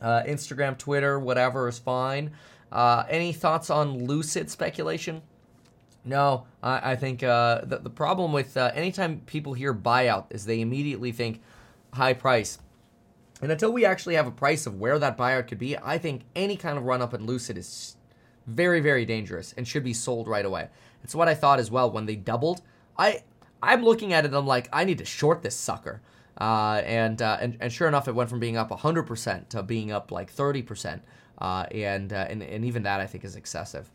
Uh, 0.00 0.22
Instagram, 0.24 0.76
Twitter, 0.78 1.18
whatever 1.18 1.68
is 1.68 1.78
fine. 1.78 2.32
Uh, 2.70 3.04
any 3.08 3.32
thoughts 3.32 3.70
on 3.70 4.06
Lucid 4.06 4.50
speculation? 4.50 5.22
No, 6.04 6.46
I, 6.62 6.92
I 6.92 6.96
think 6.96 7.22
uh, 7.22 7.62
the, 7.64 7.78
the 7.78 7.90
problem 7.90 8.32
with 8.32 8.56
uh, 8.56 8.72
anytime 8.74 9.20
people 9.26 9.54
hear 9.54 9.72
buyout 9.72 10.26
is 10.30 10.44
they 10.44 10.60
immediately 10.60 11.12
think 11.12 11.40
high 11.92 12.14
price. 12.14 12.58
And 13.40 13.50
until 13.50 13.72
we 13.72 13.84
actually 13.84 14.14
have 14.14 14.26
a 14.26 14.32
price 14.32 14.66
of 14.66 14.78
where 14.78 14.98
that 14.98 15.16
buyout 15.16 15.48
could 15.48 15.58
be, 15.58 15.76
I 15.78 15.98
think 15.98 16.22
any 16.36 16.56
kind 16.56 16.78
of 16.78 16.84
run 16.84 17.02
up 17.02 17.14
in 17.14 17.26
Lucid 17.26 17.56
is 17.56 17.96
very, 18.46 18.80
very 18.80 19.04
dangerous 19.04 19.52
and 19.56 19.66
should 19.66 19.84
be 19.84 19.94
sold 19.94 20.28
right 20.28 20.44
away. 20.44 20.68
It's 21.04 21.14
what 21.14 21.28
I 21.28 21.34
thought 21.34 21.58
as 21.58 21.70
well 21.70 21.90
when 21.90 22.06
they 22.06 22.16
doubled. 22.16 22.62
I 22.98 23.22
I'm 23.62 23.84
looking 23.84 24.12
at 24.12 24.24
it. 24.24 24.34
I'm 24.34 24.46
like, 24.46 24.68
I 24.72 24.84
need 24.84 24.98
to 24.98 25.04
short 25.04 25.42
this 25.42 25.54
sucker. 25.54 26.00
Uh, 26.40 26.82
and, 26.84 27.20
uh, 27.22 27.38
and 27.40 27.56
and 27.60 27.72
sure 27.72 27.86
enough, 27.86 28.08
it 28.08 28.14
went 28.14 28.28
from 28.30 28.40
being 28.40 28.56
up 28.56 28.70
100% 28.70 29.48
to 29.50 29.62
being 29.62 29.92
up 29.92 30.10
like 30.10 30.34
30%. 30.34 31.00
Uh, 31.38 31.66
and, 31.70 32.12
uh, 32.12 32.26
and 32.28 32.42
and 32.42 32.64
even 32.64 32.82
that 32.84 33.00
I 33.00 33.06
think 33.06 33.24
is 33.24 33.36
excessive 33.36 33.90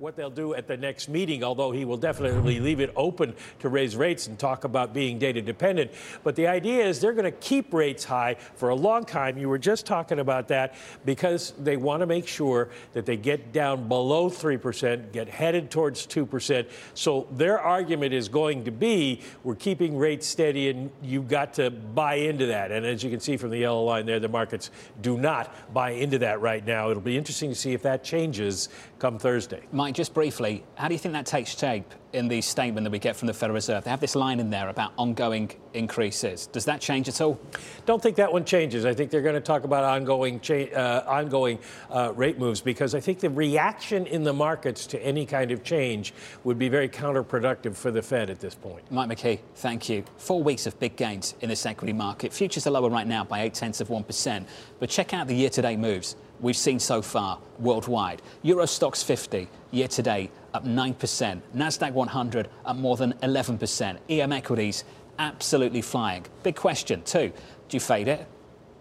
what 0.00 0.16
they'll 0.16 0.30
do 0.30 0.54
at 0.54 0.66
the 0.66 0.78
next 0.78 1.10
meeting, 1.10 1.44
although 1.44 1.72
he 1.72 1.84
will 1.84 1.98
definitely 1.98 2.58
leave 2.58 2.80
it 2.80 2.90
open 2.96 3.34
to 3.58 3.68
raise 3.68 3.94
rates 3.94 4.28
and 4.28 4.38
talk 4.38 4.64
about 4.64 4.94
being 4.94 5.18
data 5.18 5.42
dependent. 5.42 5.90
But 6.24 6.36
the 6.36 6.46
idea 6.46 6.86
is 6.86 7.00
they're 7.00 7.12
going 7.12 7.30
to 7.30 7.30
keep 7.30 7.74
rates 7.74 8.02
high 8.02 8.36
for 8.54 8.70
a 8.70 8.74
long 8.74 9.04
time. 9.04 9.36
You 9.36 9.50
were 9.50 9.58
just 9.58 9.84
talking 9.84 10.18
about 10.18 10.48
that 10.48 10.74
because 11.04 11.52
they 11.58 11.76
want 11.76 12.00
to 12.00 12.06
make 12.06 12.26
sure 12.26 12.70
that 12.94 13.04
they 13.04 13.18
get 13.18 13.52
down 13.52 13.88
below 13.88 14.30
3%, 14.30 15.12
get 15.12 15.28
headed 15.28 15.70
towards 15.70 16.06
2%. 16.06 16.66
So 16.94 17.28
their 17.32 17.60
argument 17.60 18.14
is 18.14 18.30
going 18.30 18.64
to 18.64 18.70
be 18.70 19.20
we're 19.44 19.54
keeping 19.54 19.98
rates 19.98 20.26
steady 20.26 20.70
and 20.70 20.90
you've 21.02 21.28
got 21.28 21.52
to 21.54 21.70
buy 21.70 22.14
into 22.14 22.46
that. 22.46 22.72
And 22.72 22.86
as 22.86 23.04
you 23.04 23.10
can 23.10 23.20
see 23.20 23.36
from 23.36 23.50
the 23.50 23.58
yellow 23.58 23.84
line 23.84 24.06
there, 24.06 24.18
the 24.18 24.28
markets 24.28 24.70
do 25.02 25.18
not 25.18 25.74
buy 25.74 25.90
into 25.90 26.20
that 26.20 26.40
right 26.40 26.66
now. 26.66 26.88
It'll 26.90 27.02
be 27.02 27.18
interesting 27.18 27.50
to 27.50 27.54
see 27.54 27.74
if 27.74 27.82
that 27.82 28.02
changes 28.02 28.70
come 29.00 29.18
Thursday. 29.18 29.62
Mike, 29.72 29.94
just 29.94 30.14
briefly, 30.14 30.62
how 30.76 30.86
do 30.86 30.94
you 30.94 30.98
think 30.98 31.14
that 31.14 31.26
takes 31.26 31.58
shape 31.58 31.92
in 32.12 32.28
the 32.28 32.40
statement 32.40 32.84
that 32.84 32.90
we 32.90 32.98
get 32.98 33.16
from 33.16 33.26
the 33.26 33.34
Federal 33.34 33.54
Reserve? 33.54 33.84
They 33.84 33.90
have 33.90 34.00
this 34.00 34.16
line 34.16 34.40
in 34.40 34.50
there 34.50 34.68
about 34.68 34.92
ongoing 34.98 35.50
increases. 35.74 36.46
Does 36.48 36.64
that 36.64 36.80
change 36.80 37.08
at 37.08 37.20
all? 37.20 37.38
Don't 37.86 38.02
think 38.02 38.16
that 38.16 38.32
one 38.32 38.44
changes. 38.44 38.84
I 38.84 38.94
think 38.94 39.10
they're 39.10 39.22
going 39.22 39.34
to 39.34 39.40
talk 39.40 39.64
about 39.64 39.84
ongoing 39.84 40.40
cha- 40.40 40.72
uh, 40.74 41.04
ongoing 41.06 41.58
uh, 41.90 42.12
rate 42.14 42.38
moves 42.38 42.60
because 42.60 42.94
I 42.94 43.00
think 43.00 43.20
the 43.20 43.30
reaction 43.30 44.06
in 44.06 44.24
the 44.24 44.32
markets 44.32 44.86
to 44.88 45.02
any 45.02 45.26
kind 45.26 45.50
of 45.52 45.62
change 45.62 46.12
would 46.44 46.58
be 46.58 46.68
very 46.68 46.88
counterproductive 46.88 47.76
for 47.76 47.90
the 47.90 48.02
Fed 48.02 48.30
at 48.30 48.40
this 48.40 48.54
point. 48.54 48.82
Mike 48.90 49.08
McKee, 49.08 49.40
thank 49.56 49.88
you. 49.88 50.04
Four 50.18 50.42
weeks 50.42 50.66
of 50.66 50.78
big 50.80 50.96
gains 50.96 51.34
in 51.40 51.48
this 51.48 51.64
equity 51.66 51.92
market. 51.92 52.32
Futures 52.32 52.66
are 52.66 52.70
lower 52.70 52.90
right 52.90 53.06
now 53.06 53.24
by 53.24 53.42
eight 53.42 53.54
tenths 53.54 53.80
of 53.80 53.90
one 53.90 54.04
percent, 54.04 54.48
but 54.78 54.90
check 54.90 55.14
out 55.14 55.26
the 55.26 55.34
year-to-date 55.34 55.78
moves 55.78 56.16
we've 56.40 56.56
seen 56.56 56.78
so 56.78 57.02
far 57.02 57.38
worldwide. 57.58 58.22
Euro 58.42 58.64
Stoxx 58.64 59.04
50 59.04 59.48
year 59.70 59.88
to 59.88 60.02
date 60.02 60.30
up 60.54 60.64
9%, 60.64 61.40
Nasdaq 61.54 61.92
100 61.92 62.48
up 62.64 62.76
more 62.76 62.96
than 62.96 63.12
11%, 63.22 63.98
EM 64.08 64.32
equities 64.32 64.84
absolutely 65.18 65.82
flying. 65.82 66.24
Big 66.42 66.56
question 66.56 67.02
too, 67.02 67.32
do 67.68 67.76
you 67.76 67.80
fade 67.80 68.08
it 68.08 68.26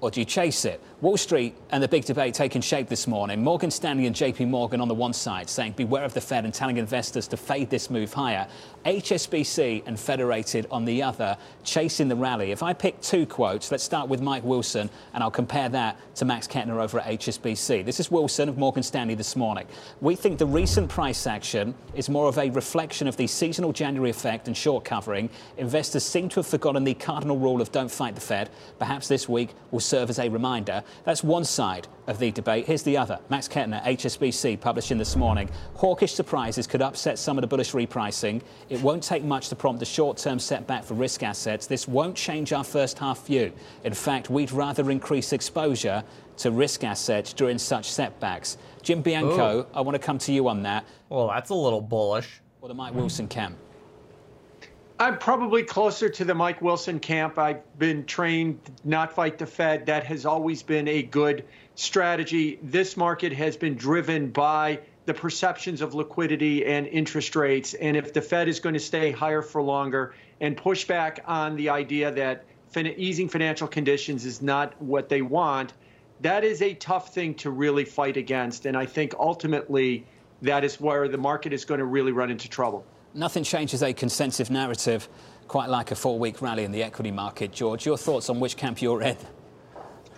or 0.01 0.09
do 0.09 0.19
you 0.19 0.25
chase 0.25 0.65
it? 0.65 0.81
Wall 1.01 1.15
Street 1.15 1.55
and 1.69 1.81
the 1.81 1.87
big 1.87 2.03
debate 2.03 2.33
taking 2.33 2.61
shape 2.61 2.89
this 2.89 3.07
morning. 3.07 3.41
Morgan 3.41 3.71
Stanley 3.71 4.05
and 4.05 4.13
JP 4.13 4.49
Morgan 4.49 4.81
on 4.81 4.89
the 4.89 4.93
one 4.93 5.13
side 5.13 5.49
saying 5.49 5.71
beware 5.77 6.03
of 6.03 6.13
the 6.13 6.19
Fed 6.19 6.43
and 6.43 6.53
telling 6.53 6.75
investors 6.75 7.25
to 7.29 7.37
fade 7.37 7.69
this 7.69 7.89
move 7.89 8.11
higher. 8.11 8.45
HSBC 8.85 9.83
and 9.85 9.97
Federated 9.97 10.67
on 10.69 10.83
the 10.83 11.01
other 11.01 11.37
chasing 11.63 12.09
the 12.09 12.17
rally. 12.17 12.51
If 12.51 12.61
I 12.61 12.73
pick 12.73 12.99
two 12.99 13.25
quotes, 13.25 13.71
let's 13.71 13.83
start 13.83 14.09
with 14.09 14.21
Mike 14.21 14.43
Wilson 14.43 14.89
and 15.13 15.23
I'll 15.23 15.31
compare 15.31 15.69
that 15.69 15.97
to 16.15 16.25
Max 16.25 16.49
Kettner 16.49 16.83
over 16.83 16.99
at 16.99 17.05
HSBC. 17.17 17.85
This 17.85 18.01
is 18.01 18.11
Wilson 18.11 18.49
of 18.49 18.57
Morgan 18.57 18.83
Stanley 18.83 19.15
this 19.15 19.37
morning. 19.37 19.67
We 20.01 20.17
think 20.17 20.37
the 20.37 20.45
recent 20.45 20.89
price 20.89 21.25
action 21.27 21.75
is 21.95 22.09
more 22.09 22.27
of 22.27 22.37
a 22.37 22.49
reflection 22.49 23.07
of 23.07 23.15
the 23.15 23.27
seasonal 23.27 23.71
January 23.71 24.09
effect 24.09 24.47
and 24.47 24.57
short 24.57 24.83
covering. 24.83 25.29
Investors 25.57 26.03
seem 26.03 26.27
to 26.27 26.41
have 26.41 26.47
forgotten 26.47 26.83
the 26.83 26.93
cardinal 26.93 27.37
rule 27.37 27.61
of 27.61 27.71
don't 27.71 27.89
fight 27.89 28.15
the 28.15 28.21
Fed. 28.21 28.49
Perhaps 28.79 29.07
this 29.07 29.29
week 29.29 29.51
will 29.71 29.79
serve 29.79 30.09
as 30.09 30.19
a 30.19 30.27
reminder. 30.27 30.83
That's 31.03 31.23
one 31.23 31.43
side 31.43 31.87
of 32.07 32.19
the 32.19 32.31
debate. 32.31 32.65
Here's 32.65 32.83
the 32.83 32.97
other. 32.97 33.19
Max 33.29 33.47
Kettner, 33.47 33.83
HSBC, 33.83 34.59
publishing 34.59 34.97
this 34.97 35.15
morning. 35.15 35.49
Hawkish 35.75 36.13
surprises 36.13 36.67
could 36.67 36.81
upset 36.81 37.19
some 37.19 37.37
of 37.37 37.41
the 37.41 37.47
bullish 37.47 37.71
repricing. 37.73 38.41
It 38.69 38.81
won't 38.81 39.03
take 39.03 39.23
much 39.23 39.49
to 39.49 39.55
prompt 39.55 39.81
a 39.81 39.85
short 39.85 40.17
term 40.17 40.39
setback 40.39 40.83
for 40.83 40.93
risk 40.93 41.23
assets. 41.23 41.67
This 41.67 41.87
won't 41.87 42.15
change 42.15 42.53
our 42.53 42.63
first 42.63 42.99
half 42.99 43.25
view. 43.25 43.51
In 43.83 43.93
fact, 43.93 44.29
we'd 44.29 44.51
rather 44.51 44.91
increase 44.91 45.33
exposure 45.33 46.03
to 46.37 46.51
risk 46.51 46.83
assets 46.83 47.33
during 47.33 47.57
such 47.57 47.91
setbacks. 47.91 48.57
Jim 48.81 49.01
Bianco, 49.01 49.61
Ooh. 49.61 49.67
I 49.73 49.81
want 49.81 49.95
to 49.95 49.99
come 49.99 50.17
to 50.19 50.31
you 50.31 50.47
on 50.47 50.63
that. 50.63 50.85
Well, 51.09 51.27
that's 51.27 51.49
a 51.49 51.55
little 51.55 51.81
bullish. 51.81 52.41
Or 52.61 52.67
the 52.67 52.73
Mike 52.73 52.93
Wilson 52.93 53.27
camp. 53.27 53.57
I'm 55.01 55.17
probably 55.17 55.63
closer 55.63 56.09
to 56.09 56.25
the 56.25 56.35
Mike 56.35 56.61
Wilson 56.61 56.99
camp. 56.99 57.37
I've 57.37 57.61
been 57.79 58.05
trained 58.05 58.59
not 58.83 59.13
fight 59.13 59.37
the 59.37 59.45
Fed. 59.45 59.85
That 59.85 60.03
has 60.03 60.25
always 60.25 60.61
been 60.61 60.89
a 60.89 61.03
good 61.03 61.45
strategy. 61.75 62.59
This 62.61 62.97
market 62.97 63.31
has 63.31 63.55
been 63.55 63.75
driven 63.75 64.29
by 64.29 64.81
the 65.05 65.13
perceptions 65.13 65.79
of 65.79 65.93
liquidity 65.93 66.65
and 66.65 66.85
interest 66.85 67.37
rates. 67.37 67.75
And 67.75 67.95
if 67.95 68.11
the 68.11 68.21
Fed 68.21 68.49
is 68.49 68.59
going 68.59 68.73
to 68.73 68.79
stay 68.81 69.11
higher 69.11 69.41
for 69.41 69.61
longer 69.61 70.15
and 70.41 70.57
push 70.57 70.83
back 70.83 71.21
on 71.25 71.55
the 71.55 71.69
idea 71.69 72.11
that 72.11 72.43
fin- 72.67 72.87
easing 72.87 73.29
financial 73.29 73.69
conditions 73.69 74.25
is 74.25 74.41
not 74.41 74.73
what 74.81 75.07
they 75.07 75.21
want, 75.21 75.71
that 76.19 76.43
is 76.43 76.61
a 76.61 76.73
tough 76.73 77.13
thing 77.13 77.35
to 77.35 77.51
really 77.51 77.85
fight 77.85 78.17
against. 78.17 78.65
And 78.65 78.75
I 78.75 78.85
think 78.85 79.13
ultimately 79.17 80.05
that 80.41 80.65
is 80.65 80.77
where 80.81 81.07
the 81.07 81.17
market 81.17 81.53
is 81.53 81.63
going 81.63 81.79
to 81.79 81.85
really 81.85 82.11
run 82.11 82.29
into 82.29 82.49
trouble. 82.49 82.85
Nothing 83.13 83.43
changes 83.43 83.81
a 83.81 83.93
consensus 83.93 84.49
narrative 84.49 85.09
quite 85.47 85.69
like 85.69 85.91
a 85.91 85.95
four 85.95 86.19
week 86.19 86.41
rally 86.41 86.63
in 86.63 86.71
the 86.71 86.83
equity 86.83 87.11
market. 87.11 87.51
George, 87.51 87.85
your 87.85 87.97
thoughts 87.97 88.29
on 88.29 88.39
which 88.39 88.55
camp 88.55 88.81
you're 88.81 89.01
in? 89.01 89.17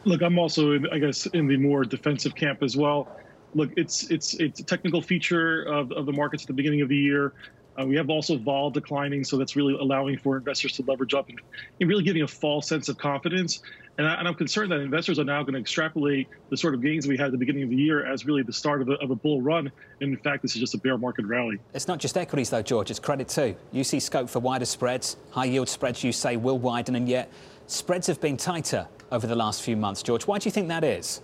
Look, 0.04 0.22
I'm 0.22 0.38
also, 0.38 0.78
I 0.92 1.00
guess, 1.00 1.26
in 1.28 1.48
the 1.48 1.58
more 1.58 1.86
defensive 1.86 2.36
camp 2.36 2.62
as 2.64 2.76
well. 2.76 3.08
Look, 3.54 3.72
it's 3.78 4.10
it's 4.12 4.34
it's 4.36 4.60
a 4.60 4.64
technical 4.64 5.02
feature 5.02 5.64
of, 5.64 5.92
of 5.92 6.06
the 6.06 6.12
markets 6.12 6.44
at 6.44 6.48
the 6.48 6.54
beginning 6.54 6.82
of 6.82 6.90
the 6.90 6.98
year. 6.98 7.34
Uh, 7.80 7.86
we 7.86 7.96
have 7.96 8.10
also 8.10 8.38
vol 8.38 8.70
declining, 8.70 9.24
so 9.24 9.38
that's 9.38 9.56
really 9.56 9.74
allowing 9.80 10.18
for 10.18 10.36
investors 10.38 10.74
to 10.74 10.84
leverage 10.86 11.14
up 11.14 11.30
and, 11.30 11.40
and 11.80 11.90
really 11.90 12.04
giving 12.04 12.22
a 12.22 12.28
false 12.28 12.68
sense 12.68 12.90
of 12.90 12.98
confidence. 12.98 13.62
And, 14.02 14.10
I, 14.10 14.28
am 14.28 14.34
concerned 14.34 14.72
that 14.72 14.80
investors 14.80 15.20
are 15.20 15.24
now 15.24 15.44
going 15.44 15.54
to 15.54 15.60
extrapolate 15.60 16.28
the 16.50 16.58
sort 16.58 16.74
of 16.74 16.82
gains 16.82 17.08
we 17.08 17.18
had 17.18 17.28
at 17.28 17.32
the 17.34 17.38
beginning 17.38 17.62
of 17.62 17.70
the 17.70 17.76
year 17.76 18.04
as 18.04 18.26
really 18.26 18.42
the 18.42 18.52
start 18.52 18.82
of 18.82 18.90
a, 18.90 18.94
of 18.94 19.12
a 19.12 19.16
bull 19.16 19.44
run. 19.44 19.72
And 20.00 20.14
in 20.14 20.18
fact, 20.18 20.42
this 20.42 20.56
is 20.56 20.60
just 20.60 20.74
a 20.74 20.80
bear 20.80 20.98
market 20.98 21.28
rally. 21.28 21.60
It's 21.76 21.88
not 21.88 22.00
just 22.00 22.18
equities, 22.18 22.50
though, 22.50 22.64
George. 22.64 22.90
It's 22.90 23.00
credit 23.00 23.30
too. 23.30 23.56
You 23.72 23.84
see 23.84 24.00
scope 24.00 24.28
for 24.28 24.40
wider 24.40 24.66
spreads. 24.66 25.18
High 25.30 25.46
yield 25.46 25.70
spreads, 25.70 26.04
you 26.04 26.12
say, 26.12 26.36
will 26.36 26.58
widen, 26.58 26.96
and 26.96 27.08
yet 27.08 27.32
spreads 27.68 28.08
have 28.08 28.20
been 28.20 28.38
tighter 28.38 28.88
over 29.12 29.28
the 29.28 29.36
last 29.36 29.62
few 29.62 29.78
months. 29.78 30.02
George, 30.02 30.26
why 30.26 30.40
do 30.40 30.46
you 30.46 30.52
think 30.52 30.68
that 30.70 30.84
is? 30.84 31.22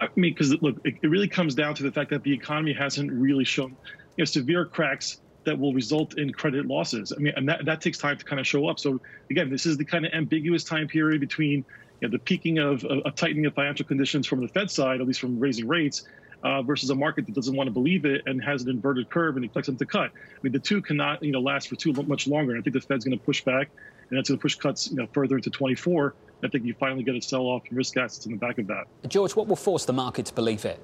I 0.00 0.06
mean, 0.14 0.32
because 0.32 0.52
look, 0.62 0.76
it, 0.84 0.94
it 1.02 1.08
really 1.08 1.28
comes 1.28 1.56
down 1.56 1.74
to 1.74 1.82
the 1.82 1.90
fact 1.90 2.10
that 2.10 2.22
the 2.22 2.32
economy 2.32 2.72
hasn't 2.72 3.10
really 3.10 3.44
shown 3.44 3.70
you 4.16 4.18
know, 4.18 4.24
severe 4.26 4.64
cracks 4.64 5.20
that 5.42 5.58
will 5.58 5.74
result 5.74 6.18
in 6.18 6.32
credit 6.32 6.66
losses. 6.66 7.12
I 7.12 7.20
mean, 7.20 7.32
and 7.34 7.48
that, 7.48 7.64
that 7.64 7.80
takes 7.80 7.98
time 7.98 8.16
to 8.16 8.24
kind 8.24 8.38
of 8.38 8.46
show 8.46 8.68
up. 8.68 8.78
So 8.78 9.00
again, 9.28 9.50
this 9.50 9.66
is 9.66 9.76
the 9.76 9.84
kind 9.84 10.06
of 10.06 10.12
ambiguous 10.12 10.62
time 10.62 10.86
period 10.86 11.20
between 11.20 11.64
you 12.02 12.08
know, 12.08 12.12
the 12.12 12.18
peaking 12.18 12.58
of 12.58 12.84
a, 12.84 13.12
tightening 13.12 13.46
of 13.46 13.54
financial 13.54 13.86
conditions 13.86 14.26
from 14.26 14.40
the 14.40 14.48
Fed 14.48 14.68
side, 14.68 15.00
at 15.00 15.06
least 15.06 15.20
from 15.20 15.38
raising 15.38 15.68
rates, 15.68 16.02
uh, 16.42 16.60
versus 16.60 16.90
a 16.90 16.94
market 16.96 17.26
that 17.26 17.34
doesn't 17.34 17.54
want 17.54 17.68
to 17.68 17.70
believe 17.70 18.04
it 18.04 18.22
and 18.26 18.42
has 18.42 18.64
an 18.64 18.70
inverted 18.70 19.08
curve 19.08 19.36
and 19.36 19.44
expects 19.44 19.68
them 19.68 19.76
to 19.76 19.86
cut. 19.86 20.10
I 20.10 20.38
mean, 20.42 20.52
the 20.52 20.58
two 20.58 20.82
cannot 20.82 21.22
you 21.22 21.30
know 21.30 21.40
last 21.40 21.68
for 21.68 21.76
too 21.76 21.92
much 21.92 22.26
longer. 22.26 22.52
And 22.52 22.60
I 22.60 22.62
think 22.62 22.74
the 22.74 22.80
Fed's 22.80 23.04
going 23.04 23.16
to 23.16 23.24
push 23.24 23.44
back, 23.44 23.70
and 24.10 24.18
that's 24.18 24.28
going 24.28 24.36
to 24.36 24.42
push 24.42 24.56
cuts 24.56 24.90
you 24.90 24.96
know 24.96 25.06
further 25.12 25.36
into 25.36 25.50
24. 25.50 26.14
I 26.42 26.48
think 26.48 26.64
you 26.64 26.74
finally 26.74 27.04
get 27.04 27.14
a 27.14 27.22
sell-off 27.22 27.62
in 27.70 27.76
risk 27.76 27.96
assets 27.96 28.26
in 28.26 28.32
the 28.32 28.38
back 28.38 28.58
of 28.58 28.66
that. 28.66 28.86
George, 29.06 29.36
what 29.36 29.46
will 29.46 29.54
force 29.54 29.84
the 29.84 29.92
market 29.92 30.26
to 30.26 30.34
believe 30.34 30.64
it? 30.64 30.80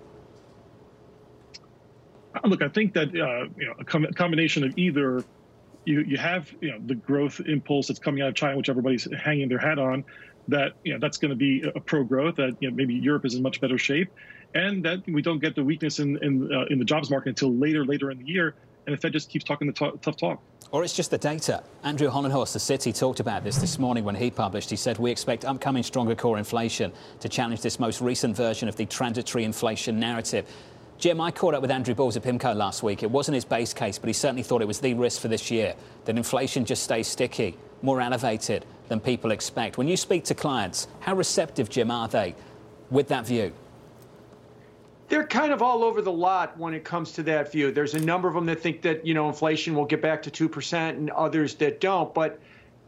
Look, 2.44 2.62
I 2.62 2.68
think 2.68 2.94
that 2.94 3.08
uh, 3.08 3.48
you 3.58 3.66
know 3.66 3.74
a, 3.80 3.84
com- 3.84 4.04
a 4.04 4.12
combination 4.12 4.62
of 4.62 4.78
either 4.78 5.24
you 5.84 6.02
you 6.02 6.18
have 6.18 6.54
you 6.60 6.70
know 6.70 6.78
the 6.86 6.94
growth 6.94 7.40
impulse 7.40 7.88
that's 7.88 7.98
coming 7.98 8.22
out 8.22 8.28
of 8.28 8.36
China, 8.36 8.56
which 8.56 8.68
everybody's 8.68 9.08
hanging 9.12 9.48
their 9.48 9.58
hat 9.58 9.80
on, 9.80 10.04
that 10.48 10.72
you 10.84 10.92
know 10.92 10.98
that's 10.98 11.18
going 11.18 11.30
to 11.30 11.36
be 11.36 11.62
a 11.74 11.80
pro 11.80 12.02
growth. 12.04 12.36
That 12.36 12.56
you 12.60 12.70
know 12.70 12.76
maybe 12.76 12.94
Europe 12.94 13.24
is 13.24 13.34
in 13.34 13.42
much 13.42 13.60
better 13.60 13.78
shape, 13.78 14.10
and 14.54 14.84
that 14.84 15.06
we 15.06 15.22
don't 15.22 15.38
get 15.38 15.54
the 15.54 15.64
weakness 15.64 15.98
in 15.98 16.22
in, 16.22 16.52
uh, 16.52 16.64
in 16.70 16.78
the 16.78 16.84
jobs 16.84 17.10
market 17.10 17.30
until 17.30 17.54
later 17.54 17.84
later 17.84 18.10
in 18.10 18.18
the 18.18 18.26
year, 18.26 18.54
and 18.86 18.96
the 18.96 19.00
Fed 19.00 19.12
just 19.12 19.30
keeps 19.30 19.44
talking 19.44 19.66
the 19.66 19.72
t- 19.72 19.92
tough 20.02 20.16
talk. 20.16 20.42
Or 20.70 20.84
it's 20.84 20.92
just 20.92 21.10
the 21.10 21.18
data. 21.18 21.62
Andrew 21.82 22.10
Hollenhorst, 22.10 22.52
the 22.52 22.58
Citi, 22.58 22.96
talked 22.96 23.20
about 23.20 23.42
this 23.42 23.56
this 23.56 23.78
morning 23.78 24.04
when 24.04 24.14
he 24.14 24.30
published. 24.30 24.68
He 24.68 24.76
said, 24.76 24.98
We 24.98 25.10
expect 25.10 25.46
upcoming 25.46 25.82
stronger 25.82 26.14
core 26.14 26.36
inflation 26.36 26.92
to 27.20 27.28
challenge 27.28 27.62
this 27.62 27.80
most 27.80 28.02
recent 28.02 28.36
version 28.36 28.68
of 28.68 28.76
the 28.76 28.84
transitory 28.84 29.44
inflation 29.44 29.98
narrative. 29.98 30.46
Jim, 30.98 31.20
I 31.20 31.30
caught 31.30 31.54
up 31.54 31.62
with 31.62 31.70
Andrew 31.70 31.94
Balls 31.94 32.16
of 32.16 32.24
PIMCO 32.24 32.54
last 32.54 32.82
week. 32.82 33.02
It 33.02 33.10
wasn't 33.10 33.36
his 33.36 33.44
base 33.44 33.72
case, 33.72 33.98
but 33.98 34.08
he 34.08 34.12
certainly 34.12 34.42
thought 34.42 34.60
it 34.60 34.68
was 34.68 34.80
the 34.80 34.94
risk 34.94 35.22
for 35.22 35.28
this 35.28 35.50
year 35.50 35.74
that 36.04 36.16
inflation 36.16 36.64
just 36.64 36.82
stays 36.82 37.06
sticky, 37.06 37.56
more 37.82 38.00
elevated 38.00 38.64
than 38.88 39.00
people 39.00 39.30
expect. 39.30 39.78
When 39.78 39.88
you 39.88 39.96
speak 39.96 40.24
to 40.24 40.34
clients, 40.34 40.88
how 41.00 41.14
receptive, 41.14 41.68
Jim, 41.68 41.90
are 41.90 42.08
they 42.08 42.34
with 42.90 43.08
that 43.08 43.26
view? 43.26 43.52
they're 45.08 45.26
kind 45.26 45.52
of 45.52 45.62
all 45.62 45.82
over 45.82 46.02
the 46.02 46.12
lot 46.12 46.56
when 46.58 46.74
it 46.74 46.84
comes 46.84 47.12
to 47.12 47.22
that 47.24 47.50
view. 47.50 47.72
There's 47.72 47.94
a 47.94 48.00
number 48.00 48.28
of 48.28 48.34
them 48.34 48.46
that 48.46 48.60
think 48.60 48.82
that 48.82 49.06
you 49.06 49.14
know 49.14 49.28
inflation 49.28 49.74
will 49.74 49.86
get 49.86 50.02
back 50.02 50.22
to 50.22 50.30
two 50.30 50.48
percent, 50.48 50.98
and 50.98 51.10
others 51.10 51.54
that 51.56 51.80
don't. 51.80 52.12
But 52.12 52.38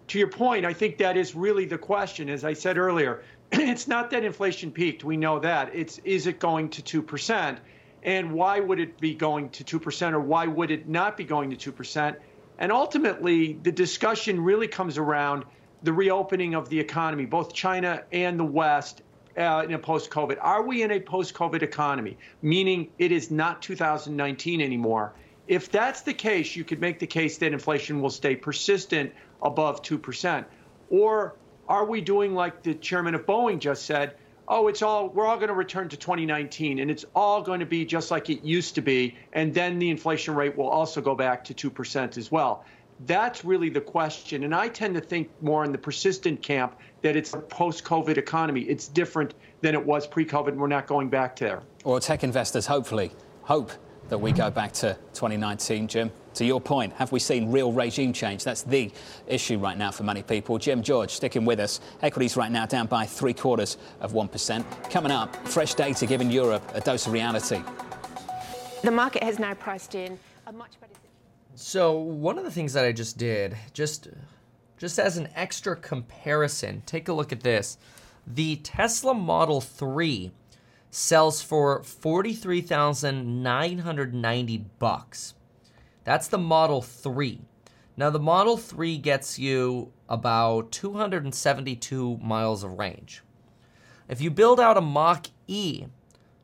to 0.08 0.18
your 0.18 0.28
point, 0.28 0.64
I 0.64 0.72
think 0.72 0.98
that 0.98 1.16
is 1.16 1.34
really 1.34 1.64
the 1.64 1.78
question. 1.78 2.28
As 2.28 2.44
I 2.44 2.52
said 2.52 2.76
earlier, 2.76 3.22
it's 3.52 3.88
not 3.88 4.10
that 4.10 4.24
inflation 4.24 4.70
peaked. 4.70 5.02
We 5.02 5.16
know 5.16 5.38
that. 5.38 5.74
It's 5.74 5.98
is 6.04 6.26
it 6.26 6.38
going 6.38 6.68
to 6.70 6.82
two 6.82 7.02
percent, 7.02 7.58
and 8.02 8.32
why 8.32 8.60
would 8.60 8.80
it 8.80 9.00
be 9.00 9.14
going 9.14 9.48
to 9.50 9.64
two 9.64 9.80
percent, 9.80 10.14
or 10.14 10.20
why 10.20 10.46
would 10.46 10.70
it 10.70 10.88
not 10.88 11.16
be 11.16 11.24
going 11.24 11.50
to 11.50 11.56
two 11.56 11.72
percent? 11.72 12.18
And 12.60 12.70
ultimately, 12.70 13.54
the 13.54 13.72
discussion 13.72 14.40
really 14.40 14.68
comes 14.68 14.98
around 14.98 15.44
the 15.82 15.92
reopening 15.92 16.54
of 16.54 16.68
the 16.68 16.78
economy, 16.78 17.24
both 17.24 17.54
China 17.54 18.02
and 18.12 18.38
the 18.38 18.44
West, 18.44 19.02
uh, 19.36 19.64
in 19.64 19.72
a 19.72 19.78
post 19.78 20.10
COVID? 20.10 20.36
Are 20.40 20.62
we 20.62 20.82
in 20.82 20.90
a 20.90 21.00
post 21.00 21.34
COVID 21.34 21.62
economy, 21.62 22.18
meaning 22.42 22.90
it 22.98 23.12
is 23.12 23.30
not 23.30 23.62
2019 23.62 24.60
anymore? 24.60 25.14
If 25.48 25.70
that's 25.70 26.02
the 26.02 26.14
case, 26.14 26.54
you 26.54 26.64
could 26.64 26.80
make 26.80 26.98
the 26.98 27.06
case 27.06 27.38
that 27.38 27.52
inflation 27.52 28.00
will 28.00 28.10
stay 28.10 28.36
persistent 28.36 29.12
above 29.42 29.82
2%. 29.82 30.44
Or 30.90 31.36
are 31.68 31.84
we 31.84 32.00
doing 32.00 32.34
like 32.34 32.62
the 32.62 32.74
chairman 32.74 33.14
of 33.14 33.26
Boeing 33.26 33.58
just 33.58 33.86
said? 33.86 34.14
Oh, 34.52 34.66
it's 34.66 34.82
all, 34.82 35.10
we're 35.10 35.26
all 35.26 35.36
going 35.36 35.48
to 35.48 35.54
return 35.54 35.88
to 35.90 35.96
2019 35.96 36.80
and 36.80 36.90
it's 36.90 37.04
all 37.14 37.40
going 37.40 37.60
to 37.60 37.66
be 37.66 37.84
just 37.84 38.10
like 38.10 38.28
it 38.30 38.42
used 38.42 38.74
to 38.74 38.82
be. 38.82 39.16
And 39.32 39.54
then 39.54 39.78
the 39.78 39.88
inflation 39.88 40.34
rate 40.34 40.56
will 40.56 40.68
also 40.68 41.00
go 41.00 41.14
back 41.14 41.44
to 41.44 41.54
2% 41.54 42.18
as 42.18 42.32
well. 42.32 42.64
That's 43.06 43.44
really 43.44 43.70
the 43.70 43.80
question. 43.80 44.42
And 44.42 44.52
I 44.52 44.66
tend 44.66 44.96
to 44.96 45.00
think 45.00 45.30
more 45.40 45.64
in 45.64 45.70
the 45.70 45.78
persistent 45.78 46.42
camp 46.42 46.76
that 47.02 47.14
it's 47.14 47.32
a 47.32 47.38
post 47.38 47.84
COVID 47.84 48.18
economy. 48.18 48.62
It's 48.62 48.88
different 48.88 49.34
than 49.60 49.74
it 49.74 49.86
was 49.86 50.06
pre 50.06 50.26
COVID, 50.26 50.48
and 50.48 50.60
we're 50.60 50.66
not 50.66 50.86
going 50.86 51.08
back 51.08 51.36
there. 51.36 51.62
Or 51.84 51.98
tech 52.00 52.24
investors 52.24 52.66
hopefully 52.66 53.12
hope 53.42 53.70
that 54.10 54.18
we 54.18 54.32
go 54.32 54.50
back 54.50 54.72
to 54.72 54.94
2019, 55.14 55.86
Jim. 55.86 56.10
To 56.34 56.44
your 56.44 56.60
point, 56.60 56.92
have 56.94 57.12
we 57.12 57.18
seen 57.18 57.50
real 57.50 57.72
regime 57.72 58.12
change? 58.12 58.44
That's 58.44 58.62
the 58.62 58.90
issue 59.26 59.58
right 59.58 59.76
now 59.76 59.90
for 59.90 60.04
many 60.04 60.22
people. 60.22 60.58
Jim 60.58 60.82
George 60.82 61.10
sticking 61.10 61.44
with 61.44 61.60
us. 61.60 61.80
Equities 62.02 62.36
right 62.36 62.50
now 62.50 62.66
down 62.66 62.86
by 62.86 63.06
three 63.06 63.34
quarters 63.34 63.78
of 64.00 64.12
1%. 64.12 64.90
Coming 64.90 65.12
up, 65.12 65.34
fresh 65.48 65.74
data 65.74 66.06
giving 66.06 66.30
Europe 66.30 66.62
a 66.74 66.80
dose 66.80 67.06
of 67.06 67.12
reality. 67.12 67.62
The 68.82 68.90
market 68.90 69.22
has 69.22 69.38
now 69.38 69.54
priced 69.54 69.94
in 69.94 70.18
a 70.46 70.52
much 70.52 70.80
better 70.80 70.90
so 71.60 71.98
one 71.98 72.38
of 72.38 72.44
the 72.44 72.50
things 72.50 72.72
that 72.72 72.86
I 72.86 72.92
just 72.92 73.18
did, 73.18 73.54
just 73.74 74.08
just 74.78 74.98
as 74.98 75.18
an 75.18 75.28
extra 75.34 75.76
comparison, 75.76 76.82
take 76.86 77.08
a 77.08 77.12
look 77.12 77.32
at 77.32 77.42
this. 77.42 77.76
The 78.26 78.56
Tesla 78.56 79.12
Model 79.12 79.60
3 79.60 80.30
sells 80.90 81.42
for 81.42 81.82
43,990 81.82 84.58
bucks. 84.78 85.34
That's 86.04 86.28
the 86.28 86.38
Model 86.38 86.82
3. 86.82 87.40
Now 87.96 88.10
the 88.10 88.18
Model 88.18 88.56
3 88.56 88.98
gets 88.98 89.38
you 89.38 89.92
about 90.08 90.72
272 90.72 92.18
miles 92.18 92.64
of 92.64 92.78
range. 92.78 93.22
If 94.08 94.20
you 94.20 94.30
build 94.30 94.58
out 94.58 94.76
a 94.76 94.80
Mach 94.80 95.26
E, 95.46 95.86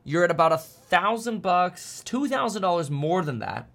you're 0.03 0.23
at 0.23 0.31
about 0.31 0.53
a 0.53 0.57
thousand 0.57 1.41
bucks, 1.41 2.01
two 2.05 2.27
thousand 2.29 2.61
dollars 2.61 2.89
more 2.89 3.23
than 3.23 3.39
that 3.39 3.67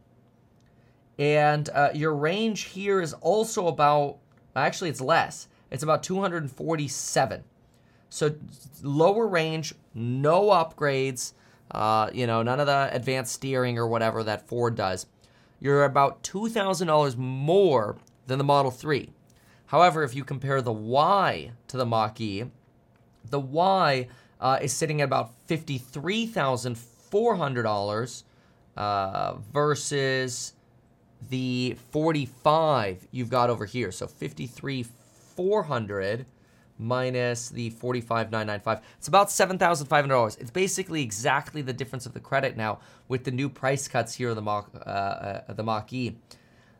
and 1.18 1.68
uh, 1.70 1.90
your 1.94 2.14
range 2.14 2.62
here 2.62 3.00
is 3.00 3.12
also 3.14 3.66
about, 3.68 4.18
actually, 4.56 4.90
it's 4.90 5.00
less. 5.00 5.48
It's 5.70 5.82
about 5.82 6.02
247. 6.02 7.44
So 8.08 8.34
lower 8.82 9.26
range, 9.26 9.74
no 9.94 10.46
upgrades, 10.46 11.32
uh, 11.70 12.10
you 12.12 12.26
know, 12.26 12.42
none 12.42 12.60
of 12.60 12.66
the 12.66 12.90
advanced 12.92 13.34
steering 13.34 13.78
or 13.78 13.86
whatever 13.86 14.22
that 14.24 14.48
Ford 14.48 14.74
does. 14.74 15.06
You're 15.62 15.84
about 15.84 16.24
$2,000 16.24 17.16
more 17.16 17.96
than 18.26 18.38
the 18.38 18.44
Model 18.44 18.72
3. 18.72 19.10
However, 19.66 20.02
if 20.02 20.12
you 20.12 20.24
compare 20.24 20.60
the 20.60 20.72
Y 20.72 21.52
to 21.68 21.76
the 21.76 21.86
Mach 21.86 22.20
E, 22.20 22.46
the 23.30 23.38
Y 23.38 24.08
uh, 24.40 24.58
is 24.60 24.72
sitting 24.72 25.00
at 25.00 25.04
about 25.04 25.30
$53,400 25.46 28.22
uh, 28.76 29.34
versus 29.52 30.54
the 31.30 31.76
45 31.92 33.06
you've 33.12 33.30
got 33.30 33.48
over 33.48 33.64
here. 33.64 33.92
So 33.92 34.08
53 34.08 34.84
400 35.36 36.26
minus 36.82 37.48
the 37.48 37.70
45,995. 37.70 38.80
It's 38.98 39.08
about 39.08 39.28
$7,500. 39.28 40.40
It's 40.40 40.50
basically 40.50 41.02
exactly 41.02 41.62
the 41.62 41.72
difference 41.72 42.06
of 42.06 42.14
the 42.14 42.20
credit 42.20 42.56
now 42.56 42.80
with 43.08 43.24
the 43.24 43.30
new 43.30 43.48
price 43.48 43.88
cuts 43.88 44.14
here 44.14 44.30
of 44.30 44.36
the 44.36 44.42
Mach, 44.42 44.68
uh, 44.74 44.78
uh, 44.88 45.52
the 45.52 45.62
Mach 45.62 45.92
E. 45.92 46.16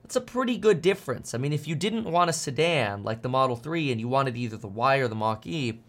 It's 0.05 0.17
a 0.17 0.21
pretty 0.21 0.59
good 0.59 0.83
difference. 0.83 1.35
I 1.35 1.39
mean, 1.39 1.53
if 1.53 1.67
you 1.67 1.75
didn't 1.75 2.05
want 2.05 2.29
a 2.29 2.33
sedan 2.33 3.03
like 3.03 3.23
the 3.23 3.29
Model 3.29 3.57
3 3.57 3.93
and 3.93 4.01
you 4.01 4.09
wanted 4.09 4.37
either 4.37 4.57
the 4.57 4.69
Y 4.69 4.97
or 4.97 5.09
the 5.09 5.15
Mach 5.15 5.47
E, 5.47 5.81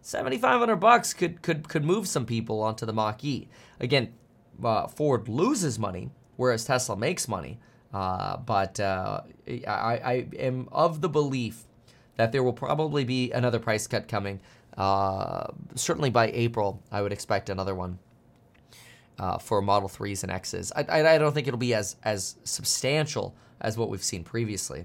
7500 0.00 0.76
bucks 0.76 1.12
could 1.12 1.42
could 1.42 1.68
could 1.68 1.84
move 1.84 2.06
some 2.06 2.24
people 2.24 2.62
onto 2.62 2.86
the 2.86 2.92
Mach 2.92 3.22
E. 3.24 3.48
Again, 3.80 4.14
uh, 4.62 4.86
Ford 4.86 5.28
loses 5.28 5.78
money 5.78 6.10
whereas 6.38 6.64
Tesla 6.64 6.96
makes 6.96 7.28
money. 7.28 7.58
Uh, 7.92 8.38
but 8.38 8.80
uh, 8.80 9.22
I, 9.66 10.00
I, 10.04 10.26
am 10.38 10.68
of 10.70 11.00
the 11.00 11.08
belief 11.08 11.64
that 12.18 12.32
there 12.32 12.42
will 12.42 12.52
probably 12.52 13.04
be 13.04 13.32
another 13.32 13.58
price 13.58 13.86
cut 13.86 14.08
coming. 14.08 14.40
Uh, 14.76 15.46
certainly 15.74 16.10
by 16.10 16.30
April, 16.34 16.82
I 16.92 17.00
would 17.00 17.12
expect 17.12 17.48
another 17.48 17.74
one 17.74 17.98
uh, 19.18 19.38
for 19.38 19.62
Model 19.62 19.88
3s 19.88 20.22
and 20.22 20.30
Xs. 20.30 20.70
I, 20.76 21.00
I, 21.00 21.14
I, 21.14 21.18
don't 21.18 21.32
think 21.32 21.48
it'll 21.48 21.58
be 21.58 21.74
as, 21.74 21.96
as 22.04 22.36
substantial 22.44 23.34
as 23.60 23.78
what 23.78 23.88
we've 23.88 24.04
seen 24.04 24.22
previously. 24.22 24.84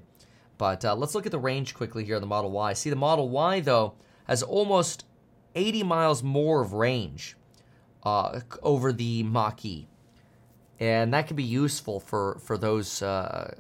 But 0.58 0.86
uh, 0.86 0.96
let's 0.96 1.14
look 1.14 1.26
at 1.26 1.32
the 1.32 1.40
range 1.40 1.76
quickly 1.76 2.06
here 2.06 2.16
on 2.16 2.22
the 2.22 2.28
Model 2.28 2.52
Y. 2.52 2.74
See, 2.74 2.90
the 2.90 2.96
Model 2.96 3.30
Y, 3.30 3.60
though, 3.60 3.96
has 4.28 4.42
almost 4.42 5.06
80 5.54 5.84
miles 5.84 6.24
more 6.24 6.62
of 6.62 6.74
range 6.74 7.36
uh, 8.04 8.40
over 8.64 8.94
the 8.94 9.24
Mach 9.24 9.66
E 9.66 9.88
and 10.80 11.14
that 11.14 11.28
can 11.28 11.36
be 11.36 11.44
useful 11.44 12.00
for 12.00 12.38
for 12.40 12.58
those 12.58 13.02
uh, 13.02 13.54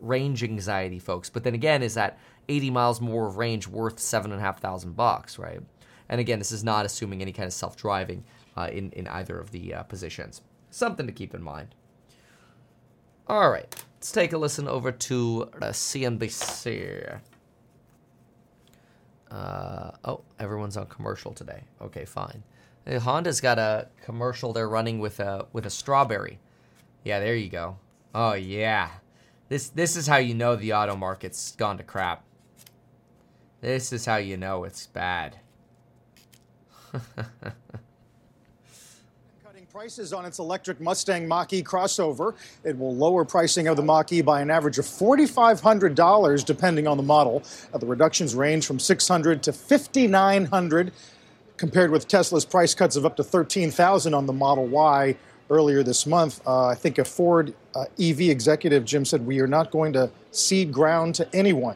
range 0.00 0.42
anxiety 0.42 0.98
folks. 0.98 1.30
But 1.30 1.44
then 1.44 1.54
again, 1.54 1.82
is 1.82 1.94
that 1.94 2.18
80 2.48 2.70
miles 2.70 3.00
more 3.00 3.26
of 3.26 3.36
range 3.36 3.66
worth 3.66 3.98
seven 3.98 4.32
and 4.32 4.40
a 4.40 4.44
half 4.44 4.60
thousand 4.60 4.96
bucks, 4.96 5.38
right? 5.38 5.60
And 6.08 6.20
again, 6.20 6.38
this 6.38 6.52
is 6.52 6.64
not 6.64 6.86
assuming 6.86 7.20
any 7.20 7.32
kind 7.32 7.46
of 7.46 7.52
self-driving 7.52 8.24
uh, 8.56 8.68
in 8.72 8.90
in 8.92 9.06
either 9.08 9.38
of 9.38 9.50
the 9.50 9.74
uh, 9.74 9.82
positions. 9.84 10.42
Something 10.70 11.06
to 11.06 11.12
keep 11.12 11.34
in 11.34 11.42
mind. 11.42 11.74
All 13.26 13.50
right, 13.50 13.74
let's 13.96 14.10
take 14.10 14.32
a 14.32 14.38
listen 14.38 14.66
over 14.66 14.90
to 14.90 15.50
the 15.54 15.66
CNBC. 15.66 17.20
Uh, 19.30 19.90
oh, 20.04 20.22
everyone's 20.38 20.76
on 20.78 20.86
commercial 20.86 21.32
today. 21.32 21.64
Okay, 21.82 22.06
fine. 22.06 22.42
Honda's 22.86 23.42
got 23.42 23.58
a 23.58 23.88
commercial 24.02 24.54
they're 24.54 24.68
running 24.68 24.98
with 24.98 25.20
a 25.20 25.46
with 25.52 25.66
a 25.66 25.70
strawberry. 25.70 26.38
Yeah, 27.04 27.20
there 27.20 27.36
you 27.36 27.50
go. 27.50 27.76
Oh 28.14 28.32
yeah. 28.32 28.88
This 29.48 29.68
this 29.68 29.96
is 29.96 30.06
how 30.06 30.16
you 30.16 30.34
know 30.34 30.56
the 30.56 30.72
auto 30.72 30.96
market's 30.96 31.52
gone 31.52 31.76
to 31.76 31.82
crap. 31.82 32.24
This 33.60 33.92
is 33.92 34.06
how 34.06 34.16
you 34.16 34.36
know 34.36 34.62
it's 34.64 34.86
bad. 34.86 35.36
Cutting 39.44 39.66
prices 39.72 40.12
on 40.12 40.24
its 40.24 40.38
electric 40.38 40.80
Mustang 40.80 41.26
Mach-E 41.26 41.64
crossover. 41.64 42.34
It 42.62 42.78
will 42.78 42.94
lower 42.94 43.24
pricing 43.24 43.66
of 43.66 43.76
the 43.76 43.82
Mach-E 43.82 44.22
by 44.22 44.40
an 44.42 44.50
average 44.50 44.78
of 44.78 44.84
$4,500 44.84 46.44
depending 46.44 46.86
on 46.86 46.96
the 46.96 47.02
model. 47.02 47.42
Uh, 47.74 47.78
the 47.78 47.86
reductions 47.86 48.36
range 48.36 48.64
from 48.64 48.78
$600 48.78 49.42
to 49.42 49.50
$5,900 49.50 50.92
compared 51.56 51.90
with 51.90 52.06
Tesla's 52.06 52.44
price 52.44 52.74
cuts 52.74 52.94
of 52.94 53.04
up 53.04 53.16
to 53.16 53.24
13,000 53.24 54.14
on 54.14 54.26
the 54.26 54.32
Model 54.32 54.68
Y 54.68 55.16
earlier 55.50 55.82
this 55.82 56.06
month. 56.06 56.40
Uh, 56.46 56.68
I 56.68 56.76
think 56.76 56.98
a 56.98 57.04
Ford 57.04 57.52
uh, 57.74 57.86
EV 58.00 58.20
executive, 58.20 58.84
Jim, 58.84 59.04
said 59.04 59.26
we 59.26 59.40
are 59.40 59.48
not 59.48 59.72
going 59.72 59.92
to 59.94 60.12
cede 60.30 60.72
ground 60.72 61.16
to 61.16 61.28
anyone. 61.34 61.74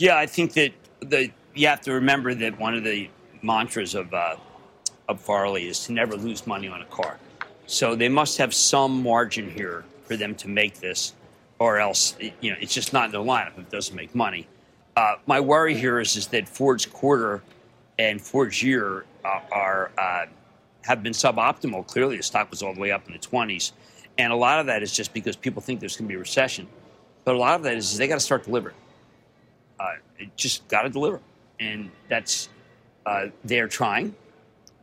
Yeah, 0.00 0.16
I 0.16 0.24
think 0.24 0.54
that 0.54 0.72
the 1.00 1.30
you 1.54 1.66
have 1.66 1.82
to 1.82 1.92
remember 1.92 2.34
that 2.34 2.58
one 2.58 2.74
of 2.74 2.84
the 2.84 3.10
mantras 3.42 3.94
of 3.94 4.14
uh, 4.14 4.36
of 5.10 5.20
Farley 5.20 5.68
is 5.68 5.84
to 5.84 5.92
never 5.92 6.16
lose 6.16 6.46
money 6.46 6.68
on 6.68 6.80
a 6.80 6.86
car. 6.86 7.18
So 7.66 7.94
they 7.94 8.08
must 8.08 8.38
have 8.38 8.54
some 8.54 9.02
margin 9.02 9.50
here 9.50 9.84
for 10.04 10.16
them 10.16 10.34
to 10.36 10.48
make 10.48 10.80
this, 10.80 11.12
or 11.58 11.78
else 11.78 12.16
you 12.40 12.50
know 12.50 12.56
it's 12.58 12.72
just 12.72 12.94
not 12.94 13.06
in 13.06 13.12
their 13.12 13.20
lineup 13.20 13.58
if 13.58 13.58
it 13.58 13.70
doesn't 13.70 13.94
make 13.94 14.14
money. 14.14 14.48
Uh, 14.96 15.16
my 15.26 15.38
worry 15.38 15.74
here 15.76 16.00
is 16.00 16.16
is 16.16 16.28
that 16.28 16.48
Ford's 16.48 16.86
quarter 16.86 17.42
and 17.98 18.22
Ford's 18.22 18.62
year 18.62 19.04
uh, 19.22 19.40
are 19.52 19.90
uh, 19.98 20.24
have 20.80 21.02
been 21.02 21.12
suboptimal. 21.12 21.86
Clearly, 21.86 22.16
the 22.16 22.22
stock 22.22 22.50
was 22.50 22.62
all 22.62 22.72
the 22.72 22.80
way 22.80 22.90
up 22.90 23.06
in 23.06 23.12
the 23.12 23.18
20s, 23.18 23.72
and 24.16 24.32
a 24.32 24.36
lot 24.36 24.60
of 24.60 24.66
that 24.66 24.82
is 24.82 24.96
just 24.96 25.12
because 25.12 25.36
people 25.36 25.60
think 25.60 25.78
there's 25.78 25.98
going 25.98 26.08
to 26.08 26.12
be 26.12 26.16
a 26.16 26.18
recession. 26.18 26.66
But 27.26 27.34
a 27.34 27.38
lot 27.38 27.56
of 27.56 27.64
that 27.64 27.76
is, 27.76 27.92
is 27.92 27.98
they 27.98 28.08
got 28.08 28.14
to 28.14 28.20
start 28.20 28.44
delivering. 28.44 28.76
Just 30.36 30.66
got 30.68 30.82
to 30.82 30.88
deliver, 30.90 31.20
and 31.58 31.90
that's 32.08 32.48
uh, 33.06 33.26
they're 33.44 33.68
trying. 33.68 34.14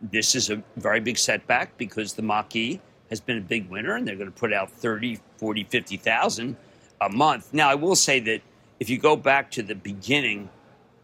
this 0.02 0.36
is 0.36 0.50
a 0.50 0.62
very 0.76 1.00
big 1.00 1.18
setback 1.18 1.76
because 1.78 2.14
the 2.14 2.22
Mach-E 2.22 2.80
has 3.10 3.20
been 3.20 3.38
a 3.38 3.42
big 3.42 3.70
winner 3.70 3.96
and 3.96 4.08
they're 4.08 4.16
going 4.16 4.32
to 4.32 4.40
put 4.40 4.54
out 4.54 4.70
30, 4.70 5.20
40, 5.38 5.64
50,000 5.64 6.56
a 7.02 7.10
month. 7.10 7.54
Now, 7.54 7.70
I 7.70 7.76
will 7.76 7.96
say 7.96 8.20
that 8.22 8.42
if 8.80 8.90
you 8.90 8.98
go 8.98 9.16
back 9.16 9.50
to 9.52 9.64
the 9.64 9.76
beginning 9.76 10.50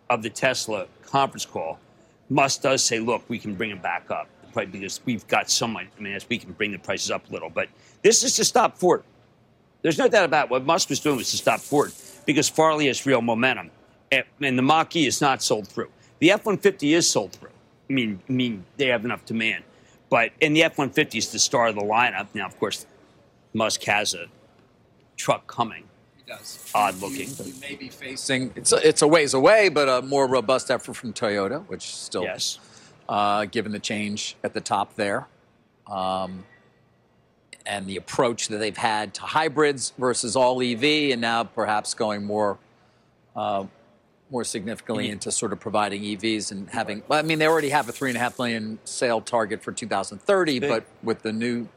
of 0.09 0.21
the 0.21 0.29
Tesla 0.29 0.87
conference 1.05 1.45
call, 1.45 1.79
Musk 2.29 2.61
does 2.61 2.83
say, 2.83 2.99
look, 2.99 3.23
we 3.29 3.39
can 3.39 3.55
bring 3.55 3.69
them 3.69 3.79
back 3.79 4.11
up 4.11 4.27
because 4.53 5.01
we've 5.05 5.27
got 5.27 5.49
so 5.49 5.67
much, 5.67 5.87
I 5.97 6.01
mean, 6.01 6.17
we 6.29 6.37
can 6.37 6.51
bring 6.51 6.71
the 6.71 6.77
prices 6.77 7.09
up 7.09 7.27
a 7.29 7.33
little. 7.33 7.49
But 7.49 7.69
this 8.03 8.23
is 8.23 8.35
to 8.35 8.45
stop 8.45 8.77
Ford. 8.77 9.03
There's 9.81 9.97
no 9.97 10.07
doubt 10.07 10.25
about 10.25 10.45
it. 10.45 10.51
what 10.51 10.65
Musk 10.65 10.89
was 10.89 10.99
doing 10.99 11.17
was 11.17 11.31
to 11.31 11.37
stop 11.37 11.59
Ford 11.59 11.91
because 12.25 12.47
Farley 12.47 12.87
has 12.87 13.05
real 13.05 13.21
momentum. 13.21 13.71
And 14.41 14.57
the 14.57 14.61
Mach-E 14.61 15.05
is 15.05 15.21
not 15.21 15.41
sold 15.41 15.67
through. 15.67 15.89
The 16.19 16.31
F-150 16.31 16.95
is 16.95 17.09
sold 17.09 17.33
through. 17.33 17.49
I 17.89 17.93
mean, 17.93 18.21
I 18.29 18.31
mean, 18.31 18.65
they 18.77 18.87
have 18.87 19.05
enough 19.05 19.25
demand. 19.25 19.63
But 20.09 20.31
and 20.41 20.55
the 20.55 20.63
F-150 20.63 21.15
is 21.15 21.31
the 21.31 21.39
star 21.39 21.67
of 21.67 21.75
the 21.75 21.81
lineup. 21.81 22.27
Now, 22.33 22.45
of 22.45 22.57
course, 22.59 22.85
Musk 23.53 23.83
has 23.83 24.13
a 24.13 24.27
truck 25.17 25.47
coming. 25.47 25.85
He 26.17 26.31
does. 26.31 26.71
Odd 26.73 27.01
looking. 27.01 27.27
He, 27.27 27.51
he 27.51 27.59
may 27.59 27.75
be 27.75 27.89
facing. 27.89 28.53
It's 28.55 28.71
a, 28.71 28.87
it's 28.87 29.01
a 29.01 29.07
ways 29.07 29.33
away, 29.33 29.69
but 29.69 29.89
a 29.89 30.01
more 30.01 30.27
robust 30.27 30.71
effort 30.71 30.93
from 30.93 31.13
Toyota, 31.13 31.65
which 31.67 31.95
still, 31.95 32.23
yes. 32.23 32.59
uh, 33.09 33.45
given 33.45 33.71
the 33.71 33.79
change 33.79 34.35
at 34.43 34.53
the 34.53 34.61
top 34.61 34.95
there, 34.95 35.27
um, 35.87 36.45
and 37.65 37.85
the 37.87 37.97
approach 37.97 38.49
that 38.49 38.57
they've 38.57 38.77
had 38.77 39.13
to 39.15 39.21
hybrids 39.21 39.93
versus 39.97 40.35
all 40.35 40.61
EV, 40.61 41.11
and 41.11 41.21
now 41.21 41.43
perhaps 41.43 41.93
going 41.93 42.23
more. 42.23 42.57
Uh, 43.35 43.65
more 44.33 44.43
significantly 44.43 45.09
into 45.09 45.31
sort 45.31 45.53
of 45.53 45.59
providing 45.59 46.01
EVs 46.01 46.51
and 46.51 46.67
having. 46.71 47.03
Well, 47.07 47.19
I 47.19 47.21
mean, 47.21 47.37
they 47.37 47.47
already 47.47 47.69
have 47.69 47.87
a 47.87 47.91
three 47.91 48.09
and 48.09 48.17
a 48.17 48.19
half 48.19 48.37
million 48.39 48.79
sale 48.83 49.21
target 49.21 49.63
for 49.63 49.71
2030, 49.71 50.59
Big. 50.59 50.69
but 50.69 50.83
with 51.03 51.21
the 51.21 51.31
new. 51.31 51.69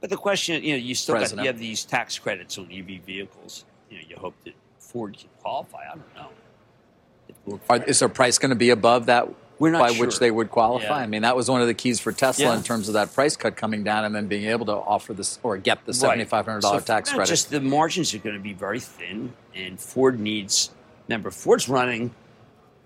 But 0.00 0.10
the 0.10 0.16
question, 0.16 0.62
you 0.62 0.74
know, 0.74 0.78
you 0.78 0.94
still 0.94 1.16
got, 1.16 1.32
you 1.32 1.46
have 1.46 1.58
these 1.58 1.84
tax 1.84 2.18
credits 2.18 2.58
on 2.58 2.70
EV 2.70 3.00
vehicles. 3.04 3.64
You 3.90 3.96
know, 3.96 4.04
you 4.06 4.16
hope 4.16 4.34
that 4.44 4.54
Ford 4.78 5.16
can 5.18 5.30
qualify. 5.40 5.78
I 5.90 5.96
don't 5.96 6.14
know. 6.14 7.60
Are, 7.70 7.82
is 7.84 7.98
their 8.00 8.10
price 8.10 8.38
going 8.38 8.50
to 8.50 8.56
be 8.56 8.70
above 8.70 9.06
that? 9.06 9.26
by 9.58 9.92
sure. 9.92 10.06
which 10.06 10.20
they 10.20 10.30
would 10.30 10.50
qualify. 10.50 10.98
Yeah. 10.98 11.04
I 11.04 11.06
mean, 11.08 11.22
that 11.22 11.34
was 11.34 11.50
one 11.50 11.60
of 11.60 11.66
the 11.66 11.74
keys 11.74 11.98
for 11.98 12.12
Tesla 12.12 12.44
Yeah. 12.44 12.56
in 12.56 12.62
terms 12.62 12.86
of 12.86 12.94
that 12.94 13.12
price 13.12 13.36
cut 13.36 13.56
coming 13.56 13.82
down, 13.82 14.04
and 14.04 14.14
then 14.14 14.28
being 14.28 14.44
able 14.44 14.66
to 14.66 14.72
offer 14.72 15.12
this 15.12 15.40
or 15.42 15.56
get 15.56 15.84
the 15.84 15.92
seventy 15.92 16.24
five 16.24 16.46
hundred 16.46 16.62
So 16.62 16.78
tax 16.78 17.10
credit. 17.10 17.28
Just 17.28 17.50
the 17.50 17.60
margins 17.60 18.14
are 18.14 18.18
going 18.18 18.36
to 18.36 18.42
be 18.42 18.52
very 18.52 18.78
thin, 18.78 19.32
and 19.56 19.80
Ford 19.80 20.20
needs. 20.20 20.70
Remember, 21.08 21.30
Ford's 21.30 21.68
running 21.68 22.14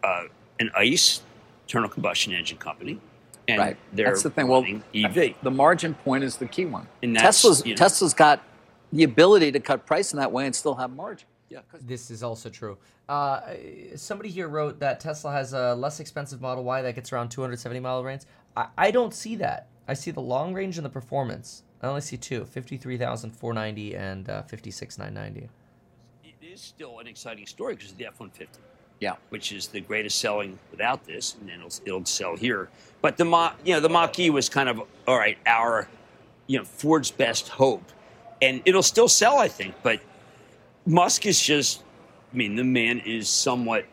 uh, 0.03 0.25
an 0.61 0.71
ICE 0.77 1.21
internal 1.67 1.89
combustion 1.89 2.33
engine 2.33 2.59
company, 2.59 3.01
and 3.49 3.59
right. 3.59 3.77
they're 3.93 4.07
That's 4.07 4.23
the 4.23 4.31
thing. 4.31 4.49
Well, 4.49 4.63
running 4.63 4.83
EV. 4.95 5.35
the 5.43 5.51
margin 5.51 5.95
point 5.95 6.25
is 6.25 6.37
the 6.37 6.47
key 6.47 6.67
one. 6.67 6.87
And 7.03 7.17
Tesla's 7.17 7.65
you 7.67 7.73
know- 7.73 7.77
Tesla's 7.77 8.15
got 8.15 8.43
the 8.93 9.05
ability 9.05 9.53
to 9.53 9.61
cut 9.61 9.87
price 9.87 10.13
in 10.13 10.19
that 10.19 10.31
way 10.31 10.47
and 10.47 10.55
still 10.55 10.75
have 10.75 10.91
margin. 10.91 11.27
Yeah, 11.49 11.61
This 11.83 12.11
is 12.11 12.23
also 12.23 12.49
true. 12.49 12.79
Uh, 13.09 13.41
somebody 13.95 14.31
here 14.31 14.49
wrote 14.49 14.79
that 14.81 15.01
Tesla 15.01 15.33
has 15.33 15.53
a 15.53 15.75
less 15.75 16.01
expensive 16.01 16.41
Model 16.41 16.65
Y 16.65 16.81
that 16.81 16.95
gets 16.95 17.13
around 17.13 17.31
270 17.31 17.79
mile 17.81 18.03
range. 18.03 18.23
I, 18.57 18.69
I 18.79 18.91
don't 18.91 19.13
see 19.13 19.37
that. 19.37 19.69
I 19.87 19.93
see 19.93 20.13
the 20.13 20.21
long 20.21 20.55
range 20.55 20.79
and 20.79 20.85
the 20.85 20.91
performance. 20.91 21.63
I 21.83 21.89
only 21.89 22.01
see 22.01 22.17
two 22.17 22.45
53,490 22.47 23.97
and 23.97 24.31
uh, 24.31 24.43
56,990. 24.45 25.51
It 26.43 26.47
is 26.47 26.61
still 26.61 26.99
an 26.99 27.07
exciting 27.07 27.47
story 27.47 27.75
because 27.75 27.93
of 27.93 27.99
the 27.99 28.07
F 28.07 28.19
one 28.19 28.31
fifty. 28.31 28.59
Yeah. 29.01 29.17
which 29.31 29.51
is 29.51 29.67
the 29.67 29.81
greatest 29.81 30.21
selling 30.21 30.61
without 30.71 31.05
this, 31.05 31.35
and 31.41 31.49
then 31.49 31.57
it'll, 31.59 31.73
it'll 31.85 32.05
sell 32.05 32.37
here. 32.37 32.69
But 33.01 33.17
the 33.17 33.25
Mach, 33.25 33.57
you 33.65 33.75
know, 33.75 33.81
the 33.81 33.89
Mach-E 33.89 34.31
was 34.31 34.49
kind 34.49 34.69
of 34.69 34.81
all 35.09 35.19
right. 35.19 35.37
Our, 35.45 35.89
you 36.47 36.59
know, 36.59 36.65
Ford's 36.65 37.11
best 37.11 37.49
hope, 37.49 37.83
and 38.41 38.63
it'll 38.65 38.85
still 38.85 39.09
sell, 39.09 39.39
I 39.39 39.49
think. 39.49 39.75
But 39.83 40.01
Musk 40.87 41.27
is 41.27 41.41
just, 41.41 41.83
I 42.33 42.37
mean, 42.37 42.55
the 42.55 42.63
man 42.63 43.01
is 43.01 43.29
somewhat, 43.29 43.87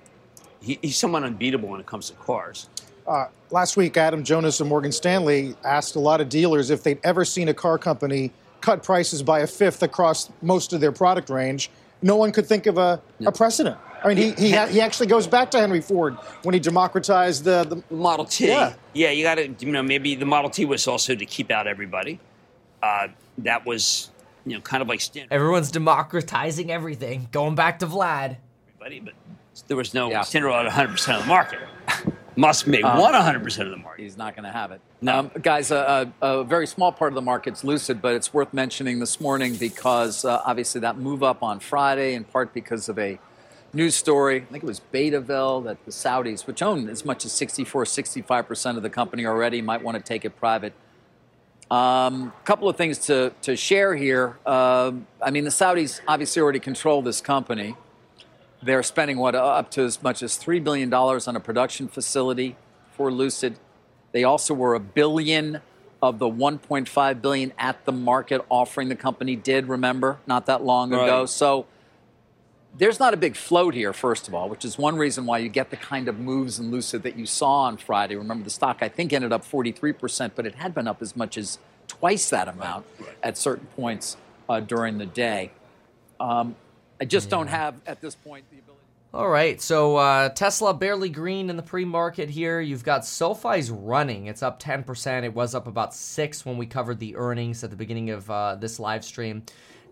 he, 0.62 0.78
he's 0.80 0.98
somewhat 0.98 1.24
unbeatable 1.24 1.70
when 1.70 1.80
it 1.80 1.88
comes 1.88 2.12
to 2.12 2.16
cars. 2.18 2.70
Uh, 3.08 3.30
last 3.50 3.78
week, 3.78 3.98
Adam 3.98 4.24
Jonas 4.24 4.60
of 4.60 4.68
Morgan 4.68 4.92
Stanley 4.92 5.56
asked 5.66 5.96
a 5.96 6.00
lot 6.00 6.22
of 6.22 6.30
dealers 6.30 6.70
if 6.70 6.84
they'd 6.84 7.00
ever 7.04 7.26
seen 7.26 7.48
a 7.48 7.54
car 7.54 7.80
company 7.80 8.32
cut 8.62 8.84
prices 8.84 9.24
by 9.24 9.40
a 9.40 9.48
fifth 9.48 9.82
across 9.82 10.30
most 10.44 10.72
of 10.72 10.82
their 10.82 10.92
product 10.92 11.32
range. 11.32 11.72
No 12.02 12.16
one 12.16 12.32
could 12.32 12.48
think 12.48 12.66
of 12.66 12.78
a, 12.78 13.02
a 13.26 13.32
precedent. 13.32 13.78
I 14.04 14.08
mean, 14.08 14.18
he, 14.18 14.32
he, 14.32 14.50
he 14.68 14.82
actually 14.82 15.08
goes 15.08 15.28
back 15.28 15.52
to 15.52 15.60
Henry 15.60 15.82
Ford 15.82 16.16
when 16.44 16.54
he 16.54 16.60
democratized 16.60 17.44
the, 17.44 17.64
the 17.64 17.94
Model 17.94 18.26
T. 18.26 18.48
Yeah. 18.48 18.74
Yeah, 18.94 19.12
you 19.12 19.24
got 19.24 19.36
to, 19.36 19.54
you 19.60 19.72
know, 19.72 19.84
maybe 19.84 20.16
the 20.16 20.26
Model 20.26 20.50
T 20.50 20.66
was 20.66 20.88
also 20.88 21.16
to 21.16 21.26
keep 21.26 21.52
out 21.52 21.68
everybody. 21.68 22.20
Uh, 22.82 23.10
that 23.40 23.66
was, 23.66 24.10
you 24.46 24.56
know, 24.56 24.62
kind 24.62 24.82
of 24.82 24.88
like 24.88 25.02
standard 25.02 25.34
Everyone's 25.34 25.72
democratizing 25.72 26.72
everything. 26.72 27.28
Going 27.32 27.56
back 27.56 27.80
to 27.80 27.88
Vlad. 27.88 28.38
everybody, 28.70 29.02
but 29.02 29.14
there 29.68 29.76
was 29.76 29.94
no 29.94 30.10
standard 30.24 30.50
100% 30.50 31.16
of 31.18 31.24
the 31.24 31.28
market. 31.28 31.60
Musk 32.40 32.68
make 32.68 32.86
Um, 32.86 32.98
100% 32.98 33.60
of 33.66 33.70
the 33.72 33.78
market. 33.78 34.04
He's 34.04 34.16
not 34.16 34.34
going 34.34 34.46
to 34.46 34.52
have 34.52 34.72
it. 34.72 34.80
No. 35.02 35.20
Um, 35.20 35.32
guys, 35.42 35.72
a, 35.72 36.10
a, 36.22 36.40
a 36.40 36.44
very 36.46 36.68
small 36.68 36.94
part 36.94 37.12
of 37.12 37.16
the 37.16 37.22
market's 37.22 37.66
Lucid, 37.66 38.02
but 38.02 38.16
it's 38.16 38.34
worth 38.34 38.54
mentioning 38.54 39.00
this 39.00 39.20
morning 39.20 39.56
because 39.56 40.24
uh, 40.24 40.42
obviously 40.46 40.80
that 40.82 40.98
move 40.98 41.22
up 41.22 41.44
on 41.44 41.60
Friday, 41.60 42.14
in 42.14 42.24
part 42.24 42.54
because 42.54 42.88
of 42.88 42.98
a 42.98 43.20
news 43.74 43.94
story. 43.94 44.38
I 44.38 44.46
think 44.46 44.64
it 44.64 44.68
was 44.68 44.80
Betaville 44.94 45.66
that 45.66 45.84
the 45.84 45.92
Saudis, 45.92 46.48
which 46.48 46.62
own 46.62 46.88
as 46.88 47.04
much 47.04 47.26
as 47.26 47.34
64, 47.34 47.84
65% 47.84 48.78
of 48.78 48.84
the 48.84 48.90
company 48.90 49.26
already, 49.26 49.62
might 49.62 49.84
want 49.84 49.98
to 49.98 50.04
take 50.04 50.24
it 50.24 50.38
private. 50.38 50.72
A 51.70 51.76
um, 51.76 52.32
couple 52.46 52.70
of 52.70 52.78
things 52.78 53.00
to, 53.08 53.34
to 53.42 53.58
share 53.58 53.96
here. 53.96 54.40
Um 54.46 55.08
I 55.22 55.30
mean, 55.30 55.44
the 55.44 55.52
Saudis 55.52 56.00
obviously 56.08 56.42
already 56.42 56.60
control 56.60 57.02
this 57.02 57.20
company. 57.22 57.76
They're 58.62 58.84
spending 58.84 59.18
what 59.18 59.36
up 59.36 59.72
to 59.72 59.82
as 59.82 60.02
much 60.04 60.22
as 60.22 60.36
three 60.36 60.60
billion 60.60 60.90
dollars 60.90 61.28
on 61.28 61.36
a 61.36 61.40
production 61.40 61.88
facility 61.88 62.56
for 62.92 63.12
Lucid. 63.12 63.58
They 64.12 64.24
also 64.24 64.54
were 64.54 64.76
a 64.76 64.80
billion 64.80 65.62
of 66.02 66.20
the 66.20 66.30
1.5 66.30 67.22
billion 67.22 67.54
at 67.58 67.86
the 67.86 67.92
market 67.92 68.42
offering 68.50 68.90
the 68.90 68.96
company 68.96 69.36
did. 69.36 69.68
Remember, 69.68 70.18
not 70.28 70.46
that 70.48 70.64
long 70.64 70.92
ago. 70.94 71.26
So 71.26 71.66
there's 72.78 73.00
not 73.00 73.14
a 73.14 73.18
big 73.18 73.36
float 73.36 73.74
here, 73.74 73.94
first 73.94 74.28
of 74.28 74.34
all, 74.34 74.48
which 74.50 74.64
is 74.64 74.78
one 74.78 74.98
reason 74.98 75.26
why 75.26 75.40
you 75.40 75.50
get 75.50 75.70
the 75.70 75.78
kind 75.78 76.08
of 76.08 76.20
moves 76.20 76.60
in 76.60 76.72
Lucid 76.72 77.04
that 77.04 77.18
you 77.18 77.26
saw 77.26 77.64
on 77.64 77.78
Friday. 77.78 78.16
Remember, 78.16 78.44
the 78.44 78.50
stock, 78.50 78.78
I 78.82 78.90
think, 78.90 79.12
ended 79.12 79.34
up 79.34 79.44
43%, 79.44 80.32
but 80.36 80.46
it 80.46 80.56
had 80.56 80.74
been 80.74 80.88
up 80.88 81.02
as 81.02 81.16
much 81.16 81.38
as 81.38 81.60
twice 81.88 82.30
that 82.30 82.48
amount 82.48 82.86
at 83.24 83.38
certain 83.38 83.68
points 83.76 84.18
uh, 84.48 84.60
during 84.60 85.00
the 85.00 85.06
day. 85.06 85.52
Um, 86.20 86.56
I 87.02 87.06
just 87.06 87.30
don't 87.30 87.48
have, 87.48 87.76
at 87.88 88.02
this 88.02 88.16
point, 88.16 88.46
the 88.52 88.58
ability. 88.58 88.80
All 89.12 89.28
right, 89.28 89.60
so 89.60 89.96
uh, 89.96 90.30
Tesla 90.30 90.72
barely 90.74 91.10
green 91.10 91.50
in 91.50 91.58
the 91.58 91.64
pre-market 91.64 92.30
here. 92.30 92.62
You've 92.62 92.84
got 92.84 93.06
SoFi's 93.06 93.72
running; 93.72 94.28
it's 94.28 94.44
up 94.44 94.62
10%. 94.62 95.24
It 95.24 95.34
was 95.34 95.56
up 95.56 95.66
about 95.66 95.96
six 95.96 96.46
when 96.46 96.58
we 96.58 96.68
covered 96.68 97.00
the 97.00 97.16
earnings 97.16 97.64
at 97.64 97.72
the 97.72 97.76
beginning 97.76 98.12
of 98.12 98.30
uh, 98.30 98.56
this 98.56 98.80
live 98.80 99.04
stream. 99.04 99.44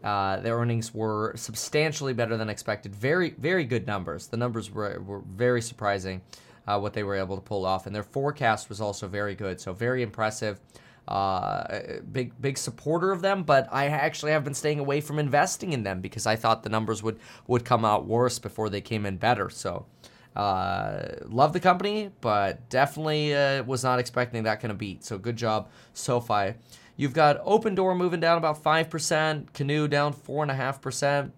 Uh, 0.03 0.39
their 0.41 0.55
earnings 0.57 0.93
were 0.93 1.33
substantially 1.35 2.13
better 2.13 2.37
than 2.37 2.49
expected. 2.49 2.93
Very, 2.95 3.31
very 3.31 3.65
good 3.65 3.87
numbers. 3.87 4.27
The 4.27 4.37
numbers 4.37 4.69
were, 4.69 4.99
were 4.99 5.21
very 5.21 5.63
surprising 5.63 6.21
uh, 6.67 6.79
what 6.79 6.93
they 6.93 7.01
were 7.01 7.15
able 7.15 7.37
to 7.37 7.41
pull 7.41 7.65
off, 7.65 7.87
and 7.87 7.95
their 7.95 8.03
forecast 8.03 8.69
was 8.69 8.79
also 8.79 9.07
very 9.07 9.33
good. 9.33 9.59
So 9.59 9.73
very 9.73 10.03
impressive. 10.03 10.59
Uh, 11.07 11.99
big, 12.11 12.33
big 12.41 12.57
supporter 12.57 13.11
of 13.11 13.21
them, 13.21 13.43
but 13.43 13.69
I 13.71 13.87
actually 13.87 14.33
have 14.33 14.43
been 14.43 14.53
staying 14.53 14.79
away 14.79 14.99
from 14.99 15.19
investing 15.19 15.71
in 15.71 15.83
them 15.83 16.01
because 16.01 16.25
I 16.25 16.35
thought 16.35 16.63
the 16.63 16.69
numbers 16.69 17.01
would 17.01 17.19
would 17.47 17.63
come 17.63 17.85
out 17.85 18.05
worse 18.05 18.39
before 18.39 18.69
they 18.69 18.81
came 18.81 19.05
in 19.05 19.17
better. 19.17 19.49
So. 19.49 19.85
Uh, 20.35 21.15
love 21.29 21.51
the 21.51 21.59
company, 21.59 22.11
but 22.21 22.69
definitely 22.69 23.33
uh, 23.33 23.63
was 23.63 23.83
not 23.83 23.97
expecting 23.97 24.43
that 24.43 24.61
kind 24.61 24.71
of 24.71 24.77
beat. 24.77 25.03
So 25.03 25.17
good 25.17 25.35
job, 25.35 25.67
SoFi. 25.95 26.53
You've 26.95 27.13
got 27.13 27.43
Opendoor 27.43 27.97
moving 27.97 28.19
down 28.19 28.37
about 28.37 28.63
5%, 28.63 29.51
Canoo 29.53 29.89
down 29.89 30.13
4.5%. 30.13 31.31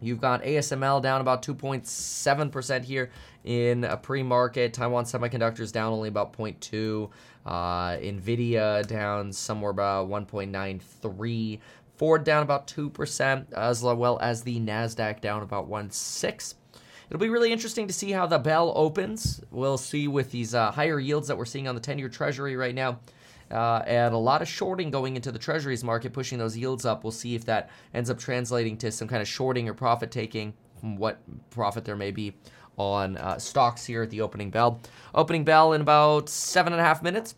You've 0.00 0.20
got 0.20 0.42
ASML 0.42 1.00
down 1.00 1.20
about 1.20 1.42
2.7% 1.42 2.84
here 2.84 3.10
in 3.44 3.84
a 3.84 3.96
pre-market. 3.96 4.74
Taiwan 4.74 5.04
Semiconductors 5.04 5.72
down 5.72 5.92
only 5.92 6.08
about 6.08 6.36
0.2. 6.36 7.08
Uh, 7.44 7.96
Nvidia 7.96 8.86
down 8.86 9.32
somewhere 9.32 9.70
about 9.70 10.08
1.93. 10.08 11.58
Ford 11.96 12.24
down 12.24 12.42
about 12.42 12.66
2%, 12.66 13.52
as 13.52 13.82
well 13.82 14.18
as 14.20 14.42
the 14.42 14.58
Nasdaq 14.60 15.20
down 15.20 15.42
about 15.42 15.68
1.6. 15.68 16.54
It'll 17.08 17.20
be 17.20 17.28
really 17.28 17.52
interesting 17.52 17.86
to 17.86 17.92
see 17.92 18.10
how 18.10 18.26
the 18.26 18.38
bell 18.38 18.72
opens. 18.74 19.42
We'll 19.50 19.78
see 19.78 20.08
with 20.08 20.30
these 20.30 20.54
uh, 20.54 20.70
higher 20.70 20.98
yields 20.98 21.28
that 21.28 21.36
we're 21.36 21.44
seeing 21.44 21.68
on 21.68 21.74
the 21.74 21.80
10-year 21.80 22.08
Treasury 22.08 22.56
right 22.56 22.74
now. 22.74 23.00
Uh, 23.50 23.82
and 23.86 24.14
a 24.14 24.18
lot 24.18 24.40
of 24.40 24.48
shorting 24.48 24.90
going 24.90 25.14
into 25.14 25.30
the 25.30 25.38
treasuries 25.38 25.84
market, 25.84 26.14
pushing 26.14 26.38
those 26.38 26.56
yields 26.56 26.86
up. 26.86 27.04
We'll 27.04 27.10
see 27.10 27.34
if 27.34 27.44
that 27.44 27.68
ends 27.92 28.08
up 28.08 28.18
translating 28.18 28.78
to 28.78 28.90
some 28.90 29.06
kind 29.06 29.20
of 29.20 29.28
shorting 29.28 29.68
or 29.68 29.74
profit 29.74 30.10
taking, 30.10 30.54
what 30.80 31.20
profit 31.50 31.84
there 31.84 31.96
may 31.96 32.12
be 32.12 32.34
on 32.78 33.16
uh, 33.16 33.38
stocks 33.38 33.84
here 33.84 34.02
at 34.02 34.10
the 34.10 34.20
opening 34.20 34.50
bell. 34.50 34.80
Opening 35.14 35.44
bell 35.44 35.72
in 35.72 35.80
about 35.80 36.28
seven 36.28 36.72
and 36.72 36.80
a 36.80 36.84
half 36.84 37.02
minutes. 37.02 37.34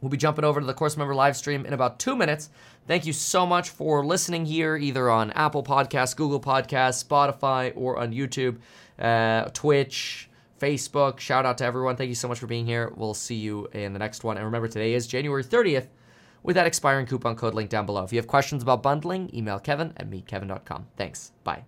We'll 0.00 0.10
be 0.10 0.16
jumping 0.16 0.44
over 0.44 0.60
to 0.60 0.66
the 0.66 0.74
course 0.74 0.96
member 0.96 1.14
live 1.14 1.36
stream 1.36 1.64
in 1.64 1.72
about 1.72 1.98
two 1.98 2.14
minutes. 2.14 2.50
Thank 2.86 3.06
you 3.06 3.14
so 3.14 3.46
much 3.46 3.70
for 3.70 4.04
listening 4.04 4.44
here, 4.44 4.76
either 4.76 5.08
on 5.08 5.30
Apple 5.30 5.62
Podcasts, 5.62 6.14
Google 6.14 6.40
Podcasts, 6.40 7.02
Spotify, 7.02 7.72
or 7.74 7.98
on 7.98 8.12
YouTube, 8.12 8.58
uh, 8.98 9.48
Twitch, 9.54 10.28
Facebook. 10.60 11.18
Shout 11.20 11.46
out 11.46 11.58
to 11.58 11.64
everyone. 11.64 11.96
Thank 11.96 12.08
you 12.08 12.14
so 12.14 12.28
much 12.28 12.38
for 12.38 12.46
being 12.46 12.66
here. 12.66 12.92
We'll 12.94 13.14
see 13.14 13.36
you 13.36 13.68
in 13.72 13.94
the 13.94 13.98
next 13.98 14.24
one. 14.24 14.36
And 14.36 14.44
remember, 14.44 14.68
today 14.68 14.92
is 14.92 15.06
January 15.06 15.42
30th 15.42 15.86
with 16.42 16.56
that 16.56 16.66
expiring 16.66 17.06
coupon 17.06 17.36
code 17.36 17.54
link 17.54 17.70
down 17.70 17.86
below. 17.86 18.04
If 18.04 18.12
you 18.12 18.18
have 18.18 18.26
questions 18.26 18.62
about 18.62 18.82
bundling, 18.82 19.34
email 19.34 19.58
Kevin 19.58 19.94
at 19.96 20.10
meetkevin.com. 20.10 20.86
Thanks. 20.96 21.32
Bye. 21.42 21.64